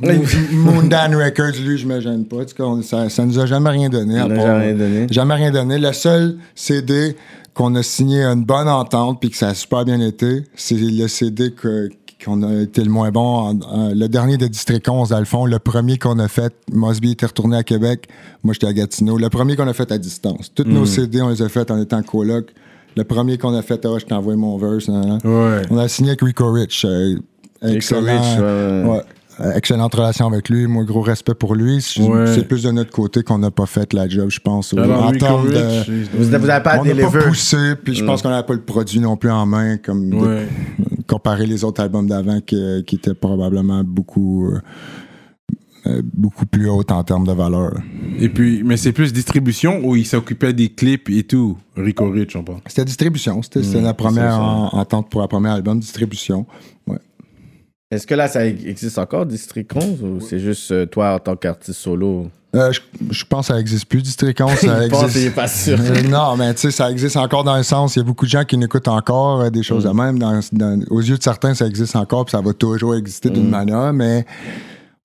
Moon- 0.00 0.22
Moondan 0.52 1.14
Records, 1.14 1.60
lui, 1.62 1.76
je 1.76 1.84
me 1.86 2.00
gêne 2.00 2.24
pas. 2.24 2.36
En 2.36 2.44
tout 2.44 2.54
cas, 2.56 2.62
on- 2.64 2.80
ça, 2.82 3.10
ça 3.10 3.24
nous 3.26 3.38
a 3.38 3.44
jamais 3.46 3.68
rien 3.70 3.88
donné. 3.90 4.18
à 4.18 4.28
part- 4.28 4.46
jamais 4.46 4.64
rien 4.66 4.74
donné. 4.74 5.06
Jamais 5.10 5.34
rien 5.34 5.50
donné. 5.50 5.76
Le 5.78 5.92
seul 5.92 6.36
CD 6.54 7.16
qu'on 7.52 7.74
a 7.74 7.82
signé 7.82 8.22
une 8.22 8.44
bonne 8.44 8.68
entente 8.68 9.18
puis 9.20 9.28
que 9.28 9.36
ça 9.36 9.48
a 9.48 9.54
super 9.54 9.84
bien 9.84 10.00
été, 10.00 10.44
c'est 10.54 10.76
le 10.76 11.06
CD 11.08 11.50
que- 11.50 11.90
qu'on 12.24 12.42
a 12.42 12.62
été 12.62 12.82
le 12.82 12.90
moins 12.90 13.10
bon. 13.10 13.58
en- 13.62 13.90
le 13.94 14.06
dernier 14.08 14.36
de 14.38 14.46
District 14.46 14.86
11, 14.88 15.10
dans 15.10 15.18
le 15.18 15.24
fond, 15.24 15.46
le 15.46 15.58
premier 15.58 15.98
qu'on 15.98 16.18
a 16.18 16.28
fait, 16.28 16.52
Mosby 16.72 17.12
était 17.12 17.26
retourné 17.26 17.56
à 17.56 17.62
Québec, 17.62 18.08
moi 18.42 18.52
j'étais 18.54 18.66
à 18.66 18.72
Gatineau. 18.72 19.18
Le 19.18 19.28
premier 19.28 19.54
qu'on 19.56 19.68
a 19.68 19.72
fait 19.72 19.90
à 19.92 19.98
distance. 19.98 20.52
Tous 20.54 20.64
Mm. 20.64 20.72
nos 20.72 20.86
CD, 20.86 21.22
on 21.22 21.28
les 21.28 21.42
a 21.42 21.48
fait 21.48 21.70
en 21.70 21.80
étant 21.80 22.02
coloc. 22.02 22.52
Le 22.96 23.04
premier 23.04 23.38
qu'on 23.38 23.54
a 23.54 23.62
fait, 23.62 23.84
ah, 23.86 23.98
je 23.98 24.04
t'envoie 24.06 24.34
mon 24.36 24.58
verse. 24.58 24.88
Ouais. 24.88 25.62
On 25.70 25.78
a 25.78 25.86
signé 25.88 26.10
avec 26.10 26.22
Rico 26.22 26.50
Rich. 26.50 26.84
euh, 26.84 27.16
excellent. 27.62 28.02
Rich, 28.20 28.40
ouais. 28.40 29.02
Euh, 29.40 29.52
excellente 29.54 29.94
relation 29.94 30.26
avec 30.26 30.48
lui. 30.48 30.66
Moi, 30.66 30.82
gros 30.84 31.00
respect 31.00 31.34
pour 31.34 31.54
lui. 31.54 31.80
C'est 31.80 32.02
Ouais. 32.02 32.26
c'est 32.34 32.46
plus 32.48 32.64
de 32.64 32.70
notre 32.72 32.90
côté 32.90 33.22
qu'on 33.22 33.38
n'a 33.38 33.50
pas 33.52 33.66
fait 33.66 33.92
la 33.92 34.08
job, 34.08 34.30
je 34.30 34.40
pense. 34.40 34.74
Alors, 34.74 35.04
en 35.06 35.12
termes 35.12 35.48
de. 35.48 36.08
Vous 36.16 36.24
vous 36.28 36.34
avez 36.34 36.62
pas 36.62 36.80
On 36.80 37.10
pas 37.10 37.18
poussé, 37.24 37.74
puis 37.82 37.94
je 37.94 38.04
pense 38.04 38.20
qu'on 38.22 38.30
n'avait 38.30 38.46
pas 38.46 38.54
le 38.54 38.62
produit 38.62 38.98
non 38.98 39.16
plus 39.16 39.30
en 39.30 39.46
main, 39.46 39.76
comme 39.76 40.10
de- 40.10 40.16
Ouais. 40.16 40.48
comparé 41.06 41.46
les 41.46 41.62
autres 41.62 41.80
albums 41.82 42.08
d'avant 42.08 42.40
qui, 42.40 42.82
qui 42.86 42.96
étaient 42.96 43.14
probablement 43.14 43.82
beaucoup, 43.84 44.46
euh, 44.50 44.60
euh, 45.86 46.02
beaucoup 46.14 46.44
plus 46.44 46.68
hautes 46.68 46.90
en 46.90 47.04
termes 47.04 47.26
de 47.26 47.32
valeur. 47.32 47.74
Et 48.18 48.28
puis, 48.28 48.62
mais 48.64 48.76
c'est 48.76 48.92
plus 48.92 49.12
distribution 49.12 49.80
où 49.84 49.94
il 49.94 50.04
s'occupait 50.04 50.52
des 50.52 50.68
clips 50.70 51.08
et 51.10 51.22
tout? 51.22 51.56
Rico 51.76 52.10
Rich, 52.10 52.34
on 52.34 52.42
parle. 52.42 52.58
C'était 52.66 52.84
distribution. 52.84 53.40
C'était 53.42 53.62
c'était 53.62 53.80
la 53.80 53.94
première 53.94 54.40
en- 54.40 54.70
entente 54.72 55.08
pour 55.10 55.20
le 55.22 55.28
premier 55.28 55.48
album, 55.50 55.78
distribution. 55.78 56.44
Ouais. 56.88 56.98
Est-ce 57.90 58.06
que 58.06 58.14
là, 58.14 58.28
ça 58.28 58.44
existe 58.46 58.98
encore, 58.98 59.24
District 59.24 59.70
11, 59.74 60.02
ou 60.02 60.20
c'est 60.20 60.38
juste 60.38 60.70
euh, 60.72 60.84
toi 60.84 61.14
en 61.14 61.18
tant 61.18 61.36
qu'artiste 61.36 61.80
solo? 61.80 62.28
Euh, 62.54 62.70
je, 62.70 62.80
je 63.10 63.24
pense 63.24 63.48
que 63.48 63.54
ça 63.54 63.60
existe 63.60 63.86
plus, 63.86 64.02
District 64.02 64.38
11, 64.38 64.50
ça 64.56 64.88
pense, 64.90 65.04
existe. 65.04 65.26
est 65.26 65.30
pas 65.30 65.48
sûr. 65.48 65.78
Euh, 65.80 66.02
non, 66.02 66.36
mais 66.36 66.52
tu 66.52 66.60
sais, 66.60 66.70
ça 66.70 66.90
existe 66.90 67.16
encore 67.16 67.44
dans 67.44 67.56
le 67.56 67.62
sens. 67.62 67.96
Il 67.96 68.00
y 68.00 68.02
a 68.02 68.04
beaucoup 68.04 68.26
de 68.26 68.30
gens 68.30 68.44
qui 68.44 68.58
n'écoutent 68.58 68.88
encore 68.88 69.40
euh, 69.40 69.50
des 69.50 69.62
choses 69.62 69.86
Mm. 69.86 69.88
de 69.88 69.94
même. 69.94 70.18
Dans- 70.18 70.40
dans- 70.52 70.80
aux 70.90 71.00
yeux 71.00 71.16
de 71.16 71.22
certains, 71.22 71.54
ça 71.54 71.66
existe 71.66 71.96
encore, 71.96 72.26
puis 72.26 72.32
ça 72.32 72.42
va 72.42 72.52
toujours 72.52 72.94
exister 72.94 73.30
Mm. 73.30 73.32
d'une 73.32 73.48
manière, 73.48 73.92
mais 73.94 74.26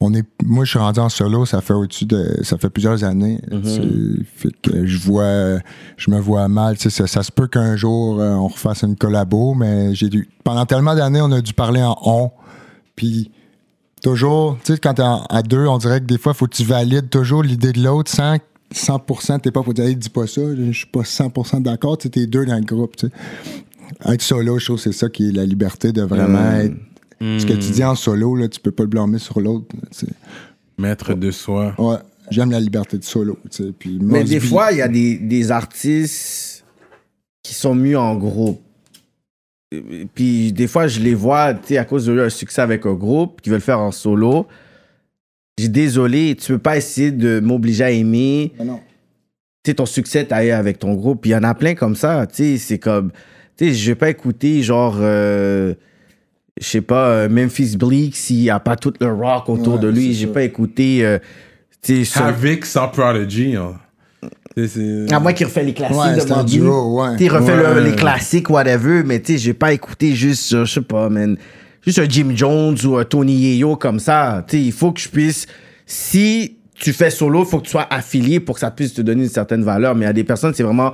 on 0.02 0.14
est. 0.14 0.26
Moi, 0.44 0.66
je 0.66 0.72
suis 0.72 0.80
rendu 0.80 1.00
en 1.00 1.08
solo, 1.08 1.46
ça 1.46 1.62
fait 1.62 1.74
au-dessus 1.74 2.04
de. 2.06 2.40
Ça 2.44 2.58
fait 2.58 2.70
plusieurs 2.70 3.06
années. 3.06 3.40
Mm-hmm. 3.50 4.24
Fait 4.36 4.50
que 4.62 4.86
je 4.86 4.98
vois. 5.00 5.60
Je 5.96 6.12
me 6.12 6.20
vois 6.20 6.50
mal. 6.50 6.78
Ça, 6.78 7.08
ça 7.08 7.24
se 7.24 7.32
peut 7.32 7.48
qu'un 7.48 7.78
jour, 7.78 8.18
on 8.20 8.48
refasse 8.50 8.82
une 8.84 8.98
collabo, 8.98 9.54
mais 9.54 9.96
j'ai 9.96 10.10
dû. 10.10 10.28
Pendant 10.44 10.66
tellement 10.66 10.96
d'années, 10.96 11.22
on 11.22 11.32
a 11.32 11.40
dû 11.40 11.54
parler 11.54 11.82
en 11.82 11.96
on, 12.06 12.32
puis. 12.96 13.32
Toujours, 14.02 14.58
tu 14.66 14.74
sais, 14.74 14.80
quand 14.80 14.96
t'es 14.96 15.02
à 15.02 15.42
deux, 15.44 15.66
on 15.66 15.78
dirait 15.78 16.02
que 16.02 16.06
des 16.06 16.18
fois, 16.18 16.34
faut 16.34 16.46
que 16.46 16.54
tu 16.54 16.66
valides 16.66 17.10
toujours 17.10 17.42
l'idée 17.42 17.72
de 17.72 17.82
l'autre 17.82 18.12
sans 18.12 18.38
100%, 18.74 19.40
t'es 19.40 19.52
pas 19.52 19.64
pour 19.64 19.74
dire, 19.74 19.86
hey, 19.86 19.96
dis 19.96 20.10
pas 20.10 20.28
ça, 20.28 20.42
je 20.56 20.72
suis 20.72 20.88
pas 20.88 21.02
100% 21.02 21.62
d'accord, 21.62 21.98
tu 21.98 22.04
sais, 22.04 22.10
t'es 22.10 22.28
deux 22.28 22.46
dans 22.46 22.56
le 22.58 22.66
groupe, 22.66 22.96
tu 22.96 23.08
sais. 23.08 23.14
Être 24.12 24.22
solo, 24.22 24.60
je 24.60 24.66
trouve 24.66 24.78
que 24.78 24.84
c'est 24.84 24.92
ça 24.92 25.10
qui 25.10 25.30
est 25.30 25.32
la 25.32 25.46
liberté 25.46 25.92
de 25.92 26.02
vraiment 26.02 26.52
être. 26.52 26.76
Ce 27.22 27.46
que 27.46 27.54
tu 27.54 27.72
dis 27.72 27.84
en 27.84 27.96
solo, 27.96 28.36
là, 28.36 28.50
tu 28.50 28.60
peux 28.60 28.72
pas 28.72 28.84
le 28.84 28.90
blâmer 28.90 29.20
sur 29.20 29.40
l'autre. 29.40 29.68
Maître 30.78 31.14
de 31.14 31.32
soi. 31.32 31.74
Ouais, 31.78 31.98
j'aime 32.30 32.52
la 32.52 32.60
liberté 32.60 32.98
de 32.98 33.04
solo, 33.04 33.38
tu 33.50 33.64
sais. 33.64 33.72
Puis 33.72 33.98
Mais 34.02 34.26
des 34.26 34.42
fois, 34.42 34.72
il 34.72 34.80
y 34.80 34.82
a 34.82 34.90
des, 34.90 35.18
des 35.18 35.52
artistes 35.52 36.66
qui 37.42 37.54
sont 37.54 37.76
mieux 37.76 37.98
en 37.98 38.16
groupe. 38.16 38.62
Puis 40.14 40.52
des 40.54 40.68
fois, 40.68 40.88
je 40.88 41.00
les 41.00 41.14
vois, 41.16 41.54
tu 41.54 41.60
sais, 41.70 41.78
à 41.78 41.86
cause 41.86 42.06
de 42.06 42.14
leur 42.14 42.32
succès 42.32 42.62
avec 42.62 42.86
un 42.86 42.94
groupe, 42.94 43.42
qui 43.42 43.50
veulent 43.50 43.60
le 43.60 43.64
faire 43.64 43.80
en 43.80 43.92
solo. 43.92 44.48
Je 45.58 45.66
dis 45.66 45.70
désolé, 45.70 46.36
tu 46.36 46.54
peux 46.54 46.60
pas 46.60 46.78
essayer 46.78 47.12
de 47.12 47.40
m'obliger 47.40 47.84
à 47.84 47.92
aimer. 47.92 48.54
Non. 48.64 48.80
Tu 49.64 49.72
sais, 49.72 49.76
ton 49.76 49.86
succès, 49.86 50.26
t'as 50.26 50.44
eu 50.46 50.50
avec 50.52 50.80
ton 50.80 50.94
groupe. 50.96 51.22
Puis 51.22 51.30
il 51.32 51.34
y 51.34 51.36
en 51.36 51.44
a 51.44 51.54
plein 51.54 51.76
comme 51.76 51.96
ça. 51.96 52.26
Tu 52.28 52.36
sais, 52.36 52.58
c'est 52.58 52.80
comme. 52.80 53.12
Tu 53.58 53.66
sais, 53.68 53.74
je 53.74 53.92
vais 53.92 53.96
pas 53.96 54.10
écouter 54.10 54.62
genre. 54.64 54.98
euh, 55.00 55.74
je 56.60 56.66
sais 56.68 56.82
pas, 56.82 57.08
euh, 57.10 57.30
Memphis 57.30 57.78
Bleak 57.78 58.16
s'il 58.16 58.38
n'y 58.42 58.50
a 58.50 58.60
pas 58.60 58.76
tout 58.76 58.94
le 59.00 59.12
rock 59.12 59.50
autour 59.50 59.76
Ouais, 59.76 59.80
de 59.80 59.88
lui. 59.90 60.14
J'ai 60.14 60.28
pas 60.28 60.44
écouté. 60.44 61.06
euh, 61.06 61.18
tu 61.82 62.04
sais, 62.04 62.06
son- 62.06 62.24
Avec 62.26 62.66
sans 62.66 62.88
Prodigy. 62.90 63.56
hein. 63.56 63.74
C'est- 64.56 64.68
c'est- 64.68 65.14
À 65.14 65.20
moins 65.20 65.34
qu'il 65.34 65.46
refait 65.48 65.64
les 65.64 65.74
classiques 65.74 65.98
Ouais, 65.98 66.16
de 66.16 66.46
duo, 66.46 67.02
ouais. 67.02 67.16
Tu 67.18 67.28
refait 67.30 67.54
Ouais. 67.58 67.74
le- 67.76 67.84
les 67.90 67.96
classiques, 67.96 68.50
whatever, 68.50 69.04
mais 69.04 69.20
tu 69.22 69.34
sais, 69.34 69.38
j'ai 69.40 69.54
pas 69.54 69.74
écouté 69.74 70.14
juste, 70.14 70.54
euh, 70.54 70.66
je 70.66 70.74
sais 70.74 70.82
pas, 70.82 71.10
man, 71.10 71.38
juste 71.86 72.00
un 72.00 72.08
Jim 72.08 72.32
Jones 72.36 72.78
ou 72.86 72.98
un 72.98 73.04
Tony 73.06 73.34
Yeo 73.56 73.76
comme 73.76 74.00
ça. 74.00 74.44
Tu 74.48 74.58
sais, 74.58 74.64
il 74.64 74.72
faut 74.72 74.92
que 74.92 75.00
je 75.02 75.10
puisse, 75.10 75.48
si 75.88 76.56
tu 76.76 76.94
fais 76.94 77.10
solo, 77.10 77.44
il 77.44 77.48
faut 77.50 77.60
que 77.60 77.66
tu 77.66 77.72
sois 77.72 77.88
affilié 77.90 78.40
pour 78.40 78.56
que 78.56 78.62
ça 78.62 78.70
puisse 78.72 78.94
te 78.94 79.02
donner 79.02 79.24
une 79.24 79.30
certaine 79.30 79.64
valeur. 79.64 79.96
Mais 79.96 80.02
il 80.06 80.08
y 80.08 80.10
a 80.10 80.14
des 80.14 80.24
personnes, 80.24 80.54
c'est 80.54 80.64
vraiment, 80.64 80.94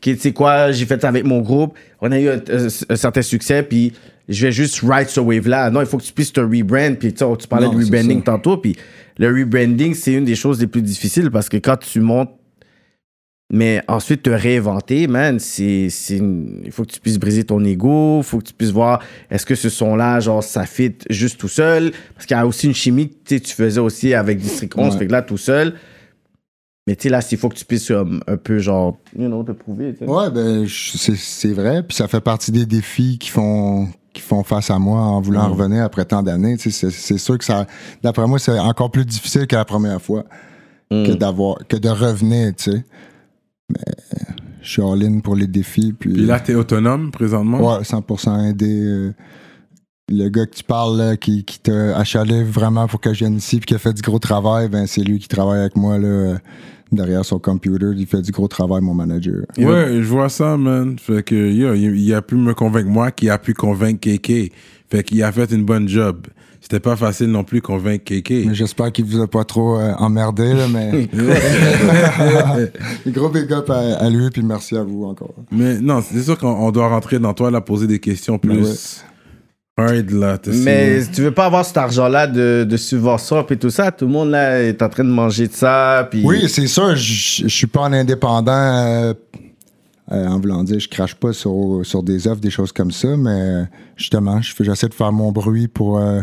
tu 0.00 0.16
sais 0.16 0.32
quoi, 0.32 0.70
j'ai 0.72 0.86
fait 0.86 1.00
ça 1.00 1.08
avec 1.08 1.24
mon 1.24 1.40
groupe, 1.40 1.74
on 2.00 2.12
a 2.12 2.18
eu 2.18 2.28
un, 2.28 2.36
un- 2.36 2.66
un 2.90 2.96
certain 2.96 3.22
succès, 3.22 3.62
puis 3.64 3.92
je 4.28 4.46
vais 4.46 4.52
juste 4.52 4.80
ride 4.88 5.08
ce 5.08 5.18
wave-là. 5.20 5.70
Non, 5.70 5.80
il 5.80 5.86
faut 5.86 5.98
que 5.98 6.04
tu 6.04 6.12
puisses 6.12 6.32
te 6.32 6.40
rebrand, 6.40 6.94
puis 6.94 7.12
tu 7.12 7.24
parlais 7.48 7.66
Non, 7.66 7.72
de 7.74 7.84
rebranding 7.84 8.22
tantôt, 8.22 8.56
puis 8.56 8.76
le 9.18 9.28
rebranding, 9.28 9.94
c'est 9.94 10.12
une 10.12 10.24
des 10.24 10.36
choses 10.36 10.60
les 10.60 10.66
plus 10.68 10.82
difficiles 10.82 11.30
parce 11.30 11.48
que 11.48 11.56
quand 11.56 11.76
tu 11.78 12.00
montes 12.00 12.30
mais 13.50 13.82
ensuite, 13.88 14.22
te 14.22 14.30
réinventer, 14.30 15.06
man, 15.08 15.38
c'est, 15.40 15.88
il 16.10 16.70
faut 16.70 16.84
que 16.84 16.92
tu 16.92 17.00
puisses 17.00 17.18
briser 17.18 17.44
ton 17.44 17.62
ego, 17.64 18.18
il 18.20 18.24
faut 18.24 18.38
que 18.38 18.44
tu 18.44 18.54
puisses 18.54 18.70
voir 18.70 19.00
est-ce 19.30 19.44
que 19.44 19.54
ce 19.54 19.68
son-là, 19.68 20.20
genre, 20.20 20.42
ça 20.44 20.66
fit 20.66 20.94
juste 21.10 21.38
tout 21.38 21.48
seul? 21.48 21.92
Parce 22.14 22.26
qu'il 22.26 22.36
y 22.36 22.40
a 22.40 22.46
aussi 22.46 22.66
une 22.68 22.74
chimie 22.74 23.08
que 23.08 23.14
tu 23.24 23.34
sais, 23.36 23.40
tu 23.40 23.54
faisais 23.54 23.80
aussi 23.80 24.14
avec 24.14 24.38
District 24.38 24.72
11, 24.76 24.92
Ouais. 24.94 24.98
fait 25.00 25.06
que 25.08 25.12
là, 25.12 25.22
tout 25.22 25.36
seul. 25.36 25.74
Mais 26.86 26.96
tu 26.96 27.04
sais, 27.04 27.08
là, 27.10 27.20
il 27.30 27.38
faut 27.38 27.48
que 27.48 27.56
tu 27.56 27.64
puisses 27.64 27.90
un 27.90 28.36
peu, 28.36 28.58
genre, 28.58 28.96
you 29.16 29.26
know, 29.26 29.42
te 29.44 29.52
prouver. 29.52 29.92
tu 29.92 29.98
sais. 30.00 30.10
Ouais, 30.10 30.30
ben, 30.30 30.66
c'est 30.68 31.52
vrai. 31.52 31.82
Puis 31.82 31.96
ça 31.96 32.08
fait 32.08 32.20
partie 32.20 32.50
des 32.52 32.66
défis 32.66 33.18
qui 33.18 33.30
font 33.30 33.88
qui 34.12 34.22
font 34.22 34.42
face 34.42 34.70
à 34.72 34.78
moi 34.80 34.98
en 35.02 35.20
voulant 35.20 35.48
Mm. 35.48 35.52
revenir 35.52 35.84
après 35.84 36.04
tant 36.04 36.20
d'années. 36.20 36.56
Tu 36.56 36.72
sais, 36.72 36.90
C'est 36.90 37.16
sûr 37.18 37.38
que 37.38 37.44
ça, 37.44 37.66
d'après 38.02 38.26
moi, 38.26 38.40
c'est 38.40 38.58
encore 38.58 38.90
plus 38.90 39.04
difficile 39.06 39.46
que 39.46 39.54
la 39.54 39.64
première 39.64 40.02
fois 40.02 40.24
Mm. 40.90 41.06
que 41.06 41.12
d'avoir 41.12 41.58
que 41.68 41.76
de 41.76 41.88
revenir. 41.88 42.52
Tu 42.56 42.72
sais, 42.72 42.84
mais 43.70 44.24
je 44.62 44.70
suis 44.70 44.82
all-in 44.82 45.20
pour 45.20 45.36
les 45.36 45.46
défis. 45.46 45.92
Puis, 45.98 46.12
Puis 46.12 46.26
là, 46.26 46.38
t'es 46.40 46.54
autonome 46.54 47.10
présentement? 47.10 47.58
ouais, 47.78 47.82
100% 47.84 48.50
aidé. 48.50 48.66
euh, 48.82 49.12
le 50.12 50.28
gars 50.28 50.44
que 50.46 50.54
tu 50.56 50.64
parles 50.64 50.98
là, 50.98 51.16
qui, 51.16 51.44
qui 51.44 51.60
t'a 51.60 51.96
achalé 51.96 52.42
vraiment 52.42 52.86
pour 52.88 53.00
que 53.00 53.14
je 53.14 53.20
vienne 53.20 53.36
ici 53.36 53.58
puis 53.58 53.66
qui 53.66 53.74
a 53.74 53.78
fait 53.78 53.92
du 53.92 54.02
gros 54.02 54.18
travail, 54.18 54.68
ben 54.68 54.86
c'est 54.88 55.02
lui 55.02 55.20
qui 55.20 55.28
travaille 55.28 55.60
avec 55.60 55.76
moi 55.76 55.98
là, 55.98 56.38
derrière 56.90 57.24
son 57.24 57.38
computer. 57.38 57.92
Il 57.96 58.06
fait 58.06 58.20
du 58.20 58.32
gros 58.32 58.48
travail, 58.48 58.80
mon 58.82 58.92
manager. 58.92 59.44
Ouais, 59.56 59.98
je 60.02 60.08
vois 60.08 60.28
ça, 60.28 60.56
man. 60.56 60.98
Fait 60.98 61.22
que, 61.22 61.34
yo, 61.52 61.74
il, 61.74 61.96
il 61.96 62.12
a 62.12 62.22
pu 62.22 62.34
me 62.34 62.54
convaincre 62.54 62.88
moi, 62.90 63.12
qui 63.12 63.30
a 63.30 63.38
pu 63.38 63.54
convaincre 63.54 64.00
KK. 64.00 64.52
Fait 64.90 65.04
qu'il 65.04 65.22
a 65.22 65.30
fait 65.30 65.52
une 65.52 65.64
bonne 65.64 65.88
job. 65.88 66.26
C'était 66.70 66.80
pas 66.80 66.94
facile 66.94 67.26
non 67.32 67.42
plus 67.42 67.60
convaincre. 67.60 68.04
Mais 68.30 68.54
j'espère 68.54 68.92
qu'il 68.92 69.04
vous 69.04 69.20
a 69.20 69.26
pas 69.26 69.42
trop 69.42 69.76
euh, 69.76 69.92
emmerdé, 69.98 70.54
là, 70.54 70.66
mais. 70.72 71.08
Gros 73.08 73.28
big 73.28 73.52
up 73.52 73.68
à, 73.70 73.96
à 73.96 74.08
lui, 74.08 74.30
puis 74.30 74.42
merci 74.42 74.76
à 74.76 74.84
vous 74.84 75.04
encore. 75.04 75.34
Mais 75.50 75.80
non, 75.80 76.00
c'est 76.00 76.22
sûr 76.22 76.38
qu'on 76.38 76.52
on 76.52 76.70
doit 76.70 76.88
rentrer 76.88 77.18
dans 77.18 77.34
toi, 77.34 77.50
là, 77.50 77.60
poser 77.60 77.88
des 77.88 77.98
questions 77.98 78.38
plus 78.38 79.02
hard, 79.76 80.10
là. 80.10 80.38
Mais 80.52 81.00
tu 81.12 81.22
veux 81.22 81.32
pas 81.32 81.46
avoir 81.46 81.64
cet 81.64 81.76
argent-là 81.76 82.28
de, 82.28 82.64
de 82.68 82.76
subvention 82.76 83.44
et 83.48 83.56
tout 83.56 83.70
ça, 83.70 83.90
tout 83.90 84.04
le 84.04 84.12
monde 84.12 84.30
là 84.30 84.62
est 84.62 84.80
en 84.80 84.88
train 84.88 85.04
de 85.04 85.10
manger 85.10 85.48
de 85.48 85.52
ça. 85.52 86.06
Puis... 86.08 86.22
Oui, 86.24 86.48
c'est 86.48 86.66
sûr, 86.68 86.94
je 86.94 87.42
je 87.44 87.48
suis 87.48 87.66
pas 87.66 87.80
en 87.80 87.92
indépendant. 87.92 88.52
euh, 88.52 89.14
euh, 90.12 90.26
en 90.26 90.40
voulant 90.40 90.64
dire, 90.64 90.80
je 90.80 90.88
crache 90.88 91.14
pas 91.14 91.32
sur, 91.32 91.80
sur 91.84 92.02
des 92.02 92.26
offres, 92.26 92.40
des 92.40 92.50
choses 92.50 92.72
comme 92.72 92.90
ça, 92.90 93.16
mais 93.16 93.62
justement, 93.96 94.42
je 94.42 94.52
fais- 94.54 94.64
j'essaie 94.64 94.88
de 94.88 94.94
faire 94.94 95.12
mon 95.12 95.30
bruit 95.30 95.68
pour, 95.68 95.98
euh, 95.98 96.20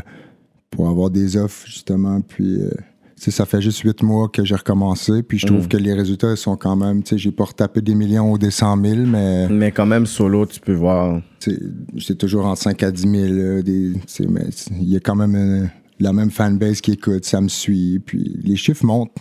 pour 0.70 0.90
avoir 0.90 1.10
des 1.10 1.38
offres, 1.38 1.66
justement. 1.68 2.22
Puis, 2.22 2.62
euh, 2.62 2.70
tu 3.16 3.24
sais, 3.24 3.32
ça 3.32 3.46
fait 3.46 3.62
juste 3.62 3.80
huit 3.82 4.04
mois 4.04 4.28
que 4.30 4.44
j'ai 4.46 4.56
recommencé, 4.56 5.24
puis 5.24 5.40
je 5.40 5.48
trouve 5.48 5.68
que 5.68 5.78
les 5.78 5.94
résultats 5.94 6.36
sont 6.36 6.56
quand 6.56 6.76
même, 6.76 7.02
tu 7.04 7.10
sais, 7.12 7.18
j'ai 7.18 7.32
pas 7.32 7.46
retapé 7.46 7.82
des 7.82 7.96
millions 7.96 8.32
ou 8.32 8.38
des 8.38 8.52
cent 8.52 8.76
mille, 8.78 9.08
mais 9.08 9.48
Mais 9.50 9.72
quand 9.72 9.86
même, 9.88 10.06
solo, 10.06 10.46
tu 10.46 10.60
peux 10.60 10.74
voir. 10.76 11.22
tu 11.40 11.52
sais, 11.52 11.60
c'est 12.00 12.18
toujours 12.18 12.46
entre 12.46 12.62
5 12.62 12.84
à 12.84 12.92
10 12.92 13.02
000. 13.02 13.14
là, 13.34 13.62
des, 13.64 13.94
tu 13.94 14.00
sais, 14.06 14.28
mais 14.28 14.46
il 14.80 14.90
y 14.90 14.96
a 14.96 15.00
quand 15.00 15.16
même 15.16 15.36
euh, 15.36 15.66
la 16.00 16.14
même 16.14 16.30
fanbase 16.30 16.80
qui 16.82 16.92
écoute, 16.92 17.26
ça 17.26 17.42
me 17.42 17.48
suit, 17.48 18.00
puis 18.06 18.40
les 18.44 18.56
chiffres 18.56 18.86
montent. 18.86 19.12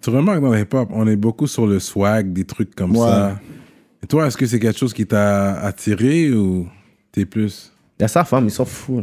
Tu 0.00 0.10
remarques 0.10 0.40
dans 0.40 0.52
le 0.52 0.60
hip-hop, 0.60 0.88
on 0.92 1.06
est 1.06 1.16
beaucoup 1.16 1.46
sur 1.46 1.66
le 1.66 1.78
swag, 1.80 2.32
des 2.32 2.44
trucs 2.44 2.74
comme 2.74 2.92
Ouais. 2.92 2.98
ça. 3.06 3.38
Et 4.02 4.06
toi, 4.06 4.26
est-ce 4.26 4.36
que 4.36 4.46
c'est 4.46 4.60
quelque 4.60 4.78
chose 4.78 4.92
qui 4.94 5.06
t'a 5.06 5.60
attiré 5.60 6.30
ou 6.32 6.66
t'es 7.12 7.24
plus? 7.26 7.70
Il 7.98 8.02
y 8.02 8.04
a 8.04 8.08
sa 8.08 8.24
femme, 8.24 8.44
ils 8.46 8.50
sont 8.50 8.64
fous. 8.66 9.02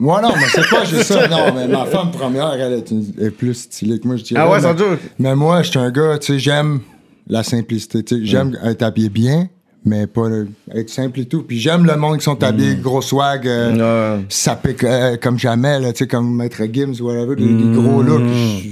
Moi, 0.00 0.20
non, 0.22 0.30
mais 0.36 0.44
c'est 0.48 0.68
pas 0.70 0.84
juste 0.84 1.02
ça. 1.04 1.26
Non, 1.28 1.52
mais 1.54 1.66
ma 1.66 1.84
femme 1.86 2.10
première, 2.12 2.52
elle 2.52 2.74
est, 2.74 2.90
une- 2.90 3.12
est 3.20 3.30
plus 3.30 3.54
stylée 3.54 3.98
que 3.98 4.06
moi, 4.06 4.16
je 4.16 4.22
dirais. 4.24 4.40
Ah 4.42 4.48
ouais, 4.50 4.60
sans 4.60 4.72
mais, 4.74 4.78
doute. 4.78 5.00
mais 5.18 5.34
moi, 5.34 5.62
je 5.62 5.70
suis 5.70 5.78
un 5.78 5.90
gars, 5.90 6.18
tu 6.18 6.34
sais, 6.34 6.38
j'aime 6.38 6.80
la 7.26 7.42
simplicité. 7.42 8.02
tu 8.04 8.16
sais, 8.16 8.24
J'aime 8.24 8.56
être 8.64 8.82
habillé 8.82 9.08
bien, 9.08 9.48
mais 9.84 10.06
pas 10.06 10.28
être 10.72 10.88
simple 10.88 11.18
et 11.20 11.24
tout. 11.26 11.42
Puis 11.42 11.58
j'aime 11.58 11.84
le 11.84 11.96
monde 11.96 12.18
qui 12.18 12.24
sont 12.24 12.40
habillés, 12.44 12.76
gros 12.76 13.02
swag, 13.02 13.48
euh, 13.48 14.16
Ouais. 14.18 14.24
sapé 14.28 14.76
euh, 14.84 15.16
comme 15.16 15.38
jamais, 15.38 15.80
là, 15.80 15.92
tu 15.92 15.98
sais, 16.04 16.06
comme 16.06 16.32
Maître 16.36 16.62
Gims 16.72 16.94
ou 17.00 17.06
whatever, 17.06 17.34
des, 17.34 17.46
des 17.52 17.72
gros 17.74 18.00
looks. 18.02 18.22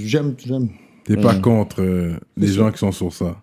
J'aime, 0.05 0.33
j'aime. 0.45 0.69
T'es 1.03 1.17
pas 1.17 1.35
contre 1.35 1.81
euh, 1.81 2.13
les 2.37 2.47
gens 2.47 2.71
qui 2.71 2.79
sont 2.79 2.91
sur 2.91 3.13
ça. 3.13 3.35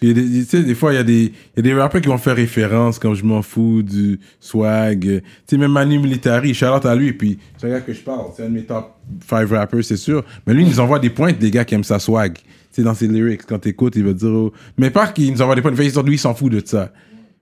Des, 0.00 0.14
tu 0.14 0.44
sais, 0.44 0.62
des 0.62 0.74
fois, 0.76 0.92
il 0.92 0.96
y, 0.96 0.98
a 0.98 1.02
des- 1.02 1.32
y 1.56 1.58
a 1.58 1.62
des 1.62 1.74
rappeurs 1.74 2.00
qui 2.00 2.08
vont 2.08 2.18
faire 2.18 2.36
référence, 2.36 2.98
comme 3.00 3.14
je 3.14 3.24
m'en 3.24 3.42
fous 3.42 3.82
du 3.82 4.20
swag. 4.38 5.00
Tu 5.02 5.22
sais, 5.46 5.56
même 5.56 5.72
Manu 5.72 5.98
Militari, 5.98 6.54
Charlotte 6.54 6.86
à 6.86 6.94
lui, 6.94 7.12
puis 7.12 7.38
c'est 7.58 7.66
un 7.66 7.70
gars 7.70 7.80
que 7.80 7.92
je 7.92 8.00
parle, 8.00 8.26
c'est 8.36 8.44
un 8.44 8.48
de 8.48 8.54
mes 8.54 8.62
top 8.62 8.94
5 9.28 9.48
rappers, 9.48 9.82
c'est 9.84 9.96
sûr. 9.96 10.24
Mais 10.46 10.54
lui, 10.54 10.62
il 10.62 10.68
nous 10.68 10.78
envoie 10.80 10.98
des 11.00 11.10
pointes 11.10 11.38
des 11.38 11.50
gars 11.50 11.64
qui 11.64 11.74
aiment 11.74 11.82
sa 11.84 11.98
swag. 11.98 12.34
Tu 12.36 12.42
sais, 12.70 12.82
dans 12.82 12.94
ses 12.94 13.08
lyrics, 13.08 13.42
quand 13.46 13.58
t'écoutes, 13.58 13.96
il 13.96 14.04
va 14.04 14.12
dire. 14.12 14.28
oh, 14.28 14.52
Mais 14.78 14.90
pas 14.90 15.08
qu'il 15.08 15.32
nous 15.32 15.42
envoie 15.42 15.54
des 15.56 15.62
pointes, 15.62 15.74
il 15.76 15.82
va 15.82 15.90
dire, 15.90 16.02
lui, 16.04 16.14
il 16.14 16.18
s'en 16.18 16.34
fout 16.34 16.52
de 16.52 16.62
ça. 16.64 16.92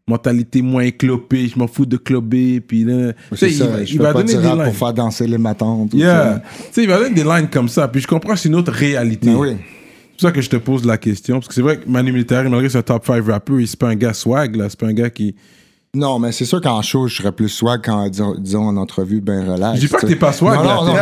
Mentalité 0.06 0.60
moins 0.62 0.90
clopée, 0.90 1.48
je 1.48 1.58
m'en 1.58 1.66
fous 1.66 1.86
de 1.86 1.96
clubber, 1.96 2.60
puis 2.60 2.84
là. 2.84 3.12
Tu 3.30 3.36
sais, 3.36 3.50
C'est 3.50 3.64
il, 3.92 3.98
va- 4.00 4.10
il 4.10 4.12
donner 4.14 4.34
des 4.34 4.40
lines. 4.42 4.64
pour 4.64 4.76
faire 4.76 4.92
danser 4.92 5.26
les 5.26 5.38
matantes. 5.38 5.92
Yeah. 5.94 6.42
Tu 6.58 6.62
sais, 6.72 6.82
il 6.84 6.88
va 6.88 6.98
donner 6.98 7.14
des 7.14 7.24
lines 7.24 7.48
comme 7.50 7.68
ça, 7.68 7.88
puis 7.88 8.00
je 8.02 8.06
comprends 8.06 8.36
c'est 8.36 8.48
une 8.50 8.54
autre 8.54 8.70
réalité. 8.72 9.28
Mais 9.30 9.34
oui. 9.34 9.56
C'est 10.16 10.20
pour 10.20 10.28
ça 10.28 10.32
que 10.32 10.40
je 10.40 10.48
te 10.50 10.56
pose 10.56 10.84
la 10.84 10.96
question. 10.96 11.36
Parce 11.36 11.48
que 11.48 11.54
c'est 11.54 11.62
vrai 11.62 11.78
que 11.78 11.88
Manu 11.88 12.12
Militari, 12.12 12.48
malgré 12.48 12.66
que 12.68 12.72
c'est 12.72 12.78
un 12.78 12.82
top 12.82 13.04
5 13.06 13.24
rapper, 13.26 13.54
il- 13.60 13.66
c'est 13.68 13.78
pas 13.78 13.88
un 13.88 13.96
gars 13.96 14.12
swag, 14.14 14.54
là. 14.56 14.66
C'est 14.70 14.78
pas 14.78 14.86
un 14.86 14.92
gars 14.92 15.10
qui. 15.10 15.34
Non, 15.92 16.18
mais 16.18 16.32
c'est 16.32 16.44
sûr 16.44 16.60
qu'en 16.60 16.82
show, 16.82 17.06
je 17.08 17.16
serais 17.16 17.32
plus 17.32 17.48
swag 17.48 17.84
qu'en, 17.84 18.08
disons, 18.08 18.34
disons, 18.38 18.64
en 18.66 18.76
entrevue, 18.76 19.20
ben 19.20 19.48
relax. 19.52 19.76
Je 19.80 19.86
dis 19.86 19.92
pas 19.92 19.98
que 19.98 20.06
t'es 20.06 20.16
pas 20.16 20.32
swag, 20.32 20.56
Non, 20.58 20.64
là, 20.64 20.74
non, 20.76 20.84
non, 20.86 20.92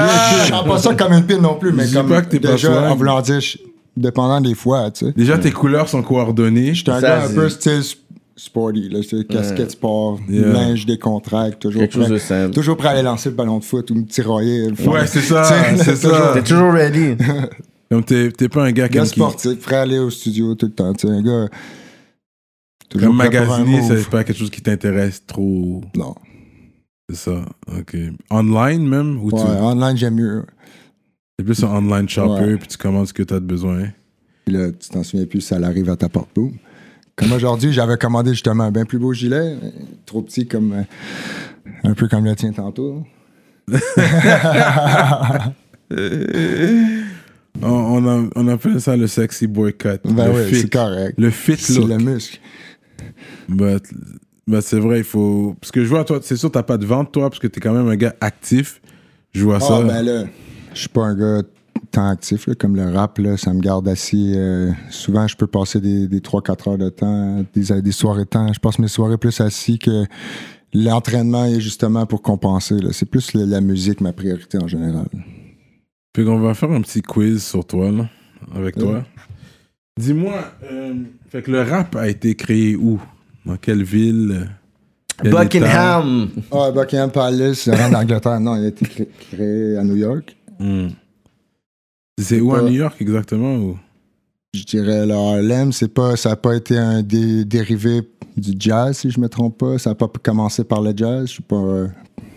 je 0.45 0.49
sens 0.53 0.65
pas 0.67 0.79
ça 0.79 0.95
comme 0.95 1.13
une 1.13 1.25
pile 1.25 1.39
non 1.41 1.55
plus, 1.55 1.73
mais 1.73 1.85
Je 1.85 1.89
dis 1.89 1.95
comme 1.95 2.09
pas 2.09 2.23
que 2.23 2.29
t'es 2.31 2.41
pas 2.41 2.53
déjà, 2.53 2.69
swag. 2.75 2.91
en 2.91 2.97
voulant 2.97 3.21
dire, 3.23 3.41
je- 3.41 3.59
dépendant 3.97 4.41
des 4.41 4.55
fois, 4.55 4.91
tu 4.91 5.07
sais. 5.07 5.13
Déjà, 5.17 5.37
tes 5.39 5.51
couleurs 5.51 5.89
sont 5.89 6.03
coordonnées. 6.03 6.75
J'étais 6.75 6.91
un 6.91 7.01
Ça, 7.01 7.09
gars 7.09 7.25
un 7.27 7.35
peu 7.35 7.49
style 7.49 7.81
sp- 7.81 7.97
sporty, 8.37 8.89
là, 8.91 9.01
c'est 9.09 9.27
casquette 9.29 9.71
sport, 9.73 10.19
Yeah. 10.29 10.47
linge 10.49 10.85
décontracté, 10.87 11.59
toujours 11.59 11.81
Quelque 11.83 11.95
chose 11.95 12.05
prêt, 12.05 12.15
de 12.15 12.19
simple. 12.19 12.55
toujours 12.55 12.77
prêt 12.77 12.89
à 12.89 12.91
aller 12.93 13.03
lancer 13.03 13.29
le 13.31 13.35
ballon 13.35 13.59
de 13.59 13.65
foot 13.65 13.91
ou 13.91 13.95
me 13.95 14.05
tirailler. 14.05 14.69
le 14.71 14.89
Ouais, 14.89 15.07
c'est 15.07 15.21
ça, 15.21 15.45
c'est 15.77 15.97
ça. 15.97 16.09
toujours- 16.09 16.33
T'es 16.35 16.43
toujours 16.43 16.73
ready. 16.73 17.17
Comme 17.93 18.05
t'es 18.05 18.33
t'es 18.33 18.49
pas 18.49 18.65
un 18.65 18.73
gars 18.73 18.89
Gars 18.89 19.03
qui. 19.03 19.09
sportif, 19.11 19.61
prêt 19.61 19.77
à 19.77 19.83
aller 19.83 19.99
au 19.99 20.09
studio 20.09 20.55
tout 20.55 20.65
le 20.65 20.73
temps, 20.73 20.95
tu 20.95 21.07
un 21.09 21.21
gars. 21.21 21.49
Comme 22.99 23.15
magasiner, 23.17 23.83
c'est 23.83 24.09
pas 24.09 24.25
quelque 24.25 24.39
chose 24.39 24.49
qui 24.49 24.63
t'intéresse 24.63 25.27
trop. 25.27 25.83
Non. 25.95 26.15
C'est 27.11 27.17
ça. 27.17 27.45
Ok. 27.71 27.95
Online 28.31 28.89
même 28.89 29.19
Ou 29.23 29.29
Ouais, 29.31 29.43
tu. 29.43 29.47
online, 29.47 29.95
j'aime 29.99 30.15
mieux. 30.15 30.43
C'est 31.39 31.45
plus 31.45 31.63
un 31.65 31.69
online 31.69 32.09
shopper, 32.09 32.57
puis 32.57 32.69
tu 32.69 32.79
commandes 32.79 33.09
ce 33.09 33.13
que 33.13 33.25
t'as 33.25 33.41
de 33.41 33.45
besoin. 33.45 33.89
Puis 34.47 34.55
là, 34.57 34.73
tu 34.73 34.89
t'en 34.89 35.03
souviens 35.03 35.27
plus, 35.27 35.43
ça 35.43 35.57
arrive 35.57 35.91
à 35.91 35.97
ta 35.97 36.09
porte, 36.09 36.31
boum. 36.35 36.55
Comme 37.15 37.33
aujourd'hui, 37.33 37.75
j'avais 37.75 37.99
commandé 37.99 38.31
justement 38.31 38.65
un 38.65 38.71
bien 38.71 38.87
plus 38.87 38.99
beau 38.99 39.13
gilet, 39.13 39.59
trop 40.07 40.23
petit 40.23 40.49
comme. 40.49 40.73
euh, 40.73 40.83
un 41.85 41.93
peu 41.93 42.09
comme 42.09 42.25
le 42.25 42.35
tien 42.37 42.53
tantôt. 42.53 43.05
On, 47.61 47.69
on, 47.69 48.09
a- 48.09 48.29
on 48.35 48.49
appelle 48.49 48.81
ça 48.81 48.97
le 48.97 49.07
sexy 49.07 49.47
boy 49.47 49.75
cut. 49.75 49.99
Ben 50.05 50.27
le 50.33 50.33
oui, 50.45 50.45
fit. 50.49 50.61
c'est 50.63 50.73
correct. 50.73 51.15
Le 51.19 51.31
fit 51.31 51.57
C'est 51.59 51.75
look. 51.81 51.89
le 51.91 51.97
muscle. 51.99 52.41
But, 53.49 53.83
but 54.47 54.63
c'est 54.63 54.79
vrai, 54.79 54.99
il 54.99 55.05
faut. 55.05 55.55
Parce 55.61 55.71
que 55.71 55.85
je 55.85 55.89
vois, 55.89 56.05
toi, 56.05 56.19
c'est 56.23 56.37
sûr, 56.37 56.51
t'as 56.51 56.63
pas 56.63 56.79
de 56.79 56.87
vente, 56.87 57.13
toi, 57.13 57.29
parce 57.29 57.39
que 57.41 57.47
t'es 57.47 57.61
quand 57.61 57.73
même 57.73 57.89
un 57.89 57.97
gars 57.97 58.15
actif. 58.21 58.81
Je 59.33 59.45
vois 59.45 59.57
Ah, 59.57 59.61
ça. 59.61 59.83
ben 59.83 60.03
là, 60.03 60.25
je 60.75 60.81
suis 60.81 60.89
pas 60.89 61.03
un 61.05 61.15
gars 61.15 61.43
tant 61.91 62.09
actif, 62.09 62.47
là, 62.47 62.55
comme 62.55 62.75
le 62.77 62.91
rap, 62.91 63.19
là, 63.19 63.37
ça 63.37 63.53
me 63.53 63.61
garde 63.61 63.87
assis. 63.89 64.33
euh, 64.35 64.71
souvent, 64.91 65.27
je 65.29 65.37
peux 65.37 65.47
passer 65.47 65.81
des, 65.81 66.09
des 66.09 66.21
3-4 66.21 66.71
heures 66.71 66.79
de 66.79 66.89
temps, 66.89 67.45
des, 67.55 67.83
des 67.83 67.93
soirées 67.93 68.25
de 68.25 68.29
temps. 68.29 68.51
Je 68.53 68.61
passe 68.61 68.79
mes 68.79 68.89
soirées 68.89 69.19
plus 69.19 69.39
assis 69.43 69.79
que 69.79 70.05
l'entraînement 70.73 71.45
est 71.45 71.61
justement 71.61 72.07
pour 72.07 72.23
compenser. 72.23 72.77
C'est 72.93 73.05
plus 73.09 73.35
la 73.35 73.61
musique, 73.61 74.01
ma 74.01 74.13
priorité 74.15 74.57
en 74.59 74.69
général. 74.69 75.07
Puis 76.13 76.27
on 76.29 76.39
va 76.41 76.55
faire 76.55 76.71
un 76.71 76.81
petit 76.83 77.03
quiz 77.03 77.43
sur 77.43 77.65
toi, 77.65 77.91
là, 77.91 78.09
avec 78.55 78.77
toi. 78.77 79.05
Dis-moi, 79.99 80.35
euh, 80.71 80.95
fait 81.31 81.43
que 81.43 81.51
le 81.51 81.63
rap 81.63 81.97
a 81.97 82.09
été 82.09 82.35
créé 82.35 82.77
où? 82.77 83.01
Dans 83.47 83.57
quelle 83.57 83.83
ville? 83.83 84.49
Quel? 85.23 85.31
Buckingham. 85.33 86.31
Ah, 86.51 86.71
Buckingham 86.71 87.11
Palace, 87.11 87.69
reine 87.69 87.93
d'Angleterre. 87.93 88.41
Non, 88.41 88.57
il 88.57 88.65
a 88.65 88.69
été 88.69 88.87
cré- 88.87 89.09
créé 89.31 89.77
à 89.77 89.85
New 89.85 89.97
York. 89.97 90.37
Hmm. 90.59 90.89
C'est 92.19 92.41
où 92.41 92.55
à 92.55 92.63
New 92.63 92.73
York 92.73 92.97
exactement 93.01 93.57
ou? 93.57 93.79
Je 94.55 94.65
dirais 94.65 95.07
le 95.07 95.15
Harlem, 95.15 95.73
c'est 95.73 95.89
pas, 95.89 96.15
ça 96.17 96.31
n'a 96.31 96.37
pas 96.37 96.55
été 96.55 96.77
un 96.77 97.03
dé- 97.03 97.47
dérivé 97.47 98.03
du 98.37 98.53
jazz, 98.59 98.99
si 98.99 99.11
je 99.11 99.19
me 99.19 99.27
trompe 99.27 99.57
pas. 99.57 99.79
Ça 99.79 99.91
n'a 99.91 99.95
pas 99.95 100.09
commencé 100.23 100.63
par 100.63 100.83
le 100.83 100.93
jazz. 100.95 101.23
Je 101.29 101.33
suis 101.33 101.43
pas, 101.43 101.57
euh, 101.57 101.87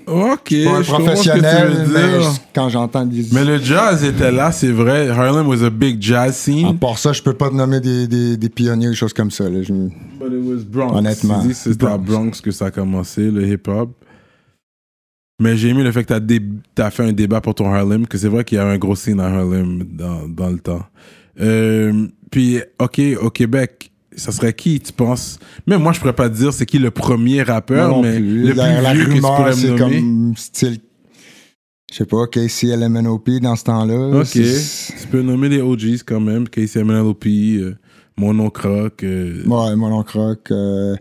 Ok, 0.08 0.54
pas 0.64 0.78
un 0.78 0.82
je 0.82 0.92
comprends 0.92 1.14
ce 1.18 1.30
que 1.30 1.34
tu 1.34 1.40
professionnel, 1.42 1.68
veux 1.74 1.94
mais 1.94 2.20
dire. 2.20 2.22
je- 2.22 2.40
quand 2.54 2.70
j'entends 2.70 3.06
des. 3.06 3.26
Mais 3.34 3.44
le 3.44 3.58
jazz 3.58 4.02
était 4.06 4.32
là, 4.32 4.54
c'est 4.54 4.72
vrai. 4.72 5.10
Harlem 5.10 5.46
was 5.50 5.62
a 5.62 5.70
big 5.70 6.02
jazz 6.02 6.30
À 6.30 6.32
scene. 6.32 6.80
part 6.80 6.98
ça, 7.00 7.12
je 7.12 7.22
peux 7.22 7.34
pas 7.34 7.50
te 7.50 7.56
nommer 7.56 7.82
des, 7.82 8.08
des, 8.08 8.38
des 8.38 8.50
pionniers 8.50 8.88
ou 8.88 8.92
des 8.92 8.96
choses 8.96 9.14
comme 9.14 9.32
ça. 9.32 9.50
là. 9.50 9.62
Je- 9.62 9.74
But 9.74 10.32
it 10.32 10.46
was 10.46 10.64
Bronx. 10.66 10.98
Honnêtement. 10.98 11.44
C'était 11.54 11.86
à 11.86 11.98
Bronx 11.98 12.40
que 12.42 12.52
ça 12.52 12.68
a 12.68 12.72
commencé, 12.72 13.30
le 13.30 13.46
hip-hop. 13.46 13.90
Mais 15.42 15.58
j'ai 15.58 15.68
aimé 15.68 15.84
le 15.84 15.92
fait 15.92 16.06
que 16.06 16.18
tu 16.18 16.82
as, 16.82 16.92
fait 16.92 17.04
un 17.04 17.12
débat 17.12 17.42
pour 17.42 17.56
ton 17.56 17.74
Harlem, 17.74 18.08
que 18.08 18.18
c'est 18.18 18.30
vrai 18.30 18.46
qu'il 18.46 18.58
y 18.58 18.62
a 18.62 18.66
un 18.66 18.78
gros 18.78 18.96
scene 18.96 19.20
à 19.20 19.26
Harlem 19.26 19.84
dans, 19.84 20.30
dans 20.30 20.50
le 20.50 20.60
temps. 20.60 20.84
Euh, 21.42 22.08
puis, 22.32 22.60
OK, 22.80 23.02
au 23.22 23.30
Québec, 23.30 23.92
ça 24.16 24.32
serait 24.32 24.54
qui, 24.54 24.80
tu 24.80 24.94
penses? 24.94 25.40
Même 25.68 25.82
moi, 25.82 25.92
je 25.94 26.00
pourrais 26.00 26.14
pas 26.14 26.30
te 26.30 26.36
dire 26.36 26.54
c'est 26.54 26.66
qui 26.66 26.80
le 26.80 26.92
premier 26.92 27.42
rappeur, 27.44 27.90
Moi 27.90 27.98
non 27.98 28.04
mais 28.04 28.18
plus. 28.18 28.42
le 28.44 28.50
plus 28.52 28.58
la, 28.58 28.82
la 28.82 28.94
vieux 28.94 29.04
que 29.06 29.10
tu 29.10 29.16
rumeur, 29.16 29.36
pourrais 29.36 29.56
me 29.56 29.68
nommer. 29.68 29.78
comme 29.78 30.34
style. 30.38 30.78
Je 31.92 31.98
sais 31.98 32.06
pas, 32.06 32.26
KCLMNOP 32.28 33.30
dans 33.42 33.56
ce 33.56 33.64
temps-là. 33.66 34.20
OK. 34.22 34.32
Tu 34.32 35.08
peux 35.12 35.22
nommer 35.22 35.50
les 35.50 35.62
OGs 35.62 36.02
quand 36.06 36.20
même, 36.20 36.48
KCMNLOP, 36.50 37.26
euh, 37.28 37.76
Mon 38.18 38.34
nom 38.34 38.50
croc. 38.50 39.04
euh, 39.04 39.44
Ouais, 39.46 39.76
Molon 39.76 40.04
Croc. 40.04 40.52
euh, 40.52 40.96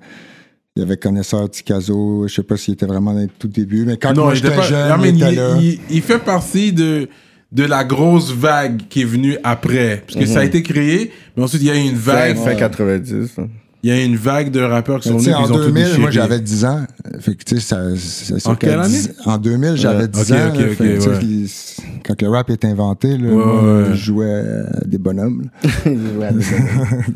il 0.77 0.81
y 0.81 0.83
avait 0.83 0.97
Connaisseur 0.97 1.49
Ticazo. 1.51 2.27
Je 2.29 2.35
sais 2.35 2.43
pas 2.43 2.57
s'il 2.57 2.75
était 2.75 2.87
vraiment 2.87 3.15
dans 3.15 3.27
tout 3.39 3.49
début, 3.49 3.85
mais 3.87 3.97
quand 3.97 4.13
non, 4.13 4.25
moi 4.25 4.35
j'étais 4.35 4.55
pas. 4.55 4.63
jeune, 4.63 5.01
mais 5.01 5.11
il 5.11 5.17
il, 5.17 5.23
était 5.23 5.35
là. 5.37 5.57
il- 5.61 5.79
il 5.91 6.03
fait 6.03 6.19
partie 6.19 6.73
de, 6.73 7.09
de 7.55 7.63
la 7.65 7.85
grosse 7.85 8.33
vague 8.33 8.83
qui 8.91 9.03
est 9.03 9.07
venue 9.07 9.37
après. 9.45 10.03
Parce 10.07 10.19
que 10.19 10.27
ça 10.27 10.41
a 10.41 10.45
été 10.45 10.63
créé, 10.63 11.13
mais 11.37 11.45
ensuite 11.45 11.63
il 11.63 11.69
y 11.69 11.71
a 11.71 11.77
eu 11.77 11.89
une 11.89 11.95
vague. 11.97 12.37
fin 12.37 12.55
90. 12.55 13.39
hein. 13.39 13.47
Il 13.83 13.91
y 13.91 13.93
a 13.93 14.01
eu 14.03 14.07
une 14.07 14.17
vague 14.17 14.51
de 14.51 14.61
rappeurs 14.61 14.99
qui 14.99 15.11
sont 15.11 15.19
Tu 15.19 15.25
venus 15.25 15.37
en 15.37 15.45
ils 15.47 15.53
ont 15.53 15.57
tout 15.57 15.61
2000, 15.65 15.83
déchiré. 15.85 16.01
moi 16.01 16.11
j'avais 16.11 16.41
10 16.41 16.65
ans. 16.65 16.87
Fait 17.21 17.35
que, 17.35 17.45
tu 17.45 17.55
sais, 17.57 17.61
ça, 17.61 17.95
ça- 17.97 18.39
ça- 18.41 18.51
En 18.51 18.55
quelle 18.55 18.81
année? 18.81 18.89
10 18.89 19.13
En 19.27 19.37
2000, 19.37 19.77
j'avais 19.77 20.09
10 20.09 20.33
ok, 20.33 20.39
ans. 20.39 20.49
ok, 20.49 20.59
là. 20.59 20.65
ok, 20.65 20.71
Fait 20.71 20.85
que, 20.85 20.95
tu 20.95 21.01
sais, 21.03 21.09
ouais. 21.11 21.19
il- 21.23 22.03
quand 22.03 22.23
le 22.23 22.29
rap 22.31 22.49
est 22.49 22.65
inventé, 22.65 23.19
là, 23.19 23.29
Ouais, 23.29 23.35
moi, 23.35 23.63
ouais. 23.83 23.85
je 23.91 23.95
jouais 23.95 24.33
à 24.33 24.85
des 24.87 24.97
bonhommes. 24.97 25.51
tu 25.85 25.91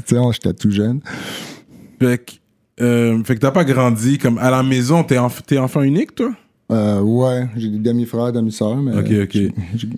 sais, 0.07 0.17
j'étais 0.33 0.53
tout 0.55 0.71
jeune. 0.71 1.01
Fait 2.01 2.19
que, 2.19 2.33
euh, 2.85 3.25
fait 3.25 3.35
que 3.37 3.41
t'as 3.41 3.51
pas 3.51 3.65
grandi 3.65 4.19
comme 4.19 4.37
à 4.39 4.51
la 4.51 4.63
maison. 4.63 5.03
T'es 5.05 5.17
enf- 5.17 5.41
t'es 5.47 5.57
enfant 5.59 5.81
unique, 5.83 6.15
toi? 6.15 6.33
Euh, 6.71 7.01
ouais, 7.01 7.49
j'ai 7.57 7.69
des 7.71 7.79
demi-frères, 7.79 8.31
demi-sœurs, 8.33 8.77
mais... 8.77 8.93
Ok, 8.95 9.11
ok. 9.25 9.35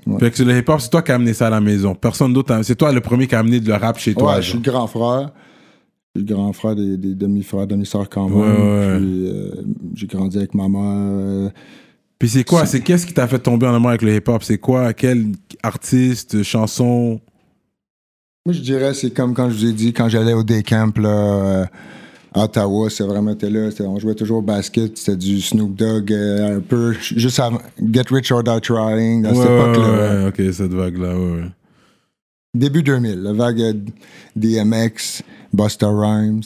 ouais. 0.06 0.18
Fait 0.20 0.30
que 0.30 0.42
le 0.44 0.58
hip-hop, 0.58 0.80
c'est 0.80 0.90
toi 0.90 1.02
qui 1.02 1.10
as 1.10 1.16
amené 1.16 1.32
ça 1.34 1.48
à 1.48 1.50
la 1.50 1.60
maison. 1.60 1.94
Personne 1.96 2.32
d'autre. 2.32 2.60
C'est 2.62 2.76
toi 2.76 2.92
le 2.92 3.00
premier 3.00 3.26
qui 3.26 3.34
a 3.34 3.40
amené 3.40 3.58
de 3.58 3.66
le 3.66 3.74
rap 3.74 3.98
chez 3.98 4.14
toi. 4.14 4.36
Ouais, 4.36 4.42
je 4.42 4.50
suis 4.50 4.58
le 4.58 4.62
grand 4.70 4.86
frère. 4.86 5.32
Je 6.14 6.20
suis 6.20 6.28
le 6.28 6.34
grand 6.34 6.52
frère 6.52 6.76
des, 6.76 6.96
des 6.96 7.14
demi-frères, 7.14 7.66
demi-sœurs 7.66 8.08
quand 8.08 8.28
même. 8.28 8.38
Ouais, 8.38 8.46
ouais. 8.46 8.98
Puis 8.98 9.26
euh, 9.28 9.50
j'ai 9.94 10.06
grandi 10.06 10.36
avec 10.38 10.54
ma 10.54 10.68
mère. 10.68 10.80
euh, 10.84 11.50
Puis 12.20 12.28
c'est 12.28 12.44
quoi 12.44 12.66
C'est 12.66 12.80
qu'est-ce 12.80 13.04
qui 13.06 13.14
t'a 13.14 13.26
fait 13.26 13.38
tomber 13.40 13.66
en 13.66 13.74
amour 13.74 13.90
avec 13.90 14.02
le 14.02 14.14
hip-hop? 14.14 14.42
C'est 14.44 14.58
quoi 14.58 14.92
Quel 14.92 15.26
artiste, 15.64 16.42
chanson? 16.44 17.20
Moi, 18.46 18.52
je 18.54 18.60
dirais, 18.60 18.94
c'est 18.94 19.10
comme 19.10 19.34
quand 19.34 19.50
je 19.50 19.56
vous 19.56 19.66
ai 19.66 19.72
dit, 19.72 19.92
quand 19.92 20.08
j'allais 20.08 20.32
au 20.34 20.42
day 20.44 20.62
camp 20.62 20.96
là, 20.98 21.66
Ottawa, 22.34 22.88
c'est 22.90 23.04
vraiment 23.04 23.32
été 23.32 23.50
là. 23.50 23.70
On 23.80 23.98
jouait 23.98 24.14
toujours 24.14 24.38
au 24.38 24.42
basket, 24.42 24.96
c'était 24.96 25.16
du 25.16 25.40
Snoop 25.40 25.74
Dogg, 25.74 26.12
euh, 26.12 26.58
un 26.58 26.60
peu, 26.60 26.92
juste 26.92 27.40
avant 27.40 27.60
Get 27.92 28.04
Rich 28.10 28.30
or 28.30 28.42
Die 28.44 28.60
Trying, 28.60 29.22
dans 29.22 29.30
Ouais, 29.30 29.36
cette 29.36 29.46
époque-là. 29.46 29.90
ouais, 29.90 30.24
ouais, 30.24 30.28
ok, 30.48 30.54
cette 30.54 30.72
vague-là, 30.72 31.18
ouais. 31.18 31.44
Début 32.54 32.82
2000, 32.82 33.20
la 33.22 33.32
vague 33.32 33.60
euh, 33.60 33.72
DMX, 34.36 35.22
Busta 35.52 35.88
Rhymes, 35.88 36.42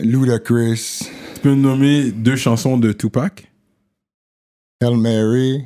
Ludacris, 0.00 1.00
Tu 1.34 1.40
peux 1.42 1.50
me 1.54 1.62
nommer 1.62 2.10
deux 2.12 2.36
chansons 2.36 2.78
de 2.78 2.92
Tupac? 2.92 3.50
Hail 4.82 4.96
Mary, 4.96 5.64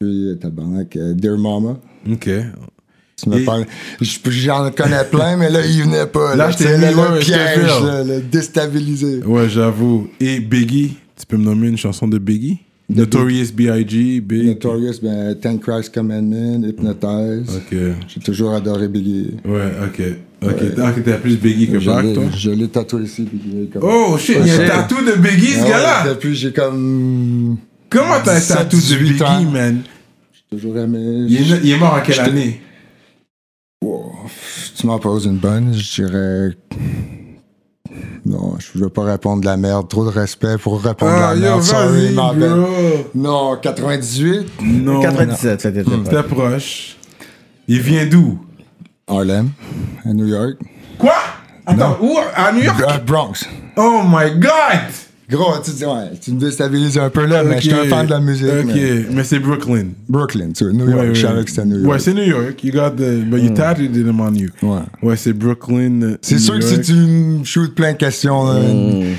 puis 0.00 0.30
euh, 0.30 0.34
tabarnak, 0.36 0.96
Dear 0.98 1.38
Mama. 1.38 1.78
Ok. 2.10 2.28
Tu 3.22 3.28
me 3.28 3.38
Et- 3.38 3.44
parles- 3.44 3.66
je- 4.00 4.18
J'en 4.30 4.70
connais 4.70 5.04
plein, 5.10 5.36
mais 5.36 5.48
là, 5.50 5.60
il 5.64 5.82
venait 5.82 6.06
pas. 6.06 6.34
Là, 6.34 6.48
Là, 6.48 6.56
mis, 6.58 6.64
le, 6.64 6.96
ouais, 7.14 7.20
piège, 7.20 7.82
là, 7.84 8.02
le 8.04 8.20
déstabilisé. 8.20 9.22
Ouais, 9.24 9.48
j'avoue. 9.48 10.08
Et 10.20 10.40
Biggie 10.40 10.96
Tu 11.18 11.26
peux 11.26 11.36
me 11.36 11.44
nommer 11.44 11.68
une 11.68 11.76
chanson 11.78 12.08
de 12.08 12.18
Biggie? 12.18 12.58
Notorious 12.90 13.52
B.I.G. 13.54 14.20
Big. 14.20 14.44
Notorious, 14.48 14.94
ben, 15.02 15.34
Ten 15.40 15.58
Christ 15.60 15.94
Commandment, 15.94 16.62
Hypnotize. 16.66 17.56
Ok. 17.56 17.78
J'ai 18.08 18.20
toujours 18.20 18.52
adoré 18.54 18.88
Biggie. 18.88 19.36
Ouais, 19.44 19.70
ok. 19.84 20.02
Ok. 20.44 20.62
Ah, 20.82 20.92
t'as 21.04 21.12
plus 21.18 21.36
Biggie 21.38 21.68
que 21.68 21.76
l'ai- 21.76 22.12
toi? 22.12 22.24
Je 22.36 22.50
l'ai 22.50 22.68
tatoué 22.68 23.04
ici, 23.04 23.22
Biggie. 23.32 23.70
Comme... 23.72 23.82
Oh 23.84 24.18
shit, 24.18 24.36
il 24.40 24.46
y 24.48 24.50
a 24.50 24.60
un 24.62 24.66
tatou 24.66 24.96
de 24.96 25.12
Biggie, 25.12 25.52
ce 25.52 25.62
ouais, 25.62 25.68
gars-là? 25.70 26.08
Depuis, 26.08 26.34
j'ai 26.34 26.52
comme. 26.52 27.56
Comment 27.88 28.20
t'as 28.24 28.32
un 28.32 28.38
17, 28.40 28.56
tatou 28.56 28.76
de 28.76 28.82
18 28.82 29.12
Biggie, 29.12 29.46
man? 29.52 29.82
J'ai 30.50 30.56
toujours 30.58 30.76
aimé. 30.78 31.26
il 31.28 31.36
est, 31.52 31.60
il 31.62 31.70
est 31.70 31.78
mort 31.78 31.94
en 31.94 32.00
quelle 32.00 32.16
J'étais- 32.16 32.28
année? 32.30 32.60
Tu 34.76 34.86
m'en 34.86 34.98
poses 34.98 35.26
une 35.26 35.38
bonne, 35.38 35.72
je 35.74 36.02
dirais. 36.02 36.56
Non, 38.24 38.54
je 38.58 38.78
veux 38.78 38.88
pas 38.88 39.04
répondre 39.04 39.40
de 39.42 39.46
la 39.46 39.56
merde. 39.56 39.88
Trop 39.88 40.04
de 40.04 40.10
respect 40.10 40.56
pour 40.58 40.82
répondre 40.82 41.12
Ah, 41.14 41.34
de 41.34 41.40
la 41.40 41.48
yo, 41.48 41.54
merde. 41.56 41.62
Sorry, 41.62 42.10
ma 42.12 42.32
belle. 42.32 42.64
Non, 43.14 43.56
98, 43.56 44.48
Non. 44.62 45.00
97, 45.02 45.60
ça 45.60 45.72
t'était 45.72 45.90
pas. 45.90 46.22
T'es 46.22 46.28
proche. 46.28 46.96
Il 47.68 47.80
vient 47.80 48.06
d'où? 48.06 48.38
Harlem, 49.06 49.50
à 50.04 50.12
New 50.12 50.26
York. 50.26 50.54
Quoi? 50.98 51.14
Attends, 51.66 51.98
où? 52.00 52.16
À 52.34 52.52
New 52.52 52.62
York? 52.62 52.80
Euh, 52.88 52.98
Bronx. 52.98 53.44
Oh 53.76 54.02
my 54.06 54.30
god 54.38 54.90
Gros, 55.30 55.54
tu, 55.64 55.70
dis, 55.70 55.84
ouais, 55.86 56.10
tu 56.20 56.32
me 56.32 56.40
déstabilises 56.40 56.98
un 56.98 57.08
peu 57.08 57.24
là, 57.24 57.42
mais 57.44 57.56
je 57.60 57.62
suis 57.70 57.72
un 57.72 57.84
fan 57.84 58.04
de 58.06 58.10
la 58.10 58.20
musique. 58.20 58.46
Ok, 58.48 58.66
mais- 58.74 59.04
mais, 59.12 59.24
c'est 59.24 59.38
Brooklyn. 59.38 59.86
Brooklyn, 60.08 60.50
tu 60.52 60.64
New 60.64 60.88
York. 60.90 61.00
Ouais, 61.00 61.14
je 61.14 61.26
savais 61.26 61.44
que 61.44 61.50
c'était 61.50 61.64
New 61.64 61.78
York. 61.78 61.90
Ouais, 61.92 61.98
c'est 61.98 62.12
New 62.12 62.22
York. 62.24 62.62
You 62.62 62.72
got 62.72 62.90
the. 62.96 63.24
But 63.30 63.42
you 63.42 63.50
tattooed 63.54 63.92
them 63.92 64.20
on 64.20 64.34
you. 64.34 64.48
Ouais. 64.62 64.80
Ouais, 65.02 65.16
c'est 65.16 65.32
Brooklyn. 65.32 66.02
euh, 66.02 66.16
C'est 66.20 66.38
sûr 66.38 66.54
que 66.58 66.64
si 66.64 66.80
tu 66.80 66.92
me 66.92 67.44
shoots 67.44 67.74
plein 67.74 67.92
de 67.92 67.98
questions, 67.98 68.44
là, 68.44 68.58
une 68.60 69.14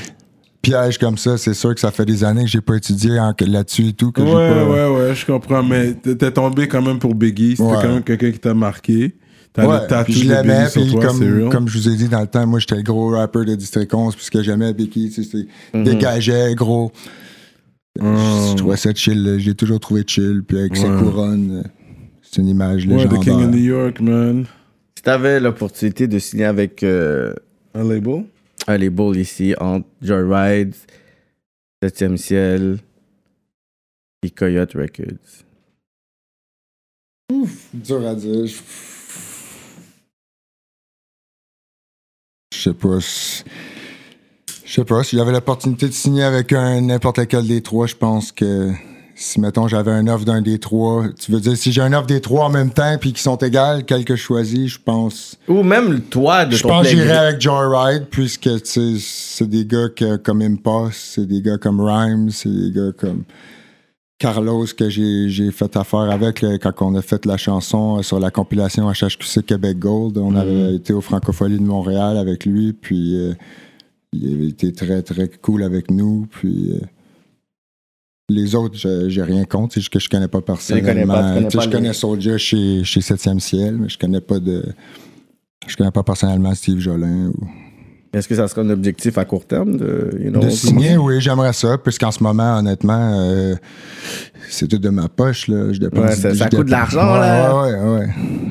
piège 0.61 0.97
comme 0.99 1.17
ça, 1.17 1.37
c'est 1.37 1.53
sûr 1.53 1.73
que 1.73 1.79
ça 1.79 1.89
fait 1.91 2.05
des 2.05 2.23
années 2.23 2.43
que 2.43 2.49
j'ai 2.49 2.61
pas 2.61 2.75
étudié 2.75 3.17
là-dessus 3.47 3.87
et 3.87 3.93
tout. 3.93 4.11
Que 4.11 4.21
Ouais, 4.21 4.31
pas... 4.31 4.65
ouais, 4.69 4.95
ouais, 5.09 5.15
je 5.15 5.25
comprends. 5.25 5.63
Mais 5.63 5.93
t'es 5.93 6.15
t'es 6.15 6.31
tombé 6.31 6.67
quand 6.67 6.81
même 6.81 6.99
pour 6.99 7.15
Biggie. 7.15 7.55
C'était 7.57 7.63
Ouais. 7.63 7.77
quand 7.81 7.89
même 7.93 8.03
quelqu'un 8.03 8.31
qui 8.31 8.39
t'a 8.39 8.53
marqué. 8.53 9.15
T'as 9.53 9.67
Ouais, 9.67 9.87
le 10.07 10.13
je 10.13 10.23
de 10.23 10.29
l'aimais, 10.29 10.59
Biggie 10.65 10.71
sur 10.71 10.81
puis 10.81 11.07
comme, 11.07 11.49
comme 11.49 11.67
je 11.67 11.77
vous 11.77 11.89
ai 11.89 11.95
dit 11.95 12.07
dans 12.09 12.21
le 12.21 12.27
temps, 12.27 12.47
moi 12.47 12.59
j'étais 12.59 12.75
le 12.77 12.81
gros 12.81 13.09
rapper 13.09 13.45
de 13.45 13.53
District 13.53 13.93
11, 13.93 14.15
puis 14.15 14.25
ce 14.25 14.31
que 14.31 14.41
j'aimais 14.41 14.73
Biggie, 14.73 15.11
tu 15.11 15.23
sais, 15.23 15.29
c'est 15.71 15.77
Mhm. 15.77 15.83
dégageait, 15.83 16.55
gros. 16.55 16.91
Je 17.95 18.55
trouvais 18.55 18.77
ça 18.77 18.91
chill, 18.95 19.23
là. 19.23 19.37
j'ai 19.37 19.53
toujours 19.53 19.79
trouvé 19.79 20.03
chill, 20.07 20.41
puis 20.47 20.57
avec 20.57 20.75
ses 20.75 20.89
Ouais. 20.89 20.97
couronnes, 20.97 21.61
euh, 21.63 21.69
c'est 22.23 22.41
une 22.41 22.47
image 22.47 22.87
Ouais, 22.87 22.95
légendaire. 22.95 23.19
The 23.19 23.23
King 23.23 23.33
of 23.43 23.51
New 23.51 23.57
York, 23.63 23.99
man. 24.01 24.45
Si 24.97 25.03
t'avais 25.03 25.39
l'opportunité 25.39 26.07
de 26.07 26.17
signer 26.17 26.45
avec 26.45 26.81
euh, 26.81 27.33
Un 27.75 27.83
label? 27.83 28.25
un 28.65 28.77
label 28.79 29.17
ici 29.17 29.53
entre 29.59 29.85
Joyride, 30.01 30.73
7e 31.83 32.17
Ciel 32.17 32.77
et 34.23 34.31
Coyote 34.31 34.73
Records. 34.73 35.43
Dur 37.73 38.07
à 38.07 38.15
dire. 38.15 38.47
Je 38.47 38.53
je 42.53 42.61
sais 42.69 42.73
pas. 42.73 42.99
Je 44.65 44.73
sais 44.73 44.85
pas. 44.85 45.03
Si 45.03 45.17
j'avais 45.17 45.31
l'opportunité 45.31 45.87
de 45.87 45.93
signer 45.93 46.23
avec 46.23 46.53
un 46.53 46.81
n'importe 46.81 47.19
lequel 47.19 47.45
des 47.47 47.61
trois, 47.61 47.85
je 47.87 47.95
pense 47.95 48.31
que 48.31 48.71
si, 49.15 49.39
mettons, 49.39 49.67
j'avais 49.67 49.91
un 49.91 50.07
offre 50.07 50.25
d'un 50.25 50.41
des 50.41 50.57
trois, 50.57 51.05
tu 51.19 51.31
veux 51.31 51.39
dire, 51.39 51.55
si 51.55 51.71
j'ai 51.71 51.81
un 51.81 51.93
offre 51.93 52.07
des 52.07 52.19
trois 52.21 52.45
en 52.45 52.49
même 52.49 52.71
temps 52.71 52.97
puis 52.99 53.13
qui 53.13 53.21
sont 53.21 53.35
égales, 53.37 53.83
quel 53.85 54.03
que 54.05 54.15
je 54.15 54.21
choisis, 54.21 54.71
je 54.73 54.79
pense. 54.83 55.37
Ou 55.47 55.61
même 55.63 56.01
toi 56.01 56.45
de 56.45 56.55
Je 56.55 56.63
ton 56.63 56.69
pense 56.69 56.83
que 56.87 56.95
j'irais 56.95 57.11
avec 57.17 57.39
Joyride, 57.41 58.05
puisque 58.09 58.49
c'est 58.65 59.47
des 59.47 59.65
gars 59.65 59.89
que- 59.95 60.15
comme 60.17 60.41
Impost, 60.41 60.97
c'est 61.15 61.27
des 61.27 61.41
gars 61.41 61.57
comme 61.57 61.79
Rhymes, 61.79 62.31
c'est 62.31 62.49
des 62.49 62.71
gars 62.71 62.91
comme 62.97 63.23
Carlos 64.23 64.65
que 64.77 64.87
j'ai 64.89 65.51
fait 65.51 65.75
affaire 65.75 66.09
avec 66.09 66.41
là, 66.41 66.57
quand 66.57 66.71
on 66.81 66.95
a 66.95 67.01
fait 67.01 67.25
la 67.25 67.35
chanson 67.35 67.97
euh, 67.99 68.03
sur 68.03 68.19
la 68.21 68.31
compilation 68.31 68.89
HHQC 68.89 69.45
Québec 69.45 69.79
Gold. 69.79 70.17
On 70.17 70.33
avait 70.35 70.75
été 70.75 70.93
au 70.93 71.01
Francophonie 71.01 71.57
de 71.59 71.63
Montréal 71.65 72.17
avec 72.17 72.45
lui, 72.45 72.71
puis 72.71 73.15
euh, 73.17 73.33
il 74.13 74.33
avait 74.33 74.47
été 74.47 74.71
très 74.71 75.01
très 75.01 75.27
cool 75.27 75.61
avec 75.63 75.91
nous, 75.91 76.25
puis. 76.31 76.71
euh, 76.71 76.79
les 78.29 78.55
autres, 78.55 78.75
je- 78.77 79.09
j'ai 79.09 79.21
rien 79.23 79.43
contre, 79.43 79.73
c'est 79.73 79.81
juste 79.81 79.91
que 79.91 79.99
je 79.99 80.07
connais 80.09 80.29
pas 80.29 80.39
connais 80.41 80.45
personnellement. 80.45 81.13
connais 81.33 81.47
pas 81.49 81.59
je 81.65 81.69
connais 81.69 81.93
Soulja 81.93 82.37
chez, 82.37 82.83
chez 82.85 83.01
7e 83.01 83.39
Ciel, 83.39 83.75
mais 83.77 83.89
je 83.89 83.97
connais 83.97 84.21
pas 84.21 84.39
de. 84.39 84.63
Je 85.67 85.75
connais 85.75 85.91
pas 85.91 86.03
personnellement 86.03 86.55
Steve 86.55 86.79
Jolin. 86.79 87.27
Ou... 87.27 87.47
Est-ce 88.13 88.27
que 88.27 88.35
ça 88.35 88.47
serait 88.47 88.61
un 88.61 88.69
objectif 88.69 89.17
à 89.17 89.25
court 89.25 89.45
terme 89.45 89.75
de, 89.77 90.15
you 90.19 90.29
know, 90.29 90.39
De 90.39 90.49
signer, 90.49 90.97
oui, 90.97 91.19
j'aimerais 91.19 91.53
ça, 91.53 91.77
puisqu'en 91.79 92.11
ce 92.11 92.21
moment, 92.21 92.57
honnêtement, 92.59 93.19
euh, 93.19 93.55
c'est 94.49 94.67
tout 94.67 94.77
de 94.77 94.89
ma 94.89 95.09
poche. 95.09 95.47
Là. 95.47 95.73
Je 95.73 95.79
dépense, 95.79 95.99
Ouais, 96.05 96.15
ça- 96.15 96.29
je 96.31 96.35
ça 96.37 96.49
coûte 96.49 96.65
de 96.67 96.71
l'argent, 96.71 97.13
Ouais, 97.13 97.19
là. 97.19 97.63
Ouais, 97.63 97.99
ouais. 97.99 98.07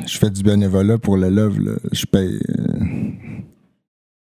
Je 0.06 0.18
fais 0.18 0.30
du 0.30 0.42
bénévolat 0.42 0.98
pour 0.98 1.16
le 1.16 1.28
love. 1.28 1.60
Là. 1.60 1.72
Je 1.92 2.04
paye. 2.06 2.40
euh, 2.50 2.84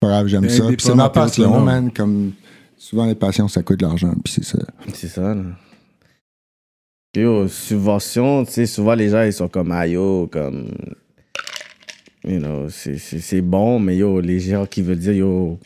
Pas 0.00 0.08
grave, 0.08 0.26
j'aime 0.26 0.48
ça. 0.48 0.64
Puis 0.66 0.76
c'est 0.80 0.94
ma 0.94 1.08
passion, 1.08 1.60
man. 1.60 1.90
Comme 1.92 2.32
souvent, 2.76 3.06
les 3.06 3.14
passions, 3.14 3.46
ça 3.48 3.62
coûte 3.62 3.78
de 3.80 3.84
l'argent. 3.86 4.14
Puis 4.24 4.34
c'est 4.34 4.44
ça. 4.44 4.58
C'est 4.92 5.08
ça, 5.08 5.34
là. 5.34 5.42
Yo, 7.16 7.48
subvention, 7.48 8.44
tu 8.44 8.52
sais, 8.52 8.66
souvent 8.66 8.94
les 8.94 9.08
gens, 9.08 9.22
ils 9.22 9.32
sont 9.32 9.48
comme, 9.48 9.72
ah 9.72 9.86
yo, 9.86 10.28
comme. 10.30 10.70
You 12.26 12.38
know, 12.40 12.68
c'est- 12.68 12.98
c'est 12.98 13.20
c'est 13.20 13.40
bon, 13.40 13.78
mais 13.78 13.96
yo, 13.96 14.20
les 14.20 14.40
gens 14.40 14.66
qui 14.66 14.82
veulent 14.82 14.98
dire, 14.98 15.12
yo, 15.14 15.58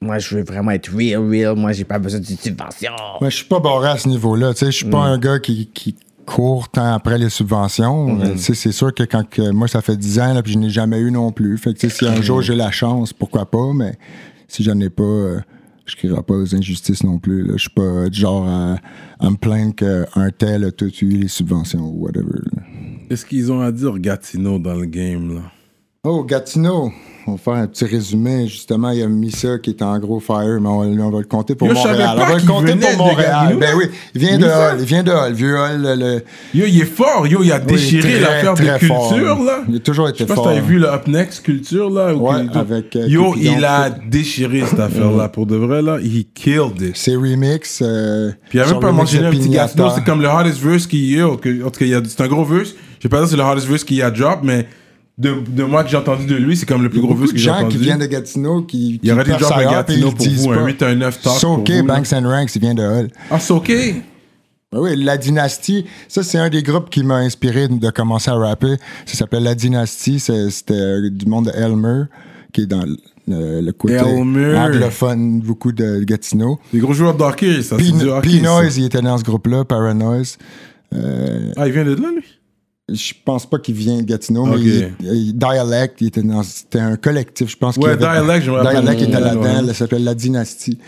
moi, 0.00 0.18
je 0.18 0.36
veux 0.36 0.44
vraiment 0.44 0.70
être 0.72 0.94
real, 0.94 1.22
real, 1.28 1.56
moi, 1.56 1.72
j'ai 1.72 1.84
pas 1.84 1.98
besoin 1.98 2.20
d'une 2.20 2.36
subvention. 2.36 2.92
Moi, 3.20 3.30
je 3.30 3.36
suis 3.36 3.46
pas 3.46 3.58
barré 3.60 3.88
à 3.88 3.96
ce 3.98 4.08
niveau-là. 4.08 4.52
Tu 4.52 4.60
sais, 4.60 4.66
je 4.66 4.76
suis 4.78 4.86
pas 4.90 5.08
Mm. 5.08 5.12
un 5.14 5.18
gars 5.18 5.38
qui, 5.38 5.66
qui 5.72 5.94
court 6.26 6.68
tant 6.68 6.92
après 6.94 7.16
les 7.18 7.30
subventions. 7.30 8.18
Mm-hmm. 8.18 8.32
Tu 8.32 8.38
sais, 8.38 8.54
c'est 8.54 8.72
sûr 8.72 8.92
que 8.94 9.02
quand 9.04 9.28
que- 9.28 9.50
moi, 9.50 9.66
ça 9.66 9.80
fait 9.80 9.96
10 9.96 10.18
ans, 10.20 10.34
là, 10.34 10.42
puis 10.42 10.52
je 10.52 10.58
n'ai 10.58 10.68
jamais 10.70 10.98
eu 11.00 11.10
non 11.10 11.32
plus. 11.32 11.56
Fait 11.56 11.72
que, 11.72 11.78
tu 11.78 11.88
sais, 11.88 11.96
si 11.96 12.06
un 12.06 12.14
Mm-hmm. 12.16 12.22
jour 12.22 12.42
j'ai 12.42 12.54
la 12.54 12.70
chance, 12.70 13.12
pourquoi 13.14 13.50
pas, 13.50 13.72
mais 13.74 13.94
si 14.46 14.62
j'en 14.62 14.78
ai 14.80 14.90
pas, 14.90 15.02
euh, 15.02 15.40
je 15.86 15.96
crierai 15.96 16.22
pas 16.22 16.34
aux 16.34 16.54
injustices 16.54 17.02
non 17.02 17.18
plus. 17.18 17.42
Là. 17.46 17.54
Je 17.56 17.62
suis 17.62 17.70
pas 17.70 18.08
du 18.10 18.18
genre 18.20 18.46
à, 18.46 18.76
à 19.20 19.30
me 19.30 19.36
plaindre 19.36 19.74
qu'un 19.74 20.30
tel 20.36 20.64
a 20.64 20.70
tout 20.70 20.90
eu 21.02 21.08
les 21.16 21.28
subventions 21.28 21.80
ou 21.80 22.04
whatever. 22.04 22.40
Qu'est-ce 23.08 23.24
qu'ils 23.26 23.50
ont 23.50 23.60
à 23.62 23.72
dire, 23.72 23.98
Gatineau, 23.98 24.58
dans 24.58 24.74
le 24.74 24.86
game, 24.86 25.34
là? 25.36 25.40
Oh, 26.04 26.22
Gatineau! 26.24 26.92
On 27.26 27.32
va 27.32 27.38
faire 27.38 27.54
un 27.54 27.66
petit 27.66 27.86
résumé. 27.86 28.46
Justement, 28.46 28.90
il 28.90 29.02
a 29.02 29.06
mis 29.08 29.30
ça 29.30 29.56
qui 29.58 29.70
est 29.70 29.80
en 29.80 29.98
gros 29.98 30.20
fire, 30.20 30.58
mais 30.60 30.68
on, 30.68 30.80
va- 30.80 31.04
on 31.04 31.10
va 31.10 31.18
le 31.20 31.24
compter 31.24 31.54
pour 31.54 31.68
Yo, 31.68 31.74
je 31.74 31.78
Montréal. 31.88 32.16
On 32.18 32.26
va 32.26 32.34
le 32.34 32.46
compter 32.46 32.74
pour 32.76 33.06
Montréal. 33.06 33.56
Ben 33.58 33.70
oui, 33.78 33.84
il 34.14 34.20
vient 34.20 34.36
de. 34.38 34.44
Hall. 34.44 34.76
Il 34.80 34.84
vient 34.84 35.02
de 35.02 35.10
Hall. 35.10 35.32
Vieux 35.32 35.56
Hall, 35.58 35.80
le- 35.80 35.94
le, 35.94 36.14
Yo, 36.52 36.66
il 36.68 36.82
est 36.82 36.84
fort, 36.84 37.26
yo, 37.26 37.42
il 37.42 37.50
a 37.50 37.58
déchiré 37.60 38.20
l'affaire 38.20 38.52
de 38.52 38.60
culture, 38.78 38.88
fort. 38.88 39.42
là. 39.42 39.60
Il 39.66 39.76
a 39.76 39.78
toujours 39.78 40.08
Je 40.08 40.10
été 40.10 40.18
sais 40.18 40.26
pas 40.26 40.34
si 40.34 40.36
fort. 40.36 40.44
t'avais 40.48 40.60
vu 40.60 40.78
le 40.78 40.86
Up 40.92 41.06
Next 41.06 41.42
Culture, 41.46 41.88
là. 41.88 42.14
ou 42.14 42.28
Ouais, 42.28 42.44
avec, 42.52 42.94
euh, 42.96 43.06
Yo, 43.08 43.32
Cupidon, 43.32 43.52
il 43.56 43.64
a 43.64 43.88
déchiré 43.88 44.62
cette 44.68 44.80
affaire-là. 44.80 45.30
Pour 45.30 45.46
de 45.46 45.56
vrai, 45.56 45.80
là, 45.80 45.96
he 46.02 46.26
killed 46.34 46.78
it. 46.82 46.92
C'est 46.94 47.16
remix. 47.16 47.80
euh, 47.82 48.32
Puis 48.50 48.58
il 48.58 48.60
a 48.60 48.66
même 48.66 48.80
pas 48.80 48.92
mentionné 48.92 49.28
un 49.28 49.30
petit. 49.30 49.48
Gatineau, 49.48 49.88
c'est 49.94 50.04
comme 50.04 50.20
le 50.20 50.28
hardest 50.28 50.58
verse 50.60 50.86
qu'il 50.86 51.10
y 51.10 51.18
a. 51.22 51.34
que- 51.38 51.64
En 51.64 51.70
tout 51.70 51.78
cas, 51.78 51.86
il 51.86 51.92
y 51.92 51.94
a- 51.94 52.02
c'est 52.06 52.20
un 52.20 52.28
gros 52.28 52.44
verse. 52.44 52.74
Je 52.98 53.02
sais 53.04 53.08
pas 53.08 53.24
si 53.24 53.30
c'est 53.30 53.36
le 53.38 53.42
hardest 53.44 53.66
verse 53.66 53.82
qu'il 53.84 53.96
y 53.96 54.02
a 54.02 54.10
drop, 54.10 54.40
mais 54.42 54.66
de, 55.16 55.34
de 55.48 55.62
moi 55.64 55.84
que 55.84 55.90
j'ai 55.90 55.96
entendu 55.96 56.26
de 56.26 56.34
lui, 56.34 56.56
c'est 56.56 56.66
comme 56.66 56.82
le 56.82 56.90
plus 56.90 57.00
gros 57.00 57.14
de 57.14 57.20
que 57.32 57.36
j'ai 57.36 57.44
gens 57.44 57.58
qui 57.58 57.64
entendu. 57.64 57.78
viennent 57.78 57.98
de 58.00 58.06
Gatineau 58.06 58.62
qui. 58.62 58.98
Il 59.02 59.08
y 59.08 59.12
aurait 59.12 59.24
des 59.24 59.30
percent 59.30 59.54
à 59.54 59.64
Gatineau 59.64 60.10
pour 60.10 60.26
vous, 60.26 60.50
un 60.50 60.56
pas. 60.56 60.64
8 60.66 60.82
un 60.82 60.94
9 60.96 61.20
talk 61.22 61.40
pour 61.40 61.58
vous, 61.58 61.64
là. 61.66 61.82
Banks 61.82 62.12
and 62.12 62.28
Ranks, 62.28 62.56
il 62.56 62.60
vient 62.60 62.74
de 62.74 62.82
Hull. 62.82 63.10
Ah, 63.30 63.38
OK. 63.50 63.68
Ben 64.72 64.80
Oui, 64.80 64.96
La 65.04 65.16
Dynastie, 65.16 65.84
ça 66.08 66.24
c'est 66.24 66.38
un 66.38 66.48
des 66.50 66.62
groupes 66.64 66.90
qui 66.90 67.04
m'a 67.04 67.16
inspiré 67.18 67.68
de 67.68 67.90
commencer 67.90 68.30
à 68.30 68.34
rapper. 68.34 68.74
Ça 69.06 69.14
s'appelle 69.16 69.44
La 69.44 69.54
Dynastie, 69.54 70.18
c'était 70.18 70.74
euh, 70.74 71.10
du 71.10 71.26
monde 71.26 71.46
de 71.46 71.52
Elmer, 71.52 72.04
qui 72.52 72.62
est 72.62 72.66
dans 72.66 72.84
le, 73.28 73.60
le 73.60 73.72
côté 73.72 73.94
Elmer. 73.94 74.56
anglophone, 74.58 75.40
beaucoup 75.42 75.70
de 75.70 76.00
Gatineau. 76.02 76.58
Les 76.72 76.80
gros 76.80 76.92
joueurs 76.92 77.14
d'hockey, 77.14 77.62
ça, 77.62 77.76
c'est 77.78 77.84
du 77.84 78.08
hockey. 78.08 78.30
ça. 78.30 78.36
P-Noise, 78.38 78.78
il 78.78 78.86
était 78.86 79.00
dans 79.00 79.16
ce 79.16 79.22
groupe-là, 79.22 79.64
Paranoise. 79.64 80.38
Euh, 80.92 81.52
Ah, 81.56 81.68
il 81.68 81.72
vient 81.72 81.84
de 81.84 81.94
là, 81.94 82.08
lui? 82.16 82.24
Je 82.92 83.12
pense 83.24 83.48
pas 83.48 83.58
qu'il 83.58 83.74
vient 83.74 83.96
de 83.98 84.02
Gatineau, 84.06 84.44
mais 84.46 84.56
Ok. 84.56 84.62
il, 84.64 84.92
il- 85.00 85.32
Dialect, 85.36 86.00
il 86.00 86.08
était 86.08 86.22
dans, 86.22 86.42
c'était 86.42 86.80
un 86.80 86.96
collectif, 86.96 87.50
je 87.50 87.56
pense. 87.56 87.76
Ouais, 87.76 87.96
Dialect, 87.96 88.44
je 88.44 88.50
me 88.50 88.56
rappelle. 88.56 88.82
Dialect 88.82 89.02
était 89.02 89.20
là-dedans, 89.20 89.60
ouais. 89.62 89.66
ça 89.68 89.74
s'appelle 89.74 90.04
La 90.04 90.14
Dynastie. 90.14 90.78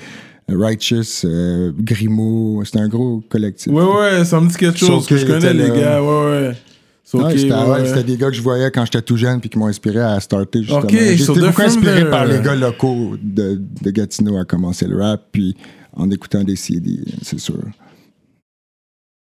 Righteous, 0.48 1.24
euh, 1.24 1.72
Grimaud, 1.76 2.62
c'était 2.64 2.78
un 2.78 2.88
gros 2.88 3.20
collectif. 3.28 3.72
Ouais, 3.72 3.82
ouais, 3.82 4.24
ça 4.24 4.40
me 4.40 4.48
dit 4.48 4.56
quelque 4.56 4.78
chose 4.78 4.88
Sauf 4.88 5.06
que 5.08 5.16
je 5.16 5.26
connais, 5.26 5.52
les 5.52 5.68
là. 5.68 5.76
gars. 5.76 6.02
Ouais, 6.02 6.08
ouais. 6.48 6.56
C'était, 7.02 7.52
ouais, 7.52 8.02
des 8.04 8.16
gars 8.16 8.30
que 8.30 8.36
je 8.36 8.42
voyais 8.42 8.70
quand 8.70 8.84
j'étais 8.84 9.00
tout 9.02 9.16
jeune 9.16 9.40
puis 9.40 9.48
qui 9.48 9.58
m'ont 9.58 9.66
inspiré 9.68 10.00
à 10.00 10.18
starter 10.20 10.62
justement. 10.62 10.82
They're 10.82 11.46
beaucoup 11.46 11.62
inspiré 11.62 12.00
there. 12.00 12.10
par 12.10 12.26
les 12.26 12.40
gars 12.40 12.54
locaux 12.56 13.16
de, 13.22 13.60
de 13.82 13.90
Gatineau 13.90 14.38
à 14.38 14.44
commencer 14.44 14.86
le 14.86 15.00
rap 15.00 15.22
puis 15.30 15.56
en 15.94 16.10
écoutant 16.10 16.42
des 16.44 16.56
CD, 16.56 16.98
c'est 17.22 17.38
sûr. 17.38 17.58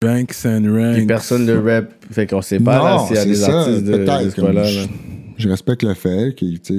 Banks 0.04 0.44
and 0.46 0.64
Ranks. 0.72 0.94
Puis 0.96 1.06
personne 1.06 1.46
de 1.46 1.56
rap. 1.56 1.90
Fait 2.10 2.26
qu'on 2.26 2.42
sait 2.42 2.60
pas 2.60 2.78
là 2.82 3.04
s'il 3.06 3.16
y 3.16 3.18
a 3.18 3.22
c'est 3.22 3.28
des 3.28 3.34
ça, 3.36 3.58
artistes 3.60 3.84
de, 3.84 3.92
de 3.98 4.30
ce 4.30 4.52
là. 4.52 4.86
Je 5.36 5.48
respecte 5.48 5.82
le 5.82 5.94
fait. 5.94 6.32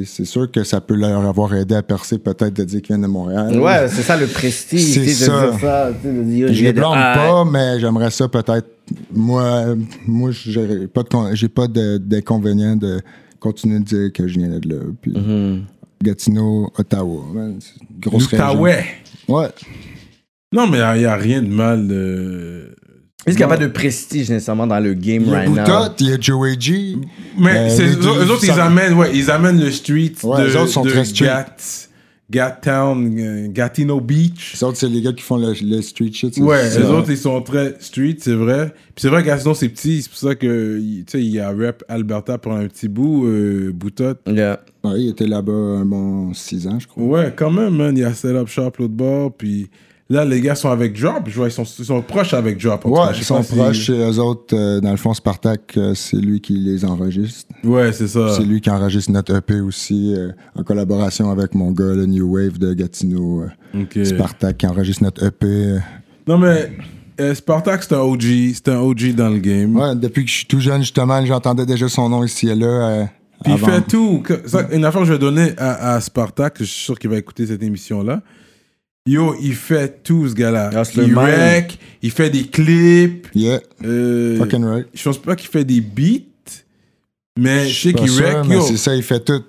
C'est 0.05 0.23
sûr 0.23 0.49
que 0.49 0.63
ça 0.63 0.79
peut 0.79 0.95
leur 0.95 1.25
avoir 1.25 1.53
aidé 1.55 1.75
à 1.75 1.83
percer, 1.83 2.17
peut-être 2.17 2.53
de 2.53 2.63
dire 2.63 2.81
qu'ils 2.81 2.95
viennent 2.95 3.01
de 3.01 3.11
Montréal. 3.11 3.59
Ouais, 3.59 3.87
c'est 3.89 4.01
ça 4.01 4.15
le 4.15 4.27
prestige. 4.27 4.79
C'est 4.93 5.05
sais, 5.05 5.25
de 5.25 5.29
ça. 5.31 5.49
dire 5.51 5.59
ça. 5.59 5.91
de 5.91 6.23
dire, 6.23 6.53
Je 6.53 6.63
les 6.63 6.71
de- 6.71 6.77
blâme 6.79 6.91
Ah, 6.95 7.15
pas, 7.17 7.45
mais 7.51 7.79
j'aimerais 7.81 8.11
ça 8.11 8.29
peut-être. 8.29 8.67
Moi, 9.13 9.75
moi 10.07 10.31
j'ai 10.31 10.87
pas 10.87 11.67
de 11.67 11.97
d'inconvénient 11.97 12.77
de 12.77 13.01
continuer 13.41 13.79
de 13.79 13.83
dire 13.83 14.13
que 14.13 14.25
je 14.27 14.39
viens 14.39 14.57
de 14.57 14.69
là. 14.69 14.81
Puis 15.01 15.11
Mhm. 15.11 15.63
Gatineau, 16.01 16.71
Ottawa. 16.77 17.23
man, 17.33 17.59
grosse. 17.99 18.31
L'Outaouais. 18.31 18.85
Ouais. 19.27 19.47
Non, 20.53 20.67
mais 20.67 20.77
il 20.95 20.99
n'y 20.99 21.05
a 21.05 21.15
rien 21.15 21.41
de 21.41 21.49
mal. 21.49 21.87
euh, 21.91 22.69
Est-ce 23.25 23.35
qu'il 23.37 23.45
n'y 23.45 23.51
a 23.51 23.55
pas 23.55 23.61
de 23.63 23.67
prestige 23.67 24.29
nécessairement 24.29 24.67
dans 24.67 24.79
le 24.79 24.93
game 24.93 25.23
Il 25.25 25.29
y 25.29 25.33
a 25.33 25.37
right 25.39 25.49
now? 25.49 25.55
Boutot, 25.65 25.95
il 25.99 26.09
y 26.09 26.13
a 26.13 26.17
Joey 26.19 26.55
G. 26.59 26.95
Mais 27.39 27.57
Euh, 27.57 27.69
c'est- 27.69 27.85
les 27.87 27.95
eux, 27.95 28.31
autres, 28.31 28.43
ils 28.43 28.51
amènent, 28.51 28.93
ouais, 28.93 29.09
ils 29.15 29.31
amènent 29.31 29.59
le 29.59 29.71
street 29.71 30.13
Ouais, 30.23 30.41
de, 30.41 30.47
les 30.47 30.55
autres 30.55 30.67
sont 30.71 30.83
de 30.83 30.89
très 30.91 31.05
street. 31.05 31.25
Gat, 31.25 31.55
Gattown, 32.29 33.15
euh, 33.19 33.47
Gatineau 33.49 33.99
Beach. 34.01 34.53
Les 34.55 34.63
autres, 34.63 34.77
c'est 34.77 34.87
les 34.89 35.01
gars 35.01 35.13
qui 35.13 35.21
font 35.21 35.37
le, 35.37 35.53
le 35.61 35.81
street 35.81 36.11
shit. 36.11 36.37
Ouais, 36.37 36.69
ça. 36.69 36.79
les 36.79 36.85
autres, 36.85 37.09
ils 37.11 37.17
sont 37.17 37.39
très 37.41 37.75
street, 37.79 38.17
c'est 38.19 38.33
vrai. 38.33 38.73
Puis 38.95 39.01
c'est 39.03 39.09
vrai 39.09 39.21
que 39.21 39.27
Gatineau, 39.27 39.53
c'est 39.53 39.69
petit, 39.69 40.01
c'est 40.01 40.09
pour 40.09 40.17
ça 40.17 40.33
que, 40.35 40.79
il- 40.81 41.05
tu 41.05 41.17
sais, 41.19 41.23
il 41.23 41.31
y 41.31 41.39
a 41.39 41.49
rap 41.51 41.83
Alberta 41.87 42.37
pour 42.39 42.53
un 42.53 42.67
petit 42.67 42.87
bout, 42.87 43.25
euh, 43.27 43.71
Boutot. 43.73 44.15
Yeah. 44.27 44.59
Ouais, 44.83 45.01
il 45.01 45.09
était 45.09 45.27
là-bas 45.27 45.51
un 45.51 45.85
bon 45.85 46.33
6 46.33 46.67
ans, 46.67 46.79
je 46.79 46.87
crois. 46.87 47.03
Ouais, 47.03 47.33
quand 47.35 47.51
même, 47.51 47.75
man, 47.75 47.95
il 47.95 48.01
y 48.01 48.03
a 48.03 48.13
Set 48.13 48.35
Up 48.35 48.47
Shop 48.47 48.71
l'autre 48.79 48.93
bord, 48.93 49.31
puis 49.31 49.69
là, 50.09 50.23
les 50.25 50.41
gars 50.41 50.55
sont 50.55 50.69
avec 50.69 50.99
Drop, 50.99 51.23
je 51.27 51.35
vois, 51.35 51.47
ils 51.47 51.51
sont, 51.51 51.63
ils 51.63 51.85
sont 51.85 52.01
proches 52.01 52.33
avec 52.33 52.61
Drop. 52.61 52.85
en 52.85 52.89
Ouais, 52.89 52.99
cas, 53.07 53.13
ils 53.15 53.23
sont 53.23 53.41
si- 53.43 53.55
proches. 53.55 53.89
Et 53.89 53.93
eux 53.93 54.19
autres, 54.19 54.55
euh, 54.55 54.79
dans 54.81 54.91
le 54.91 54.97
fond, 54.97 55.13
Spartak, 55.13 55.73
euh, 55.77 55.93
c'est 55.95 56.17
lui 56.17 56.41
qui 56.41 56.53
les 56.53 56.85
enregistre. 56.85 57.53
Ouais, 57.63 57.91
c'est 57.91 58.07
ça. 58.07 58.35
C'est 58.35 58.43
lui 58.45 58.61
qui 58.61 58.69
enregistre 58.69 59.11
notre 59.11 59.35
EP 59.35 59.59
aussi, 59.61 60.13
euh, 60.15 60.31
en 60.55 60.63
collaboration 60.63 61.29
avec 61.31 61.55
mon 61.55 61.71
gars, 61.71 61.93
le 61.93 62.05
New 62.05 62.33
Wave 62.35 62.57
de 62.59 62.73
Gatineau. 62.73 63.41
euh, 63.75 63.81
Ok. 63.81 64.05
Spartak 64.05 64.57
qui 64.57 64.67
enregistre 64.67 65.03
notre 65.03 65.23
EP. 65.25 65.79
Non, 66.27 66.37
mais 66.37 66.71
Spartak, 67.33 67.83
c'est 67.83 67.93
un 67.95 67.99
OG, 67.99 68.23
c'est 68.53 68.69
un 68.69 68.79
OG 68.79 69.13
dans 69.15 69.29
le 69.29 69.39
game. 69.39 69.75
Ouais, 69.75 69.95
depuis 69.95 70.23
que 70.25 70.29
je 70.31 70.35
suis 70.37 70.45
tout 70.47 70.59
jeune, 70.59 70.81
justement, 70.81 71.25
j'entendais 71.25 71.65
déjà 71.65 71.87
son 71.87 72.09
nom 72.09 72.23
ici 72.23 72.47
et 72.49 72.55
là. 72.55 73.07
Puis 73.43 73.53
il 73.53 73.59
fait 73.59 73.81
tout. 73.81 74.23
Ça, 74.45 74.67
une 74.71 74.85
affaire 74.85 75.01
que 75.01 75.07
je 75.07 75.13
vais 75.13 75.19
donner 75.19 75.53
à, 75.57 75.93
à 75.95 76.01
Spartak, 76.01 76.55
je 76.59 76.63
suis 76.63 76.83
sûr 76.85 76.97
qu'il 76.99 77.09
va 77.09 77.17
écouter 77.17 77.45
cette 77.47 77.61
émission-là. 77.63 78.21
Yo, 79.07 79.35
il 79.39 79.53
fait 79.53 80.01
tout, 80.01 80.27
ce 80.27 80.33
gars-là. 80.33 80.83
C'est 80.83 81.05
il 81.05 81.15
rec, 81.15 81.77
il 82.01 82.09
fait 82.09 82.31
des 82.31 82.45
clips. 82.45 83.27
Yeah, 83.35 83.59
euh, 83.83 84.35
fucking 84.39 84.63
right. 84.63 84.87
je 84.95 85.03
pense 85.03 85.19
pas 85.19 85.35
qu'il 85.35 85.47
fait 85.47 85.63
des 85.63 85.79
beats, 85.79 86.23
mais 87.37 87.67
je 87.67 87.89
sais 87.89 87.93
qu'il 87.93 88.09
mais 88.47 88.55
Yo, 88.55 88.61
c'est 88.61 88.77
ça, 88.77 88.95
il 88.95 89.03
fait 89.03 89.23
tout. 89.23 89.43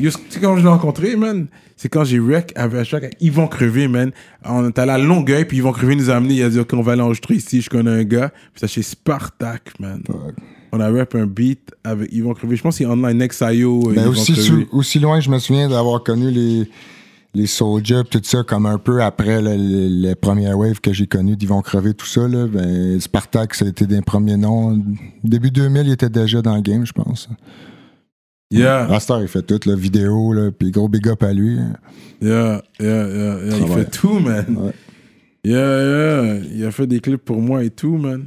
yo, 0.00 0.10
tu 0.10 0.16
sais 0.30 0.40
quand 0.40 0.56
je 0.56 0.62
l'ai 0.62 0.68
rencontré, 0.68 1.14
man, 1.14 1.46
c'est 1.76 1.90
quand 1.90 2.04
j'ai 2.04 2.18
rec 2.18 2.54
avec 2.56 2.90
ils 3.20 3.30
vont 3.30 3.48
crever, 3.48 3.86
man. 3.86 4.12
On 4.46 4.66
est 4.66 4.78
allé 4.78 4.92
à 4.92 4.98
Longueuil, 4.98 5.44
puis 5.44 5.58
ils 5.58 5.62
vont 5.62 5.72
crever 5.72 5.94
nous 5.94 6.08
a 6.08 6.14
amené. 6.14 6.36
Il 6.36 6.42
a 6.42 6.48
dit, 6.48 6.58
OK, 6.58 6.72
on 6.72 6.80
va 6.80 6.92
aller 6.92 7.02
enregistrer 7.02 7.34
ici. 7.34 7.60
Je 7.60 7.68
connais 7.68 7.90
un 7.90 8.04
gars. 8.04 8.30
Puis 8.54 8.60
ça 8.60 8.66
chez 8.66 8.80
Spartak, 8.80 9.78
man. 9.78 10.02
Fuck. 10.06 10.36
On 10.72 10.80
a 10.80 10.90
rap 10.90 11.14
un 11.14 11.26
beat 11.26 11.70
avec 11.84 12.10
Yvon 12.12 12.32
Crevé. 12.32 12.56
Je 12.56 12.62
pense 12.62 12.78
qu'il 12.78 12.86
est 12.86 12.90
online 12.90 13.18
Nexayo. 13.18 13.90
Mais 13.90 13.96
Ben, 13.96 14.08
aussi, 14.08 14.66
aussi 14.72 14.98
loin, 15.00 15.20
je 15.20 15.28
me 15.28 15.38
souviens 15.38 15.68
d'avoir 15.68 16.02
connu 16.02 16.30
les, 16.30 16.66
les 17.36 17.46
pis 18.04 18.10
tout 18.10 18.20
ça, 18.22 18.42
comme 18.42 18.66
un 18.66 18.78
peu 18.78 19.02
après 19.02 19.42
le- 19.42 19.56
le- 19.56 19.88
les 20.08 20.14
premières 20.14 20.58
waves 20.58 20.80
que 20.80 20.92
j'ai 20.92 21.06
connues 21.06 21.36
d'Yvon 21.36 21.60
Crevé, 21.60 21.92
tout 21.94 22.06
ça. 22.06 22.26
Là, 22.26 22.46
ben, 22.46 22.98
Spartak, 23.00 23.54
ça 23.54 23.64
a 23.64 23.68
été 23.68 23.86
des 23.86 24.00
premiers 24.00 24.36
noms. 24.36 24.82
Début 25.22 25.50
2000, 25.50 25.86
il 25.86 25.92
était 25.92 26.08
déjà 26.08 26.40
dans 26.40 26.54
le 26.56 26.62
game, 26.62 26.86
je 26.86 26.92
pense. 26.92 27.28
Yeah, 28.50 28.86
Rastar, 28.86 29.22
il 29.22 29.28
fait 29.28 29.42
tout, 29.42 29.58
la 29.68 29.74
vidéo, 29.74 30.32
là, 30.32 30.50
puis 30.56 30.70
gros 30.70 30.88
big 30.88 31.08
up 31.08 31.22
à 31.24 31.32
lui. 31.32 31.56
yeah, 32.22 32.62
yeah, 32.80 33.08
yeah, 33.08 33.08
yeah. 33.08 33.38
Il 33.44 33.64
Travail. 33.64 33.84
fait 33.84 33.90
tout, 33.90 34.18
man. 34.20 34.46
Ouais. 34.56 34.72
Yeah, 35.44 35.82
yeah. 35.82 36.40
Il 36.54 36.64
a 36.64 36.70
fait 36.70 36.86
des 36.86 37.00
clips 37.00 37.24
pour 37.24 37.40
moi 37.42 37.64
et 37.64 37.70
tout, 37.70 37.96
man. 37.98 38.26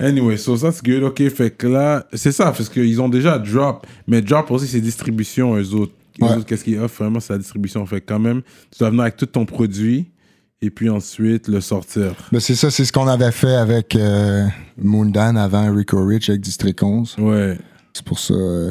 Anyway, 0.00 0.36
so 0.38 0.56
that's 0.56 0.82
good. 0.82 1.02
OK, 1.04 1.28
fait 1.28 1.50
que 1.50 1.66
là, 1.66 2.06
c'est 2.14 2.32
ça, 2.32 2.46
parce 2.46 2.68
qu'ils 2.68 3.00
ont 3.00 3.08
déjà 3.08 3.38
Drop. 3.38 3.86
Mais 4.08 4.22
Drop 4.22 4.50
aussi, 4.50 4.66
c'est 4.66 4.80
distribution, 4.80 5.54
eux 5.56 5.74
autres. 5.74 5.92
Ouais. 6.20 6.30
autres, 6.36 6.44
qu'est-ce 6.46 6.64
qu'ils 6.64 6.78
offrent? 6.78 7.02
Vraiment, 7.02 7.20
c'est 7.20 7.32
la 7.32 7.38
distribution. 7.38 7.84
Fait 7.86 8.00
quand 8.00 8.18
même, 8.18 8.42
tu 8.70 8.78
dois 8.78 8.90
venir 8.90 9.02
avec 9.02 9.16
tout 9.16 9.26
ton 9.26 9.44
produit 9.46 10.10
et 10.62 10.70
puis 10.70 10.88
ensuite 10.88 11.48
le 11.48 11.60
sortir. 11.60 12.14
Ben, 12.32 12.40
c'est 12.40 12.54
ça, 12.54 12.70
c'est 12.70 12.84
ce 12.84 12.92
qu'on 12.92 13.06
avait 13.08 13.32
fait 13.32 13.54
avec 13.54 13.96
euh, 13.96 14.46
Moondan 14.80 15.36
avant 15.36 15.72
Rico 15.74 16.04
Rich 16.04 16.28
avec 16.30 16.40
District 16.40 16.82
11. 16.82 17.16
Ouais. 17.18 17.58
C'est 17.92 18.04
pour 18.04 18.18
ça, 18.18 18.34
euh, 18.34 18.70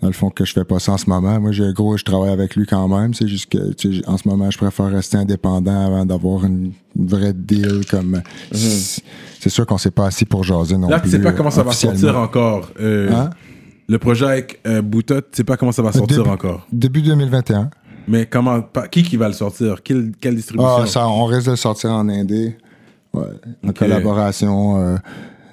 dans 0.00 0.06
le 0.08 0.12
fond, 0.14 0.30
que 0.30 0.44
je 0.44 0.52
fais 0.52 0.64
pas 0.64 0.78
ça 0.78 0.92
en 0.92 0.98
ce 0.98 1.08
moment. 1.08 1.38
Moi, 1.40 1.52
j'ai 1.52 1.72
gros, 1.72 1.96
je 1.96 2.04
travaille 2.04 2.30
avec 2.30 2.56
lui 2.56 2.66
quand 2.66 2.88
même. 2.88 3.12
C'est 3.14 3.28
juste 3.28 3.50
que, 3.50 4.08
en 4.08 4.16
ce 4.18 4.26
moment, 4.28 4.50
je 4.50 4.58
préfère 4.58 4.86
rester 4.90 5.16
indépendant 5.16 5.86
avant 5.86 6.04
d'avoir 6.06 6.44
une, 6.44 6.72
une 6.96 7.06
vraie 7.06 7.32
deal 7.32 7.82
comme. 7.90 8.22
c'est- 8.52 9.02
C'est 9.40 9.50
sûr 9.50 9.66
qu'on 9.66 9.78
s'est 9.78 9.90
pas 9.90 10.06
assis 10.06 10.24
pour 10.24 10.44
jaser 10.44 10.76
non 10.78 10.88
Là, 10.88 11.00
plus. 11.00 11.10
tu 11.10 11.16
sais 11.16 11.22
pas 11.22 11.32
comment 11.32 11.50
ça 11.50 11.64
va 11.64 11.72
sortir 11.72 12.16
encore. 12.18 12.70
Euh, 12.80 13.10
Hein? 13.12 13.30
Le 13.92 13.98
projet 13.98 14.24
avec 14.26 14.60
euh, 14.66 14.80
Boutot, 14.80 15.20
tu 15.20 15.26
sais 15.32 15.44
pas 15.44 15.56
comment 15.58 15.70
ça 15.72 15.82
va 15.82 15.92
sortir 15.92 16.18
début- 16.18 16.30
encore. 16.30 16.66
Début 16.72 17.02
2021. 17.02 17.68
Mais 18.08 18.24
comment, 18.26 18.62
pas- 18.62 18.88
qui 18.88 19.02
qui 19.02 19.16
va 19.18 19.28
le 19.28 19.34
sortir? 19.34 19.82
Quelle, 19.82 20.12
quelle 20.18 20.34
distribution? 20.34 20.76
Ah, 20.82 20.86
ça, 20.86 21.06
on 21.08 21.26
risque 21.26 21.44
de 21.46 21.50
le 21.50 21.56
sortir 21.56 21.90
en 21.90 22.08
indé. 22.08 22.56
Ouais, 23.12 23.26
en 23.62 23.72
collaboration. 23.72 24.80
euh, 24.80 24.96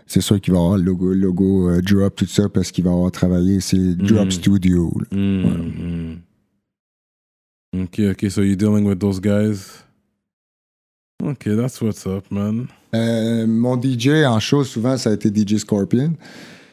c'est 0.08 0.22
sûr 0.22 0.40
qu'il 0.40 0.54
va 0.54 0.60
y 0.60 0.64
avoir 0.64 0.78
le 0.78 0.84
logo, 0.84 1.10
le 1.10 1.16
logo 1.20 1.70
euh, 1.70 1.82
Drop, 1.82 2.16
tout 2.16 2.26
ça, 2.26 2.48
parce 2.48 2.72
qu'il 2.72 2.86
va 2.86 2.92
avoir 2.92 3.12
travaillé. 3.12 3.60
C'est 3.60 3.96
Drop 3.96 4.28
Mm. 4.28 4.32
Studio. 4.32 4.94
là. 5.12 5.18
Hmm, 5.18 6.16
hmm. 7.74 7.84
Ok, 7.84 8.00
ok, 8.12 8.32
so 8.32 8.42
you're 8.42 8.56
dealing 8.56 8.88
with 8.88 9.00
those 9.00 9.20
guys? 9.20 9.84
Ok, 11.24 11.44
that's 11.58 11.80
what's 11.82 12.08
up, 12.08 12.24
man. 12.32 12.68
Euh, 12.96 13.46
mon 13.46 13.76
DJ 13.80 14.26
en 14.26 14.40
show, 14.40 14.64
souvent, 14.64 14.96
ça 14.98 15.10
a 15.10 15.14
été 15.14 15.30
DJ 15.30 15.58
Scorpion. 15.58 16.14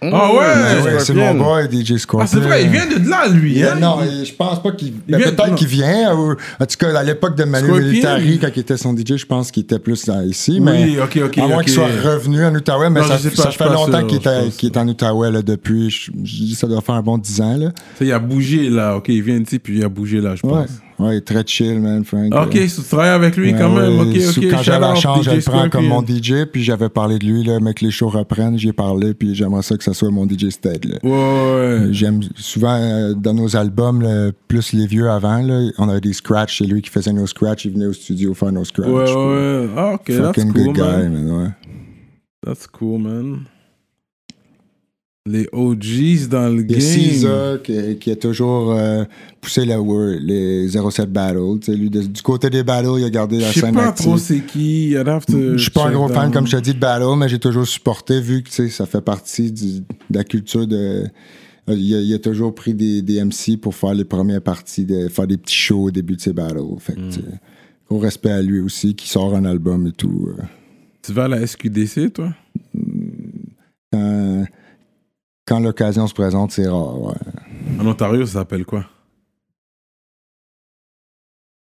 Ah 0.03 0.33
ouais, 0.33 0.39
Ah 0.45 0.85
ouais, 0.85 1.01
c'est 1.01 1.15
mon 1.15 1.35
boy, 1.35 1.69
DJ 1.71 1.97
Scorpion. 1.97 2.21
Ah, 2.25 2.27
c'est 2.27 2.41
vrai, 2.47 2.65
il 2.65 2.71
vient 2.71 2.87
de 2.87 3.09
là, 3.09 3.29
lui. 3.29 3.55
Yeah, 3.55 3.73
hein? 3.73 3.79
non, 3.81 3.99
je 4.03 4.33
pense 4.33 4.63
pas 4.63 4.73
qu'il. 4.73 4.89
Il 5.09 5.17
ben, 5.17 5.23
Peut-être 5.23 5.55
qu'il 5.55 5.67
vient. 5.69 6.15
Ou, 6.15 6.33
en 6.33 6.67
tout 6.67 6.77
cas, 6.79 6.97
à 6.99 7.03
l'époque 7.03 7.37
de 7.37 7.45
Manu 7.45 7.67
Scorpion. 7.67 7.87
Militari, 7.89 8.39
quand 8.39 8.49
il 8.55 8.61
était 8.61 8.77
son 8.77 8.95
DJ, 8.97 9.17
je 9.17 9.27
pense 9.27 9.51
qu'il 9.51 9.63
était 9.63 9.79
plus 9.79 10.05
dans- 10.05 10.23
ici. 10.23 10.59
Oui, 10.61 10.61
mais 10.61 11.01
ok, 11.01 11.19
ok, 11.25 11.39
à 11.39 11.47
moins 11.49 11.63
qu'il 11.63 11.73
soit 11.73 11.87
revenu 12.05 12.45
en 12.45 12.55
Outaouais, 12.55 12.91
mais 12.91 13.01
Non, 13.01 13.07
ça, 13.07 13.15
pas, 13.15 13.43
ça 13.43 13.51
fait 13.51 13.65
longtemps 13.65 14.05
qu'il 14.07 14.69
est 14.71 14.77
en 14.77 14.89
Outaouais 14.89 15.31
là, 15.31 15.43
depuis. 15.43 15.91
Je, 15.91 16.11
je 16.25 16.37
dis 16.45 16.55
ça 16.55 16.67
doit 16.67 16.81
faire 16.83 16.97
un 16.97 17.03
bon 17.03 17.19
10 17.19 17.41
ans. 17.41 17.57
Là. 17.57 17.73
Ça, 17.99 18.05
il 18.05 18.13
a 18.13 18.19
bougé 18.19 18.69
là. 18.69 18.97
Ok, 18.97 19.09
il 19.09 19.23
vient 19.23 19.37
ici, 19.39 19.59
puis 19.59 19.79
il 19.79 19.85
a 19.85 19.89
bougé 19.89 20.21
là, 20.21 20.35
je 20.37 20.43
pense. 20.43 20.53
ouais, 20.53 20.67
il 21.01 21.17
est 21.17 21.21
très 21.27 21.43
chill, 21.47 21.79
man, 21.81 22.05
Frank. 22.05 22.35
Ok, 22.35 22.57
Euh, 22.57 22.67
tu 22.67 22.83
travailles 22.89 23.11
avec 23.11 23.37
lui 23.37 23.53
ouais, 23.53 23.59
quand 23.59 23.71
même? 23.71 23.99
ouais, 23.99 24.19
Ok, 24.19 24.37
ok. 24.39 24.45
Quand 24.51 24.63
j'ai 24.63 24.71
la 24.79 24.95
chance, 24.95 25.25
je 25.25 25.31
le 25.31 25.41
prends 25.43 25.69
comme 25.69 25.87
mon. 25.89 26.03
DJ, 26.03 26.45
puis 26.51 26.63
j'avais 26.63 26.89
parlé 26.89 27.19
de 27.19 27.27
lui, 27.27 27.45
là, 27.45 27.59
mais 27.61 27.75
que 27.75 27.85
les 27.85 27.91
shows 27.91 28.09
reprennent, 28.09 28.59
j'y 28.59 28.69
ai 28.69 28.73
parlé, 28.73 29.13
puis 29.15 29.35
j'aimerais 29.35 29.63
ça 29.63 29.77
que 29.77 29.85
ça 29.85 29.93
soit 29.93 30.11
mon 30.11 30.27
DJ 30.27 30.49
stead. 30.51 30.85
Là. 30.85 30.97
Ouais, 31.03 31.11
ouais. 31.81 31.89
J'aime 31.93 32.21
souvent 32.37 32.77
euh, 32.81 33.13
dans 33.15 33.35
nos 33.35 33.57
albums, 33.57 34.01
là, 34.03 34.31
plus 34.49 34.73
les 34.73 34.87
vieux 34.87 35.11
avant, 35.11 35.43
là, 35.43 35.69
on 35.79 35.89
avait 35.89 36.01
des 36.01 36.13
scratchs, 36.13 36.59
c'est 36.59 36.65
lui 36.67 36.81
qui 36.83 36.91
faisait 36.91 37.13
nos 37.13 37.27
scratchs, 37.27 37.65
il 37.67 37.73
venait 37.73 37.87
au 37.87 37.93
studio 37.93 38.33
faire 38.35 38.53
nos 38.53 38.65
scratchs. 38.65 38.89
Ouais, 38.89 39.11
ouais. 39.13 39.69
Ah, 39.77 39.95
ok, 39.95 40.05
that's 40.07 40.43
cool, 40.45 40.53
good 40.53 40.75
guy, 40.75 40.81
man. 40.81 41.13
man, 41.13 41.31
ouais. 41.43 41.49
That's 42.45 42.67
cool, 42.69 43.01
man. 43.01 43.41
Les 45.27 45.49
OGs 45.53 46.29
dans 46.31 46.49
le 46.49 46.63
game. 46.63 46.79
Caesar 46.81 47.61
qui, 47.61 47.97
qui 47.99 48.11
a 48.13 48.17
toujours 48.17 48.71
euh, 48.73 49.05
poussé 49.41 49.65
le 49.65 49.77
word, 49.77 50.19
les 50.21 50.69
07 50.69 51.13
Battles. 51.13 51.59
Tu 51.61 51.73
sais, 51.73 51.77
lui, 51.77 51.91
de- 51.91 52.03
du 52.03 52.23
côté 52.23 52.49
des 52.49 52.63
battles, 52.63 52.91
il 52.99 53.05
a 53.05 53.11
gardé 53.11 53.39
la 53.41 53.49
Je 53.49 53.55
sais 53.55 53.61
scène 53.61 53.75
pas 53.75 53.91
trop 53.93 54.17
c'est 54.19 54.41
qui. 54.47 54.95
To 55.27 55.57
Je 55.57 55.63
suis 55.63 55.71
pas 55.73 55.87
un 55.89 55.93
gros 55.93 56.09
fan, 56.09 56.31
comme 56.31 56.47
je 56.47 56.57
te 56.57 56.63
dis, 56.63 56.75
de 56.75 56.79
battle, 56.79 57.17
mais 57.19 57.29
j'ai 57.29 57.41
toujours 57.41 57.67
supporté, 57.67 58.21
vu 58.21 58.43
que 58.45 58.69
ça 58.69 58.87
fait 58.87 59.01
partie 59.01 59.51
du- 59.51 59.81
de 59.81 59.85
la 60.17 60.23
culture 60.25 60.67
de. 60.67 60.77
euh, 60.77 61.75
Il 61.75 61.95
a, 61.97 62.01
il 62.01 62.15
a 62.15 62.19
toujours 62.21 62.55
pris 62.55 62.75
des, 62.75 63.03
des 63.03 63.19
MC 63.25 63.57
pour 63.61 63.75
faire 63.75 63.95
les 63.95 64.05
premières 64.05 64.41
parties, 64.43 64.85
de, 64.85 65.09
faire 65.09 65.27
des 65.27 65.37
petits 65.39 65.57
shows 65.57 65.85
au 65.87 65.91
début 65.91 66.15
de 66.15 66.21
ses 66.21 66.33
battles. 66.33 66.61
Fait 66.79 66.95
que, 66.95 67.01
Mm. 67.01 67.39
gros 67.89 67.99
respect 67.99 68.31
à 68.31 68.43
lui 68.43 68.61
aussi, 68.61 68.95
qui 68.95 69.09
sort 69.09 69.35
un 69.35 69.45
album 69.45 69.89
et 69.89 69.93
tout. 69.93 70.29
euh. 70.39 70.43
Tu 71.03 71.13
vas 71.13 71.25
à 71.25 71.29
la 71.29 71.45
SQDC, 71.45 72.13
toi? 72.13 72.33
Quand 75.47 75.61
l'occasion 75.61 76.07
se 76.07 76.15
présente, 76.15 76.53
c'est 76.53 76.67
rare. 76.69 77.01
Ouais. 77.01 77.15
En 77.81 77.87
Ontario, 77.87 78.27
ça 78.27 78.41
s'appelle 78.41 78.65
quoi? 78.65 78.85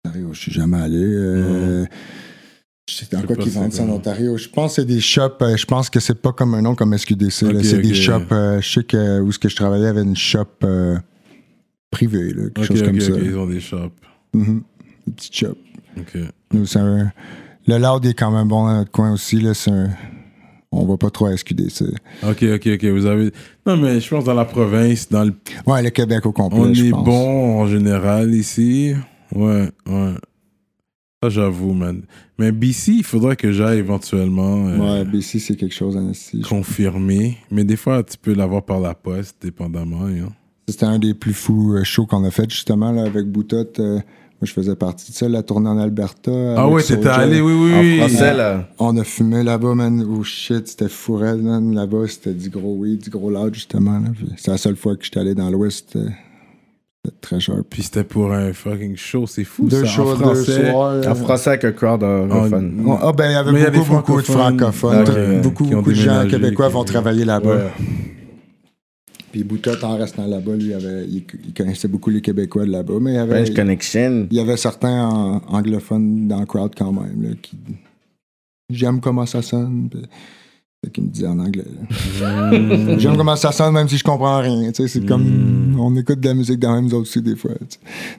Ontario, 0.05 0.29
je 0.33 0.39
suis 0.39 0.51
jamais 0.51 0.77
allé. 0.81 1.03
Euh, 1.03 1.85
Je 2.89 2.95
sais 2.95 3.07
dans 3.11 3.21
quoi 3.23 3.35
qu'ils 3.35 3.51
vendent 3.51 3.73
ça 3.73 3.83
en. 3.83 3.89
Ontario. 3.89 4.37
Je 4.37 4.47
pense 4.47 4.75
que 4.75 4.81
c'est 4.81 4.87
des 4.87 5.01
shops. 5.01 5.41
euh, 5.41 5.57
je 5.57 5.65
pense 5.65 5.89
que 5.89 5.99
c'est 5.99 6.21
pas 6.21 6.31
comme 6.31 6.53
un 6.53 6.61
nom 6.61 6.75
comme 6.75 6.97
SQDC. 6.97 7.63
c'est 7.63 7.79
des 7.81 7.93
shops. 7.93 8.31
euh, 8.31 8.61
je 8.61 8.69
sais 8.69 8.83
que 8.83 9.19
où 9.19 9.31
ce 9.31 9.39
que 9.39 9.49
je 9.49 9.55
travaillais 9.55 9.83
il 9.83 9.87
y 9.87 9.89
avait 9.89 10.03
une 10.03 10.15
shop 10.15 10.45
euh, 10.63 10.97
privée, 11.91 12.33
là, 12.33 12.43
quelque 12.49 12.63
chose 12.67 12.83
comme 12.83 12.99
ça. 13.01 13.11
ils 13.21 13.37
ont 13.37 13.47
des 13.47 13.59
shops. 13.59 13.91
Mhm. 14.33 14.63
Une 15.07 15.13
petite 15.13 15.35
shop. 15.35 15.55
Ok. 15.97 16.17
Nous, 16.53 16.65
c'est 16.65 16.79
un- 16.79 17.11
Le 17.67 17.77
loud 17.79 18.05
est 18.05 18.13
quand 18.13 18.31
même 18.31 18.47
bon 18.47 18.65
dans 18.65 18.77
notre 18.77 18.91
coin 18.91 19.11
aussi. 19.11 19.41
Là, 19.41 19.53
c'est 19.53 19.71
un- 19.71 19.89
On 20.71 20.85
va 20.85 20.97
pas 20.97 21.09
trop 21.09 21.27
à 21.27 21.35
SQDC. 21.37 21.85
Ok, 22.23 22.43
ok, 22.43 22.67
ok. 22.73 22.85
Vous 22.85 23.05
avez. 23.05 23.31
Non, 23.65 23.77
mais 23.77 23.99
je 24.01 24.09
pense 24.09 24.25
dans 24.25 24.33
la 24.33 24.45
province, 24.45 25.07
dans 25.09 25.23
le. 25.23 25.33
Ouais, 25.65 25.81
le 25.81 25.89
Québec 25.89 26.25
au 26.25 26.31
complet. 26.33 26.59
On 26.59 26.73
je 26.73 26.85
est 26.85 26.89
pense. 26.91 27.05
bon 27.05 27.61
en 27.61 27.67
général 27.67 28.33
ici. 28.33 28.93
Ouais, 29.33 29.69
ouais. 29.87 30.13
Ça, 31.23 31.29
j'avoue, 31.29 31.73
man. 31.73 32.01
Mais 32.37 32.51
BC, 32.51 32.91
il 32.97 33.03
faudrait 33.03 33.35
que 33.35 33.51
j'aille 33.51 33.79
éventuellement 33.79 34.67
euh, 34.67 34.77
Ouais, 34.77 35.05
BC, 35.05 35.39
c'est 35.39 35.55
quelque 35.55 35.73
chose 35.73 35.97
en 35.97 36.09
esti. 36.11 36.41
confirmer. 36.41 37.37
Mais 37.49 37.63
des 37.63 37.75
fois, 37.77 38.03
tu 38.03 38.17
peux 38.17 38.33
l'avoir 38.33 38.63
par 38.63 38.79
la 38.79 38.93
poste, 38.93 39.37
dépendamment. 39.41 40.05
hein. 40.05 40.29
C'était 40.69 40.85
un 40.85 40.99
des 40.99 41.13
plus 41.13 41.33
fous 41.33 41.73
euh, 41.75 41.83
shows 41.83 42.05
qu'on 42.05 42.23
a 42.25 42.29
fait 42.29 42.47
justement 42.49 42.91
là, 42.91 43.03
avec 43.03 43.25
Boutot. 43.25 43.65
euh, 43.79 43.99
moi, 44.39 44.45
je 44.45 44.53
faisais 44.53 44.75
partie 44.75 45.11
de 45.11 45.17
ça, 45.17 45.27
la 45.27 45.41
tournée 45.41 45.69
en 45.69 45.79
Alberta. 45.79 46.31
Ah 46.57 46.67
ouais, 46.69 46.83
t'étais 46.83 47.07
allé, 47.07 47.41
oui, 47.41 47.53
oui, 47.53 47.73
En 47.73 47.79
oui. 47.79 47.97
français, 47.99 48.33
là. 48.35 48.67
On 48.77 48.95
a 48.97 49.03
fumé 49.03 49.41
là-bas, 49.43 49.73
man. 49.73 50.05
Oh 50.07 50.23
shit, 50.23 50.67
c'était 50.67 50.89
fou 50.89 51.15
raide, 51.15 51.41
man. 51.41 51.73
Là-bas, 51.73 52.07
c'était 52.07 52.33
du 52.33 52.49
gros 52.51 52.75
weed, 52.77 53.01
du 53.01 53.09
gros 53.09 53.31
loud, 53.31 53.53
justement. 53.55 53.99
C'est 54.37 54.51
la 54.51 54.57
seule 54.57 54.75
fois 54.75 54.95
que 54.95 55.03
j'étais 55.05 55.19
allé 55.19 55.33
dans 55.33 55.49
l'Ouest. 55.49 55.89
C'était 55.91 56.09
c'était 57.05 57.17
très 57.21 57.39
sharp. 57.39 57.61
Puis 57.69 57.83
c'était 57.83 58.03
pour 58.03 58.33
un 58.33 58.51
fucking 58.53 58.97
show, 58.97 59.25
c'est 59.27 59.43
fou 59.45 59.67
Deux 59.69 59.85
ça, 59.85 59.91
shows, 59.91 60.11
en 60.11 60.17
deux 60.17 60.23
français. 60.43 60.71
soirs. 60.71 61.07
En 61.07 61.15
français 61.15 61.49
avec 61.51 61.63
un 61.65 61.71
crowd 61.71 62.03
anglophone. 62.03 62.83
Oh, 62.85 62.97
Ah, 63.01 63.11
ben, 63.13 63.29
il 63.29 63.59
y 63.59 63.63
avait 63.65 63.77
beaucoup, 63.79 63.91
beaucoup 63.95 64.17
de 64.21 64.25
francophones. 64.27 65.41
beaucoup, 65.41 65.63
beaucoup 65.65 65.89
de 65.91 65.95
gens 65.95 66.27
québécois 66.27 66.67
vont 66.69 66.83
travailler 66.83 67.23
là-bas. 67.25 67.71
Puis 69.31 69.43
Boutot, 69.43 69.83
en 69.83 69.97
restant 69.97 70.25
là-bas, 70.25 70.55
lui, 70.55 70.67
il, 70.67 70.73
avait- 70.73 71.05
il- 71.05 71.23
il 71.45 71.53
connaissait 71.53 71.87
beaucoup 71.87 72.09
les 72.09 72.21
Québécois 72.21 72.65
de 72.65 72.71
là-bas. 72.71 72.95
Mais 73.01 73.11
il 73.11 73.15
y 73.15 73.17
avait, 73.17 73.43
French 73.45 73.55
Connection. 73.55 74.27
il 74.31 74.37
y 74.37 74.39
avait 74.39 74.57
certains 74.57 75.05
en- 75.07 75.41
anglophones 75.49 76.27
dans 76.27 76.39
le 76.39 76.45
crowd 76.45 76.73
quand 76.77 76.91
même. 76.93 77.21
Là, 77.23 77.29
qui... 77.41 77.57
J'aime 78.69 78.99
comment 78.99 79.25
ça 79.25 79.41
sonne. 79.41 79.87
Puis... 79.89 80.01
C'est 80.83 80.91
qu'il 80.93 81.05
me 81.05 81.09
disait 81.09 81.27
en 81.27 81.39
anglais. 81.39 81.65
Mm. 82.21 82.99
J'aime 82.99 83.17
comment 83.17 83.35
ça 83.35 83.51
sonne, 83.51 83.73
même 83.73 83.89
si 83.89 83.97
je 83.97 84.03
comprends 84.03 84.39
rien. 84.41 84.71
tu 84.71 84.83
sais, 84.83 84.87
C'est 84.87 85.05
comme. 85.05 85.75
On 85.79 85.95
écoute 85.95 86.19
de 86.19 86.27
la 86.27 86.35
musique 86.35 86.59
dans 86.59 86.75
même 86.75 86.83
nous 86.85 86.93
autres 86.93 87.09
aussi, 87.09 87.21
des 87.21 87.35
fois. 87.35 87.51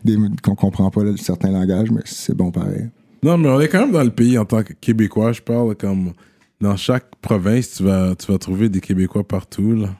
Des, 0.04 0.16
qu'on 0.42 0.56
comprend 0.56 0.90
pas 0.90 1.04
là, 1.04 1.12
certains 1.18 1.52
langages, 1.52 1.90
mais 1.92 2.00
c'est 2.04 2.34
bon 2.36 2.50
pareil. 2.50 2.88
Non, 3.22 3.38
mais 3.38 3.48
on 3.48 3.60
est 3.60 3.68
quand 3.68 3.80
même 3.80 3.92
dans 3.92 4.02
le 4.02 4.10
pays 4.10 4.36
en 4.38 4.44
tant 4.44 4.62
que 4.64 4.72
Québécois. 4.72 5.30
Je 5.32 5.40
parle 5.40 5.76
comme 5.76 6.12
dans 6.60 6.76
chaque 6.76 7.06
province, 7.22 7.74
tu 7.76 7.84
vas, 7.84 8.14
tu 8.16 8.30
vas 8.30 8.38
trouver 8.38 8.68
des 8.68 8.80
Québécois 8.80 9.22
partout. 9.26 9.74
Là. 9.74 9.90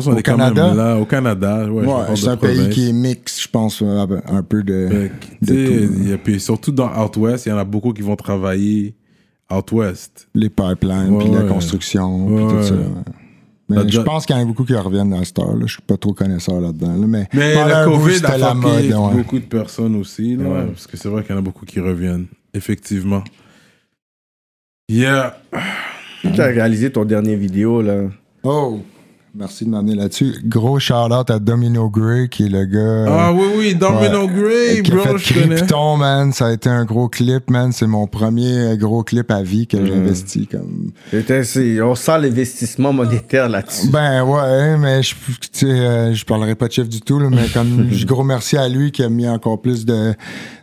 Je 0.00 0.04
pense 0.04 0.04
qu'on 0.06 0.12
Au 0.14 0.18
est 0.18 0.22
quand 0.22 0.36
Canada? 0.36 0.68
même 0.68 0.76
là. 0.76 0.96
Au 0.96 1.04
Canada, 1.04 1.64
ouais. 1.70 1.86
c'est 2.16 2.28
un 2.28 2.36
pays 2.36 2.68
qui 2.70 2.88
est 2.90 2.92
mix, 2.92 3.42
je 3.42 3.48
pense, 3.48 3.82
euh, 3.82 4.06
un 4.26 4.42
peu 4.42 4.62
de. 4.62 5.08
A- 5.42 6.18
puis 6.18 6.38
surtout 6.40 6.72
dans 6.72 6.88
Out 7.04 7.16
West, 7.16 7.46
il 7.46 7.48
y 7.48 7.52
en 7.52 7.58
a 7.58 7.64
beaucoup 7.64 7.92
qui 7.92 8.02
vont 8.02 8.16
travailler 8.16 8.94
Out 9.52 9.72
West. 9.72 10.28
les 10.34 10.50
pipelines, 10.50 11.10
Ouais, 11.14 11.24
puis 11.24 11.32
la 11.32 11.42
ouais. 11.42 11.48
construction, 11.48 12.26
puis 12.26 12.44
tout 12.56 12.62
ça. 12.62 12.74
Mais 13.70 13.86
je 13.88 14.00
pense 14.00 14.24
qu'il 14.24 14.34
y 14.34 14.38
en 14.38 14.42
a 14.42 14.44
beaucoup 14.46 14.64
qui 14.64 14.74
reviennent 14.74 15.10
dans 15.10 15.22
cette 15.24 15.38
heure-là. 15.38 15.66
Je 15.66 15.72
suis 15.74 15.82
pas 15.82 15.96
trop 15.98 16.14
connaisseur 16.14 16.58
là-dedans. 16.60 16.96
là, 16.96 17.06
mais 17.06 17.28
Mais 17.34 17.54
bout, 17.54 17.90
COVID 17.90 18.24
a 18.24 18.38
la 18.38 18.54
fucké 18.54 18.60
mode. 18.88 18.92
ouais. 19.10 19.14
beaucoup 19.16 19.38
de 19.38 19.44
personnes 19.44 19.96
aussi. 19.96 20.36
Là, 20.36 20.44
Ouais. 20.48 20.66
Parce 20.68 20.86
que 20.86 20.96
c'est 20.96 21.08
vrai 21.10 21.22
qu'il 21.22 21.32
y 21.32 21.34
en 21.34 21.38
a 21.40 21.42
beaucoup 21.44 21.66
qui 21.66 21.78
reviennent. 21.80 22.26
Effectivement. 22.54 23.22
Yeah. 24.88 25.38
Tu 26.22 26.40
as 26.40 26.46
réalisé 26.46 26.90
ton 26.90 27.04
dernier 27.04 27.36
vidéo, 27.36 27.82
là? 27.82 28.04
Oh! 28.42 28.80
Merci 29.38 29.64
de 29.66 29.70
m'amener 29.70 29.94
là-dessus. 29.94 30.34
Gros 30.44 30.80
shout-out 30.80 31.30
à 31.30 31.38
Domino 31.38 31.88
Gray, 31.88 32.28
qui 32.28 32.46
est 32.46 32.48
le 32.48 32.64
gars... 32.64 33.04
Ah 33.08 33.32
oui, 33.32 33.44
oui, 33.56 33.74
Domino 33.76 34.26
Gray, 34.26 34.82
qui 34.82 34.90
a 34.90 34.94
bro, 34.96 35.04
fait 35.04 35.18
je 35.18 35.34
connais. 35.34 35.56
Krypton, 35.56 35.96
man. 35.96 36.32
Ça 36.32 36.46
a 36.48 36.52
été 36.52 36.68
un 36.68 36.84
gros 36.84 37.08
clip, 37.08 37.48
man. 37.48 37.70
C'est 37.70 37.86
mon 37.86 38.08
premier 38.08 38.72
euh, 38.72 38.76
gros 38.76 39.04
clip 39.04 39.30
à 39.30 39.42
vie 39.42 39.58
Mm. 39.62 39.66
que 39.66 39.86
j'ai 39.86 39.94
investi. 39.94 40.46
Comme... 40.48 40.90
On 41.82 41.94
sent 41.94 42.18
l'investissement 42.20 42.92
monétaire 42.92 43.48
là-dessus. 43.48 43.88
Ben 43.90 44.24
ouais, 44.24 44.76
mais 44.76 45.02
je, 45.04 45.14
tu 45.14 45.48
sais, 45.52 45.66
euh, 45.66 46.14
je 46.14 46.24
parlerai 46.24 46.56
pas 46.56 46.66
de 46.66 46.72
chef 46.72 46.88
du 46.88 47.00
tout, 47.00 47.20
là, 47.20 47.28
mais 47.30 47.46
comme 47.54 47.88
je 47.92 48.06
gros 48.06 48.24
merci 48.24 48.56
à 48.56 48.68
lui 48.68 48.90
qui 48.90 49.02
a 49.04 49.08
mis 49.08 49.28
encore 49.28 49.60
plus 49.60 49.84
de, 49.86 50.14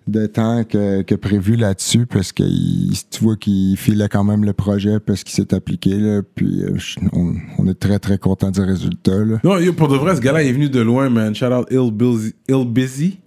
de 0.07 0.27
temps 0.27 0.63
que, 0.63 1.01
que 1.01 1.15
prévu 1.15 1.55
là-dessus 1.55 2.05
parce 2.05 2.31
que 2.31 2.43
il- 2.43 2.93
tu 3.09 3.23
vois 3.23 3.35
qu'il 3.37 3.75
filait 3.77 4.07
quand 4.07 4.23
même 4.23 4.45
le 4.45 4.53
projet 4.53 4.99
parce 4.99 5.23
qu'il 5.23 5.33
s'est 5.33 5.53
appliqué 5.53 5.95
là, 5.97 6.21
puis 6.35 6.63
euh, 6.63 6.77
je- 6.77 6.99
on, 7.13 7.33
on 7.57 7.67
est 7.67 7.79
très 7.79 7.97
très 7.99 8.17
content 8.19 8.51
du 8.51 8.61
résultat 8.61 9.17
là. 9.25 9.39
Non, 9.43 9.57
yo, 9.57 9.73
pour 9.73 9.87
de 9.87 9.95
vrai, 9.97 10.15
ce 10.15 10.21
gars-là 10.21 10.43
il 10.43 10.49
est 10.49 10.53
venu 10.53 10.69
de 10.69 10.79
loin, 10.81 11.09
man. 11.09 11.33
Shout 11.33 11.45
out 11.47 11.67
Il 11.71 11.91
Busy. 11.91 12.33
Il 12.47 12.65
Busy. 12.71 13.19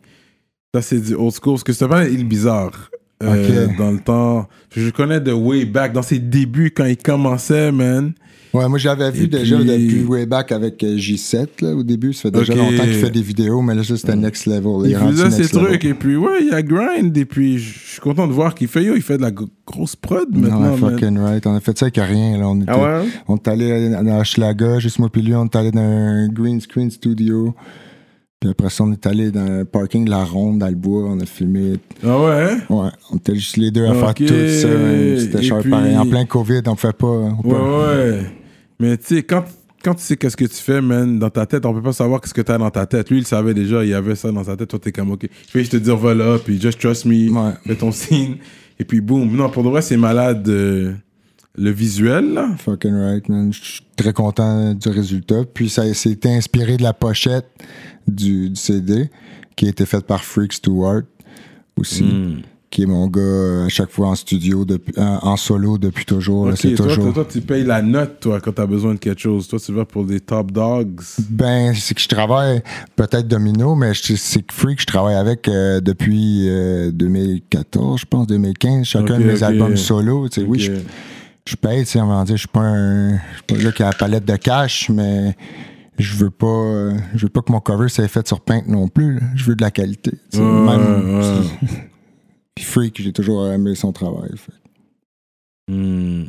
Ça, 0.75 0.83
c'est 0.83 1.01
du 1.01 1.15
old 1.15 1.33
school. 1.33 1.55
Parce 1.55 1.65
que 1.65 1.73
c'était 1.73 1.89
pas 1.89 2.07
Il 2.09 2.25
Bizarre. 2.29 2.91
Euh. 3.23 3.67
Dans 3.77 3.91
le 3.91 3.99
temps. 3.99 4.49
Je 4.77 4.91
connais 4.91 5.19
de 5.21 5.33
way 5.33 5.65
back, 5.65 5.93
dans 5.93 6.03
ses 6.03 6.21
débuts, 6.21 6.71
quand 6.71 6.85
il 6.85 6.97
commençait, 6.97 7.73
man. 7.73 8.13
Ouais, 8.55 8.69
moi 8.69 8.79
j'avais 8.79 9.11
vu 9.11 9.29
déjà 9.29 9.57
puis- 9.57 9.67
depuis 9.67 10.05
way 10.05 10.25
back 10.27 10.53
avec 10.53 10.83
euh, 10.83 10.97
J7 10.97 11.47
là, 11.61 11.75
au 11.75 11.83
début, 11.83 12.13
ça 12.15 12.23
fait 12.23 12.31
déjà 12.31 12.55
longtemps 12.55 12.83
qu'il 12.85 12.95
fait 12.95 13.11
des 13.11 13.21
vidéos, 13.23 13.61
mais 13.61 13.75
là 13.75 13.85
ça 13.85 13.97
c'était 13.97 14.17
next 14.17 14.47
level. 14.47 14.89
Il 14.89 14.97
rendu 14.97 15.17
faisait 15.19 15.43
ses 15.45 15.49
trucs, 15.51 15.85
et 15.85 15.95
puis, 15.95 16.17
ouais, 16.17 16.39
il 16.47 16.55
a 16.55 16.63
grind. 16.63 17.17
Et 17.17 17.25
puis, 17.25 17.59
je 17.59 17.79
suis 17.91 18.01
content 18.01 18.27
de 18.27 18.33
voir 18.33 18.55
qu'il 18.55 18.69
fait, 18.69 18.83
yo, 18.85 18.95
il 18.97 19.03
fait 19.03 19.17
de 19.19 19.23
la 19.23 19.31
gro- 19.31 19.49
grosse 19.67 19.97
prod 19.97 20.29
maintenant, 20.35 20.61
Non, 20.61 20.77
man. 20.79 20.93
fucking 20.93 21.19
right. 21.19 21.47
On 21.47 21.55
a 21.55 21.61
fait 21.61 21.77
ça 21.79 21.87
avec 21.87 21.97
rien. 21.97 22.39
Là. 22.39 22.49
On, 22.49 22.61
était, 22.61 22.71
Ah 22.73 23.01
ouais? 23.03 23.09
on 23.29 23.37
est 23.37 23.49
allé 23.49 23.91
dans 23.91 24.19
Hochelaga, 24.21 24.79
juste 24.79 24.99
moi 24.99 25.09
puis 25.13 25.21
lui, 25.23 25.35
on 25.35 25.45
est 25.45 25.57
allé 25.57 25.71
dans 25.71 25.81
un 25.81 26.29
green 26.29 26.61
screen 26.61 26.91
studio. 26.91 27.55
Puis 28.41 28.51
après 28.51 28.71
ça, 28.71 28.85
on 28.85 28.93
est 28.93 29.05
allé 29.07 29.33
dans 29.33 29.45
le 29.59 29.65
parking 29.65 30.05
de 30.05 30.11
la 30.11 30.23
Ronde, 30.25 30.59
dans 30.61 30.69
le 30.69 30.77
bois. 30.77 31.07
On 31.09 31.19
a 31.19 31.27
filmé. 31.27 31.75
Ah 32.05 32.19
ouais, 32.21 32.49
hein? 32.53 32.59
Ouais, 32.71 32.89
on 33.11 33.17
était 33.17 33.35
juste 33.35 33.57
les 33.57 33.71
deux 33.73 33.85
à 33.87 33.95
faire 33.95 34.15
tout 34.15 34.27
ça. 34.29 34.69
C'était 35.19 35.39
Et 35.39 35.43
cher 35.43 35.59
puis- 35.59 35.71
pareil. 35.71 35.97
En 35.97 36.07
plein 36.07 36.25
COVID, 36.25 36.61
on 36.67 36.77
fait 36.77 36.93
pas. 36.97 37.07
on 37.09 37.43
peut- 37.43 37.49
Ouais, 37.49 37.57
ouais. 38.13 38.21
Mais 38.79 38.97
tu 38.97 39.17
sais, 39.17 39.23
quand, 39.25 39.45
quand 39.83 39.95
tu 39.95 40.03
sais 40.03 40.17
qu'est-ce 40.17 40.37
que 40.37 40.45
tu 40.45 40.55
fais, 40.55 40.81
man, 40.81 41.19
dans 41.19 41.31
ta 41.31 41.47
tête, 41.47 41.67
on 41.67 41.75
peut 41.75 41.83
pas 41.83 41.93
savoir 41.93 42.21
qu'est-ce 42.21 42.35
que 42.35 42.43
t'as 42.43 42.59
dans 42.59 42.71
ta 42.71 42.87
tête. 42.87 43.11
Lui, 43.11 43.19
il 43.19 43.27
savait 43.27 43.55
déjà, 43.55 43.85
il 43.85 43.93
avait 43.93 44.15
ça 44.15 44.31
dans 44.31 44.45
sa 44.45 44.57
tête. 44.57 44.69
Toi, 44.69 44.79
t'es 44.79 44.93
comme, 44.93 45.11
ok. 45.11 45.27
Je 45.53 45.59
vais 45.59 45.65
te 45.65 45.77
dire, 45.77 45.97
voilà, 45.97 46.39
puis 46.39 46.61
just 46.61 46.79
trust 46.81 47.07
me, 47.07 47.29
Ouais. 47.31 47.53
fais 47.67 47.75
ton 47.75 47.91
signe. 47.91 48.37
Et 48.79 48.85
puis, 48.85 49.01
boum. 49.01 49.35
Non, 49.35 49.49
pour 49.51 49.65
de 49.65 49.69
vrai, 49.69 49.83
c'est 49.83 49.97
malade. 49.97 50.49
euh, 50.49 50.93
le 51.59 51.71
visuel. 51.71 52.39
Fucking 52.59 52.95
right, 52.95 53.29
man. 53.29 53.53
Je 53.53 53.61
suis 53.63 53.83
très 53.97 54.13
content 54.13 54.75
du 54.75 54.89
résultat. 54.89 55.43
Puis 55.53 55.69
ça 55.69 55.93
s'était 55.95 56.31
inspiré 56.31 56.77
de 56.77 56.83
la 56.83 56.93
pochette 56.93 57.47
du, 58.07 58.51
du 58.51 58.57
CD 58.57 59.11
qui 59.57 59.67
a 59.67 59.69
été 59.71 59.85
faite 59.87 60.07
par 60.07 60.23
Freak 60.25 60.53
Stewart 60.53 61.03
aussi. 61.77 62.05
Hmm. 62.05 62.41
Qui 62.71 62.83
est 62.83 62.87
mon 62.87 63.07
gars 63.07 63.23
euh, 63.23 63.65
à 63.65 63.69
chaque 63.71 63.91
fois 63.91 64.09
en 64.09 64.15
studio, 64.15 64.67
depuis, 64.67 64.93
en, 64.99 65.37
solo 65.39 65.79
depuis 65.79 66.05
toujours. 66.05 66.49
là, 66.51 66.55
c'est 66.55 66.75
toi, 66.75 66.87
toujours. 66.87 67.05
toi, 67.05 67.25
toi, 67.25 67.27
tu 67.33 67.41
payes 67.41 67.65
la 67.65 67.81
note, 67.81 68.21
toi, 68.21 68.41
quand 68.43 68.53
t'as 68.53 68.67
besoin 68.67 68.93
de 68.93 68.99
quelque 68.99 69.23
chose. 69.23 69.49
Toi, 69.49 69.59
tu 69.59 69.73
vas 69.73 69.87
pour 69.87 70.05
des 70.05 70.21
top 70.21 70.53
dogs. 70.53 71.01
Ben, 71.31 71.73
c'est 71.75 71.95
que 71.95 72.01
je 72.03 72.09
travaille 72.09 72.61
peut-être 72.95 73.27
Domino, 73.27 73.75
mais 73.75 73.95
je- 73.95 74.17
c'est 74.17 74.43
que 74.43 74.53
Freak, 74.53 74.83
je 74.83 74.85
travaille 74.85 75.15
avec 75.15 75.49
euh, 75.49 75.81
depuis 75.81 76.47
euh, 76.47 76.91
2014, 76.93 78.01
je 78.03 78.05
pense, 78.05 78.27
2015, 78.27 78.85
chacun 78.85 79.19
de 79.19 79.25
mes 79.25 79.43
albums 79.43 79.79
solo. 79.79 80.29
tu 80.29 80.43
sais, 80.43 80.47
Oui, 80.47 80.59
je, 80.59 80.73
je 81.51 81.57
paye, 81.57 81.85
tu 81.85 81.93
sais, 81.93 82.01
on 82.01 82.07
va 82.09 82.25
dire, 82.25 82.37
je 82.37 82.41
suis 82.41 82.49
pas 82.49 82.61
un, 82.61 83.13
je 83.17 83.35
suis 83.35 83.43
pas 83.47 83.55
gars 83.57 83.73
qui 83.73 83.83
a 83.83 83.87
la 83.87 83.93
palette 83.93 84.25
de 84.25 84.37
cash, 84.37 84.89
mais 84.91 85.37
je 85.99 86.15
veux 86.17 86.31
pas, 86.31 86.47
euh, 86.47 86.97
je 87.15 87.23
veux 87.27 87.29
pas 87.31 87.41
que 87.43 87.51
mon 87.53 87.61
cover 87.61 87.89
soit 87.89 88.07
fait 88.09 88.27
sur 88.27 88.41
Paint 88.41 88.63
non 88.67 88.89
plus. 88.89 89.15
là. 89.15 89.27
Je 89.35 89.45
veux 89.45 89.57
de 89.57 89.63
la 89.63 89.71
qualité. 89.71 90.13
Ouais, 90.35 90.41
même-. 90.41 91.45
Puis 92.55 92.65
Freak, 92.65 93.01
j'ai 93.03 93.13
toujours 93.13 93.47
aimé 93.49 93.75
son 93.75 93.93
travail. 93.93 94.31
fait. 94.37 94.53
Hmm. 95.73 96.25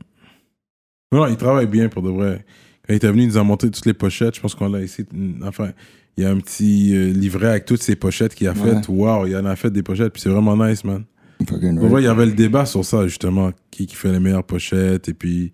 Non, 1.11 1.25
il 1.27 1.37
travaille 1.37 1.65
bien 1.67 1.89
pour 1.89 2.03
de 2.03 2.09
vrai. 2.09 2.45
Quand 2.87 2.93
il 2.93 2.97
était 2.97 3.07
venu, 3.09 3.23
il 3.23 3.27
nous 3.29 3.37
a 3.37 3.43
montré 3.43 3.71
toutes 3.71 3.85
les 3.85 3.93
pochettes. 3.93 4.35
Je 4.35 4.41
pense 4.41 4.53
qu'on 4.55 4.69
l'a 4.69 4.81
essayé. 4.81 5.07
Enfin, 5.43 5.71
il 6.17 6.23
y 6.23 6.27
a 6.27 6.29
un 6.29 6.37
petit 6.39 6.93
euh, 6.95 7.11
livret 7.11 7.47
avec 7.49 7.65
toutes 7.65 7.81
ces 7.81 7.95
pochettes 7.95 8.35
qu'il 8.35 8.47
a 8.47 8.51
Ouais. 8.53 8.75
faites. 8.75 8.87
Waouh, 8.89 9.25
il 9.27 9.35
en 9.37 9.45
a 9.45 9.55
fait 9.55 9.71
des 9.71 9.81
pochettes, 9.83 10.13
puis 10.13 10.21
c'est 10.21 10.29
vraiment 10.29 10.55
nice, 10.55 10.83
man. 10.83 11.03
Fucking 11.47 11.79
vrai, 11.79 12.01
il 12.01 12.05
y 12.05 12.07
avait 12.07 12.25
le 12.25 12.33
débat 12.33 12.65
sur 12.65 12.83
ça, 12.83 13.07
justement. 13.07 13.51
Qui, 13.71 13.85
qui 13.87 13.95
fait 13.95 14.11
les 14.11 14.19
meilleures 14.19 14.43
pochettes, 14.43 15.07
et 15.09 15.13
puis. 15.13 15.51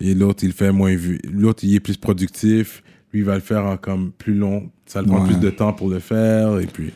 Et 0.00 0.14
l'autre, 0.14 0.44
il 0.44 0.52
fait 0.52 0.72
moins 0.72 0.94
vu. 0.94 1.20
L'autre, 1.30 1.64
il 1.64 1.74
est 1.74 1.80
plus 1.80 1.96
productif. 1.96 2.82
Lui, 3.12 3.20
il 3.20 3.24
va 3.24 3.34
le 3.36 3.40
faire 3.40 3.64
en 3.64 3.76
comme 3.76 4.10
plus 4.12 4.34
long. 4.34 4.70
Ça 4.86 5.00
le 5.00 5.06
prend 5.06 5.22
Ouais. 5.22 5.28
plus 5.30 5.38
de 5.40 5.50
temps 5.50 5.72
pour 5.72 5.88
le 5.88 5.98
faire, 6.00 6.58
et 6.60 6.66
puis. 6.66 6.92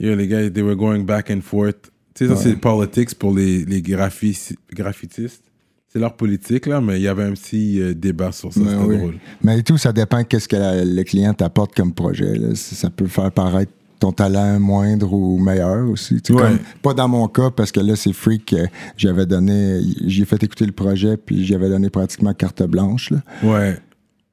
Yo, 0.00 0.14
les 0.14 0.28
gars, 0.28 0.50
they 0.50 0.62
were 0.62 0.76
going 0.76 1.00
back 1.04 1.30
and 1.30 1.40
forth. 1.42 1.90
Tu 2.14 2.26
sais, 2.26 2.28
ça, 2.28 2.34
Ouais. 2.38 2.42
c'est 2.52 2.56
politics 2.60 3.14
pour 3.14 3.34
les, 3.34 3.64
les 3.64 3.80
graphi- 3.82 4.54
graffitistes. 4.74 5.42
C'est 5.88 5.98
leur 5.98 6.14
politique, 6.16 6.66
là, 6.66 6.80
mais 6.82 6.98
il 6.98 7.02
y 7.02 7.08
avait 7.08 7.22
un 7.24 7.32
petit 7.32 7.80
euh, 7.80 7.94
débat 7.94 8.30
sur 8.32 8.52
ça. 8.52 8.60
C'était 8.60 8.74
oui. 8.76 8.98
drôle. 8.98 9.14
Mais 9.42 9.62
tout, 9.62 9.78
ça 9.78 9.92
dépend 9.92 10.22
qu'est-ce 10.24 10.48
que 10.48 10.56
la- 10.56 10.84
le 10.84 11.02
client 11.04 11.32
t'apporte 11.32 11.74
comme 11.74 11.94
projet. 11.94 12.34
là. 12.36 12.54
Ça 12.54 12.90
peut 12.90 13.06
faire 13.06 13.32
paraître 13.32 13.72
ton 13.98 14.12
talent 14.12 14.60
moindre 14.60 15.12
ou 15.12 15.38
meilleur 15.38 15.88
aussi. 15.88 16.20
Tu 16.22 16.32
sais, 16.32 16.38
Ouais. 16.38 16.48
comme- 16.48 16.58
pas 16.82 16.94
dans 16.94 17.08
mon 17.08 17.28
cas, 17.28 17.50
parce 17.50 17.72
que 17.72 17.80
là, 17.80 17.96
c'est 17.96 18.12
Freak. 18.12 18.54
J'avais 18.96 19.26
donné, 19.26 19.80
j'ai 20.06 20.24
fait 20.24 20.42
écouter 20.42 20.66
le 20.66 20.72
projet, 20.72 21.16
puis 21.16 21.44
j'avais 21.44 21.68
donné 21.68 21.90
pratiquement 21.90 22.34
carte 22.34 22.62
blanche. 22.64 23.10
là. 23.10 23.22
Ouais. 23.42 23.78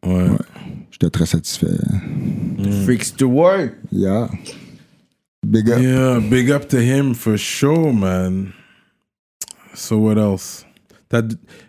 Ouais. 0.06 0.28
J'étais 0.92 1.10
très 1.10 1.26
satisfait. 1.26 1.68
Freaks 2.86 3.16
to 3.18 3.26
work. 3.28 3.74
Yeah. 3.92 4.30
Big 5.46 5.70
up. 5.70 5.82
Yeah, 5.82 6.20
big 6.20 6.52
up 6.52 6.68
to 6.70 6.78
him 6.80 7.14
for 7.16 7.38
sure, 7.38 7.94
man. 7.94 8.48
So 9.74 9.98
what 9.98 10.18
else? 10.18 10.66
Je 11.12 11.20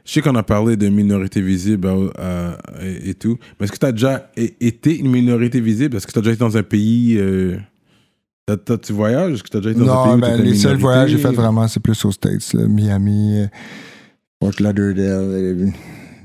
sais 0.06 0.22
qu'on 0.22 0.34
a 0.36 0.42
parlé 0.42 0.74
de 0.76 0.88
minorité 0.88 1.42
visible 1.42 1.86
euh, 2.18 2.56
et, 2.80 3.10
et 3.10 3.14
tout, 3.14 3.36
mais 3.60 3.64
est-ce 3.64 3.72
que 3.72 3.78
tu 3.78 3.84
as 3.86 3.92
déjà 3.92 4.30
été 4.36 4.98
une 4.98 5.10
minorité 5.10 5.60
visible? 5.60 5.96
Est-ce 5.98 6.06
que 6.06 6.12
tu 6.12 6.18
as 6.18 6.22
déjà 6.22 6.32
été 6.32 6.40
dans 6.40 6.56
un 6.56 6.62
pays... 6.62 7.18
Euh, 7.18 7.58
t'as- 8.46 8.78
tu 8.78 8.92
voyages? 8.92 9.34
Est-ce 9.34 9.42
que 9.42 9.48
tu 9.48 9.56
as 9.56 9.60
déjà 9.60 9.70
été 9.70 9.80
dans 9.80 9.92
un 10.00 10.02
pays 10.04 10.12
Non, 10.12 10.18
ben, 10.36 10.42
les 10.42 10.54
seuls 10.54 10.76
voyages 10.76 11.10
que 11.12 11.16
j'ai 11.16 11.22
fait 11.22 11.32
vraiment, 11.32 11.66
c'est 11.68 11.80
plus 11.80 12.04
aux 12.04 12.12
States. 12.12 12.52
là. 12.52 12.66
Miami, 12.68 13.40
euh, 13.40 13.46
Fort 14.42 14.52
Lauderdale, 14.60 15.04
euh, 15.06 15.66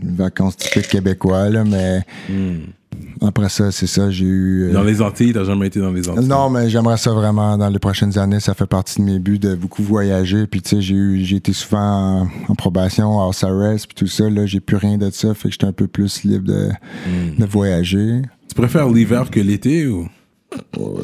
vacances 0.03 0.57
typiques 0.57 0.87
québécois, 0.89 1.49
là, 1.49 1.63
mais 1.63 2.01
Hmm. 2.29 2.57
après 3.21 3.47
ça, 3.49 3.71
c'est 3.71 3.87
ça, 3.87 4.09
j'ai 4.09 4.25
eu... 4.25 4.63
euh, 4.69 4.73
Dans 4.73 4.83
les 4.83 5.01
Antilles, 5.01 5.31
t'as 5.33 5.43
jamais 5.45 5.67
été 5.67 5.79
dans 5.79 5.91
les 5.91 6.07
Antilles? 6.09 6.27
Non, 6.27 6.49
mais 6.49 6.69
j'aimerais 6.69 6.97
ça 6.97 7.11
vraiment 7.11 7.57
dans 7.57 7.69
les 7.69 7.79
prochaines 7.79 8.17
années. 8.17 8.39
Ça 8.39 8.53
fait 8.53 8.65
partie 8.67 8.99
de 8.99 9.05
mes 9.05 9.19
buts 9.19 9.39
de 9.39 9.55
beaucoup 9.55 9.83
voyager. 9.83 10.47
Puis, 10.47 10.61
tu 10.61 10.69
sais, 10.69 10.81
j'ai 10.81 10.95
eu- 10.95 11.23
j'ai 11.23 11.37
été 11.37 11.53
souvent 11.53 12.23
en, 12.23 12.27
en 12.49 12.55
probation, 12.55 13.19
house 13.21 13.43
arrest, 13.43 13.87
puis 13.87 13.95
tout 13.95 14.07
ça. 14.07 14.29
Là, 14.29 14.45
j'ai 14.45 14.59
plus 14.59 14.77
rien 14.77 14.97
de 14.97 15.09
ça. 15.11 15.33
Fait 15.33 15.47
que 15.49 15.53
j'étais 15.53 15.67
un 15.67 15.71
peu 15.73 15.87
plus 15.87 16.23
libre 16.23 16.47
de, 16.47 16.69
Hmm. 17.07 17.39
de 17.39 17.45
voyager. 17.45 18.21
Tu 18.49 18.55
préfères 18.55 18.89
l'hiver 18.89 19.29
que 19.29 19.39
l'été 19.39 19.87
ou? 19.87 20.07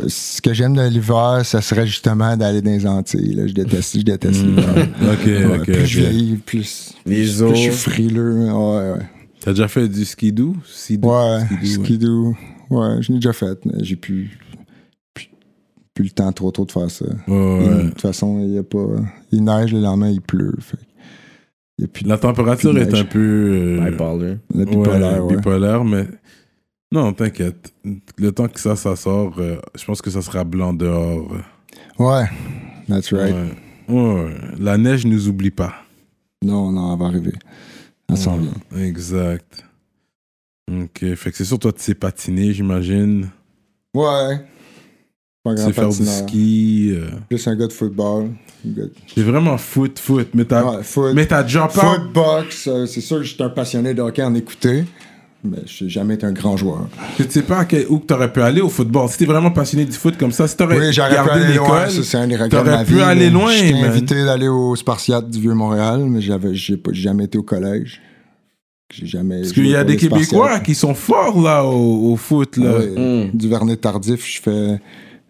Ce 0.08 0.42
que 0.42 0.54
j'aime 0.54 0.76
de 0.76 0.82
l'hiver, 0.88 1.42
ça 1.44 1.62
serait 1.62 1.86
justement 1.86 2.36
d'aller 2.36 2.62
dans 2.62 2.72
les 2.72 2.88
Antilles. 2.88 3.34
là. 3.36 3.48
Je 3.48 3.54
déteste, 3.54 3.98
je 3.98 4.04
déteste 4.04 4.44
l'hiver. 4.44 4.66
Ouais, 5.02 5.46
Hmm. 5.46 5.52
ok, 5.60 5.64
plus 5.64 5.82
ok. 5.82 5.86
je 5.86 6.00
vieillis, 6.00 6.36
plus, 6.38 6.94
Les 7.06 7.16
plus 7.16 7.26
je 7.26 7.54
suis 7.56 7.72
frileux. 7.72 8.46
Ouais, 8.52 8.92
ouais. 8.94 9.06
T'as 9.42 9.52
déjà 9.52 9.68
fait 9.68 9.88
du 9.88 10.04
skidoo? 10.06 10.56
Skidoo, 10.66 11.10
Ouais, 11.10 11.42
skidoo, 11.46 11.62
ouais. 11.82 11.86
skidoo. 11.86 12.36
Ouais, 12.72 12.98
je 13.02 13.10
l'ai 13.12 13.20
déjà 13.20 13.34
fait, 13.34 13.64
mais 13.66 13.84
j'ai 13.84 13.96
plus, 13.96 14.38
plus, 15.14 15.30
plus 15.94 16.04
le 16.06 16.10
temps 16.10 16.32
trop 16.32 16.50
trop 16.50 16.66
de 16.66 16.72
faire 16.72 16.90
ça. 16.90 17.06
De 17.06 17.90
toute 17.90 18.02
façon, 18.02 18.40
il 18.42 18.54
y 18.54 18.58
a 18.58 18.64
pas. 18.64 18.88
Il 19.32 19.44
neige 19.44 19.72
le 19.72 19.82
lendemain, 19.82 20.10
il 20.10 20.22
pleut. 20.22 20.56
Fait. 20.60 20.78
Il 21.78 21.84
y 21.84 21.86
a 21.86 21.88
plus 21.88 22.06
La 22.08 22.18
température 22.18 22.72
Plus 22.72 22.82
est 22.82 22.94
un 22.96 23.04
peu... 23.04 23.20
euh, 23.20 23.76
la 24.56 24.66
bipolaire, 24.66 25.26
ouais. 25.26 25.36
bipolaire, 25.36 25.84
mais 25.84 26.08
non, 26.92 27.14
t'inquiète. 27.14 27.74
Le 28.18 28.32
temps 28.32 28.48
que 28.48 28.60
ça, 28.60 28.76
ça 28.76 28.96
sort, 28.96 29.36
euh, 29.40 29.58
je 29.78 29.84
pense 29.86 30.02
que 30.02 30.10
ça 30.10 30.22
sera 30.22 30.44
blanc 30.44 30.74
dehors. 30.74 31.30
Ouais, 32.00 32.26
that's 32.88 33.12
right. 33.14 33.34
Ouais. 33.34 33.52
Ouais, 33.88 34.36
La 34.60 34.78
neige 34.78 35.06
nous 35.06 35.28
oublie 35.28 35.52
pas. 35.52 35.74
Non, 36.44 36.72
non, 36.72 36.94
elle 36.94 37.00
va 37.00 37.06
arriver. 37.06 37.34
Elle 38.10 38.18
s'en 38.18 38.38
vient. 38.38 38.54
Exact. 38.78 39.64
Ok, 40.72 41.14
fait 41.16 41.32
que 41.32 41.38
c'est 41.38 41.46
sûr, 41.46 41.60
toi, 41.60 41.72
tu 41.74 41.82
sais 41.82 41.94
patiner, 41.96 42.54
j'imagine. 42.54 43.30
Ouais. 43.94 44.40
Pas 45.44 45.52
Tu 45.54 45.56
grand 45.62 45.68
sais 45.68 45.74
faire 45.74 45.90
du 45.90 46.06
ski. 46.06 46.92
euh. 46.96 47.10
Plus 47.30 47.48
un 47.48 47.56
gars 47.56 47.68
de 47.68 47.74
football. 47.74 48.30
C'est 49.14 49.22
vraiment 49.22 49.58
foot, 49.60 50.00
foot. 50.00 50.30
Mais 50.34 50.46
t'as 50.46 50.64
Ouais, 50.78 50.84
foot, 50.84 51.14
mais 51.14 51.28
foot, 51.28 52.12
box. 52.14 52.68
euh, 52.68 52.86
c'est 52.88 53.02
sûr 53.02 53.18
que 53.18 53.24
j'étais 53.24 53.44
un 53.44 53.50
passionné 53.50 53.94
de 53.94 54.02
hockey 54.02 54.24
en 54.24 54.34
écouter. 54.34 54.86
Mais 55.46 55.60
je 55.66 55.84
n'ai 55.84 55.90
jamais 55.90 56.16
été 56.16 56.26
un 56.26 56.32
grand 56.32 56.58
joueur. 56.58 56.88
que 57.18 57.24
Tu 57.24 57.32
sais 57.32 57.42
pas 57.44 57.60
à 57.60 57.66
quel- 57.66 57.86
où 57.90 58.00
que 58.00 58.06
t'aurais 58.06 58.32
pu 58.34 58.42
aller 58.42 58.62
au 58.62 58.70
football. 58.70 59.08
Si 59.10 59.18
t'es 59.20 59.26
vraiment 59.26 59.52
passionné 59.52 59.86
du 59.86 59.92
foot 59.94 60.18
comme 60.18 60.32
ça, 60.32 60.48
si 60.48 60.58
t'aurais 60.58 60.78
Oui, 60.80 60.92
j'aurais 60.94 61.10
pu 61.10 61.16
gardé 61.16 61.48
l'école, 61.48 61.90
c'est 61.92 62.18
un 62.18 62.28
des 62.28 62.36
regrets 62.36 62.50
de 62.50 62.56
t'aurais 62.56 62.78
ma 62.78 62.84
pu 62.86 62.94
vie. 62.96 63.02
aller 63.02 63.30
loin, 63.30 63.52
J'étais 63.52 63.80
invité 63.80 64.26
d'aller 64.26 64.48
au 64.48 64.76
Spartiate 64.76 65.30
du 65.30 65.40
Vieux-Montréal, 65.40 66.06
mais 66.08 66.22
j'avais, 66.22 66.56
j'ai 66.56 66.78
pas- 66.78 66.92
j'ai 66.94 67.02
jamais 67.04 67.26
été 67.26 67.38
au 67.38 67.44
collège. 67.44 68.02
J'ai 68.94 69.08
jamais. 69.08 69.42
Parce 69.42 69.52
qu'il 69.54 69.68
y 69.68 69.76
a 69.76 69.84
des 69.84 69.98
Québécois 69.98 70.60
qui 70.60 70.76
sont 70.76 70.94
forts 70.94 71.42
là 71.42 71.64
au, 71.66 72.12
au 72.12 72.16
foot. 72.18 72.58
Là. 72.58 72.80
Mm. 72.96 73.32
Du 73.34 73.50
Vernet 73.50 73.82
tardif, 73.82 74.26
je 74.28 74.42
fais. 74.42 74.80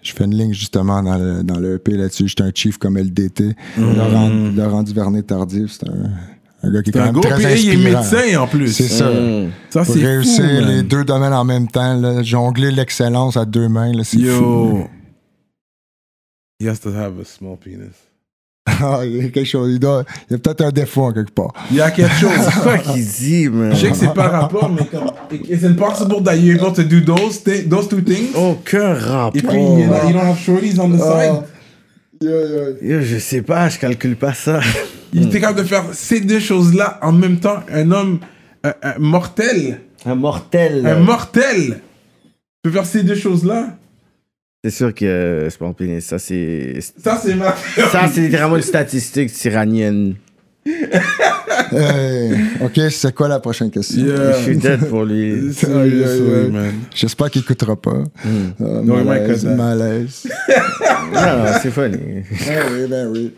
Je 0.03 0.13
fais 0.13 0.25
une 0.25 0.35
ligne 0.37 0.53
justement 0.53 1.01
dans 1.01 1.17
le, 1.17 1.41
dans 1.41 1.57
le 1.57 1.75
EP 1.75 1.93
là-dessus. 1.97 2.27
J'étais 2.27 2.43
un 2.43 2.51
chief 2.53 2.77
comme 2.77 2.95
LDT. 2.95 3.55
Laurent, 3.77 4.29
Laurent 4.55 4.83
Duvernay 4.83 5.23
tardif, 5.23 5.71
c'est 5.71 5.89
un, 5.89 6.11
un 6.65 6.71
gars 6.73 6.81
qui 6.81 6.89
est 6.89 6.93
quand 6.93 6.99
un 7.01 7.11
même 7.11 7.21
très 7.21 7.35
pays, 7.37 7.65
il 7.65 7.87
est 7.87 7.95
inspirant. 7.95 8.19
médecin 8.21 8.39
en 8.41 8.47
plus. 8.47 8.67
C'est 8.73 8.87
ça. 8.87 9.09
Mm. 9.09 9.51
Ça, 9.69 9.83
Pour 9.83 9.93
c'est 9.93 9.99
fou. 10.01 10.05
réussir 10.07 10.43
man. 10.43 10.67
les 10.67 10.83
deux 10.83 11.03
domaines 11.03 11.33
en 11.33 11.43
même 11.45 11.67
temps, 11.67 11.93
là, 11.99 12.23
jongler 12.23 12.71
l'excellence 12.71 13.37
à 13.37 13.45
deux 13.45 13.67
mains, 13.69 13.91
c'est 14.03 14.17
fou. 14.17 14.23
Yo. 14.23 14.87
He 16.59 16.67
has 16.67 16.79
to 16.79 16.89
have 16.89 17.19
a 17.19 17.25
small 17.25 17.57
penis. 17.57 17.91
Ah, 18.81 19.01
il 19.05 19.17
y 19.17 19.19
a 19.25 19.29
quelque 19.29 19.45
chose. 19.45 19.71
Il, 19.73 19.79
doit- 19.79 20.03
il 20.29 20.33
y 20.33 20.35
a 20.35 20.39
peut-être 20.39 20.61
un 20.61 20.71
défaut 20.71 21.03
en 21.03 21.13
quelque 21.13 21.31
part. 21.31 21.53
Il 21.69 21.77
y 21.77 21.81
a 21.81 21.91
quelque 21.91 22.15
chose. 22.15 22.31
C'est 22.45 22.61
quoi 22.61 22.77
qu'il 22.79 23.05
dit, 23.05 23.47
man? 23.47 23.71
Je 23.75 23.79
sais 23.81 23.89
que 23.91 23.95
c'est 23.95 24.13
pas 24.13 24.27
rapport, 24.27 24.69
mais 24.69 24.85
comme. 24.87 25.11
It's 25.47 25.63
impossible 25.63 26.23
that 26.23 26.35
you're 26.37 26.59
able 26.59 26.73
to 26.73 26.83
do 26.83 26.99
those, 26.99 27.43
those 27.69 27.87
two 27.87 28.01
things? 28.01 28.35
Aucun 28.35 28.93
rapport. 28.95 29.35
Et 29.35 29.41
puis, 29.41 29.57
you, 29.57 29.85
know, 29.85 30.07
you 30.07 30.13
don't 30.13 30.25
have 30.25 30.39
shorties 30.39 30.79
on 30.79 30.89
the 30.89 30.97
side? 30.97 31.43
Yo, 32.21 33.01
je 33.01 33.17
sais 33.19 33.41
pas, 33.43 33.69
je 33.69 33.77
calcule 33.77 34.15
pas 34.15 34.33
ça. 34.33 34.59
Il 35.15 35.27
était 35.27 35.39
capable 35.39 35.59
de 35.59 35.63
faire 35.63 35.85
ces 35.93 36.19
deux 36.21 36.39
choses-là 36.39 36.99
en 37.01 37.11
même 37.11 37.39
temps. 37.39 37.63
Un 37.71 37.91
homme 37.91 38.19
un- 38.63 38.73
un 38.83 38.99
mortel. 38.99 39.79
Un 40.05 40.15
mortel. 40.15 40.85
Un 40.85 40.99
mortel 40.99 41.79
peut 42.61 42.71
faire 42.71 42.85
ces 42.85 43.03
deux 43.03 43.15
choses-là. 43.15 43.77
C'est 44.63 44.71
sûr 44.71 44.93
que 44.93 45.05
euh. 45.05 45.99
Ça, 46.01 46.17
c'est. 46.19 46.79
Ça, 47.03 47.19
c'est 47.23 47.35
ma 47.35 47.55
Ça, 47.91 48.07
c'est 48.11 48.21
littéralement 48.21 48.55
une 48.57 48.63
statistique 48.63 49.31
tyrannienne. 49.31 50.15
Hey, 51.71 52.31
ok, 52.61 52.79
c'est 52.91 53.13
quoi 53.13 53.27
la 53.27 53.39
prochaine 53.39 53.69
question? 53.71 54.05
Yeah. 54.05 54.33
Je 54.33 54.43
suis 54.43 54.57
dead 54.57 54.87
pour 54.89 55.03
lui. 55.03 55.51
J'espère 56.95 57.29
qu'il 57.31 57.41
écoutera 57.41 57.75
pas. 57.75 58.03
Hmm. 58.23 58.51
Euh, 58.61 58.81
Non, 58.83 58.99
il 58.99 59.05
might 59.05 59.05
malaise, 59.05 59.45
malaise. 59.45 60.27
Non, 61.13 61.21
non, 61.21 61.45
c'est 61.61 61.71
funny. 61.71 61.97
ben 61.97 62.63
oui, 62.71 62.87
ben 62.89 63.07
oui. 63.11 63.33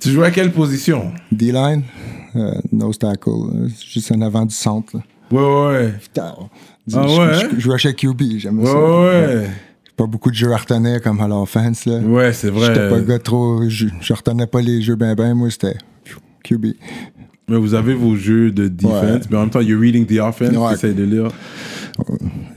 Tu 0.00 0.10
joues 0.10 0.22
à 0.22 0.30
quelle 0.30 0.52
position? 0.52 1.12
D-line, 1.30 1.82
euh, 2.36 2.52
nose 2.72 2.98
tackle, 2.98 3.68
juste 3.92 4.10
en 4.12 4.20
avant 4.22 4.46
du 4.46 4.54
centre. 4.54 4.96
Là. 4.96 5.02
Ouais, 5.30 5.66
ouais, 5.68 5.92
Putain. 6.00 6.34
Ah 6.38 6.46
je, 6.88 6.96
ouais, 6.98 7.06
je- 7.14 7.44
hein? 7.44 7.48
je 7.56 7.60
jouais 7.60 7.78
chez 7.78 7.94
QB, 7.94 8.22
j'aime 8.38 8.58
ouais. 8.60 8.66
ça. 8.66 8.74
Ouais, 8.78 9.26
ouais. 9.26 9.46
Pas 10.00 10.06
beaucoup 10.06 10.30
de 10.30 10.34
jeux 10.34 10.50
à 10.50 10.56
retenir 10.56 11.02
comme 11.02 11.20
à 11.20 11.28
l'offense. 11.28 11.84
là. 11.84 11.98
Ouais, 11.98 12.32
c'est 12.32 12.48
vrai. 12.48 12.68
J'étais 12.68 12.88
pas 12.88 13.00
gars 13.02 13.18
trop. 13.18 13.68
Je, 13.68 13.86
je 14.00 14.12
retenais 14.14 14.46
pas 14.46 14.62
les 14.62 14.80
jeux 14.80 14.96
ben 14.96 15.14
ben, 15.14 15.34
moi 15.34 15.50
c'était 15.50 15.76
QB. 16.42 16.68
Mais 17.50 17.58
vous 17.58 17.74
avez 17.74 17.92
vos 17.92 18.16
jeux 18.16 18.50
de 18.50 18.68
defense, 18.68 18.92
Ouais. 19.02 19.20
mais 19.30 19.36
en 19.36 19.40
même 19.40 19.50
temps, 19.50 19.60
you're 19.60 19.78
reading 19.78 20.06
the 20.06 20.18
offense, 20.20 20.56
Ouais. 20.56 20.70
t'essayes 20.70 20.94
de 20.94 21.02
lire. 21.04 21.28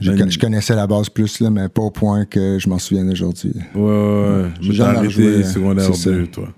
Je, 0.00 0.12
Ben- 0.12 0.30
je 0.30 0.38
connaissais 0.38 0.74
la 0.74 0.86
base 0.86 1.10
plus, 1.10 1.40
là, 1.40 1.50
mais 1.50 1.68
pas 1.68 1.82
au 1.82 1.90
point 1.90 2.24
que 2.24 2.58
je 2.58 2.66
m'en 2.68 2.78
souviens 2.78 3.06
aujourd'hui. 3.10 3.52
Ouais, 3.74 3.82
ouais, 3.82 4.42
ouais. 4.44 4.50
J'ai 4.60 4.82
arrêté 4.82 5.42
secondaire 5.42 5.84
c'est 5.94 5.94
ça. 6.04 6.10
2, 6.12 6.26
toi. 6.28 6.48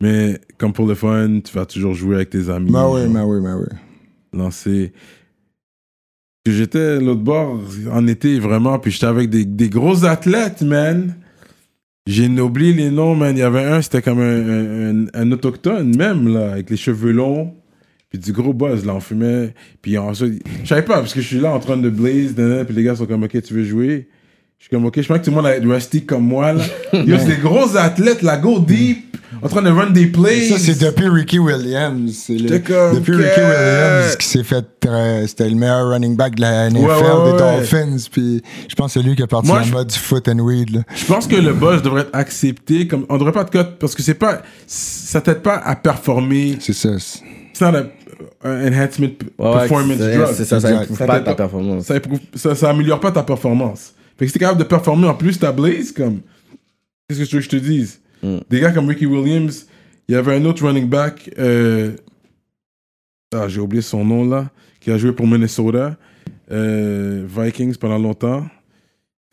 Mais 0.00 0.40
comme 0.58 0.72
pour 0.72 0.88
le 0.88 0.94
fun, 0.96 1.38
tu 1.44 1.54
vas 1.54 1.66
toujours 1.66 1.94
jouer 1.94 2.16
avec 2.16 2.30
tes 2.30 2.50
amis. 2.50 2.72
Ben 2.72 2.88
oui, 2.88 3.02
ben 3.08 3.24
oui, 3.24 3.40
ben 3.40 3.58
oui. 3.60 3.76
Lancer. 4.36 4.92
Que 6.46 6.52
J'étais 6.52 7.00
l'autre 7.00 7.22
bord 7.22 7.60
en 7.92 8.06
été, 8.06 8.38
vraiment, 8.38 8.78
puis 8.78 8.92
j'étais 8.92 9.06
avec 9.06 9.28
des, 9.30 9.44
des 9.44 9.68
gros 9.68 10.04
athlètes, 10.04 10.62
man. 10.62 11.16
J'ai 12.06 12.28
oublié 12.40 12.72
les 12.72 12.90
noms, 12.92 13.16
man. 13.16 13.36
Il 13.36 13.40
y 13.40 13.42
avait 13.42 13.64
un, 13.64 13.82
c'était 13.82 14.00
comme 14.00 14.20
un, 14.20 15.06
un- 15.12 15.32
autochtone, 15.32 15.96
même, 15.96 16.32
là, 16.32 16.52
avec 16.52 16.70
les 16.70 16.76
cheveux 16.76 17.10
longs. 17.10 17.52
Puis 18.10 18.20
du 18.20 18.30
gros 18.30 18.54
buzz, 18.54 18.86
là, 18.86 18.94
on 18.94 19.00
fumait. 19.00 19.54
Puis 19.82 19.98
ensuite, 19.98 20.40
je 20.62 20.68
savais 20.68 20.82
pas, 20.82 20.98
parce 21.00 21.14
que 21.14 21.20
je 21.20 21.26
suis 21.26 21.40
là 21.40 21.50
en 21.52 21.58
train 21.58 21.78
de 21.78 21.90
blaze, 21.90 22.34
puis 22.64 22.76
les 22.76 22.84
gars 22.84 22.94
sont 22.94 23.06
comme, 23.06 23.24
OK, 23.24 23.42
tu 23.42 23.52
veux 23.52 23.64
jouer? 23.64 24.06
Je 24.60 24.66
suis 24.66 24.70
comme, 24.70 24.84
OK, 24.86 25.00
je 25.02 25.08
pense 25.08 25.18
que 25.18 25.24
tout 25.24 25.30
le 25.30 25.34
monde 25.34 25.46
va 25.46 25.56
être 25.56 25.66
rusty 25.68 26.04
comme 26.06 26.28
moi, 26.28 26.52
là. 26.52 26.62
Yo, 26.92 27.16
c'est 27.18 27.26
des 27.26 27.42
gros 27.42 27.76
athlètes, 27.76 28.22
là, 28.22 28.36
go 28.36 28.60
deep. 28.60 29.05
En 29.42 29.48
train 29.48 29.62
de 29.62 29.70
run 29.70 29.90
des 29.90 30.06
plays. 30.06 30.48
Ça, 30.48 30.58
c'est 30.58 30.78
depuis 30.78 31.08
Ricky 31.08 31.38
Williams. 31.38 32.12
C'est 32.26 32.34
le- 32.34 32.48
depuis 32.48 32.72
que- 32.72 33.16
Ricky 33.16 33.40
Williams 33.40 34.16
qui 34.16 34.26
s'est 34.26 34.44
fait. 34.44 34.64
euh, 34.86 35.26
C'était 35.26 35.48
le 35.48 35.56
meilleur 35.56 35.88
running 35.90 36.16
back 36.16 36.36
de 36.36 36.42
la 36.42 36.66
NFL 36.70 36.84
Ouais, 36.84 36.94
ouais, 36.94 37.24
des 37.26 37.32
ouais. 37.32 37.38
Dolphins. 37.56 37.96
Puis 38.10 38.42
je 38.68 38.74
pense 38.74 38.94
que 38.94 39.00
c'est 39.00 39.06
lui 39.06 39.16
qui 39.16 39.22
a 39.22 39.26
parti 39.26 39.48
Moi, 39.48 39.60
en 39.60 39.62
je- 39.64 39.72
mode 39.72 39.88
du 39.88 39.98
foot 39.98 40.28
and 40.28 40.38
weed. 40.38 40.70
Là. 40.76 40.82
Je 40.94 41.04
pense 41.06 41.26
que 41.26 41.36
le 41.36 41.52
buzz 41.52 41.82
devrait 41.82 42.02
être 42.02 42.14
accepté 42.14 42.86
comme 42.86 43.04
on 43.08 43.18
devrait 43.18 43.32
pas 43.32 43.44
de 43.44 43.50
cut 43.50 43.64
parce 43.80 43.94
que 43.94 44.02
c'est 44.02 44.14
pas 44.14 44.42
ça 44.66 45.20
t'aide 45.20 45.42
pas 45.42 45.56
à 45.56 45.74
performer. 45.76 46.56
C'est 46.60 46.72
ça. 46.72 46.90
c'est- 46.98 47.20
C'est 47.52 47.70
not 47.72 47.78
a- 47.78 48.48
un 48.48 48.66
enhancement 48.72 49.08
performance 49.36 49.98
drug. 49.98 50.26
C'est 50.34 50.44
ça, 50.44 50.60
ça 50.60 50.84
Ça 50.94 51.06
pas 51.06 51.14
t'aide 51.14 51.24
ta 51.24 51.30
pas. 51.30 51.34
performance. 51.34 51.90
Ça, 52.34 52.54
ça 52.54 52.70
améliore 52.70 53.00
pas 53.00 53.10
ta 53.12 53.22
performance. 53.22 53.92
Fait 54.18 54.24
que 54.24 54.30
si 54.30 54.32
t'es 54.34 54.38
capable 54.38 54.60
de 54.60 54.64
performer 54.64 55.08
en 55.08 55.14
plus 55.14 55.38
ta 55.38 55.52
blaze, 55.52 55.92
comme. 55.92 56.20
Qu'est-ce 57.08 57.20
que 57.20 57.24
tu 57.24 57.36
veux 57.36 57.40
que 57.40 57.44
je 57.44 57.50
te 57.50 57.56
dise? 57.56 58.00
Mm. 58.22 58.38
Des 58.48 58.60
gars 58.60 58.72
comme 58.72 58.88
Ricky 58.88 59.06
Williams, 59.06 59.66
il 60.08 60.12
y 60.14 60.14
avait 60.16 60.34
un 60.36 60.44
autre 60.44 60.64
running 60.66 60.88
back, 60.88 61.30
euh, 61.38 61.92
ah, 63.34 63.48
j'ai 63.48 63.60
oublié 63.60 63.82
son 63.82 64.04
nom 64.04 64.24
là, 64.28 64.50
qui 64.80 64.90
a 64.90 64.98
joué 64.98 65.12
pour 65.12 65.26
Minnesota, 65.26 65.96
euh, 66.50 67.26
Vikings 67.28 67.76
pendant 67.76 67.98
longtemps. 67.98 68.46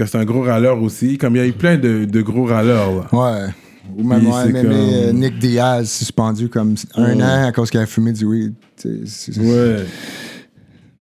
C'est 0.05 0.15
un 0.17 0.25
gros 0.25 0.41
râleur 0.41 0.81
aussi. 0.81 1.17
Comme 1.17 1.35
il 1.35 1.39
y 1.39 1.41
a 1.41 1.47
eu 1.47 1.53
plein 1.53 1.77
de, 1.77 2.03
de 2.03 2.21
gros 2.21 2.45
râleurs 2.45 2.91
là. 2.93 3.07
Ouais. 3.13 3.49
Ou 3.95 4.03
même 4.03 4.25
ouais, 4.27 4.51
comme- 4.51 4.71
euh, 4.71 5.11
Nick 5.13 5.37
Diaz 5.39 5.89
suspendu 5.89 6.49
comme 6.49 6.75
un 6.95 7.15
Ouais. 7.17 7.23
an 7.23 7.45
à 7.45 7.51
cause 7.53 7.69
qu'il 7.69 7.79
a 7.79 7.85
fumé 7.85 8.11
du 8.11 8.25
weed. 8.25 8.53
Ouais. 8.83 9.85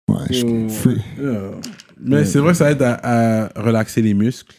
ouais, 0.10 0.16
je- 0.32 0.68
free. 0.70 1.02
Yeah. 1.22 1.52
Mais 2.00 2.26
c'est 2.26 2.40
vrai 2.40 2.52
que 2.52 2.58
ça 2.58 2.72
aide 2.72 2.82
à, 2.82 3.00
à 3.46 3.62
relaxer 3.62 4.02
les 4.02 4.14
muscles. 4.14 4.56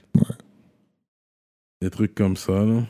Des 1.83 1.91
trucs 1.91 2.15
comme 2.15 2.37
ça, 2.37 2.53
là. 2.53 2.83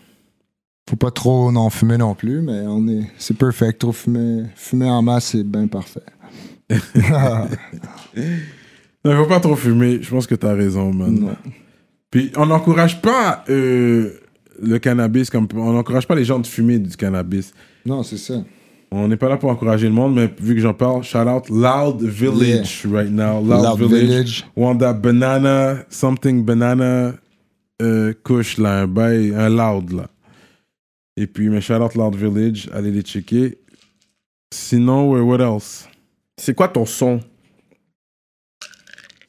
Faut 0.88 0.96
pas 0.96 1.10
trop 1.10 1.50
non 1.50 1.70
fumer 1.70 1.96
non 1.96 2.14
plus, 2.14 2.42
mais 2.42 2.60
on 2.66 2.86
est. 2.88 3.10
C'est 3.16 3.36
perfect. 3.36 3.80
Trop 3.80 3.92
fumer. 3.92 4.44
Fumer 4.54 4.88
en 4.90 5.02
masse, 5.02 5.26
c'est 5.26 5.44
bien 5.44 5.66
parfait. 5.66 6.02
Non, 9.06 9.16
faut 9.16 9.26
pas 9.28 9.40
trop 9.40 9.54
fumer. 9.54 9.98
Je 10.00 10.08
pense 10.08 10.26
que 10.26 10.34
t'as 10.34 10.54
raison, 10.54 10.90
man. 10.92 11.12
Non. 11.12 11.36
Puis 12.10 12.30
on 12.36 12.46
n'encourage 12.46 13.02
pas 13.02 13.44
euh, 13.50 14.12
le 14.62 14.78
cannabis 14.78 15.28
comme 15.28 15.46
on 15.54 15.72
n'encourage 15.72 16.06
pas 16.06 16.14
les 16.14 16.24
gens 16.24 16.38
de 16.38 16.46
fumer 16.46 16.78
du 16.78 16.96
cannabis. 16.96 17.52
non, 17.84 18.02
c'est 18.02 18.16
ça. 18.16 18.42
On 18.90 19.08
n'est 19.08 19.16
pas 19.16 19.28
là 19.28 19.36
pour 19.36 19.50
encourager 19.50 19.88
le 19.88 19.92
monde, 19.92 20.14
mais 20.14 20.32
vu 20.40 20.54
que 20.54 20.60
j'en 20.60 20.72
parle, 20.72 21.02
shout 21.02 21.18
out 21.18 21.50
Loud 21.50 22.00
Village 22.02 22.86
right 22.90 23.10
now. 23.10 23.40
Loud, 23.40 23.64
Loud 23.64 23.78
Village. 23.78 24.04
Village. 24.04 24.46
Wanda 24.56 24.92
Banana, 24.92 25.84
something 25.90 26.44
banana, 26.44 27.14
euh, 27.82 28.14
couche 28.22 28.56
là, 28.56 28.82
un 28.82 28.86
bail, 28.86 29.34
un 29.34 29.48
loud 29.48 29.90
là. 29.90 30.06
Et 31.16 31.26
puis, 31.26 31.48
mais 31.48 31.60
shout 31.60 31.74
out 31.74 31.94
Loud 31.94 32.16
Village, 32.16 32.68
allez 32.72 32.90
les 32.90 33.02
checker. 33.02 33.58
Sinon, 34.52 35.10
what 35.22 35.40
else? 35.40 35.88
C'est 36.36 36.54
quoi 36.54 36.68
ton 36.68 36.84
son? 36.86 37.20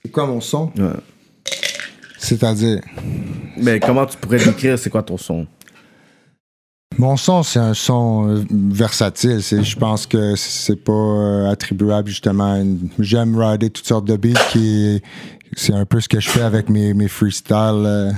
C'est 0.03 0.12
quoi 0.12 0.26
mon 0.26 0.41
son? 0.41 0.72
Ouais. 0.78 0.94
C'est-à-dire? 2.18 2.82
Mais 3.57 3.80
comment 3.80 4.06
tu 4.06 4.18
pourrais 4.18 4.44
décrire 4.44 4.80
c'est 4.80 4.90
quoi 4.90 5.03
ton 5.03 5.18
son? 5.18 5.45
Mon 6.98 7.18
son, 7.18 7.44
c'est 7.44 7.60
un 7.60 7.74
son 7.74 8.30
euh, 8.30 8.44
versatile. 8.49 9.44
C'est- 9.44 9.64
Je 9.64 9.78
pense 9.78 10.07
que 10.07 10.36
c'est 10.36 10.78
pas 10.78 10.94
euh, 10.94 11.49
attribuable 11.52 12.07
justement 12.07 12.53
à 12.53 12.60
une... 12.60 12.88
J'aime 12.99 13.38
rider 13.38 13.70
toutes 13.70 13.86
sortes 13.88 14.06
de 14.06 14.16
beats 14.16 14.40
qui... 14.52 15.02
C'est 15.57 15.73
un 15.73 15.86
peu 15.86 16.02
ce 16.02 16.10
que 16.10 16.19
je 16.19 16.30
fais 16.30 16.41
avec 16.41 16.69
mes, 16.69 16.94
mes 16.94 17.07
freestyles. 17.07 17.56
euh, 17.86 18.11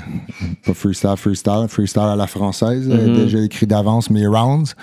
pas 0.66 0.74
freestyle, 0.74 1.16
freestyle. 1.18 1.66
Freestyle 1.70 2.02
à 2.02 2.16
la 2.16 2.26
française. 2.28 2.88
euh, 2.90 3.14
déjà 3.16 3.40
écrit 3.40 3.68
d'avance, 3.68 4.10
mes 4.10 4.26
rounds. 4.26 4.74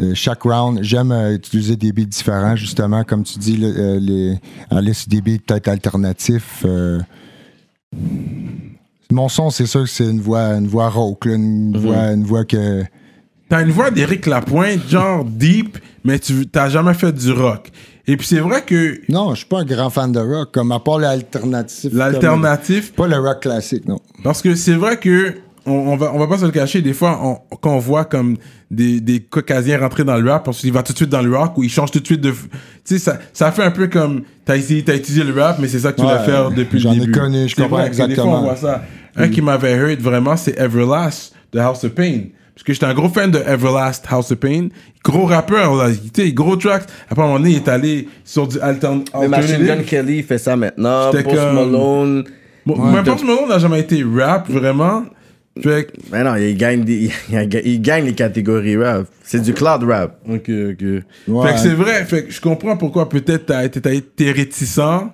Euh, 0.00 0.12
chaque 0.14 0.42
round, 0.42 0.80
j'aime 0.82 1.12
euh, 1.12 1.34
utiliser 1.34 1.76
des 1.76 1.92
beats 1.92 2.04
différents, 2.06 2.56
justement, 2.56 3.04
comme 3.04 3.22
tu 3.24 3.38
dis, 3.38 3.56
le- 3.58 3.74
euh, 3.78 3.98
les, 4.00 4.38
aller 4.70 4.92
sur 4.94 5.08
des 5.08 5.20
beats 5.20 5.38
peut-être 5.46 5.68
alternatifs. 5.68 6.62
euh. 6.64 6.98
Mon 9.10 9.28
son, 9.28 9.50
c'est 9.50 9.66
sûr 9.66 9.82
que 9.82 9.88
c'est 9.90 10.08
une 10.08 10.20
voix, 10.20 10.54
une 10.54 10.66
voix 10.66 10.88
rauque, 10.88 11.26
là, 11.26 11.34
une, 11.34 11.76
voix, 11.76 12.12
une 12.12 12.24
voix 12.24 12.44
que. 12.44 12.82
T'as 13.50 13.62
une 13.62 13.70
voix 13.70 13.90
d'Éric 13.90 14.24
Lapointe, 14.26 14.88
genre 14.88 15.24
deep, 15.26 15.76
mais 16.02 16.18
tu 16.18 16.46
t'as 16.46 16.70
jamais 16.70 16.94
fait 16.94 17.12
du 17.12 17.30
rock. 17.32 17.70
Et 18.06 18.16
puis 18.16 18.26
c'est 18.26 18.40
vrai 18.40 18.62
que 18.62 19.00
Non, 19.08 19.30
je 19.30 19.36
suis 19.38 19.46
pas 19.46 19.60
un 19.60 19.64
grand 19.64 19.90
fan 19.90 20.10
de 20.10 20.18
rock, 20.20 20.50
comme 20.52 20.72
à 20.72 20.80
part 20.80 20.98
l'alternatif. 20.98 21.92
l'alternatif, 21.92 22.92
Pas 22.92 23.06
le 23.06 23.16
rock 23.18 23.40
classique, 23.42 23.86
non. 23.86 23.98
Parce 24.24 24.42
que 24.42 24.54
c'est 24.54 24.74
vrai 24.74 24.96
que 24.98 25.34
on, 25.64 25.70
on 25.72 25.96
va 25.96 26.10
on 26.12 26.18
va 26.18 26.26
pas 26.26 26.38
se 26.38 26.44
le 26.44 26.50
cacher 26.50 26.82
des 26.82 26.92
fois 26.92 27.20
on- 27.22 27.56
quand 27.58 27.72
on 27.76 27.78
voit 27.78 28.04
comme 28.04 28.36
des, 28.68 29.00
des 29.00 29.20
caucasiens 29.20 29.78
rentrer 29.78 30.02
dans 30.02 30.16
le 30.16 30.28
rap 30.28 30.44
parce 30.44 30.58
qu'il 30.58 30.72
va 30.72 30.82
tout 30.82 30.92
de 30.92 30.96
suite 30.96 31.08
dans 31.10 31.22
le 31.22 31.32
rock 31.36 31.56
ou 31.56 31.62
il 31.62 31.70
change 31.70 31.92
tout 31.92 32.00
de 32.00 32.04
suite 32.06 32.20
de 32.20 32.32
tu 32.32 32.36
sais 32.84 32.98
ça, 32.98 33.20
ça 33.32 33.52
fait 33.52 33.62
un 33.62 33.70
peu 33.70 33.86
comme 33.86 34.22
t'as 34.44 34.56
essayé 34.56 34.82
t'as 34.82 34.94
étudié 34.96 35.22
le 35.22 35.40
rap 35.40 35.60
mais 35.60 35.68
c'est 35.68 35.78
ça 35.78 35.92
que 35.92 35.98
tu 35.98 36.02
Ouais, 36.02 36.14
vas 36.14 36.18
faire 36.24 36.50
depuis 36.50 36.78
le 36.78 36.80
j'en 36.80 36.92
ai 36.94 36.98
début 36.98 37.12
connu, 37.12 37.48
je 37.48 37.54
comprends 37.54 37.76
vrai 37.76 37.84
que 37.90 37.90
Des 37.92 37.96
fois 37.96 38.04
exactement. 38.06 38.40
on 38.40 38.42
voit 38.42 38.56
ça 38.56 38.82
un 39.14 39.28
qui 39.28 39.40
m'avait 39.40 39.70
heard 39.74 40.00
vraiment 40.00 40.36
c'est 40.36 40.58
Everlast 40.58 41.32
de 41.52 41.60
House 41.60 41.84
of 41.84 41.92
Pain 41.94 42.22
parce 42.54 42.64
que 42.64 42.72
j'étais 42.72 42.86
un 42.86 42.94
gros 42.94 43.08
fan 43.08 43.30
de 43.30 43.38
Everlast 43.38 44.04
House 44.10 44.30
of 44.32 44.38
Pain 44.38 44.68
gros 45.04 45.24
rappeur 45.26 45.74
là 45.74 45.88
tu 46.12 46.32
gros 46.32 46.56
tracks 46.56 46.84
après 47.08 47.22
à 47.22 47.24
un 47.24 47.28
moment 47.28 47.38
donné 47.40 47.52
il 47.52 47.56
est 47.56 47.68
allé 47.68 48.08
sur 48.24 48.46
du 48.46 48.58
altern 48.60 49.02
Mais 49.20 49.28
Machine. 49.28 49.64
Gun 49.66 49.82
Kelly 49.82 50.22
fait 50.22 50.38
ça 50.38 50.54
maintenant. 50.56 51.10
J'étais 51.12 51.24
Post 51.24 51.36
comme- 51.36 51.54
Malone. 51.54 52.24
Bon, 52.66 52.76
mais 52.92 53.02
Post 53.02 53.24
Malone 53.24 53.48
n'a 53.48 53.58
jamais 53.58 53.80
été 53.80 54.04
rap 54.04 54.48
vraiment 54.50 55.04
fait 55.60 55.86
que- 55.86 55.92
Mais 56.12 56.24
non, 56.24 56.34
il 56.36 56.56
gagne, 56.56 56.82
des- 56.84 57.10
il 57.64 57.82
gagne 57.82 58.06
les 58.06 58.14
catégories 58.14 58.76
rap. 58.76 59.06
C'est 59.22 59.40
du 59.42 59.52
cloud 59.52 59.82
rap. 59.84 60.18
Ok, 60.26 60.48
ok. 60.48 60.82
Ouais. 61.28 61.46
Fait 61.48 61.54
que 61.54 61.60
c'est 61.60 61.74
vrai, 61.74 62.04
fait 62.04 62.24
que 62.24 62.32
je 62.32 62.40
comprends 62.40 62.76
pourquoi 62.76 63.08
peut-être 63.08 63.46
t'as 63.46 63.64
été, 63.64 64.30
réticent 64.32 64.78
à, 64.78 65.12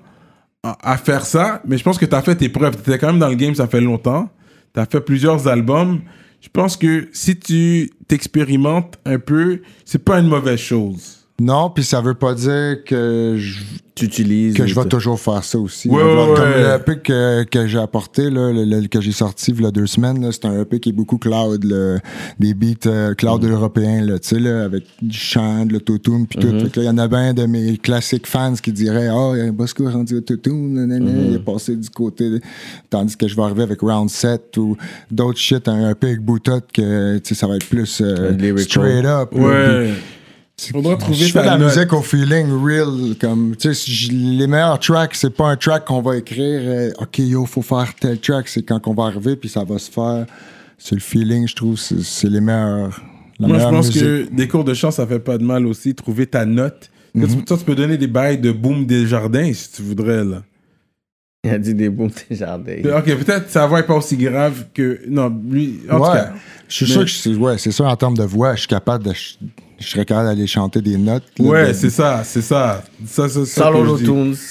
à 0.63 0.97
faire 0.97 1.25
ça, 1.27 1.61
mais 1.67 1.77
je 1.79 1.83
pense 1.83 1.99
que 1.99 2.05
t'as 2.07 2.21
fait 2.23 2.35
tes 2.37 2.49
preuves. 2.49 2.77
T'étais 2.77 2.99
quand 2.99 3.09
même 3.09 3.19
dans 3.19 3.29
le 3.29 3.35
game, 3.37 3.55
ça 3.55 3.67
fait 3.67 3.81
longtemps. 3.81 4.29
T'as 4.73 4.87
fait 4.87 5.01
plusieurs 5.01 5.49
albums. 5.49 6.01
Je 6.41 6.49
pense 6.49 6.77
que 6.77 7.09
si 7.13 7.39
tu 7.39 7.91
t'expérimentes 8.07 8.99
un 9.05 9.19
peu, 9.19 9.63
c'est 9.85 10.05
pas 10.05 10.21
une 10.21 10.29
mauvaise 10.29 10.61
chose. 10.61 11.18
Non, 11.41 11.71
puis 11.71 11.85
ça 11.85 12.01
veut 12.01 12.15
pas 12.15 12.35
dire 12.35 12.83
que 12.85 13.35
je, 13.39 13.61
Tu 13.95 14.07
utilises. 14.07 14.55
que 14.55 14.67
je 14.67 14.75
vais 14.75 14.87
toujours 14.87 15.21
faire 15.21 15.45
ça 15.45 15.57
aussi. 15.57 15.89
Ouais, 15.89 16.03
là. 16.03 16.27
ouais, 16.29 16.35
Comme 16.35 16.45
ouais. 16.51 16.63
le 16.63 16.75
EP 16.75 16.99
que, 17.01 17.45
que 17.45 17.67
j'ai 17.69 17.79
apporté, 17.79 18.29
là, 18.29 18.53
le, 18.53 18.65
le- 18.65 18.89
que 18.89 19.01
j'ai 19.01 19.13
sorti 19.13 19.53
il 19.53 19.63
y 19.63 19.67
a 19.67 19.71
deux 19.71 19.87
semaines, 19.87 20.21
là, 20.21 20.31
c'est 20.33 20.47
un 20.47 20.63
EP 20.63 20.81
qui 20.81 20.89
est 20.89 20.93
beaucoup 20.93 21.17
cloud, 21.17 21.63
là, 21.63 21.99
des 22.41 22.55
beats 22.55 22.87
euh, 22.87 23.15
cloud 23.15 23.45
Mm. 23.45 23.53
européens, 23.53 24.05
là, 24.05 24.19
tu 24.19 24.31
sais, 24.31 24.41
là, 24.41 24.65
avec 24.65 24.83
du 25.01 25.17
chant, 25.17 25.65
de 25.65 25.75
l'autotune, 25.75 26.27
puis 26.27 26.41
Mm-hmm. 26.41 26.59
tout. 26.71 26.81
Là, 26.81 26.83
il 26.83 26.85
y 26.87 26.89
en 26.91 26.99
a 26.99 27.07
bien 27.07 27.33
de 27.35 27.47
mes 27.47 27.77
classiques 27.77 28.27
fans 28.27 28.55
qui 28.61 28.73
diraient 28.73 29.07
«Ah, 29.09 29.17
oh, 29.17 29.53
Bosco 29.53 29.89
est 29.89 29.93
rendu 29.93 30.17
autotune, 30.17 30.75
nanana, 30.75 31.09
Mm-hmm. 31.09 31.29
il 31.29 31.35
est 31.37 31.39
passé 31.45 31.77
du 31.77 31.89
côté... 31.89 32.31
de-» 32.31 32.41
Tandis 32.91 33.17
que 33.17 33.29
je 33.29 33.37
vais 33.37 33.43
arriver 33.43 33.63
avec 33.63 33.81
Round 33.81 34.11
7 34.11 34.57
ou 34.57 34.77
d'autres 35.09 35.39
shit, 35.39 35.69
un 35.69 35.91
EP 35.91 36.05
avec 36.09 36.21
Boutot, 36.21 36.63
que, 36.75 37.19
tu 37.19 37.29
sais, 37.29 37.35
ça 37.37 37.47
va 37.47 37.55
être 37.55 37.67
plus 37.69 38.01
euh, 38.01 38.57
straight 38.57 39.05
up. 39.05 39.31
là. 39.35 39.85
Faudra 40.73 40.97
trouver 40.97 41.17
je 41.27 41.33
fais 41.33 41.41
de 41.41 41.47
la 41.47 41.57
note. 41.57 41.75
musique 41.77 41.93
au 41.93 42.03
feeling 42.03 42.49
real. 42.65 43.15
Comme, 43.21 43.55
tu 43.57 43.73
sais, 43.75 44.13
les 44.13 44.47
meilleurs 44.47 44.79
tracks, 44.81 45.15
c'est 45.15 45.31
pas 45.35 45.49
un 45.51 45.57
track 45.57 45.85
qu'on 45.87 46.03
va 46.03 46.17
écrire. 46.17 46.61
euh, 46.63 46.91
OK, 46.99 47.19
yo, 47.19 47.47
faut 47.47 47.63
faire 47.63 47.93
tel 48.01 48.19
track. 48.19 48.49
C'est 48.49 48.63
quand 48.63 48.87
on 48.89 48.95
va 48.95 49.05
arriver, 49.05 49.37
puis 49.37 49.49
ça 49.49 49.63
va 49.65 49.79
se 49.79 49.91
faire. 49.91 50.27
C'est 50.77 50.95
le 50.97 51.01
feeling, 51.01 51.47
je 51.47 51.55
trouve. 51.55 51.77
C'est 51.79 52.29
les 52.29 52.41
meilleurs. 52.41 53.01
La 53.39 53.47
Moi, 53.49 53.59
je 53.59 53.65
pense 53.65 53.87
musique. 53.87 54.03
que 54.03 54.29
des 54.35 54.49
cours 54.49 54.65
de 54.65 54.75
chant, 54.75 54.91
ça 54.91 55.07
fait 55.07 55.21
pas 55.21 55.39
de 55.39 55.45
mal 55.45 55.65
aussi, 55.67 55.95
trouver 55.95 56.27
ta 56.27 56.45
note. 56.45 56.91
Que 57.15 57.25
tu- 57.27 57.45
Toi, 57.45 57.57
tu 57.57 57.65
peux 57.65 57.75
donner 57.77 57.97
des 57.97 58.07
bails 58.09 58.39
de 58.39 58.51
boom 58.53 58.85
des 58.85 59.07
jardins 59.07 59.53
si 59.53 59.73
tu 59.73 59.83
voudrais, 59.83 60.25
là. 60.25 60.43
Il 61.45 61.51
a 61.51 61.59
dit 61.59 61.73
des 61.75 61.89
bons 61.89 62.11
des 62.29 62.35
jardins. 62.37 62.75
Ok, 62.97 63.05
peut-être 63.05 63.49
sa 63.49 63.65
voix 63.67 63.79
est 63.79 63.87
pas 63.87 63.95
aussi 63.95 64.17
grave 64.17 64.67
que. 64.75 65.01
Non, 65.09 65.33
lui. 65.49 65.81
En 65.89 65.99
tout 65.99 66.03
Ouais. 66.03 66.13
cas. 66.15 66.33
Je 66.69 66.75
suis 66.75 66.87
Mais- 66.87 66.93
sûr 66.93 67.05
que 67.05 67.11
c'est 67.11 67.35
ouais, 67.35 67.59
c'est 67.59 67.71
sûr 67.71 67.87
en 67.87 67.97
termes 67.97 68.17
de 68.17 68.25
voix, 68.25 68.55
je 68.57 68.61
suis 68.61 68.69
capable 68.69 69.05
de. 69.05 69.13
Je 69.79 69.87
serais 69.89 70.05
capable 70.05 70.29
d'aller 70.29 70.47
chanter 70.47 70.81
des 70.83 70.97
notes. 70.97 71.23
là, 71.39 71.45
Ouais, 71.45 71.69
de- 71.69 71.73
c'est 71.73 71.91
ça, 71.91 72.23
c'est 72.25 72.43
ça. 72.43 72.83
ça, 73.07 73.29
ça, 73.29 73.47
ça. 73.47 73.71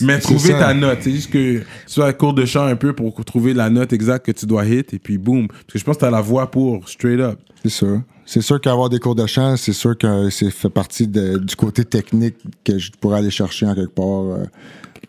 Mais 0.02 0.20
trouver 0.20 0.52
ça. 0.54 0.60
ta 0.60 0.74
note. 0.74 1.00
C'est 1.02 1.12
juste 1.12 1.30
que 1.32 1.60
tu 1.60 1.66
sois 1.86 2.08
à 2.08 2.14
cours 2.14 2.34
de 2.34 2.46
chant 2.46 2.66
un 2.66 2.76
peu 2.76 2.94
pour 2.94 3.24
trouver 3.26 3.54
la 3.54 3.70
note 3.70 3.92
exacte 3.94 4.26
que 4.26 4.32
tu 4.32 4.46
dois 4.46 4.66
hit 4.66 4.94
et 4.94 5.00
puis 5.00 5.18
boum. 5.18 5.48
Parce 5.48 5.64
que 5.74 5.80
je 5.80 5.84
pense 5.84 5.96
que 5.98 6.02
tu 6.02 6.06
as 6.06 6.12
la 6.12 6.22
voix 6.22 6.50
pour, 6.50 6.88
straight 6.88 7.20
up. 7.20 7.40
C'est 7.64 7.70
sûr. 7.70 8.02
C'est 8.26 8.42
sûr 8.42 8.60
qu'avoir 8.62 8.90
des 8.90 9.00
cours 9.00 9.16
de 9.16 9.26
chant, 9.26 9.56
c'est 9.58 9.74
sûr 9.74 9.98
que 9.98 10.30
c'est 10.30 10.52
fait 10.52 10.70
partie 10.70 11.08
de- 11.08 11.38
du 11.38 11.56
côté 11.56 11.84
technique 11.86 12.36
que 12.64 12.78
je 12.78 12.92
pourrais 12.92 13.20
aller 13.20 13.30
chercher 13.32 13.66
en 13.66 13.76
quelque 13.76 13.94
part 13.96 14.24
euh, 14.26 14.44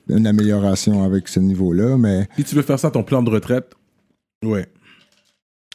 une 0.08 0.26
amélioration 0.26 1.04
avec 1.04 1.28
ce 1.28 1.38
niveau-là. 1.40 1.96
Mais 1.96 2.28
Si 2.36 2.44
tu 2.44 2.54
veux 2.56 2.62
faire 2.62 2.78
ça, 2.78 2.90
ton 2.90 3.02
plan 3.02 3.22
de 3.22 3.30
retraite, 3.30 3.72
ouais. 4.44 4.66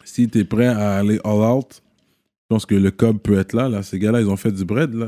Si 0.06 0.28
tu 0.28 0.40
es 0.40 0.44
prêt 0.44 0.68
à 0.68 0.98
aller 0.98 1.20
all 1.24 1.40
out, 1.42 1.82
je 2.54 2.56
pense 2.56 2.66
que 2.68 2.76
le 2.76 2.92
cob 2.92 3.18
peut 3.18 3.40
être 3.40 3.54
là. 3.54 3.68
là. 3.68 3.82
Ces 3.82 3.98
gars-là, 3.98 4.22
ils 4.22 4.30
ont 4.30 4.36
fait 4.38 4.52
du 4.52 4.64
bread. 4.64 4.94
Là. 4.94 5.08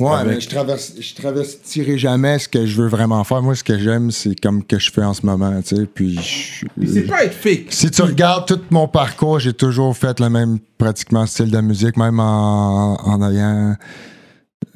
Ouais, 0.00 0.10
Avec- 0.12 0.34
mais 0.36 0.40
je 0.40 0.48
traverse, 0.48 0.94
je 0.98 1.14
travestirai 1.14 1.98
jamais 1.98 2.38
ce 2.38 2.48
que 2.48 2.64
je 2.64 2.80
veux 2.80 2.88
vraiment 2.88 3.22
faire. 3.24 3.42
Moi, 3.42 3.54
ce 3.54 3.62
que 3.64 3.78
j'aime, 3.78 4.10
c'est 4.10 4.34
comme 4.40 4.64
que 4.64 4.78
je 4.78 4.90
fais 4.90 5.02
en 5.02 5.12
ce 5.12 5.26
moment, 5.26 5.60
tu 5.60 5.76
sais. 5.76 5.84
Puis, 5.86 6.14
je- 6.14 6.86
c'est 6.86 7.02
pas 7.02 7.24
être 7.24 7.34
fake. 7.34 7.66
si 7.68 7.90
tu 7.90 8.00
regardes 8.00 8.46
tout 8.46 8.60
mon 8.70 8.88
parcours, 8.88 9.38
j'ai 9.38 9.52
toujours 9.52 9.94
fait 9.94 10.18
le 10.20 10.30
même 10.30 10.58
pratiquement 10.78 11.26
style 11.26 11.50
de 11.50 11.60
musique, 11.60 11.96
même 11.98 12.20
en, 12.20 12.94
en 13.04 13.30
ayant. 13.30 13.76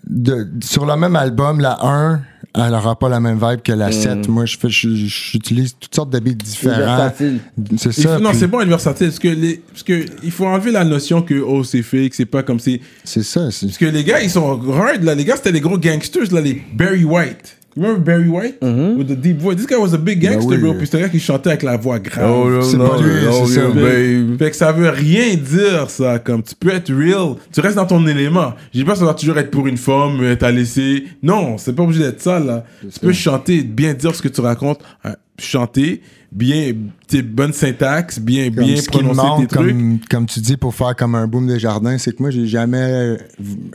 de- 0.05 0.49
sur 0.63 0.85
le 0.85 0.97
même 0.97 1.17
album, 1.17 1.61
la 1.61 1.79
1, 1.81 2.21
elle 2.55 2.71
n'aura 2.71 2.99
pas 2.99 3.09
la 3.09 3.19
même 3.21 3.39
vibe 3.39 3.63
que 3.63 3.73
la 3.73 3.89
Mm. 3.89 3.93
7. 3.93 4.29
Moi, 4.29 4.45
je 4.47 4.59
fais- 4.59 4.69
je- 4.69 4.89
j'utilise 4.95 5.75
toutes 5.79 5.95
sortes 5.95 6.11
beats 6.11 6.33
différents. 6.35 7.11
C'est 7.79 7.93
ça. 7.93 8.17
faut- 8.17 8.23
non, 8.23 8.31
puis 8.31 8.39
c'est 8.41 8.47
bon 8.47 8.61
être 8.61 8.69
versatile. 8.69 9.07
Parce 9.09 9.19
que, 9.19 9.29
les, 9.29 9.63
parce 9.71 9.83
que 9.83 10.05
il 10.23 10.31
faut 10.31 10.47
enlever 10.47 10.71
la 10.71 10.85
notion 10.85 11.23
que 11.23 11.35
oh, 11.41 11.65
c'est 11.65 11.83
fake, 11.83 12.15
c'est 12.15 12.27
pas 12.27 12.43
comme 12.43 12.61
c'est. 12.61 12.81
C'est 13.05 13.23
ça. 13.23 13.51
c'est- 13.51 13.67
Parce 13.67 13.79
que 13.79 13.87
les 13.87 14.05
gars, 14.05 14.21
ils 14.23 14.31
sont 14.31 14.61
hard, 14.73 15.03
là. 15.03 15.15
Les 15.15 15.25
gars, 15.25 15.37
c'était 15.37 15.53
des 15.53 15.61
gros 15.61 15.79
gangsters, 15.79 16.31
là, 16.33 16.41
les 16.41 16.63
Barry 16.75 17.05
White. 17.05 17.57
You 17.75 17.83
remember 17.85 18.05
Barry 18.05 18.29
White? 18.29 18.59
With 18.61 19.09
the 19.09 19.17
deep 19.17 19.39
voice. 19.39 19.57
This 19.57 19.67
guy 19.67 19.77
was 19.77 19.95
a 19.95 19.99
big 19.99 20.21
gangster, 20.21 20.51
Ben 20.51 20.57
oui. 20.57 20.63
bro. 20.63 20.75
Puis 20.75 20.87
c'était 20.87 20.99
un 20.99 21.01
gars 21.03 21.09
qui 21.09 21.21
chantait 21.21 21.49
avec 21.51 21.63
la 21.63 21.77
voix 21.79 21.99
grave. 21.99 22.31
Oh, 22.31 22.61
C'est 22.63 22.77
pas 22.77 23.01
lui, 23.01 23.11
c'est 23.47 23.55
ça. 23.55 23.71
Fait- 23.73 24.39
Fait 24.39 24.51
que 24.51 24.57
ça 24.57 24.73
veut 24.73 24.89
rien 24.91 25.35
dire, 25.37 25.89
ça. 25.89 26.19
Comme 26.19 26.43
tu 26.43 26.55
peux 26.55 26.69
être 26.71 26.93
real, 26.93 27.37
tu 27.53 27.61
restes 27.61 27.77
dans 27.77 27.87
ton 27.87 28.07
élément. 28.07 28.53
Je 28.75 28.81
dis 28.81 28.85
pas 28.85 28.93
que 28.93 28.99
ça 28.99 29.05
doit 29.05 29.15
toujours 29.15 29.39
être 29.39 29.51
pour 29.51 29.67
une 29.67 29.79
femme, 29.79 30.19
euh, 30.21 30.37
t'as 30.37 30.51
laissé. 30.51 31.05
Non, 31.23 31.57
c'est 31.57 31.75
pas 31.75 31.83
obligé 31.85 32.03
d'être 32.03 32.21
ça, 32.21 32.39
là. 32.39 32.65
Tu 32.83 33.01
peux 33.01 33.13
chanter, 33.13 33.63
bien 33.63 33.95
dire 33.95 34.15
ce 34.15 34.21
que 34.21 34.29
tu 34.29 34.43
racontes, 34.43 34.81
hein, 35.05 35.15
chanter, 35.39 36.03
bien, 36.33 36.73
tes 37.07 37.23
bonnes 37.23 37.53
syntaxes, 37.53 38.19
bien, 38.19 38.51
Comme 38.51 38.65
bien 38.65 38.83
prononcer 38.87 39.43
tes 39.43 39.47
trucs. 39.55 39.69
comme, 39.69 39.99
comme 40.11 40.27
tu 40.27 40.41
dis, 40.41 40.57
pour 40.57 40.75
faire 40.75 40.97
comme 40.97 41.15
un 41.15 41.27
boom 41.27 41.47
des 41.47 41.59
jardins, 41.59 41.99
c'est 41.99 42.17
que 42.17 42.23
moi, 42.23 42.31
j'ai 42.31 42.47
jamais 42.47 43.19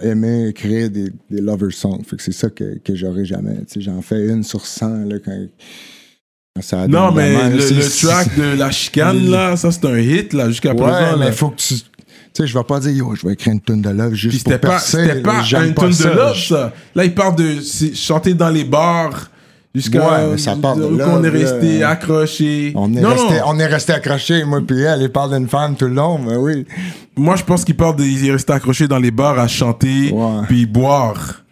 aimé 0.01 0.47
écrire 0.49 0.89
des, 0.89 1.11
des 1.29 1.41
lover 1.41 1.71
songs. 1.71 2.01
Fait 2.05 2.15
que 2.15 2.23
c'est 2.23 2.31
ça 2.31 2.49
que, 2.49 2.79
que 2.84 2.95
j'aurais 2.95 3.25
jamais. 3.25 3.55
Tu 3.67 3.75
sais, 3.75 3.81
J'en 3.81 4.01
fais 4.01 4.27
une 4.27 4.43
sur 4.43 4.65
100 4.65 5.05
là, 5.05 5.15
quand, 5.23 5.38
ça 6.61 6.88
Non, 6.88 7.11
mais 7.11 7.51
le, 7.51 8.01
track 8.01 8.35
de 8.35 8.57
la 8.57 8.71
chicane, 8.71 9.25
là, 9.29 9.55
ça, 9.55 9.71
c'est 9.71 9.85
un 9.85 9.99
hit, 9.99 10.34
là, 10.34 10.49
jusqu'à 10.49 10.73
Ouais, 10.73 10.81
présent. 10.81 11.17
mais 11.17 11.25
là. 11.25 11.31
faut 11.31 11.49
que 11.49 11.57
tu. 11.57 11.75
Tu 11.75 12.43
sais, 12.43 12.47
je 12.47 12.57
vais 12.57 12.63
pas 12.63 12.79
dire, 12.79 12.91
yo, 12.91 13.15
je 13.15 13.25
vais 13.25 13.34
écrire 13.34 13.53
une 13.53 13.61
tune 13.61 13.81
de 13.81 13.89
love 13.89 14.11
Puis 14.11 14.19
juste 14.19 14.38
c'était 14.39 14.59
pour 14.59 14.69
pas, 14.69 14.75
percer. 14.75 14.97
c'était 15.01 15.15
là, 15.15 15.21
pas 15.21 15.41
j'aime 15.43 15.67
une 15.69 15.73
tune 15.75 15.89
de 15.89 16.15
love, 16.15 16.38
ça. 16.38 16.73
Là, 16.93 17.05
il 17.05 17.13
parle 17.15 17.35
de 17.35 17.55
chanter 17.95 18.34
dans 18.35 18.49
les 18.49 18.63
bars 18.63 19.31
jusqu'à 19.78 20.30
Ouais, 20.30 20.38
ça 20.38 20.56
parle 20.56 20.82
de 20.82 21.04
qu'on 21.04 21.24
est 21.24 21.32
là. 21.32 21.40
resté 21.40 21.84
accroché. 21.84 22.74
On 22.76 22.94
est, 22.95 22.99
non, 23.02 23.10
resté, 23.10 23.36
non. 23.36 23.44
on 23.48 23.60
est 23.60 23.66
resté 23.68 23.94
accrochés, 23.94 24.44
moi, 24.44 24.62
puis 24.66 24.82
elle, 24.82 25.02
elle 25.02 25.12
parle 25.12 25.38
d'une 25.38 25.48
femme 25.48 25.76
tout 25.76 25.86
le 25.86 25.94
long, 25.94 26.18
mais 26.20 26.36
oui. 26.36 26.66
Moi, 27.16 27.36
je 27.36 27.44
pense 27.44 27.64
qu'il 27.64 27.76
parle 27.78 27.95
de 27.95 28.04
il 28.04 28.28
est 28.28 28.32
resté 28.32 28.54
accroché 28.54 28.88
dans 28.88 28.99
les 28.99 29.12
bars 29.12 29.40
à 29.40 29.48
chanter 29.48 30.14
puis 30.48 30.66
boire. 30.66 31.44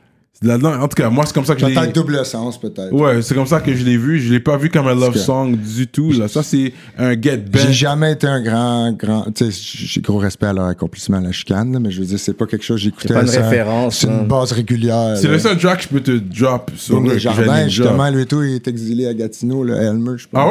Là-dedans, 0.45 0.79
en 0.79 0.87
tout 0.87 0.95
cas, 0.95 1.09
moi, 1.09 1.23
c'est 1.25 1.33
comme 1.33 1.43
ça 1.45 1.55
que 1.55 1.61
je 1.61 1.65
l'ai. 1.65 1.87
Double 1.91 2.23
sens, 2.25 2.59
peut-être. 2.59 2.91
Ouais, 2.93 3.21
c'est 3.21 3.33
comme 3.33 3.45
ça 3.47 3.59
que 3.61 3.73
je 3.73 3.83
l'ai 3.83 3.97
vu. 3.97 4.19
Je 4.19 4.31
l'ai 4.31 4.39
pas 4.39 4.57
vu 4.57 4.69
comme 4.69 4.87
un 4.87 4.93
love 4.95 5.17
song 5.17 5.55
du 5.57 5.87
tout. 5.87 6.11
Là, 6.11 6.27
ça 6.27 6.43
c'est 6.43 6.71
un 6.97 7.13
get 7.19 7.31
J'ai 7.53 7.63
back. 7.63 7.69
jamais 7.71 8.11
été 8.13 8.27
un 8.27 8.41
grand, 8.41 8.91
grand. 8.91 9.25
Tu 9.33 9.51
sais, 9.51 9.59
j'ai 9.85 10.01
gros 10.01 10.17
respect 10.19 10.45
à 10.47 10.53
leur 10.53 10.65
accomplissement 10.65 11.17
à 11.17 11.21
la 11.21 11.31
chicane, 11.31 11.77
mais 11.79 11.89
je 11.89 11.99
veux 11.99 12.05
dire, 12.05 12.19
c'est 12.19 12.33
pas 12.33 12.45
quelque 12.45 12.63
chose 12.63 12.77
que 12.77 12.83
j'écoutais. 12.83 13.07
C'est 13.07 13.13
pas 13.15 13.21
une 13.21 13.27
ça- 13.27 13.41
référence, 13.49 13.97
C'est 13.97 14.07
hein. 14.09 14.19
une 14.21 14.27
base 14.27 14.51
régulière. 14.51 15.17
C'est 15.17 15.27
le 15.27 15.39
seul 15.39 15.57
track 15.57 15.77
que 15.77 15.83
je 15.83 15.87
peux 15.89 16.01
te 16.01 16.11
drop 16.11 16.71
sur 16.75 16.99
le 17.01 17.17
Jardin, 17.17 17.67
justement, 17.67 18.09
lui 18.11 18.21
et 18.21 18.25
tout, 18.25 18.43
il 18.43 18.55
est 18.55 18.67
exilé 18.67 19.07
à 19.07 19.13
Gatineau, 19.13 19.63
le 19.63 19.73
Elmer, 19.75 20.17
je 20.17 20.27
pense. 20.27 20.33
Ah 20.33 20.49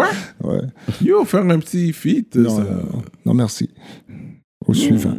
ouais? 0.48 0.52
Ouais. 0.54 0.60
Yo, 1.04 1.24
faire 1.24 1.42
un 1.42 1.58
petit 1.60 1.92
feat. 1.92 2.34
Non, 2.36 2.56
ça- 2.56 2.62
euh, 2.62 2.98
non, 3.24 3.34
merci. 3.34 3.70
Au 4.66 4.74
suivant. 4.74 5.14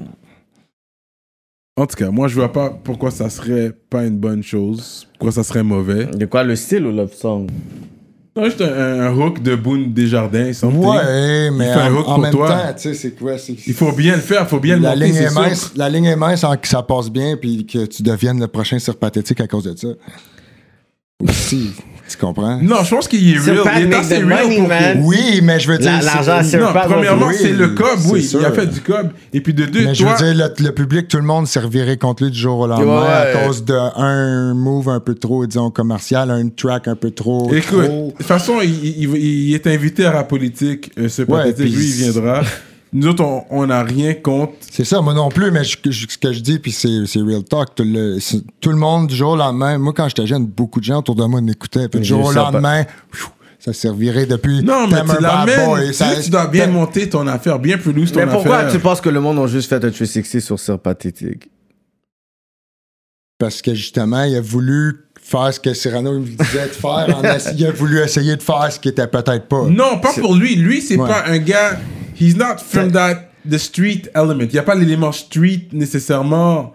En 1.78 1.86
tout 1.86 1.96
cas, 1.98 2.10
moi, 2.10 2.30
je 2.30 2.36
vois 2.36 2.54
pas 2.54 2.70
pourquoi 2.70 3.12
ça 3.12 3.30
serait 3.30 3.74
pas 3.90 4.06
une 4.06 4.18
bonne 4.18 4.42
chose. 4.42 5.08
Pourquoi 5.20 5.34
ça 5.34 5.44
serait 5.44 5.64
mauvais. 5.64 6.06
De 6.06 6.26
quoi 6.26 6.44
le 6.44 6.56
style 6.56 6.86
ou 6.86 6.92
love 6.92 7.14
song? 7.14 7.48
Non, 8.34 8.46
juste 8.46 8.62
un, 8.62 9.02
un 9.02 9.14
hook 9.14 9.42
de 9.44 9.56
Boone 9.56 9.92
Desjardins. 9.94 10.54
something. 10.54 10.80
Ouais, 10.86 11.52
mais 11.52 11.66
fait 11.66 11.72
un 11.72 11.94
en, 11.94 11.98
hook 11.98 12.08
en 12.08 12.14
pour 12.14 12.20
même 12.20 12.32
toi. 12.32 12.50
temps, 12.50 12.74
tu 12.76 12.82
sais, 12.82 12.94
c'est 12.94 13.12
quoi? 13.12 13.38
c'est- 13.38 13.56
Il 13.68 13.74
faut 13.74 13.92
bien 13.92 14.16
le 14.16 14.22
faire, 14.22 14.44
il 14.44 14.48
faut 14.48 14.60
bien 14.62 14.78
le 14.78 14.84
la 14.84 14.90
monter, 14.96 15.06
ligne, 15.06 15.16
c'est 15.16 15.24
est 15.24 15.30
sûr. 15.30 15.42
mince, 15.42 15.72
la 15.76 15.90
ligne 15.90 16.06
est 16.06 16.16
mince 16.16 16.44
en 16.46 16.56
que 16.56 16.68
ça 16.68 16.82
passe 16.82 17.10
bien 17.10 17.36
puis 17.36 17.66
que 17.66 17.86
tu 17.86 18.04
deviennes 18.04 18.40
le 18.40 18.48
prochain 18.48 18.80
sur 18.80 18.98
pathétique 18.98 19.42
à 19.42 19.48
cause 19.48 19.66
de 19.66 19.76
ça. 19.78 19.88
Aussi, 21.22 21.72
tu 22.08 22.18
comprends? 22.18 22.60
Non, 22.62 22.84
je 22.84 22.90
pense 22.96 23.08
qu'il 23.08 23.36
est 23.36 23.40
C'est 23.40 23.52
real. 23.52 23.64
pas 23.64 23.80
Il 23.80 23.92
est 23.92 23.96
assez 23.96 24.20
the 24.22 24.26
real 24.26 24.44
money, 24.44 24.58
pour 24.60 24.68
man. 24.68 25.02
Oui, 25.04 25.40
mais 25.44 25.60
je 25.60 25.68
veux 25.72 25.78
dire. 25.78 25.92
La- 25.92 26.00
c'est- 26.02 26.06
l'argent, 26.06 26.48
c'est- 26.48 26.58
Non, 26.60 26.72
pas 26.74 26.86
premièrement, 26.88 27.30
c'est 27.36 27.52
le 27.54 27.70
cob, 27.70 27.98
c'est 28.00 28.12
oui. 28.12 28.24
sûr. 28.24 28.40
Il 28.42 28.46
a 28.46 28.52
fait 28.52 28.68
du 28.68 28.82
cob. 28.82 29.10
Et 29.34 29.42
puis 29.42 29.54
de 29.54 29.66
deux, 29.66 29.86
Mais 29.86 29.96
je 29.96 30.06
veux 30.06 30.16
dire, 30.16 30.34
le, 30.58 30.64
le 30.66 30.72
public, 30.72 31.08
tout 31.08 31.18
le 31.18 31.24
monde 31.24 31.48
servirait 31.48 31.98
contre 31.98 32.24
lui 32.24 32.32
du 32.32 32.38
jour 32.40 32.60
au 32.60 32.68
lendemain 32.68 33.02
Ouais. 33.02 33.08
à 33.42 33.46
cause 33.48 33.66
d'un 33.66 34.54
move 34.54 34.90
un 34.90 35.00
peu 35.00 35.16
trop, 35.16 35.46
disons, 35.46 35.72
commercial, 35.72 36.30
un 36.32 36.50
track 36.50 36.88
un 36.88 36.96
peu 36.96 37.12
trop. 37.12 37.52
Écoute, 37.54 37.86
trop- 37.86 38.08
de 38.12 38.18
toute 38.18 38.26
façon, 38.26 38.56
il, 38.62 38.70
il- 38.86 39.16
il 39.18 39.54
est 39.56 39.66
invité 39.68 40.06
à 40.06 40.14
la 40.14 40.24
politique. 40.24 40.92
euh, 41.00 41.10
ce 41.10 41.24
puis 41.24 41.70
lui, 41.70 41.86
il 41.86 41.92
viendra. 42.12 42.42
Nous 42.98 43.08
autres, 43.08 43.24
on- 43.50 43.68
n'a 43.68 43.84
rien 43.84 44.14
contre. 44.14 44.54
C'est 44.72 44.86
ça, 44.86 45.02
moi 45.02 45.14
non 45.14 45.28
plus, 45.30 45.52
mais 45.52 45.64
je- 45.66 45.78
je- 45.84 46.08
ce 46.10 46.18
que 46.18 46.32
je 46.32 46.40
dis, 46.40 46.60
puis 46.60 46.72
c'est 46.72 47.06
c'est 47.06 47.20
real 47.20 47.44
talk. 47.44 47.76
Tout 47.76 47.84
le, 47.86 48.20
c'est- 48.22 48.42
tout 48.62 48.70
le 48.70 48.78
monde, 48.78 49.08
du 49.08 49.16
jour 49.16 49.32
au 49.32 49.36
lendemain, 49.36 49.78
moi, 49.78 49.92
quand 49.94 50.08
j'étais 50.08 50.26
jeune, 50.26 50.46
beaucoup 50.46 50.80
de 50.80 50.86
gens 50.86 51.00
autour 51.00 51.16
de 51.16 51.26
moi 51.26 51.42
m'écoutaient. 51.42 51.90
Puis 51.90 52.00
du 52.00 52.06
jour 52.06 52.24
au 52.26 52.32
ça, 52.32 52.44
lendemain, 52.44 52.86
pfiou, 53.12 53.28
ça 53.60 53.74
servirait 53.74 54.26
depuis. 54.26 54.64
Non, 54.64 54.88
mais 54.88 55.02
tu 55.04 55.22
l'amènes. 55.22 55.92
ça- 55.94 56.16
tu 56.24 56.30
dois 56.30 56.48
bien 56.48 56.68
monter 56.68 57.10
ton 57.10 57.28
affaire, 57.28 57.60
bien 57.60 57.78
plus 57.78 57.92
loose 57.92 58.12
ton 58.14 58.22
Mais 58.22 58.28
pourquoi 58.32 58.58
affaire. 58.60 58.72
tu 58.72 58.80
penses 58.80 59.02
que 59.02 59.10
le 59.10 59.20
monde 59.20 59.40
a 59.40 59.48
juste 59.48 59.68
fait 59.68 59.84
un 59.84 59.92
360 59.92 60.40
sur 60.42 60.58
Sir 60.58 60.80
Pathétique? 60.80 61.50
Parce 63.38 63.62
que 63.62 63.74
justement, 63.74 64.24
il 64.24 64.36
a 64.38 64.42
voulu 64.42 65.02
faire 65.22 65.54
ce 65.54 65.60
que 65.60 65.74
Cyrano 65.74 66.14
lui 66.20 66.36
disait 66.38 66.68
de 66.68 66.74
faire. 66.74 66.90
en 67.18 67.22
il 67.58 67.66
a 67.66 67.72
voulu 67.72 68.00
essayer 68.00 68.36
de 68.38 68.42
faire 68.44 68.72
ce 68.72 68.80
qui 68.80 68.88
était 68.88 69.08
peut-être 69.08 69.48
pas. 69.48 69.64
Non, 69.68 70.00
pas 70.00 70.14
pour 70.14 70.36
lui. 70.36 70.56
Lui, 70.56 70.82
c'est 70.82 70.96
Ouais. 70.96 71.08
pas 71.08 71.26
un 71.28 71.38
gars. 71.40 71.78
He's 72.16 72.36
not 72.36 72.62
from 72.62 72.92
that 72.92 73.32
the 73.46 73.58
street 73.58 74.10
element. 74.16 74.48
Il 74.52 74.60
a 74.60 74.64
pas 74.64 74.76
l'élément 74.76 75.12
street 75.12 75.70
nécessairement. 75.74 76.74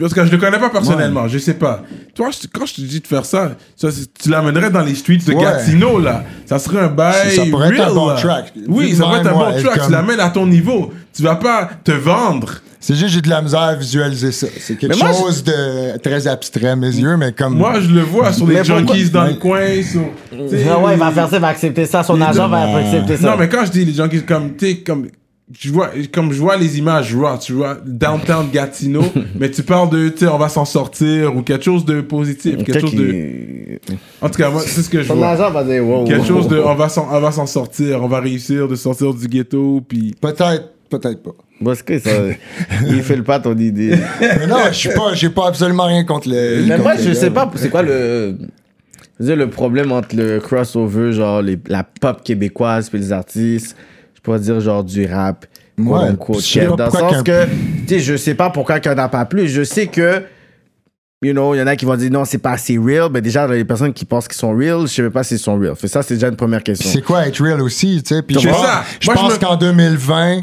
Parce 0.00 0.14
que 0.14 0.24
je 0.24 0.30
le 0.32 0.38
connais 0.38 0.58
pas 0.58 0.70
personnellement, 0.70 1.28
je 1.28 1.36
sais 1.38 1.54
pas. 1.54 1.82
Toi, 2.14 2.30
je- 2.30 2.46
quand 2.50 2.64
je 2.64 2.74
te 2.74 2.80
dis 2.80 3.00
de 3.00 3.06
faire 3.06 3.26
ça, 3.26 3.52
tu 3.78 4.30
l'amènerais 4.30 4.70
dans 4.70 4.80
les 4.80 4.94
streets 4.94 5.18
de 5.26 5.34
Ouais. 5.34 5.42
Gatineau 5.42 5.98
là. 6.00 6.24
Ça 6.46 6.58
serait 6.58 6.80
un 6.80 6.88
bail. 6.88 7.36
Ça 7.36 7.42
pourrait 7.50 7.68
être 7.68 7.88
un 7.90 7.94
bon 7.94 8.08
là. 8.08 8.14
track. 8.14 8.52
Oui, 8.66 8.94
ça 8.94 9.04
pourrait 9.04 9.20
être 9.20 9.26
un 9.26 9.32
bon 9.32 9.50
ouais, 9.52 9.62
track. 9.62 9.74
comme- 9.78 9.86
Tu 9.86 9.92
l'amènes 9.92 10.20
à 10.20 10.30
ton 10.30 10.46
niveau. 10.46 10.90
Tu 11.14 11.22
vas 11.22 11.36
pas 11.36 11.68
te 11.84 11.92
vendre. 11.92 12.54
C'est 12.80 12.94
juste 12.94 13.14
j'ai 13.14 13.20
de 13.22 13.28
la 13.30 13.40
misère 13.42 13.60
à 13.60 13.74
visualiser 13.74 14.30
ça. 14.32 14.46
C'est 14.60 14.76
quelque 14.76 14.98
moi, 14.98 15.12
chose 15.12 15.42
de 15.44 15.96
très 15.98 16.26
abstrait 16.26 16.68
à 16.68 16.76
mes 16.76 16.94
yeux, 16.94 17.16
mais 17.18 17.32
comme. 17.32 17.56
Moi, 17.56 17.80
je 17.80 17.88
le 17.88 18.00
vois 18.02 18.32
sur 18.32 18.46
les 18.46 18.62
junkies 18.64 19.08
dans 19.10 19.24
le 19.24 19.30
Mais- 19.32 19.38
coin. 19.38 19.60
Sur, 19.82 20.00
ouais, 20.82 20.92
il 20.94 20.98
va 20.98 21.10
faire 21.10 21.28
ça, 21.28 21.36
il 21.36 21.40
va 21.42 21.48
accepter 21.48 21.86
ça, 21.86 22.02
son 22.02 22.20
agent 22.20 22.48
va 22.48 22.76
accepter 22.78 23.16
ça. 23.18 23.30
Non, 23.30 23.36
mais 23.38 23.48
quand 23.48 23.64
je 23.66 23.70
dis 23.70 23.84
les 23.84 23.92
junkies, 23.94 24.22
comme, 24.22 24.56
tu 24.56 24.82
comme, 24.82 25.08
je 25.52 25.70
vois, 25.70 25.90
comme 26.12 26.32
je 26.32 26.40
vois 26.40 26.56
les 26.56 26.78
images 26.78 27.14
raw, 27.14 27.38
tu 27.38 27.52
vois, 27.52 27.78
downtown 27.84 28.48
Gatineau, 28.52 29.04
mais 29.38 29.50
tu 29.50 29.62
parles 29.62 29.90
de, 29.90 30.08
tu 30.08 30.20
sais, 30.20 30.26
on 30.26 30.38
va 30.38 30.48
s'en 30.48 30.64
sortir, 30.64 31.36
ou 31.36 31.42
quelque 31.42 31.64
chose 31.64 31.84
de 31.84 32.00
positif, 32.00 32.64
quelque 32.64 32.80
chose 32.80 32.94
de... 32.94 33.78
En 34.22 34.30
tout 34.30 34.38
cas, 34.38 34.50
moi, 34.50 34.62
c'est 34.64 34.82
ce 34.82 34.88
que 34.88 35.02
je 35.02 35.12
vois. 35.12 35.28
agent 35.28 35.50
va 35.50 35.64
dire 35.64 35.86
wow. 35.86 36.04
Quelque 36.04 36.20
wow. 36.20 36.26
chose 36.26 36.48
de, 36.48 36.58
on 36.58 36.74
va 36.74 36.88
s'en, 36.88 37.08
on 37.10 37.20
va 37.20 37.30
s'en 37.30 37.46
sortir, 37.46 38.02
on 38.02 38.08
va 38.08 38.20
réussir 38.20 38.68
de 38.68 38.74
sortir 38.74 39.12
du 39.12 39.28
ghetto, 39.28 39.82
puis... 39.86 40.14
Peut-être, 40.20 40.70
peut-être 40.88 41.22
pas. 41.22 41.34
Parce 41.62 41.82
que 41.82 41.98
ça. 41.98 42.10
il 42.86 43.02
fait 43.02 43.16
le 43.16 43.22
pas 43.22 43.38
ton 43.38 43.56
idée. 43.56 43.96
Mais 44.20 44.46
non, 44.46 44.56
je 44.68 44.74
suis 44.74 44.88
pas, 44.90 45.14
j'ai 45.14 45.30
pas 45.30 45.48
absolument 45.48 45.86
rien 45.86 46.04
contre 46.04 46.28
le. 46.28 46.62
Mais 46.62 46.70
contre 46.70 46.82
moi, 46.82 46.96
je 46.96 47.08
gars, 47.08 47.14
sais 47.14 47.30
pas, 47.30 47.50
c'est 47.54 47.70
quoi 47.70 47.82
le. 47.82 48.36
Je 49.18 49.24
veux 49.24 49.26
dire, 49.26 49.36
le 49.36 49.48
problème 49.48 49.92
entre 49.92 50.16
le 50.16 50.40
crossover, 50.40 51.12
genre 51.12 51.40
les, 51.40 51.58
la 51.68 51.84
pop 51.84 52.22
québécoise 52.24 52.90
puis 52.90 52.98
les 52.98 53.12
artistes, 53.12 53.76
je 53.76 53.93
pourrais 54.24 54.40
dire 54.40 54.58
genre 54.60 54.82
du 54.82 55.06
rap, 55.06 55.46
Ouais, 55.78 56.10
je 56.34 56.40
chef, 56.40 56.68
pas 56.70 56.76
dans 56.76 56.84
le 56.86 56.90
sens 56.90 57.22
que, 57.22 57.44
tu 57.46 57.50
sais, 57.88 57.98
je 58.00 58.16
sais 58.16 58.34
pas 58.34 58.50
pourquoi 58.50 58.78
qu'il 58.80 58.90
y 58.92 58.94
en 58.94 58.98
a 58.98 59.08
pas 59.08 59.24
plus. 59.24 59.48
Je 59.48 59.64
sais 59.64 59.88
que, 59.88 60.22
you 61.22 61.32
know, 61.32 61.54
il 61.54 61.58
y 61.58 61.62
en 61.62 61.66
a 61.66 61.74
qui 61.74 61.84
vont 61.84 61.96
dire 61.96 62.10
non, 62.12 62.24
c'est 62.24 62.38
pas 62.38 62.52
assez 62.52 62.78
real, 62.78 63.08
mais 63.12 63.20
déjà, 63.20 63.46
les 63.48 63.64
personnes 63.64 63.92
qui 63.92 64.04
pensent 64.04 64.28
qu'ils 64.28 64.36
sont 64.38 64.54
real, 64.56 64.82
je 64.82 64.86
sais 64.86 65.02
même 65.02 65.10
pas 65.10 65.24
s'ils 65.24 65.38
sont 65.38 65.58
real. 65.58 65.74
Fait 65.74 65.88
ça, 65.88 66.02
c'est 66.02 66.14
déjà 66.14 66.28
une 66.28 66.36
première 66.36 66.62
question. 66.62 66.88
C'est 66.90 67.02
quoi 67.02 67.26
être 67.26 67.42
real 67.42 67.60
aussi, 67.60 68.02
tu 68.02 68.14
sais? 68.14 68.22
Puis 68.22 68.36
je 68.36 68.40
je 68.40 68.48
Moi, 68.48 69.14
pense 69.14 69.32
me- 69.34 69.38
qu'en 69.38 69.56
2020, 69.56 70.42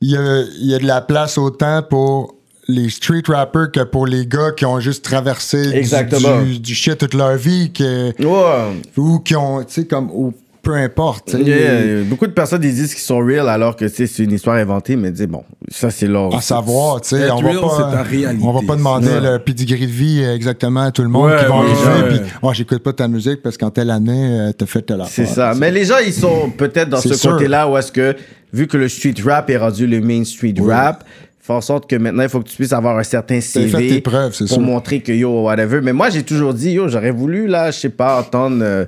il 0.00 0.10
y 0.10 0.16
a, 0.16 0.42
y 0.60 0.74
a 0.74 0.78
de 0.78 0.86
la 0.86 1.00
place 1.00 1.38
autant 1.38 1.82
pour 1.82 2.36
les 2.68 2.88
street 2.88 3.22
rappers 3.26 3.72
que 3.72 3.80
pour 3.82 4.06
les 4.06 4.26
gars 4.26 4.52
qui 4.56 4.64
ont 4.64 4.78
juste 4.78 5.04
traversé 5.04 5.72
du- 5.72 5.76
Exactement. 5.76 6.42
Du, 6.42 6.60
du 6.60 6.74
shit 6.76 6.96
toute 6.98 7.14
leur 7.14 7.36
vie, 7.36 7.72
que, 7.72 8.12
Ouais. 8.22 8.80
ou 8.96 9.18
qui 9.18 9.34
ont, 9.34 9.64
tu 9.64 9.72
sais, 9.72 9.86
comme, 9.86 10.08
ou 10.12 10.32
peu 10.62 10.74
importe. 10.74 11.30
tu 11.32 11.36
sais. 11.36 11.42
Yeah, 11.42 12.04
beaucoup 12.04 12.26
de 12.26 12.32
personnes 12.32 12.62
ils 12.62 12.72
disent 12.74 12.94
qu'ils 12.94 13.02
sont 13.02 13.18
real 13.18 13.48
alors 13.48 13.74
que 13.76 13.88
c'est 13.88 14.06
une 14.20 14.32
histoire 14.32 14.56
inventée, 14.56 14.96
mais 14.96 15.10
dis 15.10 15.26
bon, 15.26 15.42
ça 15.68 15.90
c'est 15.90 16.06
leur. 16.06 16.34
À 16.34 16.40
savoir, 16.40 17.00
tu 17.00 17.10
sais, 17.10 17.30
on 17.30 17.42
va 17.42 17.50
pas, 17.60 18.02
on 18.40 18.52
va 18.52 18.60
pas 18.66 18.76
demander 18.76 19.08
Ouais. 19.08 19.20
le 19.32 19.38
pedigree 19.38 19.86
de 19.86 19.92
vie 19.92 20.22
exactement 20.22 20.82
à 20.82 20.90
tout 20.92 21.02
le 21.02 21.08
monde 21.08 21.30
Ouais, 21.30 21.38
qui 21.38 21.44
va 21.46 21.60
ouais, 21.60 21.70
arriver, 21.90 22.18
puis 22.20 22.30
oh, 22.42 22.50
j'écoute 22.52 22.78
pas 22.82 22.92
ta 22.92 23.08
musique 23.08 23.42
parce 23.42 23.56
qu'en 23.58 23.70
telle 23.70 23.90
année, 23.90 24.38
euh, 24.40 24.52
t'as 24.52 24.66
fait 24.66 24.82
telle 24.82 25.00
affaire. 25.00 25.26
C'est 25.26 25.34
ça. 25.34 25.54
Mais 25.56 25.70
les 25.70 25.84
gens, 25.84 25.98
ils 26.04 26.12
sont 26.12 26.50
peut-être 26.56 26.88
dans 26.88 27.00
ce 27.00 27.14
sûr. 27.14 27.32
côté-là 27.32 27.68
où 27.68 27.76
est-ce 27.76 27.90
que, 27.92 28.14
vu 28.52 28.66
que 28.66 28.76
le 28.76 28.88
street 28.88 29.14
rap 29.24 29.50
est 29.50 29.56
rendu 29.56 29.86
le 29.86 30.00
main 30.00 30.24
street 30.24 30.54
rap, 30.60 31.04
fait 31.40 31.52
en 31.52 31.60
sorte 31.60 31.90
que 31.90 31.96
maintenant, 31.96 32.22
il 32.22 32.28
faut 32.28 32.38
que 32.38 32.48
tu 32.48 32.54
puisses 32.54 32.72
avoir 32.72 32.96
un 32.96 33.02
certain 33.02 33.40
CV 33.40 33.88
tes 33.88 34.00
preuves, 34.00 34.32
c'est 34.32 34.44
pour 34.46 34.58
sûr. 34.58 34.60
montrer 34.62 35.00
que 35.00 35.10
yo, 35.10 35.42
whatever. 35.42 35.80
Mais 35.82 35.92
moi, 35.92 36.08
j'ai 36.08 36.22
toujours 36.22 36.54
dit, 36.54 36.70
yo, 36.70 36.86
j'aurais 36.86 37.10
voulu, 37.10 37.48
là, 37.48 37.72
je 37.72 37.80
sais 37.80 37.88
pas, 37.88 38.20
entendre, 38.20 38.58
euh, 38.62 38.84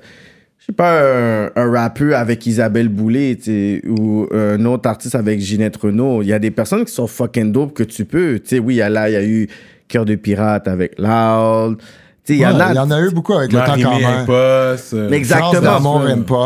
je 0.65 0.73
sais 0.73 0.77
pas, 0.77 1.03
un, 1.03 1.51
un 1.57 1.71
rappeur 1.71 2.19
avec 2.19 2.47
Isabelle 2.47 2.89
Boulay, 2.89 3.37
ou 3.87 4.27
un 4.33 4.65
autre 4.65 4.89
artiste 4.89 5.15
avec 5.15 5.39
Ginette 5.41 5.77
Renault. 5.77 6.23
Il 6.23 6.29
y 6.29 6.33
a 6.33 6.39
des 6.39 6.51
personnes 6.51 6.87
qui 6.87 6.93
sont 6.95 7.07
fucking 7.07 7.53
dope 7.53 7.75
que 7.75 7.83
tu 7.83 8.07
peux. 8.07 8.39
Tu 8.41 8.49
sais, 8.49 8.59
oui, 8.61 8.77
il 8.77 8.79
y 8.79 8.83
a 8.83 8.89
là, 8.89 9.11
il 9.11 9.13
y 9.13 9.17
a 9.17 9.23
eu 9.25 9.47
Cœur 9.89 10.07
de 10.07 10.15
pirate 10.15 10.67
avec 10.67 10.99
Loud. 10.99 11.77
Tu 12.25 12.33
sais, 12.33 12.35
il 12.37 12.39
y 12.39 12.47
en 12.47 12.55
Ouais, 12.57 12.63
a. 12.63 12.71
Il 12.73 12.77
y 12.77 12.79
en 12.79 12.91
a 12.91 13.01
eu 13.03 13.11
beaucoup 13.11 13.35
avec 13.35 13.53
le 13.53 13.59
temps 13.59 13.75
quand 13.83 13.99
même. 13.99 14.21
Impost. 14.23 14.95
euh, 14.95 15.11
Exactement. 15.11 15.93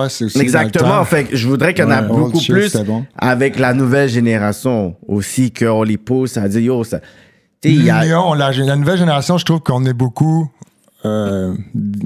Aussi. 0.05 0.25
Exactement. 0.41 1.05
Fait 1.05 1.23
que 1.23 1.37
je 1.37 1.47
voudrais 1.47 1.73
qu'il 1.73 1.85
y 1.85 1.87
en 1.87 1.91
a 1.93 2.03
Ouais, 2.03 2.09
beaucoup 2.09 2.41
plus 2.41 2.75
bon. 2.85 3.05
avec 3.17 3.57
la 3.61 3.73
nouvelle 3.73 4.09
génération 4.09 4.97
aussi, 5.07 5.53
qu'on 5.53 5.85
les 5.85 5.97
pousse 5.97 6.37
à 6.37 6.49
dire, 6.49 6.61
yo, 6.63 6.83
ça. 6.83 6.99
Tu 7.61 7.69
sais, 7.69 7.75
il 7.77 7.85
y 7.85 7.91
a. 7.91 8.03
La 8.05 8.75
nouvelle 8.77 8.99
génération, 8.99 9.39
je 9.39 9.45
trouve 9.45 9.61
qu'on 9.61 9.85
est 9.87 9.93
beaucoup 9.95 10.51
euh, 11.05 11.55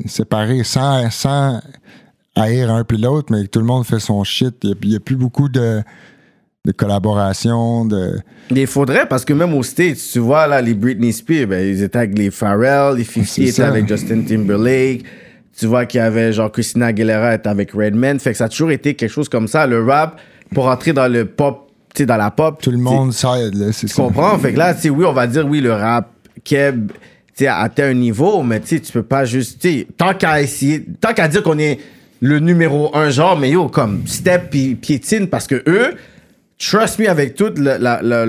séparés 0.05 0.64
sans, 0.64 1.09
sans 1.10 1.62
haïr 2.34 2.70
un 2.70 2.84
puis 2.84 2.98
l'autre, 2.98 3.32
mais 3.32 3.46
tout 3.46 3.59
le 3.60 3.64
monde 3.66 3.84
fait 3.84 3.98
son 4.00 4.22
shit. 4.24 4.54
Il 4.64 4.88
n'y 4.90 4.96
a, 4.96 5.00
plus 5.00 5.16
beaucoup 5.16 5.48
de, 5.48 5.82
de 6.64 6.72
collaboration. 6.72 7.84
De... 7.84 8.18
Il 8.50 8.66
faudrait, 8.66 9.06
parce 9.06 9.24
que 9.24 9.32
même 9.32 9.54
aux 9.54 9.62
States, 9.62 9.98
tu 10.12 10.18
vois, 10.18 10.46
là, 10.46 10.60
les 10.62 10.74
Britney 10.74 11.12
Spears, 11.12 11.46
ben, 11.46 11.66
ils 11.66 11.82
étaient 11.82 11.98
avec 11.98 12.16
les 12.16 12.30
Pharrell, 12.30 12.96
les 12.96 13.04
50 13.04 13.26
C'est 13.26 13.42
étaient 13.42 13.52
ça. 13.52 13.68
avec 13.68 13.88
Justin 13.88 14.22
Timberlake. 14.22 15.04
Tu 15.59 15.66
vois 15.66 15.84
qu'il 15.84 15.98
y 15.98 16.02
avait, 16.02 16.32
genre, 16.32 16.50
Christina 16.50 16.86
Aguilera 16.86 17.34
était 17.34 17.48
avec 17.50 17.72
Redman. 17.72 18.18
Fait 18.18 18.32
que 18.32 18.38
ça 18.38 18.44
a 18.44 18.48
toujours 18.48 18.70
été 18.70 18.94
quelque 18.94 19.10
chose 19.10 19.28
comme 19.28 19.48
ça. 19.48 19.66
Le 19.66 19.84
rap, 19.84 20.18
pour 20.54 20.66
entrer 20.66 20.94
dans 20.94 21.12
le 21.12 21.26
pop, 21.26 21.70
tu 21.94 22.02
sais, 22.02 22.06
dans 22.06 22.16
la 22.16 22.30
pop. 22.30 22.60
Tout 22.62 22.70
le 22.70 22.78
monde 22.78 23.12
s'aide, 23.12 23.54
là, 23.54 23.70
c'est 23.72 23.86
Tu 23.86 23.92
ça. 23.92 24.02
comprends? 24.02 24.38
Fait 24.38 24.54
que 24.54 24.59
là, 24.59 24.74
tu 24.74 24.80
sais, 24.82 24.90
oui, 24.90 25.04
on 25.04 25.12
va 25.12 25.26
dire, 25.26 25.46
oui, 25.46 25.60
le 25.60 25.72
rap, 25.74 26.09
Keb, 26.42 26.90
tu 26.90 27.44
sais, 27.44 27.46
atteint 27.48 27.88
un 27.90 27.94
niveau, 27.94 28.42
mais 28.42 28.60
tu 28.60 28.68
sais, 28.68 28.80
tu 28.80 28.90
peux 28.92 29.02
pas 29.02 29.26
juste, 29.26 29.60
tu 29.60 29.84
tant 29.96 30.14
qu'à 30.14 30.40
essayer, 30.40 30.84
tant 31.00 31.12
qu'à 31.12 31.28
dire 31.28 31.42
qu'on 31.42 31.59
est 31.59 31.78
le 32.24 32.39
numéro 32.39 32.94
un 32.97 33.11
genre, 33.11 33.36
mais 33.36 33.51
yo, 33.51 33.69
comme, 33.69 34.07
step 34.07 34.49
puis 34.51 34.77
piétine, 34.77 35.27
parce 35.27 35.49
que 35.49 35.61
eux, 35.66 35.94
trust 36.59 37.01
me, 37.01 37.09
avec 37.11 37.35
toute 37.35 37.59
la, 37.59 37.78
la, 37.78 38.01
la, 38.01 38.24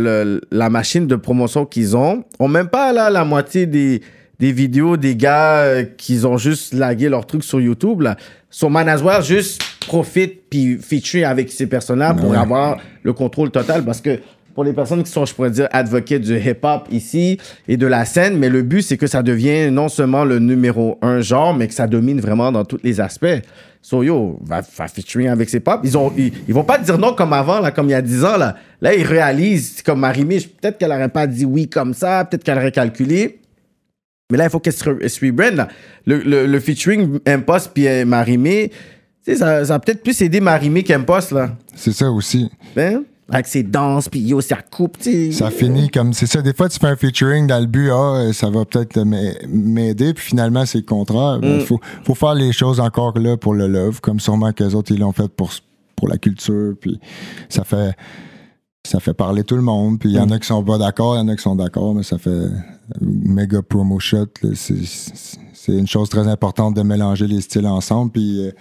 la- 0.51 0.69
machine 0.71 1.05
de 1.05 1.15
promotion 1.15 1.65
qu'ils 1.65 1.95
ont, 1.95 2.23
ont 2.39 2.47
même 2.47 2.67
pas, 2.69 2.91
là, 2.91 3.11
la 3.11 3.23
moitié 3.23 3.67
des, 3.67 4.01
des 4.39 4.51
vidéos 4.51 4.97
des 4.97 5.15
gars 5.15 5.59
euh, 5.59 5.83
qui 5.95 6.25
ont 6.25 6.37
juste 6.37 6.73
lagué 6.73 7.07
leur 7.07 7.27
truc 7.27 7.43
sur 7.43 7.61
YouTube, 7.61 8.01
là. 8.01 8.17
Son 8.49 8.69
manager 8.71 9.21
juste 9.21 9.61
profite 9.87 10.49
puis 10.49 10.77
feature 10.79 11.27
avec 11.27 11.51
ces 11.51 11.67
personnes-là 11.67 12.13
pour 12.15 12.31
Ouais. 12.31 12.37
avoir 12.37 12.77
le 13.03 13.13
contrôle 13.13 13.51
total 13.51 13.83
parce 13.83 14.01
que 14.01 14.19
pour 14.55 14.63
les 14.63 14.73
personnes 14.73 15.03
qui 15.03 15.11
sont, 15.11 15.25
je 15.25 15.33
pourrais 15.33 15.49
dire, 15.49 15.67
advocates 15.71 16.21
du 16.21 16.37
hip-hop 16.37 16.87
ici 16.91 17.39
et 17.67 17.77
de 17.77 17.87
la 17.87 18.05
scène, 18.05 18.37
mais 18.37 18.49
le 18.49 18.61
but, 18.61 18.83
c'est 18.83 18.97
que 18.97 19.07
ça 19.07 19.23
devient 19.23 19.71
non 19.71 19.89
seulement 19.89 20.23
le 20.23 20.37
numéro 20.37 20.99
un 21.01 21.21
genre, 21.21 21.55
mais 21.55 21.67
que 21.67 21.73
ça 21.73 21.87
domine 21.87 22.19
vraiment 22.21 22.51
dans 22.51 22.63
tous 22.63 22.77
les 22.83 23.01
aspects. 23.01 23.41
So, 23.85 24.01
yo, 24.01 24.39
va, 24.41 24.61
va 24.77 24.87
featuring 24.87 25.27
avec 25.27 25.49
ses 25.49 25.59
pop. 25.59 25.81
Ils, 25.83 25.97
ont, 25.97 26.11
ils, 26.17 26.31
ils 26.47 26.53
vont 26.53 26.63
pas 26.63 26.79
te 26.79 26.85
dire 26.85 26.97
non 26.97 27.13
comme 27.13 27.33
avant, 27.33 27.59
là, 27.59 27.69
comme 27.71 27.87
il 27.87 27.91
y 27.91 27.95
a 27.95 28.01
10 28.01 28.23
ans. 28.23 28.37
Là, 28.37 28.55
là 28.79 28.95
ils 28.95 29.03
réalisent, 29.05 29.81
comme 29.81 29.99
Marimé, 29.99 30.39
je- 30.39 30.47
peut-être 30.47 30.77
qu'elle 30.77 30.91
aurait 30.91 31.09
pas 31.09 31.27
dit 31.27 31.43
oui 31.43 31.67
comme 31.69 31.93
ça, 31.93 32.23
peut-être 32.23 32.45
qu'elle 32.45 32.57
aurait 32.57 32.71
calculé. 32.71 33.41
Mais 34.31 34.37
là, 34.37 34.45
il 34.45 34.49
faut 34.49 34.61
qu'elle 34.61 34.71
se, 34.73 34.85
re- 34.85 35.05
se 35.07 35.25
rebrand. 35.25 35.53
là. 35.55 35.67
Le, 36.05 36.17
le, 36.19 36.45
le 36.47 36.59
featuring 36.61 37.19
Impost 37.27 37.71
puis 37.73 37.85
euh, 37.87 38.05
Marimé, 38.05 38.71
ça, 39.27 39.65
ça 39.65 39.75
a 39.75 39.79
peut-être 39.79 40.01
plus 40.01 40.19
aidé 40.21 40.39
Marimé 40.39 40.83
qu'Impost, 40.83 41.33
là. 41.33 41.51
C'est 41.75 41.91
ça 41.93 42.09
aussi. 42.09 42.49
Hein? 42.77 43.03
Avec 43.29 43.47
ses 43.47 43.63
danses, 43.63 44.09
puis 44.09 44.19
yo, 44.19 44.41
ça 44.41 44.57
coupe, 44.57 44.97
tu 44.97 45.11
sais. 45.11 45.31
Ça 45.31 45.49
finit 45.49 45.89
comme. 45.89 46.11
C'est 46.13 46.25
ça. 46.25 46.41
Des 46.41 46.53
fois, 46.53 46.67
tu 46.67 46.77
fais 46.77 46.87
un 46.87 46.95
featuring 46.97 47.47
dans 47.47 47.59
le 47.59 47.67
but, 47.67 47.89
ah, 47.89 48.15
euh, 48.17 48.33
ça 48.33 48.49
va 48.49 48.65
peut-être 48.65 48.99
m'a- 48.99 49.17
m'aider, 49.47 50.13
puis 50.13 50.23
finalement, 50.25 50.65
c'est 50.65 50.79
le 50.79 50.83
contraire. 50.83 51.39
Il 51.41 51.61
faut, 51.61 51.79
faut 52.03 52.15
faire 52.15 52.35
les 52.35 52.51
choses 52.51 52.79
encore 52.81 53.17
là 53.17 53.37
pour 53.37 53.53
le 53.53 53.67
love, 53.67 54.01
comme 54.01 54.19
sûrement 54.19 54.51
que 54.51 54.63
les 54.65 54.75
autres, 54.75 54.91
ils 54.91 54.99
l'ont 54.99 55.13
fait 55.13 55.29
pour, 55.29 55.51
pour 55.95 56.09
la 56.09 56.17
culture, 56.17 56.73
puis 56.79 56.99
ça 57.49 57.63
fait. 57.63 57.95
Ça 58.85 58.99
fait 58.99 59.13
parler 59.13 59.45
tout 59.45 59.55
le 59.55 59.61
monde, 59.61 59.97
puis 59.97 60.09
il 60.09 60.15
y 60.15 60.19
en 60.19 60.29
a 60.29 60.37
qui 60.37 60.45
sont 60.45 60.61
pas 60.61 60.77
d'accord, 60.77 61.15
il 61.15 61.19
y 61.19 61.21
en 61.21 61.29
a 61.29 61.37
qui 61.37 61.41
sont 61.41 61.55
d'accord, 61.55 61.95
mais 61.95 62.03
ça 62.03 62.17
fait 62.17 62.49
méga 62.99 63.61
promo 63.61 63.97
shot. 63.97 64.25
c'est 64.53 65.71
une 65.71 65.87
chose 65.87 66.09
très 66.09 66.27
importante 66.27 66.75
de 66.75 66.81
mélanger 66.81 67.25
les 67.27 67.39
styles 67.39 67.65
ensemble, 67.65 68.11
puis 68.11 68.45
euh, 68.45 68.51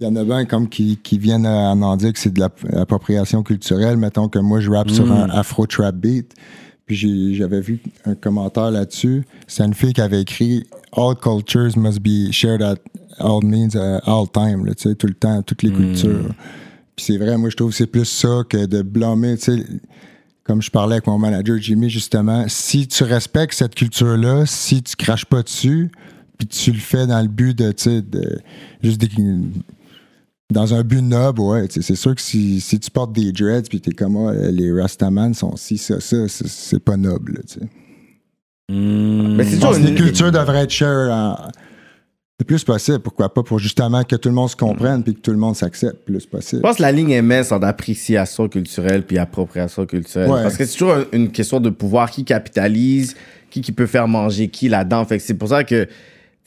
il 0.00 0.04
y 0.06 0.06
en 0.10 0.16
a 0.16 0.24
bien 0.24 0.44
comme 0.46 0.68
qui, 0.68 0.96
qui 1.02 1.18
viennent 1.18 1.46
à 1.46 1.72
en 1.72 1.96
dire 1.96 2.12
que 2.12 2.18
c'est 2.18 2.32
de 2.32 2.40
l'ap- 2.40 2.62
l'appropriation 2.70 3.42
culturelle. 3.42 3.96
Mettons 3.96 4.28
que 4.28 4.38
moi, 4.38 4.60
je 4.60 4.70
rappe 4.70 4.90
sur 4.90 5.10
un 5.12 5.28
afro-trap 5.30 5.94
beat. 5.94 6.32
Puis 6.86 7.34
j'avais 7.36 7.60
vu 7.60 7.80
un 8.04 8.14
commentaire 8.14 8.70
là-dessus. 8.70 9.24
C'est 9.46 9.64
une 9.64 9.74
fille 9.74 9.92
qui 9.92 10.00
avait 10.00 10.22
écrit 10.22 10.64
All 10.96 11.14
cultures 11.14 11.76
must 11.78 12.00
be 12.00 12.32
shared 12.32 12.62
at 12.62 12.76
all 13.18 13.44
means, 13.44 13.74
uh, 13.74 14.00
all 14.06 14.26
time. 14.32 14.64
là, 14.66 14.74
tu 14.74 14.88
sais, 14.88 14.94
tout 14.96 15.06
le 15.06 15.14
temps, 15.14 15.40
toutes 15.42 15.62
les 15.62 15.70
cultures. 15.70 16.34
Puis 16.96 17.04
c'est 17.06 17.16
vrai, 17.18 17.36
moi, 17.36 17.48
je 17.50 17.56
trouve 17.56 17.70
que 17.70 17.76
c'est 17.76 17.86
plus 17.86 18.06
ça 18.06 18.40
que 18.48 18.66
de 18.66 18.82
blâmer. 18.82 19.36
tu 19.36 19.44
sais, 19.58 19.64
Comme 20.42 20.62
je 20.62 20.70
parlais 20.70 20.94
avec 20.94 21.06
mon 21.06 21.18
manager 21.18 21.58
Jimmy, 21.60 21.88
justement, 21.90 22.44
si 22.48 22.88
tu 22.88 23.04
respectes 23.04 23.54
cette 23.54 23.74
culture-là, 23.76 24.46
si 24.46 24.82
tu 24.82 24.96
craches 24.96 25.26
pas 25.26 25.42
dessus, 25.42 25.92
puis 26.38 26.48
tu 26.48 26.72
le 26.72 26.78
fais 26.78 27.06
dans 27.06 27.20
le 27.20 27.28
but 27.28 27.56
de, 27.56 27.70
tu 27.70 27.84
sais, 27.84 28.02
de 28.02 28.40
juste 28.82 28.98
des- 29.00 29.08
dans 30.50 30.74
un 30.74 30.82
but 30.82 31.02
noble, 31.02 31.40
ouais. 31.40 31.66
C'est 31.70 31.94
sûr 31.94 32.14
que 32.14 32.20
si, 32.20 32.60
si 32.60 32.78
tu 32.80 32.90
portes 32.90 33.12
des 33.12 33.32
dreads 33.32 33.68
puis 33.68 33.80
t'es 33.80 33.92
comme 33.92 34.16
ah, 34.16 34.32
les 34.50 34.72
Rastaman 34.72 35.32
sont 35.34 35.56
si 35.56 35.78
ça, 35.78 36.00
ça, 36.00 36.16
c'est- 36.28 36.78
pas 36.80 36.96
noble. 36.96 37.34
là, 37.34 37.40
tu 37.46 37.60
sais. 37.60 37.66
Mais 38.68 39.44
c'est 39.44 39.50
Je 39.50 39.54
toujours 39.56 39.70
pense 39.70 39.78
que 39.78 39.82
les 39.84 39.90
une- 39.90 39.96
cultures 39.96 40.30
devraient 40.32 40.62
être 40.62 40.70
share 40.70 41.10
en- 41.10 41.36
le 42.38 42.44
plus 42.44 42.64
possible. 42.64 43.00
Pourquoi 43.00 43.32
pas? 43.34 43.42
Pour 43.42 43.58
justement 43.58 44.02
que 44.04 44.16
tout 44.16 44.28
le 44.28 44.34
monde 44.34 44.48
se 44.48 44.56
comprenne 44.56 45.02
puis 45.02 45.14
que 45.14 45.20
tout 45.20 45.32
le 45.32 45.36
monde 45.36 45.56
s'accepte 45.56 45.96
le 46.06 46.12
plus 46.14 46.22
Je 46.24 46.28
possible. 46.28 46.62
pense 46.62 46.76
que 46.76 46.82
la 46.82 46.92
ligne 46.92 47.10
est 47.10 47.20
mince 47.22 47.52
entre 47.52 47.66
appréciation 47.66 48.48
culturelle 48.48 49.02
puis 49.04 49.18
appropriation 49.18 49.84
culturelle. 49.86 50.30
Ouais. 50.30 50.42
Parce 50.42 50.56
que 50.56 50.64
c'est 50.64 50.72
toujours 50.78 50.94
un- 50.94 51.04
une 51.12 51.30
question 51.32 51.60
de 51.60 51.68
pouvoir 51.70 52.10
qui 52.10 52.24
capitalise, 52.24 53.14
qui, 53.50 53.60
qui 53.60 53.72
peut 53.72 53.86
faire 53.86 54.08
manger 54.08 54.48
qui 54.48 54.68
là-dedans. 54.68 55.04
Fait 55.04 55.18
que 55.18 55.24
c'est 55.24 55.34
pour 55.34 55.48
ça 55.48 55.64
que, 55.64 55.86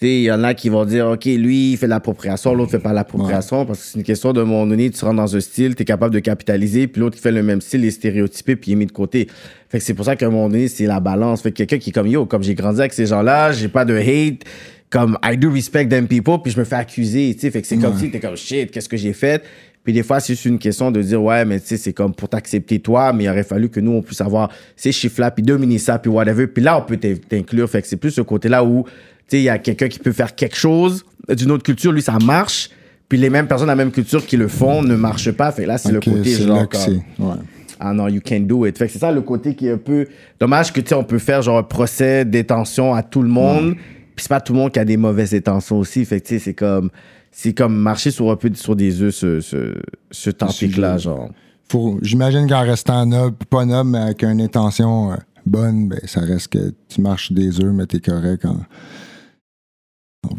il 0.07 0.23
y 0.23 0.31
en 0.31 0.43
a 0.43 0.53
qui 0.53 0.69
vont 0.69 0.85
dire, 0.85 1.07
OK, 1.07 1.25
lui, 1.25 1.71
il 1.73 1.77
fait 1.77 1.85
de 1.85 1.91
l'appropriation, 1.91 2.53
l'autre 2.53 2.71
fait 2.71 2.79
pas 2.79 2.93
l'appropriation. 2.93 3.65
Parce 3.65 3.79
que 3.79 3.85
c'est 3.85 3.97
une 3.99 4.03
question 4.03 4.33
de, 4.33 4.41
moment 4.41 4.65
donné, 4.65 4.89
tu 4.89 5.03
rentres 5.03 5.17
dans 5.17 5.35
un 5.35 5.39
style, 5.39 5.75
tu 5.75 5.81
es 5.83 5.85
capable 5.85 6.13
de 6.13 6.19
capitaliser, 6.19 6.87
puis 6.87 6.99
l'autre 7.01 7.15
qui 7.15 7.21
fait 7.21 7.31
le 7.31 7.43
même 7.43 7.61
style 7.61 7.83
est 7.85 7.91
stéréotypé, 7.91 8.55
puis 8.55 8.71
il 8.71 8.73
est 8.73 8.77
mis 8.77 8.85
de 8.85 8.91
côté. 8.91 9.27
Fait 9.69 9.79
que 9.79 9.83
c'est 9.83 9.93
pour 9.93 10.05
ça 10.05 10.15
qu'à 10.15 10.27
un 10.27 10.29
moment 10.29 10.49
donné, 10.49 10.67
c'est 10.67 10.85
la 10.85 10.99
balance. 10.99 11.41
Fait 11.41 11.51
que 11.51 11.57
quelqu'un 11.57 11.77
qui 11.77 11.89
est 11.89 11.93
comme, 11.93 12.07
yo, 12.07 12.25
comme 12.25 12.43
j'ai 12.43 12.55
grandi 12.55 12.79
avec 12.79 12.93
ces 12.93 13.05
gens-là, 13.07 13.51
j'ai 13.51 13.67
pas 13.67 13.85
de 13.85 13.95
hate, 13.97 14.43
comme 14.89 15.17
I 15.23 15.35
do 15.37 15.51
respect 15.51 15.87
them 15.87 16.07
people, 16.07 16.35
puis 16.43 16.51
je 16.51 16.59
me 16.59 16.63
fais 16.65 16.75
accuser, 16.75 17.33
tu 17.33 17.39
sais. 17.41 17.51
Fait 17.51 17.61
que 17.61 17.67
c'est 17.67 17.77
comme 17.77 17.97
si 17.97 18.11
t'es 18.11 18.19
comme 18.19 18.37
shit, 18.37 18.69
qu'est-ce 18.69 18.87
que 18.89 18.97
j'ai 18.97 19.13
fait? 19.13 19.43
Puis 19.83 19.91
des 19.91 20.03
fois, 20.03 20.21
c'est 20.21 20.33
juste 20.33 20.45
une 20.45 20.59
question 20.59 20.91
de 20.91 21.01
dire, 21.01 21.21
ouais, 21.21 21.43
mais 21.43 21.59
tu 21.59 21.67
sais, 21.67 21.77
c'est 21.77 21.91
comme 21.91 22.13
pour 22.13 22.29
t'accepter 22.29 22.79
toi, 22.79 23.11
mais 23.11 23.25
il 23.25 23.29
aurait 23.29 23.43
fallu 23.43 23.67
que 23.67 23.81
nous, 23.81 23.91
on 23.91 24.01
puisse 24.01 24.21
avoir 24.21 24.49
ces 24.77 24.93
chiffres-là, 24.93 25.31
puis 25.31 25.43
dominer 25.43 25.77
ça, 25.77 25.99
puis 25.99 26.09
whatever. 26.09 26.47
Puis 26.47 26.63
là, 26.63 26.77
on 26.77 26.83
peut 26.83 26.95
t'in- 26.95 27.15
t'inclure. 27.15 27.69
Fait 27.69 27.81
que 27.81 27.87
c'est 27.89 27.97
plus 27.97 28.11
ce 28.11 28.21
côté-là 28.21 28.63
où, 28.63 28.85
tu 28.85 28.91
il 29.31 29.41
y 29.41 29.49
a 29.49 29.57
quelqu'un 29.57 29.87
qui 29.87 29.99
peut 29.99 30.11
faire 30.11 30.35
quelque 30.35 30.55
chose 30.55 31.03
d'une 31.29 31.51
autre 31.51 31.63
culture, 31.63 31.91
lui, 31.91 32.01
ça 32.01 32.17
marche. 32.23 32.69
Puis 33.09 33.17
les 33.17 33.29
mêmes 33.29 33.47
personnes 33.47 33.67
de 33.67 33.71
la 33.71 33.75
même 33.75 33.91
culture 33.91 34.25
qui 34.25 34.37
le 34.37 34.47
font 34.47 34.81
ne 34.81 34.95
marchent 34.95 35.31
pas. 35.31 35.51
Fait 35.51 35.65
là, 35.65 35.77
c'est 35.77 35.91
le 35.91 35.99
côté 35.99 36.31
genre 36.33 36.57
là 36.57 36.65
comme. 36.65 37.27
Ouais. 37.29 37.35
ah 37.79 37.93
non, 37.93 38.07
you 38.07 38.21
can 38.25 38.41
do 38.41 38.65
it. 38.65 38.77
Fait 38.77 38.87
que 38.87 38.93
c'est 38.93 38.99
ça 38.99 39.11
le 39.11 39.21
côté 39.21 39.55
qui 39.55 39.67
est 39.67 39.71
un 39.73 39.77
peu 39.77 40.07
dommage 40.39 40.73
que 40.73 40.81
tu 40.81 40.89
sais, 40.89 40.95
on 40.95 41.03
peut 41.03 41.19
faire 41.19 41.41
genre 41.41 41.57
un 41.59 41.63
procès 41.63 42.25
détention 42.25 42.93
à 42.93 43.03
tout 43.03 43.21
le 43.21 43.29
monde. 43.29 43.75
Puis 44.15 44.23
c'est 44.23 44.29
pas 44.29 44.41
tout 44.41 44.53
le 44.53 44.59
monde 44.59 44.71
qui 44.71 44.79
a 44.79 44.85
des 44.85 44.97
mauvaises 44.97 45.31
détentions 45.31 45.79
aussi. 45.79 46.05
Fait 46.05 46.21
que 46.21 46.39
c'est 46.39 46.53
comme 46.53 46.89
c'est 47.31 47.53
comme 47.53 47.75
marcher 47.75 48.11
sur 48.11 48.29
un 48.31 48.35
peu 48.35 48.51
sur 48.53 48.75
des 48.75 49.01
œufs 49.01 49.13
ce, 49.15 49.41
ce, 49.41 49.73
ce 50.11 50.29
topic-là, 50.29 50.97
sujet. 50.97 51.09
genre. 51.09 51.29
Faut- 51.69 51.97
J'imagine 52.01 52.47
qu'en 52.47 52.61
restant 52.61 53.05
noble, 53.05 53.35
pas 53.49 53.65
noble, 53.65 53.89
mais 53.91 53.97
avec 53.99 54.23
une 54.23 54.41
intention 54.41 55.11
euh, 55.11 55.15
bonne, 55.45 55.87
ben, 55.87 55.99
ça 56.05 56.21
reste 56.21 56.49
que 56.49 56.73
tu 56.89 57.01
marches 57.01 57.31
des 57.31 57.59
œufs, 57.59 57.73
mais 57.73 57.85
t'es 57.87 57.99
correct 57.99 58.45
en, 58.45 58.57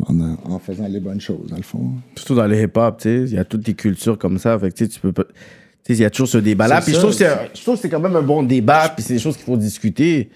en, 0.09 0.37
en 0.53 0.59
faisant 0.59 0.87
les 0.89 1.01
bonnes 1.01 1.21
choses, 1.21 1.49
dans 1.51 1.57
le 1.57 1.63
fond. 1.63 1.93
Surtout 2.17 2.35
dans 2.35 2.47
le 2.47 2.61
hip-hop, 2.63 2.99
tu 2.99 3.03
sais, 3.03 3.23
il 3.31 3.35
y 3.35 3.39
a 3.39 3.45
toutes 3.45 3.67
les 3.67 3.75
cultures 3.75 4.19
comme 4.19 4.39
ça. 4.39 4.59
Fait 4.59 4.71
que 4.71 4.75
tu 4.77 4.85
sais, 4.85 4.91
tu 4.91 5.01
peux 5.01 5.13
pas. 5.13 5.25
Tu 5.25 5.93
sais, 5.93 5.95
il 5.95 6.01
y 6.01 6.05
a 6.05 6.11
toujours 6.11 6.29
ce 6.29 6.39
débat-là. 6.39 6.81
Puis 6.81 6.93
je 6.95 6.99
trouve, 6.99 7.11
que 7.11 7.17
c'est- 7.17 7.51
je 7.55 7.63
trouve 7.63 7.75
que 7.77 7.81
c'est 7.83 7.91
quand 7.91 8.01
même 8.01 8.17
un 8.17 8.23
bon 8.23 8.43
débat. 8.43 8.89
Puis 8.89 9.05
c'est 9.05 9.15
des 9.15 9.21
choses 9.21 9.37
qu'il 9.37 9.45
faut 9.45 9.57
discuter. 9.57 10.31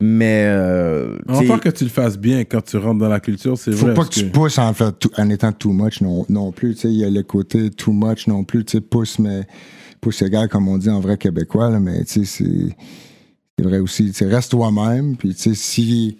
Mais. 0.00 0.44
euh, 0.48 1.16
Enfin 1.28 1.58
que 1.58 1.68
tu 1.68 1.84
le 1.84 1.90
fasses 1.90 2.18
bien 2.18 2.44
quand 2.44 2.62
tu 2.64 2.76
rentres 2.76 2.98
dans 2.98 3.08
la 3.08 3.20
culture, 3.20 3.56
c'est 3.56 3.72
Faut 3.72 3.86
vrai. 3.86 3.94
pas 3.94 4.04
que 4.04 4.10
tu 4.10 4.24
pousses 4.26 4.58
en, 4.58 4.72
fait, 4.72 4.90
tout- 4.98 5.10
en 5.16 5.28
étant 5.30 5.52
too 5.52 5.72
much 5.72 6.00
non, 6.00 6.26
non 6.28 6.50
plus. 6.52 6.74
tu 6.74 6.80
sais, 6.80 6.88
Il 6.92 6.98
y 6.98 7.04
a 7.04 7.10
le 7.10 7.22
côté 7.22 7.70
too 7.70 7.92
much 7.92 8.26
non 8.26 8.42
plus. 8.44 8.64
Tu 8.64 8.78
sais, 8.78 8.80
pousse, 8.80 9.18
mais 9.18 9.42
pousse 10.00 10.22
égal, 10.22 10.48
comme 10.48 10.66
on 10.68 10.78
dit 10.78 10.90
en 10.90 10.98
vrai 11.00 11.16
québécois. 11.18 11.70
là, 11.70 11.78
mais 11.78 12.04
tu 12.04 12.24
sais, 12.24 12.24
c'est 12.24 12.76
c'est 13.58 13.64
vrai 13.64 13.78
aussi. 13.78 14.06
tu 14.06 14.12
sais, 14.14 14.26
Reste 14.26 14.50
toi-même. 14.50 15.16
Puis 15.16 15.34
tu 15.34 15.40
sais, 15.50 15.54
si, 15.54 16.16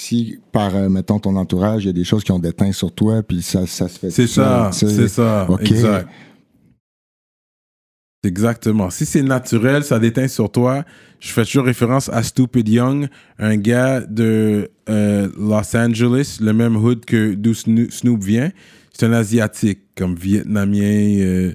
si 0.00 0.38
par, 0.52 0.74
euh, 0.74 0.88
mettons, 0.88 1.18
ton 1.18 1.36
entourage, 1.36 1.84
il 1.84 1.88
y 1.88 1.90
a 1.90 1.92
des 1.92 2.04
choses 2.04 2.24
qui 2.24 2.32
ont 2.32 2.38
déteint 2.38 2.72
sur 2.72 2.90
toi, 2.92 3.22
puis 3.22 3.42
ça, 3.42 3.66
ça 3.66 3.86
se 3.88 3.98
fait. 3.98 4.10
C'est 4.10 4.26
ça, 4.26 4.70
c'est 4.72 5.08
ça, 5.08 5.46
OK. 5.48 5.60
exact. 5.70 6.08
Exactement. 8.22 8.90
Si 8.90 9.06
c'est 9.06 9.22
naturel, 9.22 9.82
ça 9.82 9.98
déteint 9.98 10.28
sur 10.28 10.50
toi. 10.52 10.84
Je 11.20 11.30
fais 11.32 11.44
toujours 11.44 11.64
référence 11.64 12.10
à 12.10 12.22
Stupid 12.22 12.68
Young, 12.68 13.08
un 13.38 13.56
gars 13.56 14.00
de 14.00 14.70
euh, 14.90 15.28
Los 15.38 15.74
Angeles, 15.76 16.38
le 16.40 16.52
même 16.52 16.76
hood 16.76 17.04
que 17.06 17.32
d'où 17.34 17.52
Sno- 17.54 17.90
Snoop 17.90 18.22
vient. 18.22 18.50
C'est 18.92 19.06
un 19.06 19.12
asiatique, 19.12 19.80
comme 19.96 20.16
vietnamien. 20.16 21.18
euh, 21.20 21.52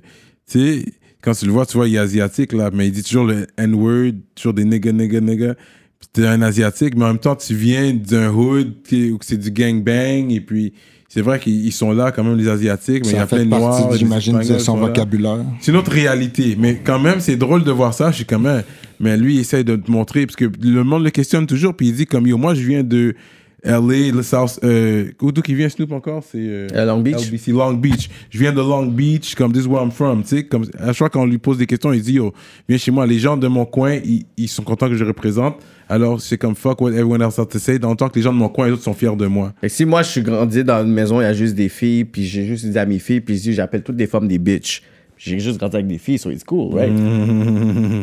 tu 0.50 0.60
sais, 0.60 0.86
quand 1.22 1.34
tu 1.34 1.46
le 1.46 1.52
vois, 1.52 1.68
tu 1.68 1.78
vois, 1.78 1.88
il 1.88 1.96
est 1.96 2.00
asiatique 2.00 2.52
là, 2.54 2.72
mais 2.74 2.88
il 2.88 2.92
dit 2.92 3.04
toujours 3.04 3.26
le 3.26 3.46
N-word, 3.58 4.14
toujours 4.34 4.54
des 4.56 4.66
nigga, 4.66 4.92
nigga, 4.92 5.22
nigga. 5.22 5.56
Puis 6.14 6.22
t'es 6.22 6.28
un 6.28 6.42
asiatique, 6.42 6.96
mais 6.96 7.06
en 7.06 7.10
même 7.10 7.20
temps, 7.20 7.36
tu 7.36 7.56
viens 7.56 7.94
d'un 7.94 8.30
hood 8.30 8.74
où 8.92 9.18
c'est 9.22 9.38
du 9.38 9.52
gangbang, 9.52 10.32
et 10.32 10.42
puis 10.42 10.74
c'est 11.08 11.22
vrai 11.22 11.40
qu'ils 11.40 11.66
ils 11.66 11.72
sont 11.72 11.92
là 11.92 12.12
quand 12.12 12.24
même 12.24 12.38
les 12.38 12.48
asiatiques, 12.48 13.06
mais 13.06 13.12
il 13.12 13.16
y 13.16 13.20
a 13.20 13.26
plein 13.26 13.46
de 13.46 13.50
noirs. 13.50 13.94
j'imagine, 13.96 14.40
Espagnols 14.40 14.60
son 14.60 14.78
vocabulaire. 14.78 15.46
C'est 15.62 15.72
une 15.72 15.78
autre 15.78 15.92
réalité. 15.92 16.58
Mais 16.60 16.82
quand 16.84 17.00
même, 17.00 17.20
c'est 17.20 17.38
drôle 17.38 17.64
de 17.64 17.72
voir 17.72 17.94
ça. 17.94 18.12
Je 18.12 18.18
suis 18.18 18.26
comme, 18.26 18.44
même, 18.44 18.64
mais 19.00 19.16
lui, 19.16 19.36
il 19.36 19.40
essaye 19.40 19.64
de 19.64 19.76
te 19.76 19.90
montrer, 19.90 20.26
parce 20.26 20.36
que 20.36 20.46
le 20.62 20.84
monde 20.84 21.04
le 21.04 21.12
questionne 21.12 21.48
toujours, 21.48 21.74
puis 21.74 21.88
il 21.88 21.96
dit 21.96 22.06
comme, 22.06 22.28
yo, 22.28 22.38
moi, 22.38 22.54
je 22.54 22.62
viens 22.62 22.84
de 22.84 23.16
LA, 23.66 24.12
le 24.14 24.22
South, 24.22 24.60
euh, 24.64 25.12
d'où 25.20 25.42
qui 25.42 25.56
vient 25.56 25.68
Snoop 25.70 25.92
encore? 25.92 26.24
C'est 26.24 26.38
euh, 26.38 26.68
Euh, 26.74 26.86
Long 26.86 27.02
Beach. 27.02 27.28
LBC, 27.28 27.52
Long 27.52 27.74
Beach. 27.74 28.10
Je 28.30 28.38
viens 28.38 28.54
de 28.54 28.60
Long 28.62 28.86
Beach, 28.86 29.34
comme 29.36 29.52
this 29.52 29.64
is 29.64 29.68
where 29.68 29.82
I'm 29.84 29.92
from, 29.92 30.22
tu 30.22 30.30
sais, 30.38 30.44
comme, 30.44 30.66
à 30.80 30.88
chaque 30.88 30.98
fois 30.98 31.10
qu'on 31.10 31.26
lui 31.26 31.38
pose 31.40 31.58
des 31.58 31.66
questions, 31.66 31.92
il 31.92 32.02
dit, 32.02 32.14
yo, 32.14 32.34
viens 32.70 32.78
chez 32.78 32.92
moi, 32.92 33.06
les 33.08 33.18
gens 33.20 33.38
de 33.38 33.48
mon 33.48 33.66
coin, 33.66 33.96
ils, 33.96 34.26
ils 34.38 34.48
sont 34.48 34.64
contents 34.64 34.88
que 34.88 34.96
je 34.96 35.04
représente. 35.04 35.56
Alors, 35.90 36.20
c'est 36.22 36.38
comme 36.38 36.56
fuck 36.56 36.82
what 36.82 36.92
everyone 36.92 37.22
else 37.22 37.38
has 37.40 37.46
to 37.48 37.60
say, 37.60 37.78
dans 37.80 37.92
le 37.92 37.96
temps 37.96 38.10
que 38.10 38.16
les 38.16 38.22
gens 38.24 38.34
de 38.34 38.38
mon 38.38 38.50
coin, 38.50 38.68
les 38.68 38.74
autres 38.74 38.84
sont 38.84 38.94
fiers 38.94 39.16
de 39.16 39.28
moi. 39.28 39.54
Que 39.62 39.68
si 39.68 39.86
moi, 39.86 40.02
je 40.04 40.10
suis 40.10 40.22
grandi 40.22 40.64
dans 40.64 40.84
une 40.84 40.94
maison, 40.94 41.20
il 41.22 41.24
y 41.24 41.28
a 41.28 41.34
juste 41.34 41.56
des 41.56 41.70
filles, 41.70 42.06
puis 42.06 42.24
j'ai 42.24 42.46
juste 42.46 42.66
des 42.66 42.78
amis 42.78 43.00
filles, 43.00 43.22
puis 43.22 43.38
j'appelle 43.54 43.84
toutes 43.84 43.96
des 43.98 44.08
femmes 44.08 44.28
des 44.28 44.38
bitches. 44.40 44.82
J'ai 45.18 45.40
juste 45.40 45.58
grandi 45.58 45.76
avec 45.78 45.88
des 45.88 45.98
filles, 45.98 46.18
so 46.20 46.30
it's 46.30 46.44
cool, 46.44 46.76
right? 46.76 46.92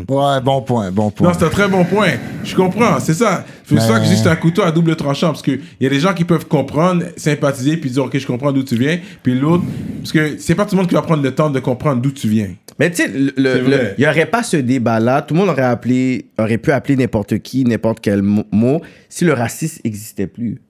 Ouais, 0.09 0.41
bon 0.43 0.63
point, 0.63 0.91
bon 0.91 1.11
point. 1.11 1.29
Non, 1.29 1.35
c'est 1.39 1.45
un 1.45 1.51
très 1.51 1.69
bon 1.69 1.85
point. 1.85 2.09
Je 2.43 2.55
comprends, 2.55 2.99
c'est 3.01 3.15
ça. 3.15 3.45
C'est 3.65 3.75
pour 3.77 3.85
Mais- 3.85 3.93
ça 3.93 4.01
que 4.01 4.07
c'est 4.07 4.27
un 4.29 4.37
couteau 4.37 4.63
à 4.63 4.73
double 4.73 4.97
tranchant. 4.97 5.29
Parce 5.29 5.43
qu'il 5.43 5.61
y 5.81 5.87
a 5.87 5.91
des 5.91 6.01
gens 6.01 6.15
qui 6.15 6.25
peuvent 6.25 6.47
comprendre, 6.47 7.05
sympathiser, 7.17 7.77
puis 7.77 7.91
dire, 7.91 8.05
OK, 8.05 8.17
je 8.19 8.27
comprends 8.27 8.51
d'où 8.53 8.63
tu 8.63 8.77
viens. 8.77 8.99
Puis 9.23 9.39
l'autre, 9.39 9.65
parce 10.01 10.13
que 10.13 10.37
c'est 10.39 10.55
pas 10.55 10.65
tout 10.65 10.75
le 10.75 10.81
monde 10.81 10.89
qui 10.89 10.95
va 10.95 11.03
prendre 11.03 11.23
le 11.23 11.35
temps 11.35 11.51
de 11.51 11.61
comprendre 11.61 12.01
d'où 12.01 12.11
tu 12.13 12.29
viens. 12.29 12.49
Mais 12.79 12.91
tu 12.91 13.03
sais, 13.03 13.11
C'est 13.13 13.35
il 13.37 13.95
n'y 13.99 14.07
aurait 14.07 14.27
pas 14.27 14.43
ce 14.43 14.57
débat-là. 14.57 15.23
Tout 15.23 15.35
le 15.35 15.41
monde 15.41 15.51
aurait, 15.51 15.63
appelé, 15.63 16.27
aurait 16.39 16.59
pu 16.59 16.73
appeler 16.73 16.97
n'importe 16.97 17.39
qui, 17.41 17.65
n'importe 17.65 17.99
quel 18.01 18.23
mo- 18.23 18.45
mot, 18.51 18.81
si 19.11 19.25
le 19.27 19.35
racisme 19.35 19.81
n'existait 19.85 20.27
plus. 20.27 20.61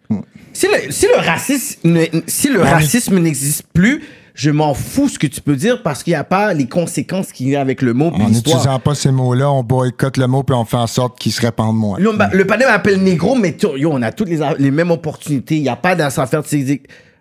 Si 0.53 0.67
le, 0.67 0.91
si 0.93 1.07
le 1.07 1.17
racisme, 1.25 1.99
si 2.27 2.49
le 2.49 2.61
racisme 2.61 3.19
n'existe 3.19 3.63
plus, 3.73 4.03
je 4.35 4.51
m'en 4.51 4.75
fous 4.75 5.09
ce 5.09 5.19
que 5.19 5.27
tu 5.27 5.41
peux 5.41 5.57
dire 5.57 5.83
parce 5.83 6.03
qu'il 6.03 6.13
n'y 6.13 6.17
a 6.17 6.25
pas 6.25 6.55
les 6.55 6.67
conséquences 6.67 7.33
qui 7.33 7.45
viennent 7.45 7.61
avec 7.61 7.83
le 7.83 7.93
mot 7.93 8.07
En 8.07 8.29
n'utilisant 8.29 8.79
pas 8.79 8.95
ces 8.95 9.11
mots-là, 9.11 9.51
on 9.51 9.63
boycotte 9.63 10.17
le 10.17 10.27
mot 10.27 10.43
puis 10.43 10.55
on 10.55 10.65
fait 10.65 10.77
en 10.77 10.87
sorte 10.87 11.19
qu'il 11.19 11.33
se 11.33 11.41
répande 11.41 11.77
moins. 11.77 11.99
Bah, 12.15 12.31
le 12.33 12.47
panel 12.47 12.69
m'appelle 12.69 13.03
négro, 13.03 13.35
mais 13.35 13.57
yo, 13.77 13.91
on 13.93 14.03
a 14.03 14.13
toutes 14.13 14.29
les, 14.29 14.41
les 14.59 14.71
mêmes 14.71 14.91
opportunités. 14.91 15.57
Il 15.57 15.63
n'y 15.63 15.69
a 15.69 15.77
pas 15.77 15.95
dans 15.95 16.11
sa 16.11 16.27
faire. 16.27 16.43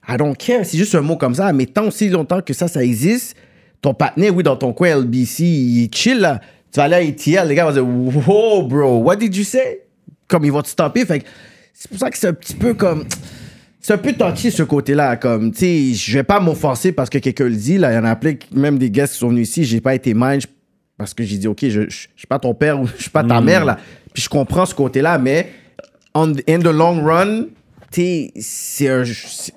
I 0.07 0.17
don't 0.17 0.35
care. 0.35 0.65
C'est 0.65 0.77
juste 0.77 0.95
un 0.95 1.01
mot 1.01 1.17
comme 1.17 1.35
ça. 1.35 1.51
Mais 1.53 1.65
tant 1.65 1.85
aussi 1.85 2.09
longtemps 2.09 2.41
que 2.41 2.53
ça, 2.53 2.67
ça 2.67 2.83
existe, 2.83 3.35
ton 3.81 3.93
partenaire, 3.93 4.35
oui, 4.35 4.43
dans 4.43 4.55
ton 4.55 4.73
coin 4.73 4.95
LBC, 4.95 5.43
il 5.43 5.83
est 5.83 5.95
chill, 5.95 6.19
là. 6.19 6.39
Tu 6.71 6.77
vas 6.77 6.85
aller 6.85 6.95
à 6.95 7.01
ETL, 7.01 7.47
les 7.47 7.55
gars 7.55 7.69
vont 7.69 7.73
dire, 7.73 8.27
wow, 8.27 8.63
bro, 8.63 8.99
what 8.99 9.17
did 9.17 9.35
you 9.35 9.43
say? 9.43 9.81
Comme 10.27 10.45
ils 10.45 10.51
vont 10.51 10.61
te 10.61 10.69
stopper. 10.69 11.05
Fait 11.05 11.23
c'est 11.73 11.89
pour 11.89 11.99
ça 11.99 12.09
que 12.09 12.17
c'est 12.17 12.27
un 12.27 12.33
petit 12.33 12.53
peu 12.53 12.73
comme. 12.73 13.05
C'est 13.83 13.93
un 13.93 13.97
peu 13.97 14.13
touchy 14.13 14.51
ce 14.51 14.61
côté-là. 14.63 15.15
Comme, 15.17 15.51
tu 15.51 15.59
sais, 15.59 15.93
je 15.95 16.13
vais 16.13 16.23
pas 16.23 16.39
m'offenser 16.39 16.91
parce 16.91 17.09
que 17.09 17.17
quelqu'un 17.17 17.45
le 17.45 17.55
dit. 17.55 17.77
Là, 17.79 17.91
il 17.91 17.95
y 17.95 17.97
en 17.97 18.05
a 18.05 18.15
plein, 18.15 18.35
même 18.53 18.77
des 18.77 18.91
guests 18.91 19.13
qui 19.13 19.19
sont 19.19 19.29
venus 19.29 19.49
ici. 19.49 19.63
J'ai 19.63 19.81
pas 19.81 19.95
été 19.95 20.13
mind 20.13 20.43
parce 20.97 21.15
que 21.15 21.23
j'ai 21.23 21.37
dit, 21.37 21.47
OK, 21.47 21.59
je, 21.63 21.69
je, 21.69 21.85
je 21.89 22.07
suis 22.15 22.27
pas 22.29 22.37
ton 22.37 22.53
père 22.53 22.79
ou 22.79 22.85
je 22.95 23.01
suis 23.01 23.09
pas 23.09 23.23
ta 23.23 23.41
mère, 23.41 23.65
là. 23.65 23.77
Puis 24.13 24.21
je 24.23 24.29
comprends 24.29 24.65
ce 24.67 24.75
côté-là, 24.75 25.17
mais 25.17 25.49
on, 26.13 26.31
in 26.47 26.59
the 26.59 26.65
long 26.67 27.03
run, 27.03 27.45
tu 27.91 28.01
sais, 28.01 28.31
c'est 28.39 28.87
un, 28.87 29.03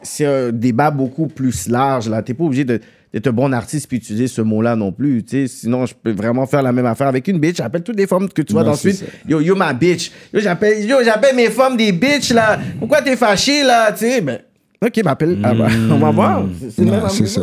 c'est 0.02 0.24
un 0.24 0.50
débat 0.52 0.90
beaucoup 0.90 1.26
plus 1.26 1.68
large, 1.68 2.08
là. 2.08 2.22
T'es 2.22 2.32
pas 2.32 2.44
obligé 2.44 2.64
de- 2.64 2.80
d'être 3.14 3.28
un 3.28 3.32
bon 3.32 3.52
artiste 3.52 3.86
puis 3.86 3.98
utiliser 3.98 4.26
ce 4.26 4.42
mot-là 4.42 4.74
non 4.74 4.90
plus, 4.90 5.22
tu 5.22 5.46
sais. 5.46 5.46
Sinon, 5.46 5.86
je 5.86 5.94
peux 5.94 6.10
vraiment 6.10 6.46
faire 6.46 6.62
la 6.62 6.72
même 6.72 6.86
affaire 6.86 7.06
avec 7.06 7.28
une 7.28 7.38
bitch. 7.38 7.58
J'appelle 7.58 7.84
toutes 7.84 7.96
les 7.96 8.08
femmes 8.08 8.28
que 8.28 8.42
tu 8.42 8.52
vois 8.52 8.64
Non, 8.64 8.70
dans 8.70 8.76
suite. 8.76 9.04
Yo, 9.28 9.40
yo, 9.40 9.54
ma 9.54 9.72
bitch. 9.72 10.10
Yo, 10.32 10.40
j'appelle, 10.40 10.84
yo, 10.84 10.96
j'appelle 11.04 11.36
mes 11.36 11.48
femmes 11.48 11.76
des 11.76 11.92
bitches, 11.92 12.32
là. 12.32 12.58
Pourquoi 12.76 13.02
t'es 13.02 13.16
fâché, 13.16 13.62
là, 13.62 13.92
tu 13.92 13.98
sais? 14.00 14.20
Ben, 14.20 14.40
OK, 14.84 15.00
m'appelle. 15.04 15.38
Ah, 15.44 15.54
bah, 15.54 15.68
on 15.90 15.98
va 15.98 16.10
voir. 16.10 16.44
Ouais, 16.44 16.84
même 16.84 17.08
c'est 17.08 17.28
ça. 17.28 17.42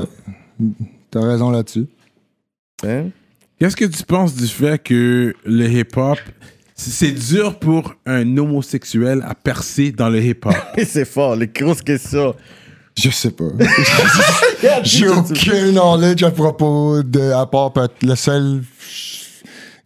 T'as 1.09 1.21
raison 1.25 1.49
là-dessus. 1.49 1.85
Hein? 2.85 3.05
Qu'est-ce 3.57 3.77
que 3.77 3.85
tu 3.85 4.03
penses 4.03 4.35
du 4.35 4.47
fait 4.47 4.83
que 4.83 5.33
le 5.45 5.69
hip-hop, 5.69 6.19
c'est 6.75 7.11
dur 7.11 7.57
pour 7.59 7.95
un 8.05 8.37
homosexuel 8.37 9.23
à 9.25 9.35
percer 9.35 9.93
dans 9.93 10.09
le 10.09 10.21
hip-hop? 10.21 10.53
c'est 10.85 11.05
fort, 11.05 11.37
les 11.37 11.47
grosses 11.47 11.81
questions. 11.81 12.35
Je 12.97 13.09
sais 13.09 13.31
pas. 13.31 13.45
J'ai 14.83 15.07
aucun 15.07 15.71
knowledge 15.71 16.23
à 16.23 16.31
propos 16.31 17.01
de. 17.03 17.31
À 17.31 17.45
part 17.45 17.71
peut-être 17.73 18.03
le 18.03 18.15
seul 18.15 18.61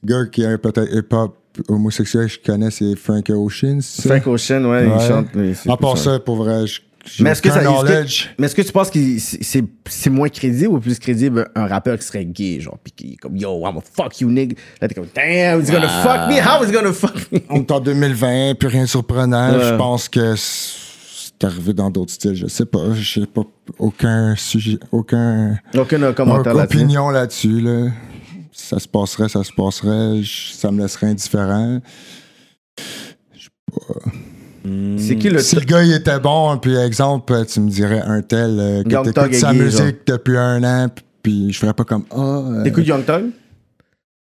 gars 0.04 0.26
qui 0.32 0.42
est 0.44 0.58
peut-être 0.58 0.92
hip-hop 0.94 1.38
homosexuel 1.70 2.28
que 2.28 2.34
je 2.34 2.40
connais, 2.40 2.72
c'est 2.72 2.96
Frank 2.96 3.30
Ocean. 3.30 3.80
Frank 3.82 4.28
Ocean, 4.28 4.66
ouais, 4.66 4.86
il 4.88 5.08
chante. 5.08 5.28
mais 5.36 5.54
À 5.72 5.78
part 5.78 5.98
ça, 5.98 6.20
pour 6.20 6.36
vrai, 6.38 6.68
je. 6.68 6.82
Mais 7.20 7.30
est-ce 7.30 7.42
que, 7.44 7.52
ça, 7.52 7.62
est-ce 7.62 8.24
que- 8.24 8.30
mais 8.40 8.48
est-ce 8.48 8.56
que 8.56 8.64
tu 8.64 8.72
penses 8.72 8.90
que 8.90 9.00
c'est, 9.20 10.10
moins 10.10 10.28
crédible 10.28 10.74
ou 10.74 10.80
plus 10.80 10.98
crédible 10.98 11.48
un 11.54 11.68
rappeur 11.68 12.00
qui 12.00 12.04
serait 12.04 12.26
gay, 12.26 12.60
genre, 12.60 12.80
pis 12.84 12.92
qui 12.94 13.14
est 13.14 13.16
comme 13.18 13.38
Yo, 13.38 13.60
I'm 13.62 13.78
a 13.78 13.82
fuck 13.82 14.20
you 14.22 14.30
nigga? 14.32 14.56
Là, 14.82 14.88
t'es 14.88 14.96
comme 14.96 15.06
Damn, 15.14 15.62
he's 15.62 15.70
gonna 15.70 15.88
fuck 16.02 16.28
me? 16.28 16.40
How 16.42 16.64
is 16.64 16.70
he 16.70 16.74
gonna 16.74 16.92
fuck 16.94 17.32
me? 17.32 17.42
On 17.52 17.58
est 17.60 17.72
en 17.72 17.80
2020, 17.80 18.56
plus 18.58 18.70
rien 18.70 18.82
de 18.86 18.90
surprenant. 18.90 19.54
Ouais. 19.56 19.64
Je 19.70 19.76
pense 19.76 20.10
que 20.10 20.36
c'est 20.36 20.85
arrivé 21.46 21.74
dans 21.74 21.90
d'autres 21.90 22.12
styles. 22.14 22.36
Je 22.36 22.48
sais 22.48 22.66
pas. 22.66 22.94
Je 22.94 23.22
sais 23.22 23.26
pas. 23.28 23.44
Aucun 23.80 24.36
sujet. 24.36 24.78
Aucun. 24.92 25.58
Aucun 25.76 26.14
commentaire 26.14 26.54
aucune 26.54 26.58
là-dessus. 26.58 26.78
opinion 26.78 27.10
là-dessus. 27.10 27.62
Là. 27.62 27.88
Ça 28.52 28.80
se 28.80 28.88
passerait, 28.88 29.30
ça 29.30 29.44
se 29.44 29.52
passerait. 29.54 30.22
Je- 30.24 30.54
ça 30.54 30.72
me 30.72 30.82
laisserait 30.82 31.08
indifférent. 31.08 31.82
C'est 34.98 35.16
qui 35.18 35.30
le 35.30 35.40
Si 35.40 35.56
le 35.56 35.62
gars 35.62 35.84
il 35.84 35.94
était 35.94 36.20
bon, 36.20 36.58
puis 36.58 36.76
exemple, 36.76 37.46
tu 37.46 37.60
me 37.60 37.70
dirais 37.70 38.02
un 38.02 38.22
tel 38.22 38.58
euh, 38.60 38.84
que 38.84 38.90
t'écoutes 39.12 39.34
sa 39.36 39.54
gay, 39.54 39.60
musique 39.60 39.98
depuis 40.08 40.38
un 40.38 40.64
an, 40.64 40.88
puis 41.22 41.54
je 41.54 41.60
ferais 41.60 41.74
pas 41.74 41.84
comme 41.84 42.06
ah. 42.10 42.18
euh, 42.48 42.64
T'écoutes 42.64 42.88
Young 42.88 43.06
Thug? 43.06 43.26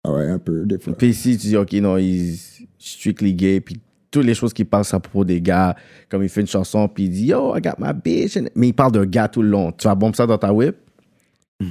ah 0.03 0.11
ouais, 0.11 0.27
un 0.29 0.39
peu 0.39 0.65
des 0.65 0.79
fois. 0.79 0.93
Puis 0.93 1.09
ici, 1.09 1.37
tu 1.37 1.47
dis, 1.47 1.57
OK, 1.57 1.71
non, 1.73 1.97
il 1.97 2.31
est 2.31 2.39
strictly 2.79 3.33
gay. 3.35 3.61
Puis 3.61 3.79
toutes 4.13 4.25
les 4.25 4.33
choses 4.35 4.53
qu'il 4.53 4.65
parle 4.67 4.85
à 4.91 4.99
propos 4.99 5.25
des 5.25 5.41
gars, 5.41 5.75
comme 6.09 6.23
il 6.23 6.29
fait 6.29 6.41
une 6.41 6.47
chanson, 6.47 6.87
puis 6.87 7.05
il 7.05 7.09
dit, 7.09 7.25
Yo, 7.25 7.55
I 7.57 7.61
got 7.61 7.71
my 7.79 7.91
bitch. 7.93 8.37
Mais 8.55 8.67
il 8.69 8.73
parle 8.73 8.91
d'un 8.93 9.05
gars 9.05 9.27
tout 9.27 9.41
le 9.41 9.49
long. 9.49 9.71
Tu 9.71 9.87
vas 9.87 9.95
bomber 9.95 10.15
ça 10.15 10.25
dans 10.27 10.37
ta 10.37 10.53
whip? 10.53 10.75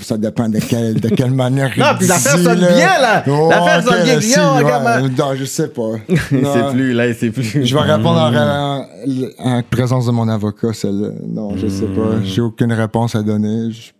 Ça 0.00 0.16
dépend 0.16 0.48
de 0.48 0.60
quelle, 0.60 1.00
de 1.00 1.08
quelle 1.08 1.32
manière. 1.32 1.68
Non, 1.76 1.86
puis 1.98 2.06
l'affaire 2.06 2.38
sonne 2.38 2.58
bien, 2.60 2.98
là. 3.00 3.24
Oh, 3.26 3.48
L'affaire 3.50 3.78
ok, 3.84 3.92
sonne 3.92 4.04
bien. 4.04 4.20
si, 4.20 4.38
Yo, 4.38 4.42
I 4.42 4.62
got 4.62 4.68
ouais. 4.84 5.02
my- 5.02 5.14
Non, 5.18 5.34
je 5.34 5.44
sais 5.44 5.68
pas. 5.68 5.90
Il 6.08 6.16
sait 6.46 6.70
plus, 6.72 6.92
là, 6.92 7.08
il 7.08 7.14
sait 7.14 7.30
plus. 7.30 7.66
Je 7.66 7.74
vais 7.74 7.80
répondre 7.82 8.20
en, 8.20 8.34
en- 8.34 8.86
en 9.38 9.62
présence 9.68 10.06
de 10.06 10.12
mon 10.12 10.28
avocat, 10.28 10.72
celle-là. 10.72 11.08
Non, 11.26 11.56
je 11.56 11.66
sais 11.66 11.86
pas. 11.86 12.22
J'ai 12.22 12.40
aucune 12.40 12.72
réponse 12.72 13.16
à 13.16 13.22
donner. 13.22 13.72
Je- 13.72 13.90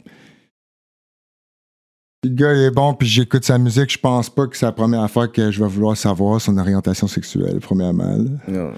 le 2.25 2.31
gars 2.31 2.53
il 2.55 2.63
est 2.63 2.71
bon 2.71 2.95
puis 2.95 3.07
j'écoute 3.09 3.45
sa 3.45 3.59
musique, 3.59 3.93
je 3.93 3.99
pense 3.99 4.29
pas 4.31 4.47
que 4.47 4.57
c'est 4.57 4.67
la 4.67 4.73
première 4.73 5.03
affaire 5.03 5.31
que 5.31 5.51
je 5.51 5.63
vais 5.63 5.69
vouloir 5.69 5.97
savoir 5.97 6.41
son 6.41 6.57
orientation 6.59 7.07
sexuelle, 7.07 7.59
premièrement. 7.61 8.17
là. 8.17 8.31
Non. 8.49 8.73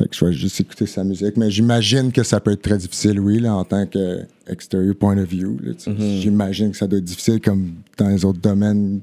Fait 0.00 0.08
que 0.08 0.16
je 0.16 0.24
vais 0.24 0.32
juste 0.32 0.58
écouter 0.60 0.86
sa 0.86 1.04
musique. 1.04 1.36
Mais 1.36 1.48
j'imagine 1.50 2.10
que 2.10 2.22
ça 2.24 2.40
peut 2.40 2.50
être 2.50 2.62
très 2.62 2.78
difficile, 2.78 3.20
oui, 3.20 3.38
là, 3.38 3.54
en 3.54 3.64
tant 3.64 3.86
que 3.86 4.22
exterior 4.48 4.96
point 4.96 5.16
of 5.18 5.28
view. 5.28 5.58
sais. 5.78 5.94
J'imagine 6.20 6.72
que 6.72 6.76
ça 6.76 6.88
doit 6.88 6.98
être 6.98 7.04
difficile 7.04 7.40
comme 7.40 7.74
dans 7.98 8.08
les 8.08 8.24
autres 8.24 8.40
domaines. 8.40 9.00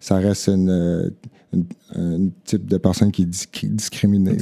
Ça 0.00 0.16
reste 0.16 0.48
une, 0.48 1.12
une- 1.54 1.64
un 1.94 2.28
type 2.44 2.66
de 2.66 2.76
personne 2.76 3.10
qui 3.10 3.22
est 3.22 3.26
dis- 3.26 3.46
est 3.62 3.66
discriminée. 3.68 4.32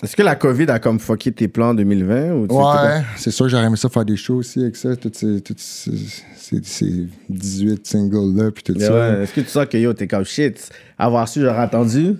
Hmm. 0.00 0.04
Est-ce 0.04 0.16
que 0.16 0.22
la 0.22 0.34
COVID 0.34 0.70
a 0.70 0.78
comme 0.78 0.98
fucké 0.98 1.30
tes 1.32 1.48
plans 1.48 1.70
en 1.70 1.74
2020? 1.74 2.32
Ou 2.32 2.46
Ouais, 2.46 3.02
c'est 3.16 3.30
sûr 3.30 3.46
que 3.46 3.50
j'aurais 3.50 3.64
aimé 3.66 3.76
ça 3.76 3.88
faire 3.88 4.04
des 4.04 4.16
shows 4.16 4.36
aussi 4.36 4.60
avec 4.60 4.76
ça, 4.76 4.96
toutes 4.96 5.16
ces, 5.16 5.40
toutes 5.40 5.60
ces, 5.60 5.90
ces- 6.36 6.60
ces 6.62 7.06
18 7.28 7.86
singles-là, 7.86 8.50
puis 8.50 8.62
tout 8.62 8.78
ça. 8.80 8.92
ouais. 8.92 9.22
Est-ce 9.24 9.32
que 9.34 9.40
tu 9.42 9.48
sens 9.48 9.66
que 9.66 9.76
yo, 9.78 9.92
t'es 9.92 10.06
comme 10.08 10.24
shit? 10.24 10.70
Avoir 10.98 11.28
su, 11.28 11.40
j'aurais 11.40 11.58
attendu? 11.62 12.16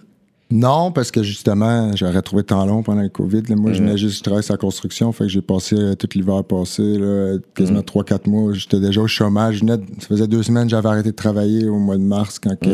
Non, 0.53 0.91
parce 0.91 1.13
que 1.13 1.23
justement, 1.23 1.95
j'aurais 1.95 2.23
trouvé 2.23 2.43
temps 2.43 2.67
long 2.67 2.83
pendant 2.83 3.03
le 3.03 3.09
COVID. 3.09 3.43
là. 3.49 3.55
Moi, 3.55 3.73
je 3.73 3.79
venais 3.83 3.97
juste, 3.97 4.19
je 4.19 4.23
travaillais 4.25 4.43
sur 4.43 4.53
la 4.55 4.59
construction, 4.59 5.13
fait 5.13 5.25
que 5.25 5.31
j'ai 5.31 5.43
passé 5.43 5.77
euh, 5.77 5.95
tout 5.95 6.09
l'hiver 6.17 6.43
passé, 6.43 6.83
là, 6.99 7.37
quasiment 7.55 7.83
3-4 7.83 8.29
mois. 8.29 8.53
J'étais 8.53 8.81
déjà 8.81 9.01
au 9.01 9.07
chômage. 9.07 9.55
Je 9.57 9.61
venais 9.61 9.77
de- 9.77 9.85
ça 10.01 10.09
faisait 10.09 10.27
deux 10.27 10.43
semaines 10.43 10.65
que 10.65 10.71
j'avais 10.71 10.89
arrêté 10.89 11.11
de 11.13 11.15
travailler 11.17 11.69
au 11.69 11.79
mois 11.79 11.97
de 11.97 12.03
mars 12.03 12.41
quand 12.41 12.59
que, 12.59 12.67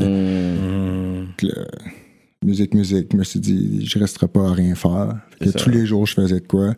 que 1.36 1.46
le- 1.46 1.66
musique, 2.46 2.74
musique. 2.74 3.08
Je 3.12 3.16
me 3.16 3.24
suis 3.24 3.40
dit, 3.40 3.84
je 3.84 3.98
resterai 3.98 4.28
pas 4.28 4.48
à 4.48 4.52
rien 4.52 4.74
faire. 4.74 5.16
Que 5.40 5.50
tous 5.50 5.70
les 5.70 5.84
jours, 5.84 6.06
je 6.06 6.14
faisais 6.14 6.40
de 6.40 6.46
quoi. 6.46 6.74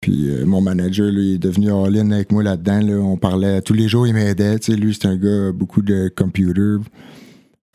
Puis 0.00 0.30
euh, 0.30 0.46
mon 0.46 0.60
manager, 0.60 1.10
lui, 1.10 1.34
est 1.34 1.38
devenu 1.38 1.70
all-in 1.72 2.10
avec 2.12 2.30
moi 2.32 2.42
là-dedans. 2.42 2.80
Là. 2.80 2.94
On 2.98 3.16
parlait 3.16 3.60
tous 3.62 3.74
les 3.74 3.88
jours, 3.88 4.06
il 4.06 4.14
m'aidait. 4.14 4.58
Tu 4.58 4.72
sais, 4.72 4.78
lui, 4.78 4.94
c'est 4.94 5.06
un 5.08 5.16
gars, 5.16 5.52
beaucoup 5.52 5.82
de 5.82 6.08
computer. 6.16 6.76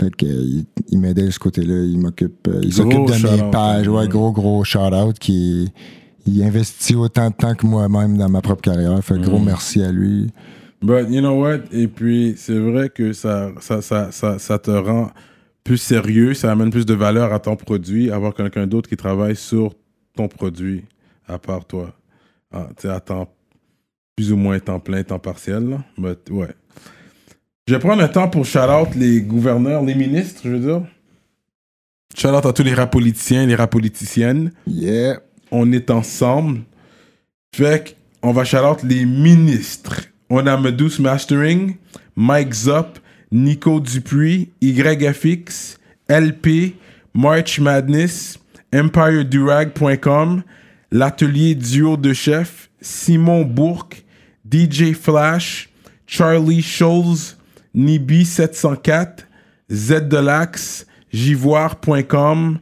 Fait 0.02 0.10
que, 0.16 0.26
il, 0.26 0.66
il 0.90 1.00
m'aidait 1.00 1.26
de 1.26 1.32
ce 1.32 1.40
côté-là. 1.40 1.84
Il 1.86 2.00
m'occupe 2.00 2.48
euh, 2.48 2.62
il 2.64 2.74
s'occupe 2.74 3.06
de 3.08 3.44
mes 3.44 3.52
pages. 3.52 3.88
Ouais, 3.88 4.08
gros, 4.08 4.32
gros 4.32 4.64
shout-out. 4.64 5.20
Qui, 5.20 5.70
il 6.26 6.44
investit 6.44 6.96
autant 6.96 7.30
de 7.30 7.36
temps 7.36 7.54
que 7.56 7.66
moi-même 7.68 8.18
dans 8.18 8.30
ma 8.30 8.42
propre 8.42 8.62
carrière. 8.62 8.98
Fait 9.04 9.16
que 9.16 9.20
gros 9.26 9.40
Mm. 9.40 9.46
merci 9.46 9.84
à 9.84 9.92
lui. 9.92 10.30
But 10.82 11.10
you 11.10 11.20
know 11.22 11.42
what? 11.42 11.60
Et 11.72 11.88
puis, 11.88 12.34
c'est 12.38 12.58
vrai 12.60 12.90
que 12.90 13.14
ça, 13.14 13.52
ça, 13.60 13.82
ça, 13.82 14.12
ça, 14.12 14.40
ça 14.40 14.60
te 14.60 14.72
rend 14.72 15.12
plus 15.64 15.78
sérieux, 15.78 16.34
ça 16.34 16.52
amène 16.52 16.70
plus 16.70 16.86
de 16.86 16.94
valeur 16.94 17.34
à 17.34 17.40
ton 17.40 17.56
produit, 17.56 18.12
avoir 18.12 18.34
quelqu'un 18.34 18.68
d'autre 18.68 18.90
qui 18.90 18.98
travaille 18.98 19.36
sur 19.36 19.74
ton 20.16 20.28
produit, 20.28 20.84
à 21.28 21.40
part 21.40 21.66
toi. 21.66 21.94
Ah, 22.52 22.70
tu 22.76 22.84
sais, 22.84 22.90
à 22.90 23.00
temps, 23.00 23.34
plus 24.16 24.32
ou 24.32 24.38
moins 24.38 24.60
temps 24.60 24.80
plein, 24.80 25.04
temps 25.04 25.20
partiel. 25.20 25.70
Là. 25.70 25.84
But, 25.98 26.30
ouais. 26.30 26.54
Je 27.68 27.74
vais 27.74 27.80
prendre 27.80 28.04
un 28.04 28.08
temps 28.08 28.30
pour 28.30 28.46
shout-out 28.46 28.94
les 28.96 29.22
gouverneurs, 29.22 29.84
les 29.84 29.96
ministres, 29.96 30.42
je 30.44 30.50
veux 30.50 30.60
dire. 30.60 30.82
Shout-out 32.16 32.46
à 32.46 32.54
tous 32.54 32.64
les 32.64 32.74
rap 32.74 32.92
politiciens, 32.92 33.46
les 33.46 33.56
rap 33.56 33.72
politiciennes 33.72 34.52
Yeah. 34.68 35.20
on 35.50 35.72
est 35.72 35.90
ensemble. 35.90 36.62
Fait 37.56 37.96
qu'on 38.22 38.34
va 38.34 38.44
shout-out 38.44 38.84
les 38.84 39.06
ministres. 39.06 40.02
On 40.30 40.46
a 40.46 40.58
Medus 40.58 41.00
Mastering, 41.00 41.76
Mike 42.16 42.54
Zop, 42.54 43.00
Nico 43.34 43.80
Dupuis, 43.80 44.50
YFX, 44.62 45.80
LP, 46.08 46.76
March 47.16 47.60
Madness, 47.60 48.38
EmpireDurag.com, 48.72 50.44
l'atelier 50.92 51.56
duo 51.56 51.98
de 51.98 52.14
chef, 52.14 52.70
Simon 52.80 53.44
Bourque, 53.44 54.06
DJ 54.46 54.94
Flash, 54.94 55.70
Charlie 56.06 56.62
Scholes, 56.62 57.36
Nibi704, 57.76 59.26
Z 59.72 60.02
de 60.02 60.18
l'Axe, 60.18 60.86
Jivoire.com, 61.12 62.60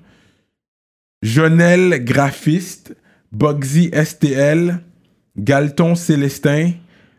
Jonel 1.21 2.05
Graphiste, 2.05 2.95
Bugsy 3.33 3.91
STL, 3.93 4.79
Galton 5.37 5.95
Célestin, 5.95 6.75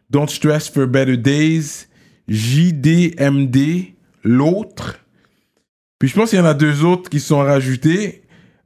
Don't 0.08 0.30
Stress 0.30 0.70
for 0.70 0.86
Better 0.86 1.18
Days, 1.18 1.86
JDMD, 2.32 3.92
l'autre. 4.24 4.98
Puis 5.98 6.09
je 6.09 6.14
pense 6.14 6.30
qu'il 6.30 6.38
y 6.38 6.42
en 6.42 6.46
a 6.46 6.54
deux 6.54 6.82
autres 6.82 7.10
qui 7.10 7.20
sont 7.20 7.40
rajoutés. 7.40 8.22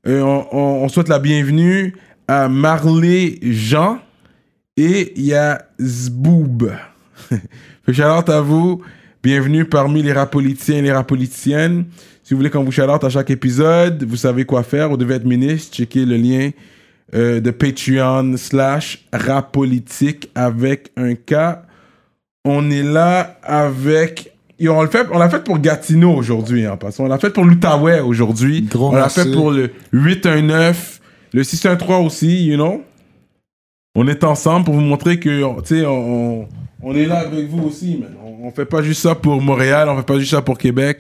Euh, 0.07 0.23
on, 0.23 0.89
souhaite 0.89 1.09
la 1.09 1.19
bienvenue 1.19 1.97
à 2.29 2.49
Marley 2.49 3.39
Jean 3.43 3.99
et 4.77 5.13
il 5.17 5.27
y 5.27 5.35
a 5.35 5.67
Zboob. 5.81 6.71
shout-out 7.89 8.29
à 8.29 8.41
vous. 8.41 8.83
Bienvenue 9.21 9.65
parmi 9.65 10.01
les 10.01 10.15
politiciens 10.31 10.77
et 10.77 10.83
les 10.83 10.93
rap 10.93 11.09
politiciennes. 11.09 11.87
Si 12.23 12.35
vous 12.35 12.39
voulez 12.39 12.51
qu'on 12.51 12.63
vous 12.63 12.71
shout-out 12.71 13.03
à 13.03 13.09
chaque 13.09 13.31
épisode, 13.31 14.05
vous 14.05 14.17
savez 14.17 14.45
quoi 14.45 14.63
faire. 14.63 14.89
Vous 14.89 14.97
devez 14.97 15.17
être 15.17 15.25
ministre. 15.25 15.77
Checkez 15.77 16.07
le 16.07 16.17
lien 16.17 16.51
euh, 17.15 17.41
de 17.41 17.51
Patreon 17.51 18.37
slash 18.37 19.05
rap 19.13 19.51
politique 19.51 20.31
avec 20.37 20.93
un 20.97 21.17
K. 21.17 21.66
On 22.49 22.71
est 22.71 22.83
là 22.83 23.39
avec... 23.43 24.33
Et 24.59 24.69
on 24.71 24.81
l'a 24.81 24.89
fait, 24.89 25.07
on 25.13 25.19
l'a 25.19 25.29
fait 25.29 25.45
pour 25.45 25.59
Gatineau 25.59 26.13
aujourd'hui, 26.15 26.67
en 26.67 26.79
passant. 26.79 27.05
On 27.05 27.09
l'a 27.09 27.19
fait 27.19 27.29
pour 27.31 27.45
l'Outaouais 27.45 28.01
aujourd'hui. 28.01 28.67
On 28.75 28.93
l'a 28.95 29.11
fait 29.11 29.31
pour 29.31 29.51
le 29.51 29.71
819, 29.93 31.01
le 31.35 31.45
613 31.45 32.07
aussi, 32.07 32.47
you 32.47 32.55
know. 32.57 32.83
On 33.95 34.09
est 34.09 34.25
ensemble 34.25 34.65
pour 34.65 34.75
vous 34.75 34.81
montrer 34.81 35.19
que, 35.21 35.61
tu 35.63 35.67
sais, 35.81 35.85
on, 35.87 36.47
on- 36.83 36.95
est 36.95 37.05
là 37.07 37.19
avec 37.21 37.49
vous 37.51 37.65
aussi, 37.65 37.99
man. 37.99 38.11
On, 38.25 38.47
on 38.47 38.51
fait 38.51 38.65
pas 38.65 38.83
juste 38.83 39.03
ça 39.03 39.15
pour 39.15 39.41
Montréal, 39.43 39.89
on 39.91 39.97
fait 39.99 40.07
pas 40.07 40.19
juste 40.19 40.31
ça 40.31 40.41
pour 40.43 40.57
Québec. 40.57 40.99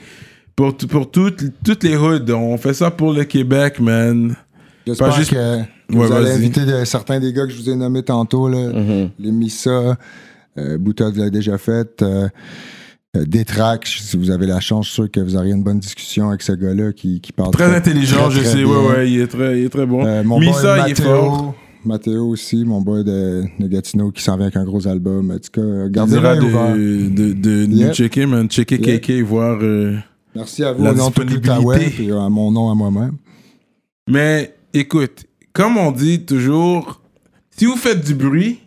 Pour, 0.55 0.74
pour 0.77 1.10
toutes, 1.10 1.43
toutes 1.64 1.85
les 1.85 1.97
hoods, 1.97 2.31
on 2.32 2.56
fait 2.59 2.74
ça 2.74 2.90
pour 2.90 3.12
le 3.12 3.24
Québec, 3.24 3.81
man. 3.81 4.35
J'espère 4.86 5.09
Pas 5.10 5.16
juste- 5.16 5.32
que 5.32 5.59
vous 5.89 6.01
Ouais, 6.02 6.12
allez 6.16 6.31
inviter 6.31 6.64
de- 6.64 6.85
certains 6.85 7.20
des 7.20 7.32
gars 7.32 7.44
que 7.47 7.52
je 7.52 7.56
vous 7.56 7.70
ai 7.70 7.74
nommés 7.77 8.02
tantôt, 8.02 8.48
là, 8.48 8.59
Mhm. 8.73 9.10
les 9.18 9.32
Missa, 9.32 9.97
euh, 10.58 10.78
Boutade 10.78 11.16
l'a 11.16 11.30
déjà 11.30 11.58
fait, 11.58 12.02
euh, 12.02 12.28
euh, 13.16 13.24
Détrac, 13.26 13.86
si 13.86 14.16
vous 14.16 14.30
avez 14.30 14.46
la 14.46 14.60
chance, 14.60 14.86
je 14.86 14.90
suis 14.92 15.02
sûr 15.02 15.10
que 15.10 15.20
vous 15.20 15.36
aurez 15.36 15.50
une 15.50 15.62
bonne 15.62 15.80
discussion 15.80 16.28
avec 16.28 16.42
ce 16.42 16.52
gars-là 16.52 16.92
qui, 16.92 17.20
qui 17.20 17.32
parle 17.32 17.50
Très 17.52 17.74
intelligent, 17.74 18.28
très, 18.28 18.36
je 18.36 18.40
très 18.40 18.48
sais, 18.50 18.56
bien. 18.64 18.66
ouais, 18.66 18.88
ouais, 18.88 19.10
il 19.10 19.20
est 19.20 19.26
très, 19.26 19.58
il 19.60 19.64
est 19.66 19.68
très 19.70 19.86
bon. 19.86 20.04
Euh, 20.04 20.22
mon 20.24 20.38
Misa, 20.40 20.76
boy 20.76 20.84
il 20.88 20.92
est 20.92 21.02
fort. 21.02 21.32
Mathéo, 21.36 21.54
Mathéo 21.84 22.28
aussi, 22.28 22.64
mon 22.64 22.80
boy 22.80 23.04
de, 23.04 23.44
de 23.58 23.66
Gatineau 23.68 24.10
qui 24.10 24.22
s'en 24.22 24.36
vient 24.36 24.46
avec 24.46 24.56
un 24.56 24.64
gros 24.64 24.86
album. 24.88 25.30
En 25.30 25.38
tout 25.38 25.50
cas, 25.52 25.88
gardez 25.88 26.20
l'œil 26.20 26.38
de, 26.40 26.44
ouvert. 26.44 26.74
de, 26.76 27.32
de 27.32 27.66
nous 27.66 27.76
Yep. 27.78 27.92
checker, 27.94 28.26
man. 28.26 28.48
Checker 28.50 28.76
Yep. 28.76 29.00
KK, 29.02 29.10
voir. 29.26 29.58
euh, 29.62 29.96
Merci 30.34 30.64
à 30.64 30.72
vous 30.72 30.84
la 30.84 30.92
au 30.92 30.94
nom 30.96 31.08
de 31.10 32.02
et 32.02 32.10
à 32.12 32.28
mon 32.28 32.50
nom 32.50 32.70
à 32.70 32.74
moi-même. 32.74 33.14
Mais 34.08 34.54
écoute, 34.74 35.24
comme 35.52 35.78
on 35.78 35.90
dit 35.92 36.24
toujours, 36.26 37.00
si 37.56 37.64
vous 37.64 37.76
faites 37.76 38.04
du 38.04 38.14
bruit, 38.14 38.58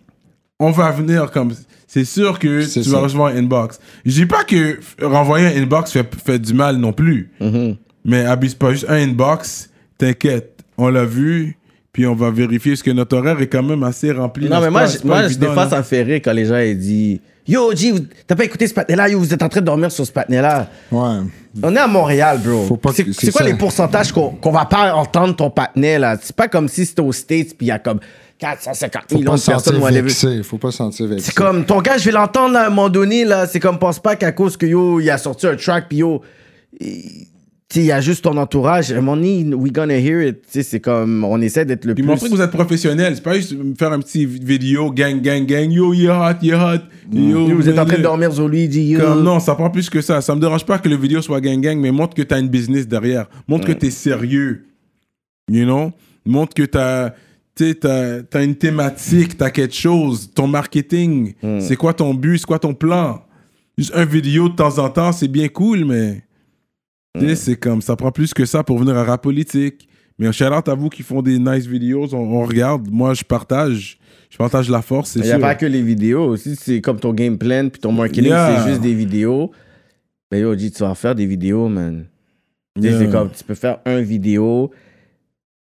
on 0.60 0.72
va 0.72 0.90
venir 0.92 1.30
comme. 1.32 1.52
C'est 1.92 2.06
sûr 2.06 2.38
que 2.38 2.62
tu 2.72 2.84
ça. 2.84 2.92
vas 2.92 3.00
recevoir 3.00 3.34
un 3.34 3.38
inbox. 3.38 3.80
Je 4.06 4.12
dis 4.12 4.26
pas 4.28 4.44
que 4.44 4.80
renvoyer 5.02 5.48
un 5.48 5.64
inbox 5.64 5.92
fait, 5.92 6.08
fait 6.24 6.38
du 6.38 6.54
mal 6.54 6.76
non 6.78 6.94
plus. 6.94 7.32
Mhm. 7.42 7.78
Mais 8.06 8.26
abuse 8.26 8.54
pas 8.54 8.74
juste 8.74 8.86
un 8.88 8.98
inbox, 8.98 9.72
t'inquiète. 9.98 10.60
On 10.78 10.90
l'a 10.90 11.04
vu, 11.04 11.58
puis 11.92 12.06
on 12.06 12.14
va 12.14 12.30
vérifier 12.30 12.76
ce 12.76 12.84
que 12.84 12.92
notre 12.92 13.18
horaire 13.18 13.42
est 13.42 13.48
quand 13.48 13.64
même 13.64 13.82
assez 13.84 14.12
rempli. 14.12 14.48
Non, 14.48 14.62
mais 14.62 14.70
moi, 14.70 14.84
pas? 14.84 14.90
moi 15.04 15.26
évident, 15.26 15.48
des 15.48 15.54
fois, 15.54 15.68
ça 15.68 15.80
me 15.80 15.84
fait 15.84 16.04
rire 16.04 16.22
quand 16.24 16.32
les 16.32 16.46
gens 16.46 16.60
ils 16.60 16.78
disent 16.78 17.20
Yo, 17.48 17.76
G, 17.76 17.92
t'as 18.28 18.36
pas 18.36 18.44
écouté 18.46 18.68
ce 18.68 18.74
patinet-là, 18.76 19.10
yo, 19.10 19.18
vous 19.18 19.34
êtes 19.34 19.42
en 19.42 19.50
train 19.50 19.62
de 19.62 19.66
dormir 19.66 19.92
sur 19.92 20.06
ce 20.06 20.12
patinet-là. 20.12 20.70
Ouais. 20.92 21.18
On 21.64 21.76
est 21.76 21.80
à 21.80 21.88
Montréal, 21.88 22.40
bro. 22.46 22.68
Faut 22.68 22.78
pas 22.78 22.92
C'est 22.94 23.32
quoi 23.32 23.42
ça. 23.42 23.44
les 23.44 23.56
pourcentages 23.56 24.12
qu'on 24.12 24.30
qu'on 24.30 24.52
va 24.52 24.66
pas 24.66 24.94
entendre 24.94 25.36
ton 25.36 25.50
patinet, 25.50 25.98
là? 25.98 26.16
C'est 26.22 26.36
pas 26.36 26.48
comme 26.48 26.68
si 26.68 26.86
c'était 26.86 27.02
aux 27.02 27.12
States, 27.12 27.58
puis 27.58 27.66
il 27.66 27.70
y 27.70 27.72
a 27.72 27.80
comme 27.80 28.00
450 28.40 29.04
Faut 29.10 29.18
millions 29.18 29.26
de 29.26 29.36
personnes. 29.38 29.60
sentir 29.60 29.82
whatever. 29.82 30.02
vexé. 30.02 30.44
Faut 30.44 30.58
pas 30.58 30.72
se 30.72 30.78
sentir 30.78 31.08
vexé. 31.08 31.26
C'est 31.28 31.36
comme, 31.36 31.66
ton 31.66 31.82
gars, 31.82 31.98
je 31.98 32.06
vais 32.06 32.12
l'entendre 32.12 32.54
là, 32.54 32.62
à 32.64 32.68
un 32.68 32.70
moment 32.70 32.90
donné, 32.90 33.26
là. 33.26 33.46
C'est 33.48 33.60
comme, 33.60 33.78
pense 33.78 34.00
pas 34.00 34.16
qu'à 34.16 34.32
cause 34.32 34.56
que 34.58 34.66
yo, 34.66 35.00
il 35.00 35.10
a 35.10 35.18
sorti 35.18 35.46
un 35.48 35.56
track, 35.56 35.88
puis 35.90 35.98
yo, 35.98 36.22
il 36.80 37.84
y 37.84 37.92
a 37.92 38.02
juste 38.02 38.24
ton 38.24 38.36
entourage. 38.38 38.92
À 38.92 38.96
un 38.96 39.02
moment 39.02 39.16
donné, 39.18 39.44
we 39.54 39.72
gonna 39.72 39.98
hear 40.00 40.22
it. 40.28 40.42
Tu 40.44 40.48
sais, 40.52 40.64
c'est 40.64 40.80
comme, 40.80 41.24
on 41.24 41.40
essaie 41.42 41.66
d'être 41.66 41.86
le 41.86 41.94
Puis 41.94 42.02
plus. 42.04 42.10
montrer 42.10 42.30
que 42.30 42.34
vous 42.36 42.42
êtes 42.42 42.50
professionnel. 42.52 43.14
C'est 43.16 43.22
pas 43.24 43.36
juste 43.36 43.54
faire 43.78 43.92
un 43.92 44.00
petit 44.00 44.26
vidéo, 44.26 44.90
gang, 44.92 45.22
gang, 45.22 45.46
gang, 45.46 45.70
yo, 45.70 45.94
est 45.94 46.08
hot, 46.08 46.44
est 46.44 46.54
hot. 46.54 46.82
Yo, 47.12 47.48
Yo, 47.48 47.56
vous 47.56 47.70
êtes 47.70 47.78
en 47.78 47.86
train 47.86 47.98
de 47.98 48.02
dormir 48.04 48.34
sur 48.34 48.48
lui, 48.48 48.68
dit 48.68 48.84
yo. 48.86 49.00
Comme, 49.00 49.22
non, 49.24 49.40
ça 49.40 49.54
prend 49.54 49.70
plus 49.70 49.90
que 49.90 50.02
ça. 50.02 50.22
Ça 50.22 50.34
me 50.34 50.40
dérange 50.40 50.66
pas 50.66 50.80
que 50.80 50.88
le 50.90 50.96
vidéo 50.96 51.22
soit 51.22 51.42
gang 51.42 51.60
gang, 51.62 51.78
mais 51.78 51.92
montre 51.92 52.16
que 52.16 52.22
t'as 52.24 52.40
une 52.40 52.48
business 52.50 52.88
derrière. 52.88 53.28
Montre 53.48 53.68
que 53.68 53.74
t'es 53.74 53.92
sérieux. 53.92 54.66
You 55.52 55.66
know? 55.66 55.92
Montre 56.26 56.54
que 56.56 56.64
t'as, 56.64 57.12
tu 57.74 57.80
t'as 57.80 58.44
une 58.44 58.56
thématique, 58.56 59.38
t'as 59.38 59.50
quelque 59.50 59.76
chose. 59.76 60.32
Ton 60.34 60.48
marketing, 60.48 61.34
c'est 61.60 61.76
quoi 61.76 61.94
ton 61.94 62.14
but, 62.14 62.38
c'est 62.40 62.46
quoi 62.48 62.60
ton 62.60 62.74
plan? 62.74 63.22
Juste 63.78 63.94
un 63.96 64.06
vidéo 64.06 64.50
de 64.50 64.56
temps 64.56 64.78
en 64.80 64.90
temps, 64.90 65.12
c'est 65.12 65.28
bien 65.28 65.48
cool, 65.48 65.86
mais 65.86 66.24
tu 67.18 67.28
sais, 67.30 67.36
c'est 67.36 67.56
comme, 67.56 67.82
ça 67.82 67.96
prend 67.96 68.12
plus 68.12 68.34
que 68.34 68.46
ça 68.46 68.64
pour 68.64 68.78
venir 68.78 68.96
à 68.98 69.04
rap 69.04 69.24
politique. 69.24 69.88
Mais 70.18 70.28
un 70.28 70.32
shout 70.34 70.44
à 70.44 70.76
vous 70.76 70.90
qui 70.90 71.02
font 71.02 71.22
des 71.22 71.40
nice 71.40 71.66
vidéos, 71.66 72.14
on, 72.14 72.18
on 72.18 72.46
regarde. 72.46 72.90
Moi, 72.92 73.14
je 73.14 73.24
partage. 73.24 73.98
Je 74.30 74.38
partage 74.38 74.70
la 74.70 74.82
force, 74.82 75.16
Il 75.16 75.22
n'y 75.24 75.32
a 75.32 75.40
pas 75.40 75.56
que 75.56 75.66
les 75.66 75.82
vidéos 75.82 76.26
aussi, 76.26 76.56
c'est 76.58 76.82
comme 76.82 77.00
ton 77.00 77.14
game 77.14 77.38
plan, 77.38 77.70
puis 77.70 77.82
ton 77.82 77.92
marketing, 77.94 78.26
Yeah. 78.26 78.62
c'est 78.64 78.70
juste 78.70 78.82
des 78.82 78.94
vidéos. 78.94 79.52
Ben 80.30 80.40
yo, 80.42 80.56
G, 80.58 80.70
tu 80.70 80.84
vas 80.84 80.94
faire 80.94 81.16
des 81.16 81.26
vidéos, 81.26 81.68
man. 81.70 82.06
Tu 82.76 82.84
Yeah. 82.84 83.00
C'est 83.00 83.10
comme, 83.10 83.32
tu 83.32 83.44
peux 83.44 83.56
faire 83.56 83.80
un 83.86 84.02
vidéo, 84.02 84.72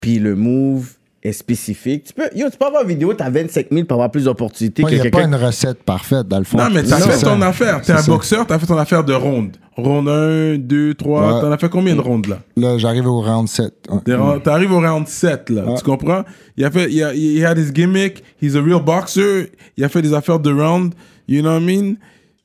puis 0.02 0.20
le 0.20 0.36
move 0.36 0.94
est 1.26 1.31
spécifique. 1.34 2.06
Tu 2.06 2.14
peux, 2.14 2.30
yo, 2.35 2.49
tu 2.49 2.57
peux 2.57 2.65
avoir 2.65 2.84
une 2.84 2.89
vidéo, 2.89 3.14
t'as 3.14 3.30
25 3.30 3.68
000 3.72 3.85
pour 3.85 3.95
avoir 3.95 4.11
plus 4.11 4.26
d'opportunités 4.26 4.84
Il 4.84 4.88
que 4.88 5.02
n'y 5.02 5.07
a 5.07 5.10
pas 5.10 5.23
une 5.23 5.35
recette 5.35 5.84
parfaite, 5.84 6.27
dans 6.27 6.39
le 6.39 6.43
fond. 6.43 6.57
Non, 6.57 6.69
mais 6.72 6.84
t'as 6.84 6.97
fait 6.97 7.18
ça. 7.18 7.27
ton 7.27 7.41
affaire. 7.41 7.81
T'es 7.81 7.93
un 7.93 7.97
ça. 7.97 8.11
boxeur, 8.11 8.45
t'as 8.45 8.60
fait 8.60 8.68
ton 8.68 8.77
affaire 8.77 9.03
de 9.03 9.14
ronde. 9.14 9.57
Ronde 9.76 10.07
1, 10.07 10.57
2, 10.60 10.93
3. 10.93 11.22
Ouais. 11.22 11.41
T'en 11.41 11.52
as 11.52 11.57
fait 11.57 11.69
combien 11.69 11.95
de 11.95 12.02
rondes 12.02 12.27
là? 12.27 12.39
Là, 12.56 12.77
j'arrive 12.77 13.07
au 13.07 13.22
round 13.22 13.47
7. 13.47 13.73
Ouais. 13.89 14.39
T'arrives 14.43 14.72
au 14.72 14.80
round 14.80 15.07
7 15.07 15.49
là. 15.49 15.65
Ouais. 15.65 15.76
Tu 15.77 15.84
comprends? 15.84 16.23
Il 16.56 16.64
a 16.64 16.72
fait, 16.72 16.89
il 16.91 17.03
a, 17.03 17.14
il 17.14 17.45
had 17.45 17.57
his 17.57 17.72
gimmick. 17.73 18.23
He's 18.41 18.56
a 18.56 18.61
real 18.61 18.81
boxer. 18.81 19.52
Il 19.76 19.84
a 19.84 19.89
fait 19.89 20.02
des 20.02 20.14
affaires 20.14 20.39
de 20.39 20.52
round. 20.52 20.93
You 21.27 21.41
know 21.41 21.56
what 21.56 21.61
I 21.61 21.65
mean? 21.65 21.95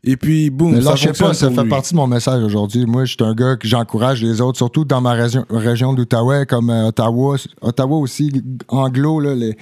Et 0.02 0.16
puis, 0.16 0.48
boum, 0.48 0.72
Mais 0.72 0.80
ça 0.80 0.90
là, 0.90 0.96
je 0.96 1.02
sais 1.12 1.12
pas, 1.24 1.34
ça 1.34 1.50
fait 1.50 1.62
lui. 1.62 1.68
partie 1.68 1.92
de 1.92 1.96
mon 1.98 2.06
message 2.06 2.42
aujourd'hui. 2.42 2.86
Moi, 2.86 3.04
je 3.04 3.10
suis 3.12 3.24
un 3.24 3.34
gars 3.34 3.56
que 3.56 3.68
j'encourage 3.68 4.22
les 4.22 4.40
autres, 4.40 4.56
surtout 4.56 4.86
dans 4.86 5.02
ma 5.02 5.12
région, 5.12 5.44
région 5.50 5.92
d'Outaouais, 5.92 6.46
comme 6.46 6.70
euh, 6.70 6.88
Ottawa. 6.88 7.36
Ottawa 7.60 7.98
aussi, 7.98 8.32
anglo, 8.68 9.20
là, 9.20 9.34
les, 9.34 9.56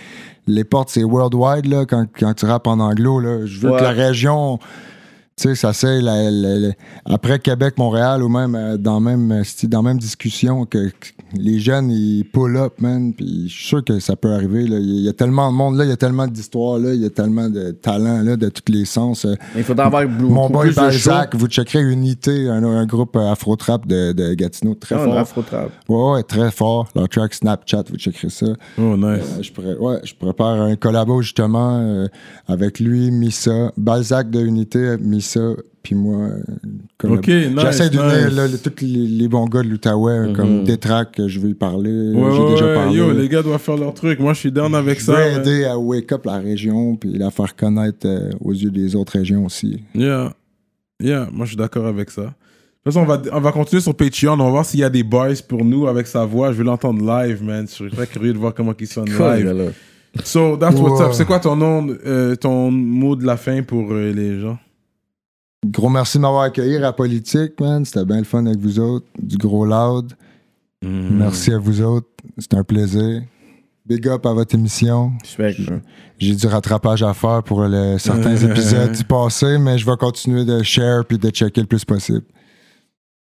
les 0.46 0.62
portes, 0.62 0.90
c'est 0.90 1.02
worldwide, 1.02 1.66
là, 1.66 1.86
quand, 1.86 2.06
quand 2.16 2.34
tu 2.34 2.46
rappes 2.46 2.68
en 2.68 2.78
anglo. 2.78 3.18
Là. 3.18 3.46
Je 3.46 3.58
veux 3.58 3.72
Ouais. 3.72 3.78
que 3.78 3.82
la 3.82 3.90
région, 3.90 4.58
tu 5.36 5.48
sais, 5.48 5.54
ça 5.56 5.72
c'est 5.72 6.00
après 7.04 7.40
Québec, 7.40 7.74
Montréal, 7.76 8.22
ou 8.22 8.28
même 8.28 8.54
euh, 8.54 8.76
dans 8.76 9.00
même 9.00 9.32
euh, 9.32 9.42
dans 9.64 9.82
même 9.82 9.98
discussion, 9.98 10.66
que, 10.66 10.90
les 11.34 11.58
jeunes, 11.58 11.90
ils 11.90 12.24
pull 12.24 12.56
up, 12.56 12.74
man. 12.80 13.12
Puis 13.12 13.48
je 13.48 13.52
suis 13.54 13.66
sûr 13.68 13.84
que 13.84 13.98
ça 14.00 14.16
peut 14.16 14.32
arriver. 14.32 14.66
là. 14.66 14.78
Il 14.78 15.00
y 15.00 15.08
a 15.08 15.12
tellement 15.12 15.50
de 15.50 15.56
monde 15.56 15.76
là, 15.76 15.84
il 15.84 15.90
y 15.90 15.92
a 15.92 15.96
tellement 15.96 16.26
d'histoires 16.26 16.78
là, 16.78 16.94
il 16.94 17.00
y 17.00 17.06
a 17.06 17.10
tellement 17.10 17.48
de 17.48 17.70
talent 17.72 18.22
là, 18.22 18.36
de 18.36 18.48
tous 18.48 18.72
les 18.72 18.84
sens. 18.84 19.24
Euh, 19.24 19.34
Il 19.56 19.62
faudra 19.64 19.86
avoir 19.86 20.06
beaucoup 20.08 20.32
Mon 20.32 20.48
boy. 20.50 20.72
Balzac, 20.72 21.34
vous 21.34 21.46
checkerez 21.48 21.82
Unité, 21.82 22.48
un, 22.48 22.62
un 22.64 22.86
groupe 22.86 23.16
euh, 23.16 23.30
afro-trap 23.32 23.86
de, 23.86 24.12
de 24.12 24.34
Gatineau, 24.34 24.74
très 24.74 24.94
Ah, 24.94 25.04
fort. 25.04 25.14
un 25.16 25.20
afro-trap. 25.20 25.70
Ouais, 25.88 26.12
ouais, 26.12 26.22
très 26.22 26.50
fort. 26.50 26.88
Leur 26.94 27.08
track 27.08 27.34
Snapchat, 27.34 27.84
vous 27.90 27.96
checkerez 27.96 28.30
ça. 28.30 28.46
Oh, 28.78 28.96
nice. 28.96 29.04
Euh, 29.38 29.42
je, 29.42 29.52
pourrais, 29.52 29.76
ouais, 29.76 29.98
je 30.04 30.14
prépare 30.14 30.60
un 30.60 30.76
collabo 30.76 31.20
justement 31.22 31.78
euh, 31.80 32.06
avec 32.46 32.80
lui, 32.80 33.10
Missa, 33.10 33.72
Balzac 33.76 34.30
de 34.30 34.40
Unité, 34.40 34.96
Missa, 35.00 35.40
puis 35.82 35.94
moi. 35.94 36.26
euh, 36.28 36.42
collab- 36.98 37.18
Ok, 37.18 37.28
nice, 37.28 37.60
J'essaie 37.62 37.90
d'unir 37.90 38.06
nice. 38.06 38.36
là, 38.36 38.46
le- 38.48 38.58
tous 38.58 38.84
les, 38.84 39.06
les 39.06 39.28
bons 39.28 39.46
gars 39.46 39.62
de 39.62 39.68
l'Outaouais, 39.68 40.32
comme 40.34 40.64
Détrac, 40.64 41.12
que 41.12 41.28
je 41.28 41.40
vais 41.40 41.50
y 41.50 41.54
parler. 41.54 41.90
Ouais, 42.14 42.30
J'ai 42.32 42.40
ouais, 42.42 42.50
déjà 42.50 42.64
ouais, 42.66 42.74
parlé. 42.74 42.96
yo, 42.98 43.12
les 43.12 43.28
gars 43.28 43.42
doivent 43.42 43.60
faire 43.60 43.76
leur 43.76 43.94
truc. 43.94 44.18
Moi, 44.20 44.32
je 44.34 44.40
suis 44.40 44.52
down 44.52 44.74
avec 44.74 44.98
je 45.00 45.04
ça. 45.04 45.12
veux 45.12 45.32
man. 45.32 45.40
aider 45.40 45.64
à 45.64 45.78
wake 45.78 46.10
up 46.12 46.24
la 46.26 46.38
région, 46.38 46.96
puis 46.96 47.12
la 47.18 47.30
faire 47.30 47.54
connaître 47.56 48.06
euh, 48.06 48.30
aux 48.40 48.52
yeux 48.52 48.70
des 48.70 48.94
autres 48.96 49.12
régions 49.18 49.44
aussi. 49.44 49.82
Yeah. 49.94 50.32
Yeah, 51.00 51.28
moi 51.32 51.44
je 51.46 51.50
suis 51.50 51.56
d'accord 51.56 51.86
avec 51.86 52.10
ça. 52.10 52.22
De 52.22 52.26
toute 52.90 52.94
façon, 52.94 53.00
on 53.00 53.04
va, 53.04 53.20
on 53.32 53.40
va 53.40 53.52
continuer 53.52 53.82
sur 53.82 53.94
Patreon. 53.94 54.32
On 54.32 54.36
va 54.44 54.50
voir 54.50 54.64
s'il 54.64 54.80
y 54.80 54.84
a 54.84 54.90
des 54.90 55.02
bars 55.02 55.28
pour 55.48 55.64
nous 55.64 55.86
avec 55.86 56.06
sa 56.06 56.24
voix. 56.24 56.52
Je 56.52 56.58
veux 56.58 56.64
l'entendre 56.64 57.04
live, 57.04 57.42
man. 57.44 57.66
Je 57.68 57.72
suis 57.74 57.90
très 57.90 58.06
curieux 58.06 58.32
de 58.32 58.38
voir 58.38 58.54
comment 58.54 58.72
il 58.78 58.86
sonne 58.86 59.08
Cool, 59.10 59.34
live. 59.44 59.72
So, 60.24 60.56
that's 60.56 60.76
what's 60.80 61.00
up. 61.00 61.12
C'est 61.12 61.26
quoi 61.26 61.38
ton 61.38 61.54
nom, 61.54 61.86
euh, 62.06 62.34
ton 62.34 62.70
mot 62.70 63.14
de 63.14 63.24
la 63.26 63.36
fin 63.36 63.62
pour 63.62 63.92
euh, 63.92 64.10
les 64.12 64.40
gens? 64.40 64.58
Gros 65.66 65.88
merci 65.88 66.18
de 66.18 66.22
m'avoir 66.22 66.42
accueilli 66.42 66.76
à 66.76 66.92
Politique, 66.92 67.58
man. 67.60 67.84
C'était 67.84 68.04
bien 68.04 68.18
le 68.18 68.24
fun 68.24 68.46
avec 68.46 68.58
vous 68.58 68.78
autres. 68.78 69.06
Du 69.20 69.36
gros 69.36 69.64
loud. 69.66 70.12
Mm. 70.82 71.18
Merci 71.18 71.52
à 71.52 71.58
vous 71.58 71.82
autres. 71.82 72.06
C'était 72.38 72.56
un 72.56 72.64
plaisir. 72.64 73.22
Big 73.84 74.06
up 74.06 74.24
à 74.26 74.32
votre 74.34 74.54
émission. 74.54 75.12
J'ai 76.18 76.34
du 76.34 76.46
rattrapage 76.46 77.02
à 77.02 77.14
faire 77.14 77.42
pour 77.42 77.66
certains 77.98 78.36
épisodes 78.50 78.92
du 78.92 79.02
passé, 79.04 79.58
mais 79.58 79.78
je 79.78 79.86
vais 79.86 79.96
continuer 79.96 80.44
de 80.44 80.62
share 80.62 81.04
puis 81.06 81.16
de 81.18 81.30
checker 81.30 81.62
le 81.62 81.66
plus 81.66 81.84
possible. 81.86 82.22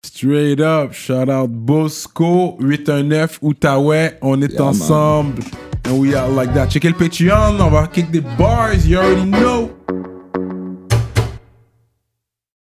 Straight 0.04 0.60
up, 0.60 0.92
shout 0.92 1.28
out 1.30 1.50
Bosco 1.50 2.56
819 2.60 3.38
Outaouais, 3.42 4.18
on 4.20 4.40
est 4.42 4.52
Yeah, 4.52 4.58
man. 4.60 4.68
ensemble. 4.68 5.42
And 5.88 5.98
we 5.98 6.14
are 6.14 6.28
like 6.28 6.52
that. 6.54 6.68
Checkez 6.70 6.88
le 6.88 6.94
Patreon, 6.94 7.60
on 7.60 7.70
va 7.70 7.86
kick 7.86 8.10
des 8.10 8.20
bars, 8.20 8.84
you 8.84 8.98
already 8.98 9.30
know. 9.30 9.70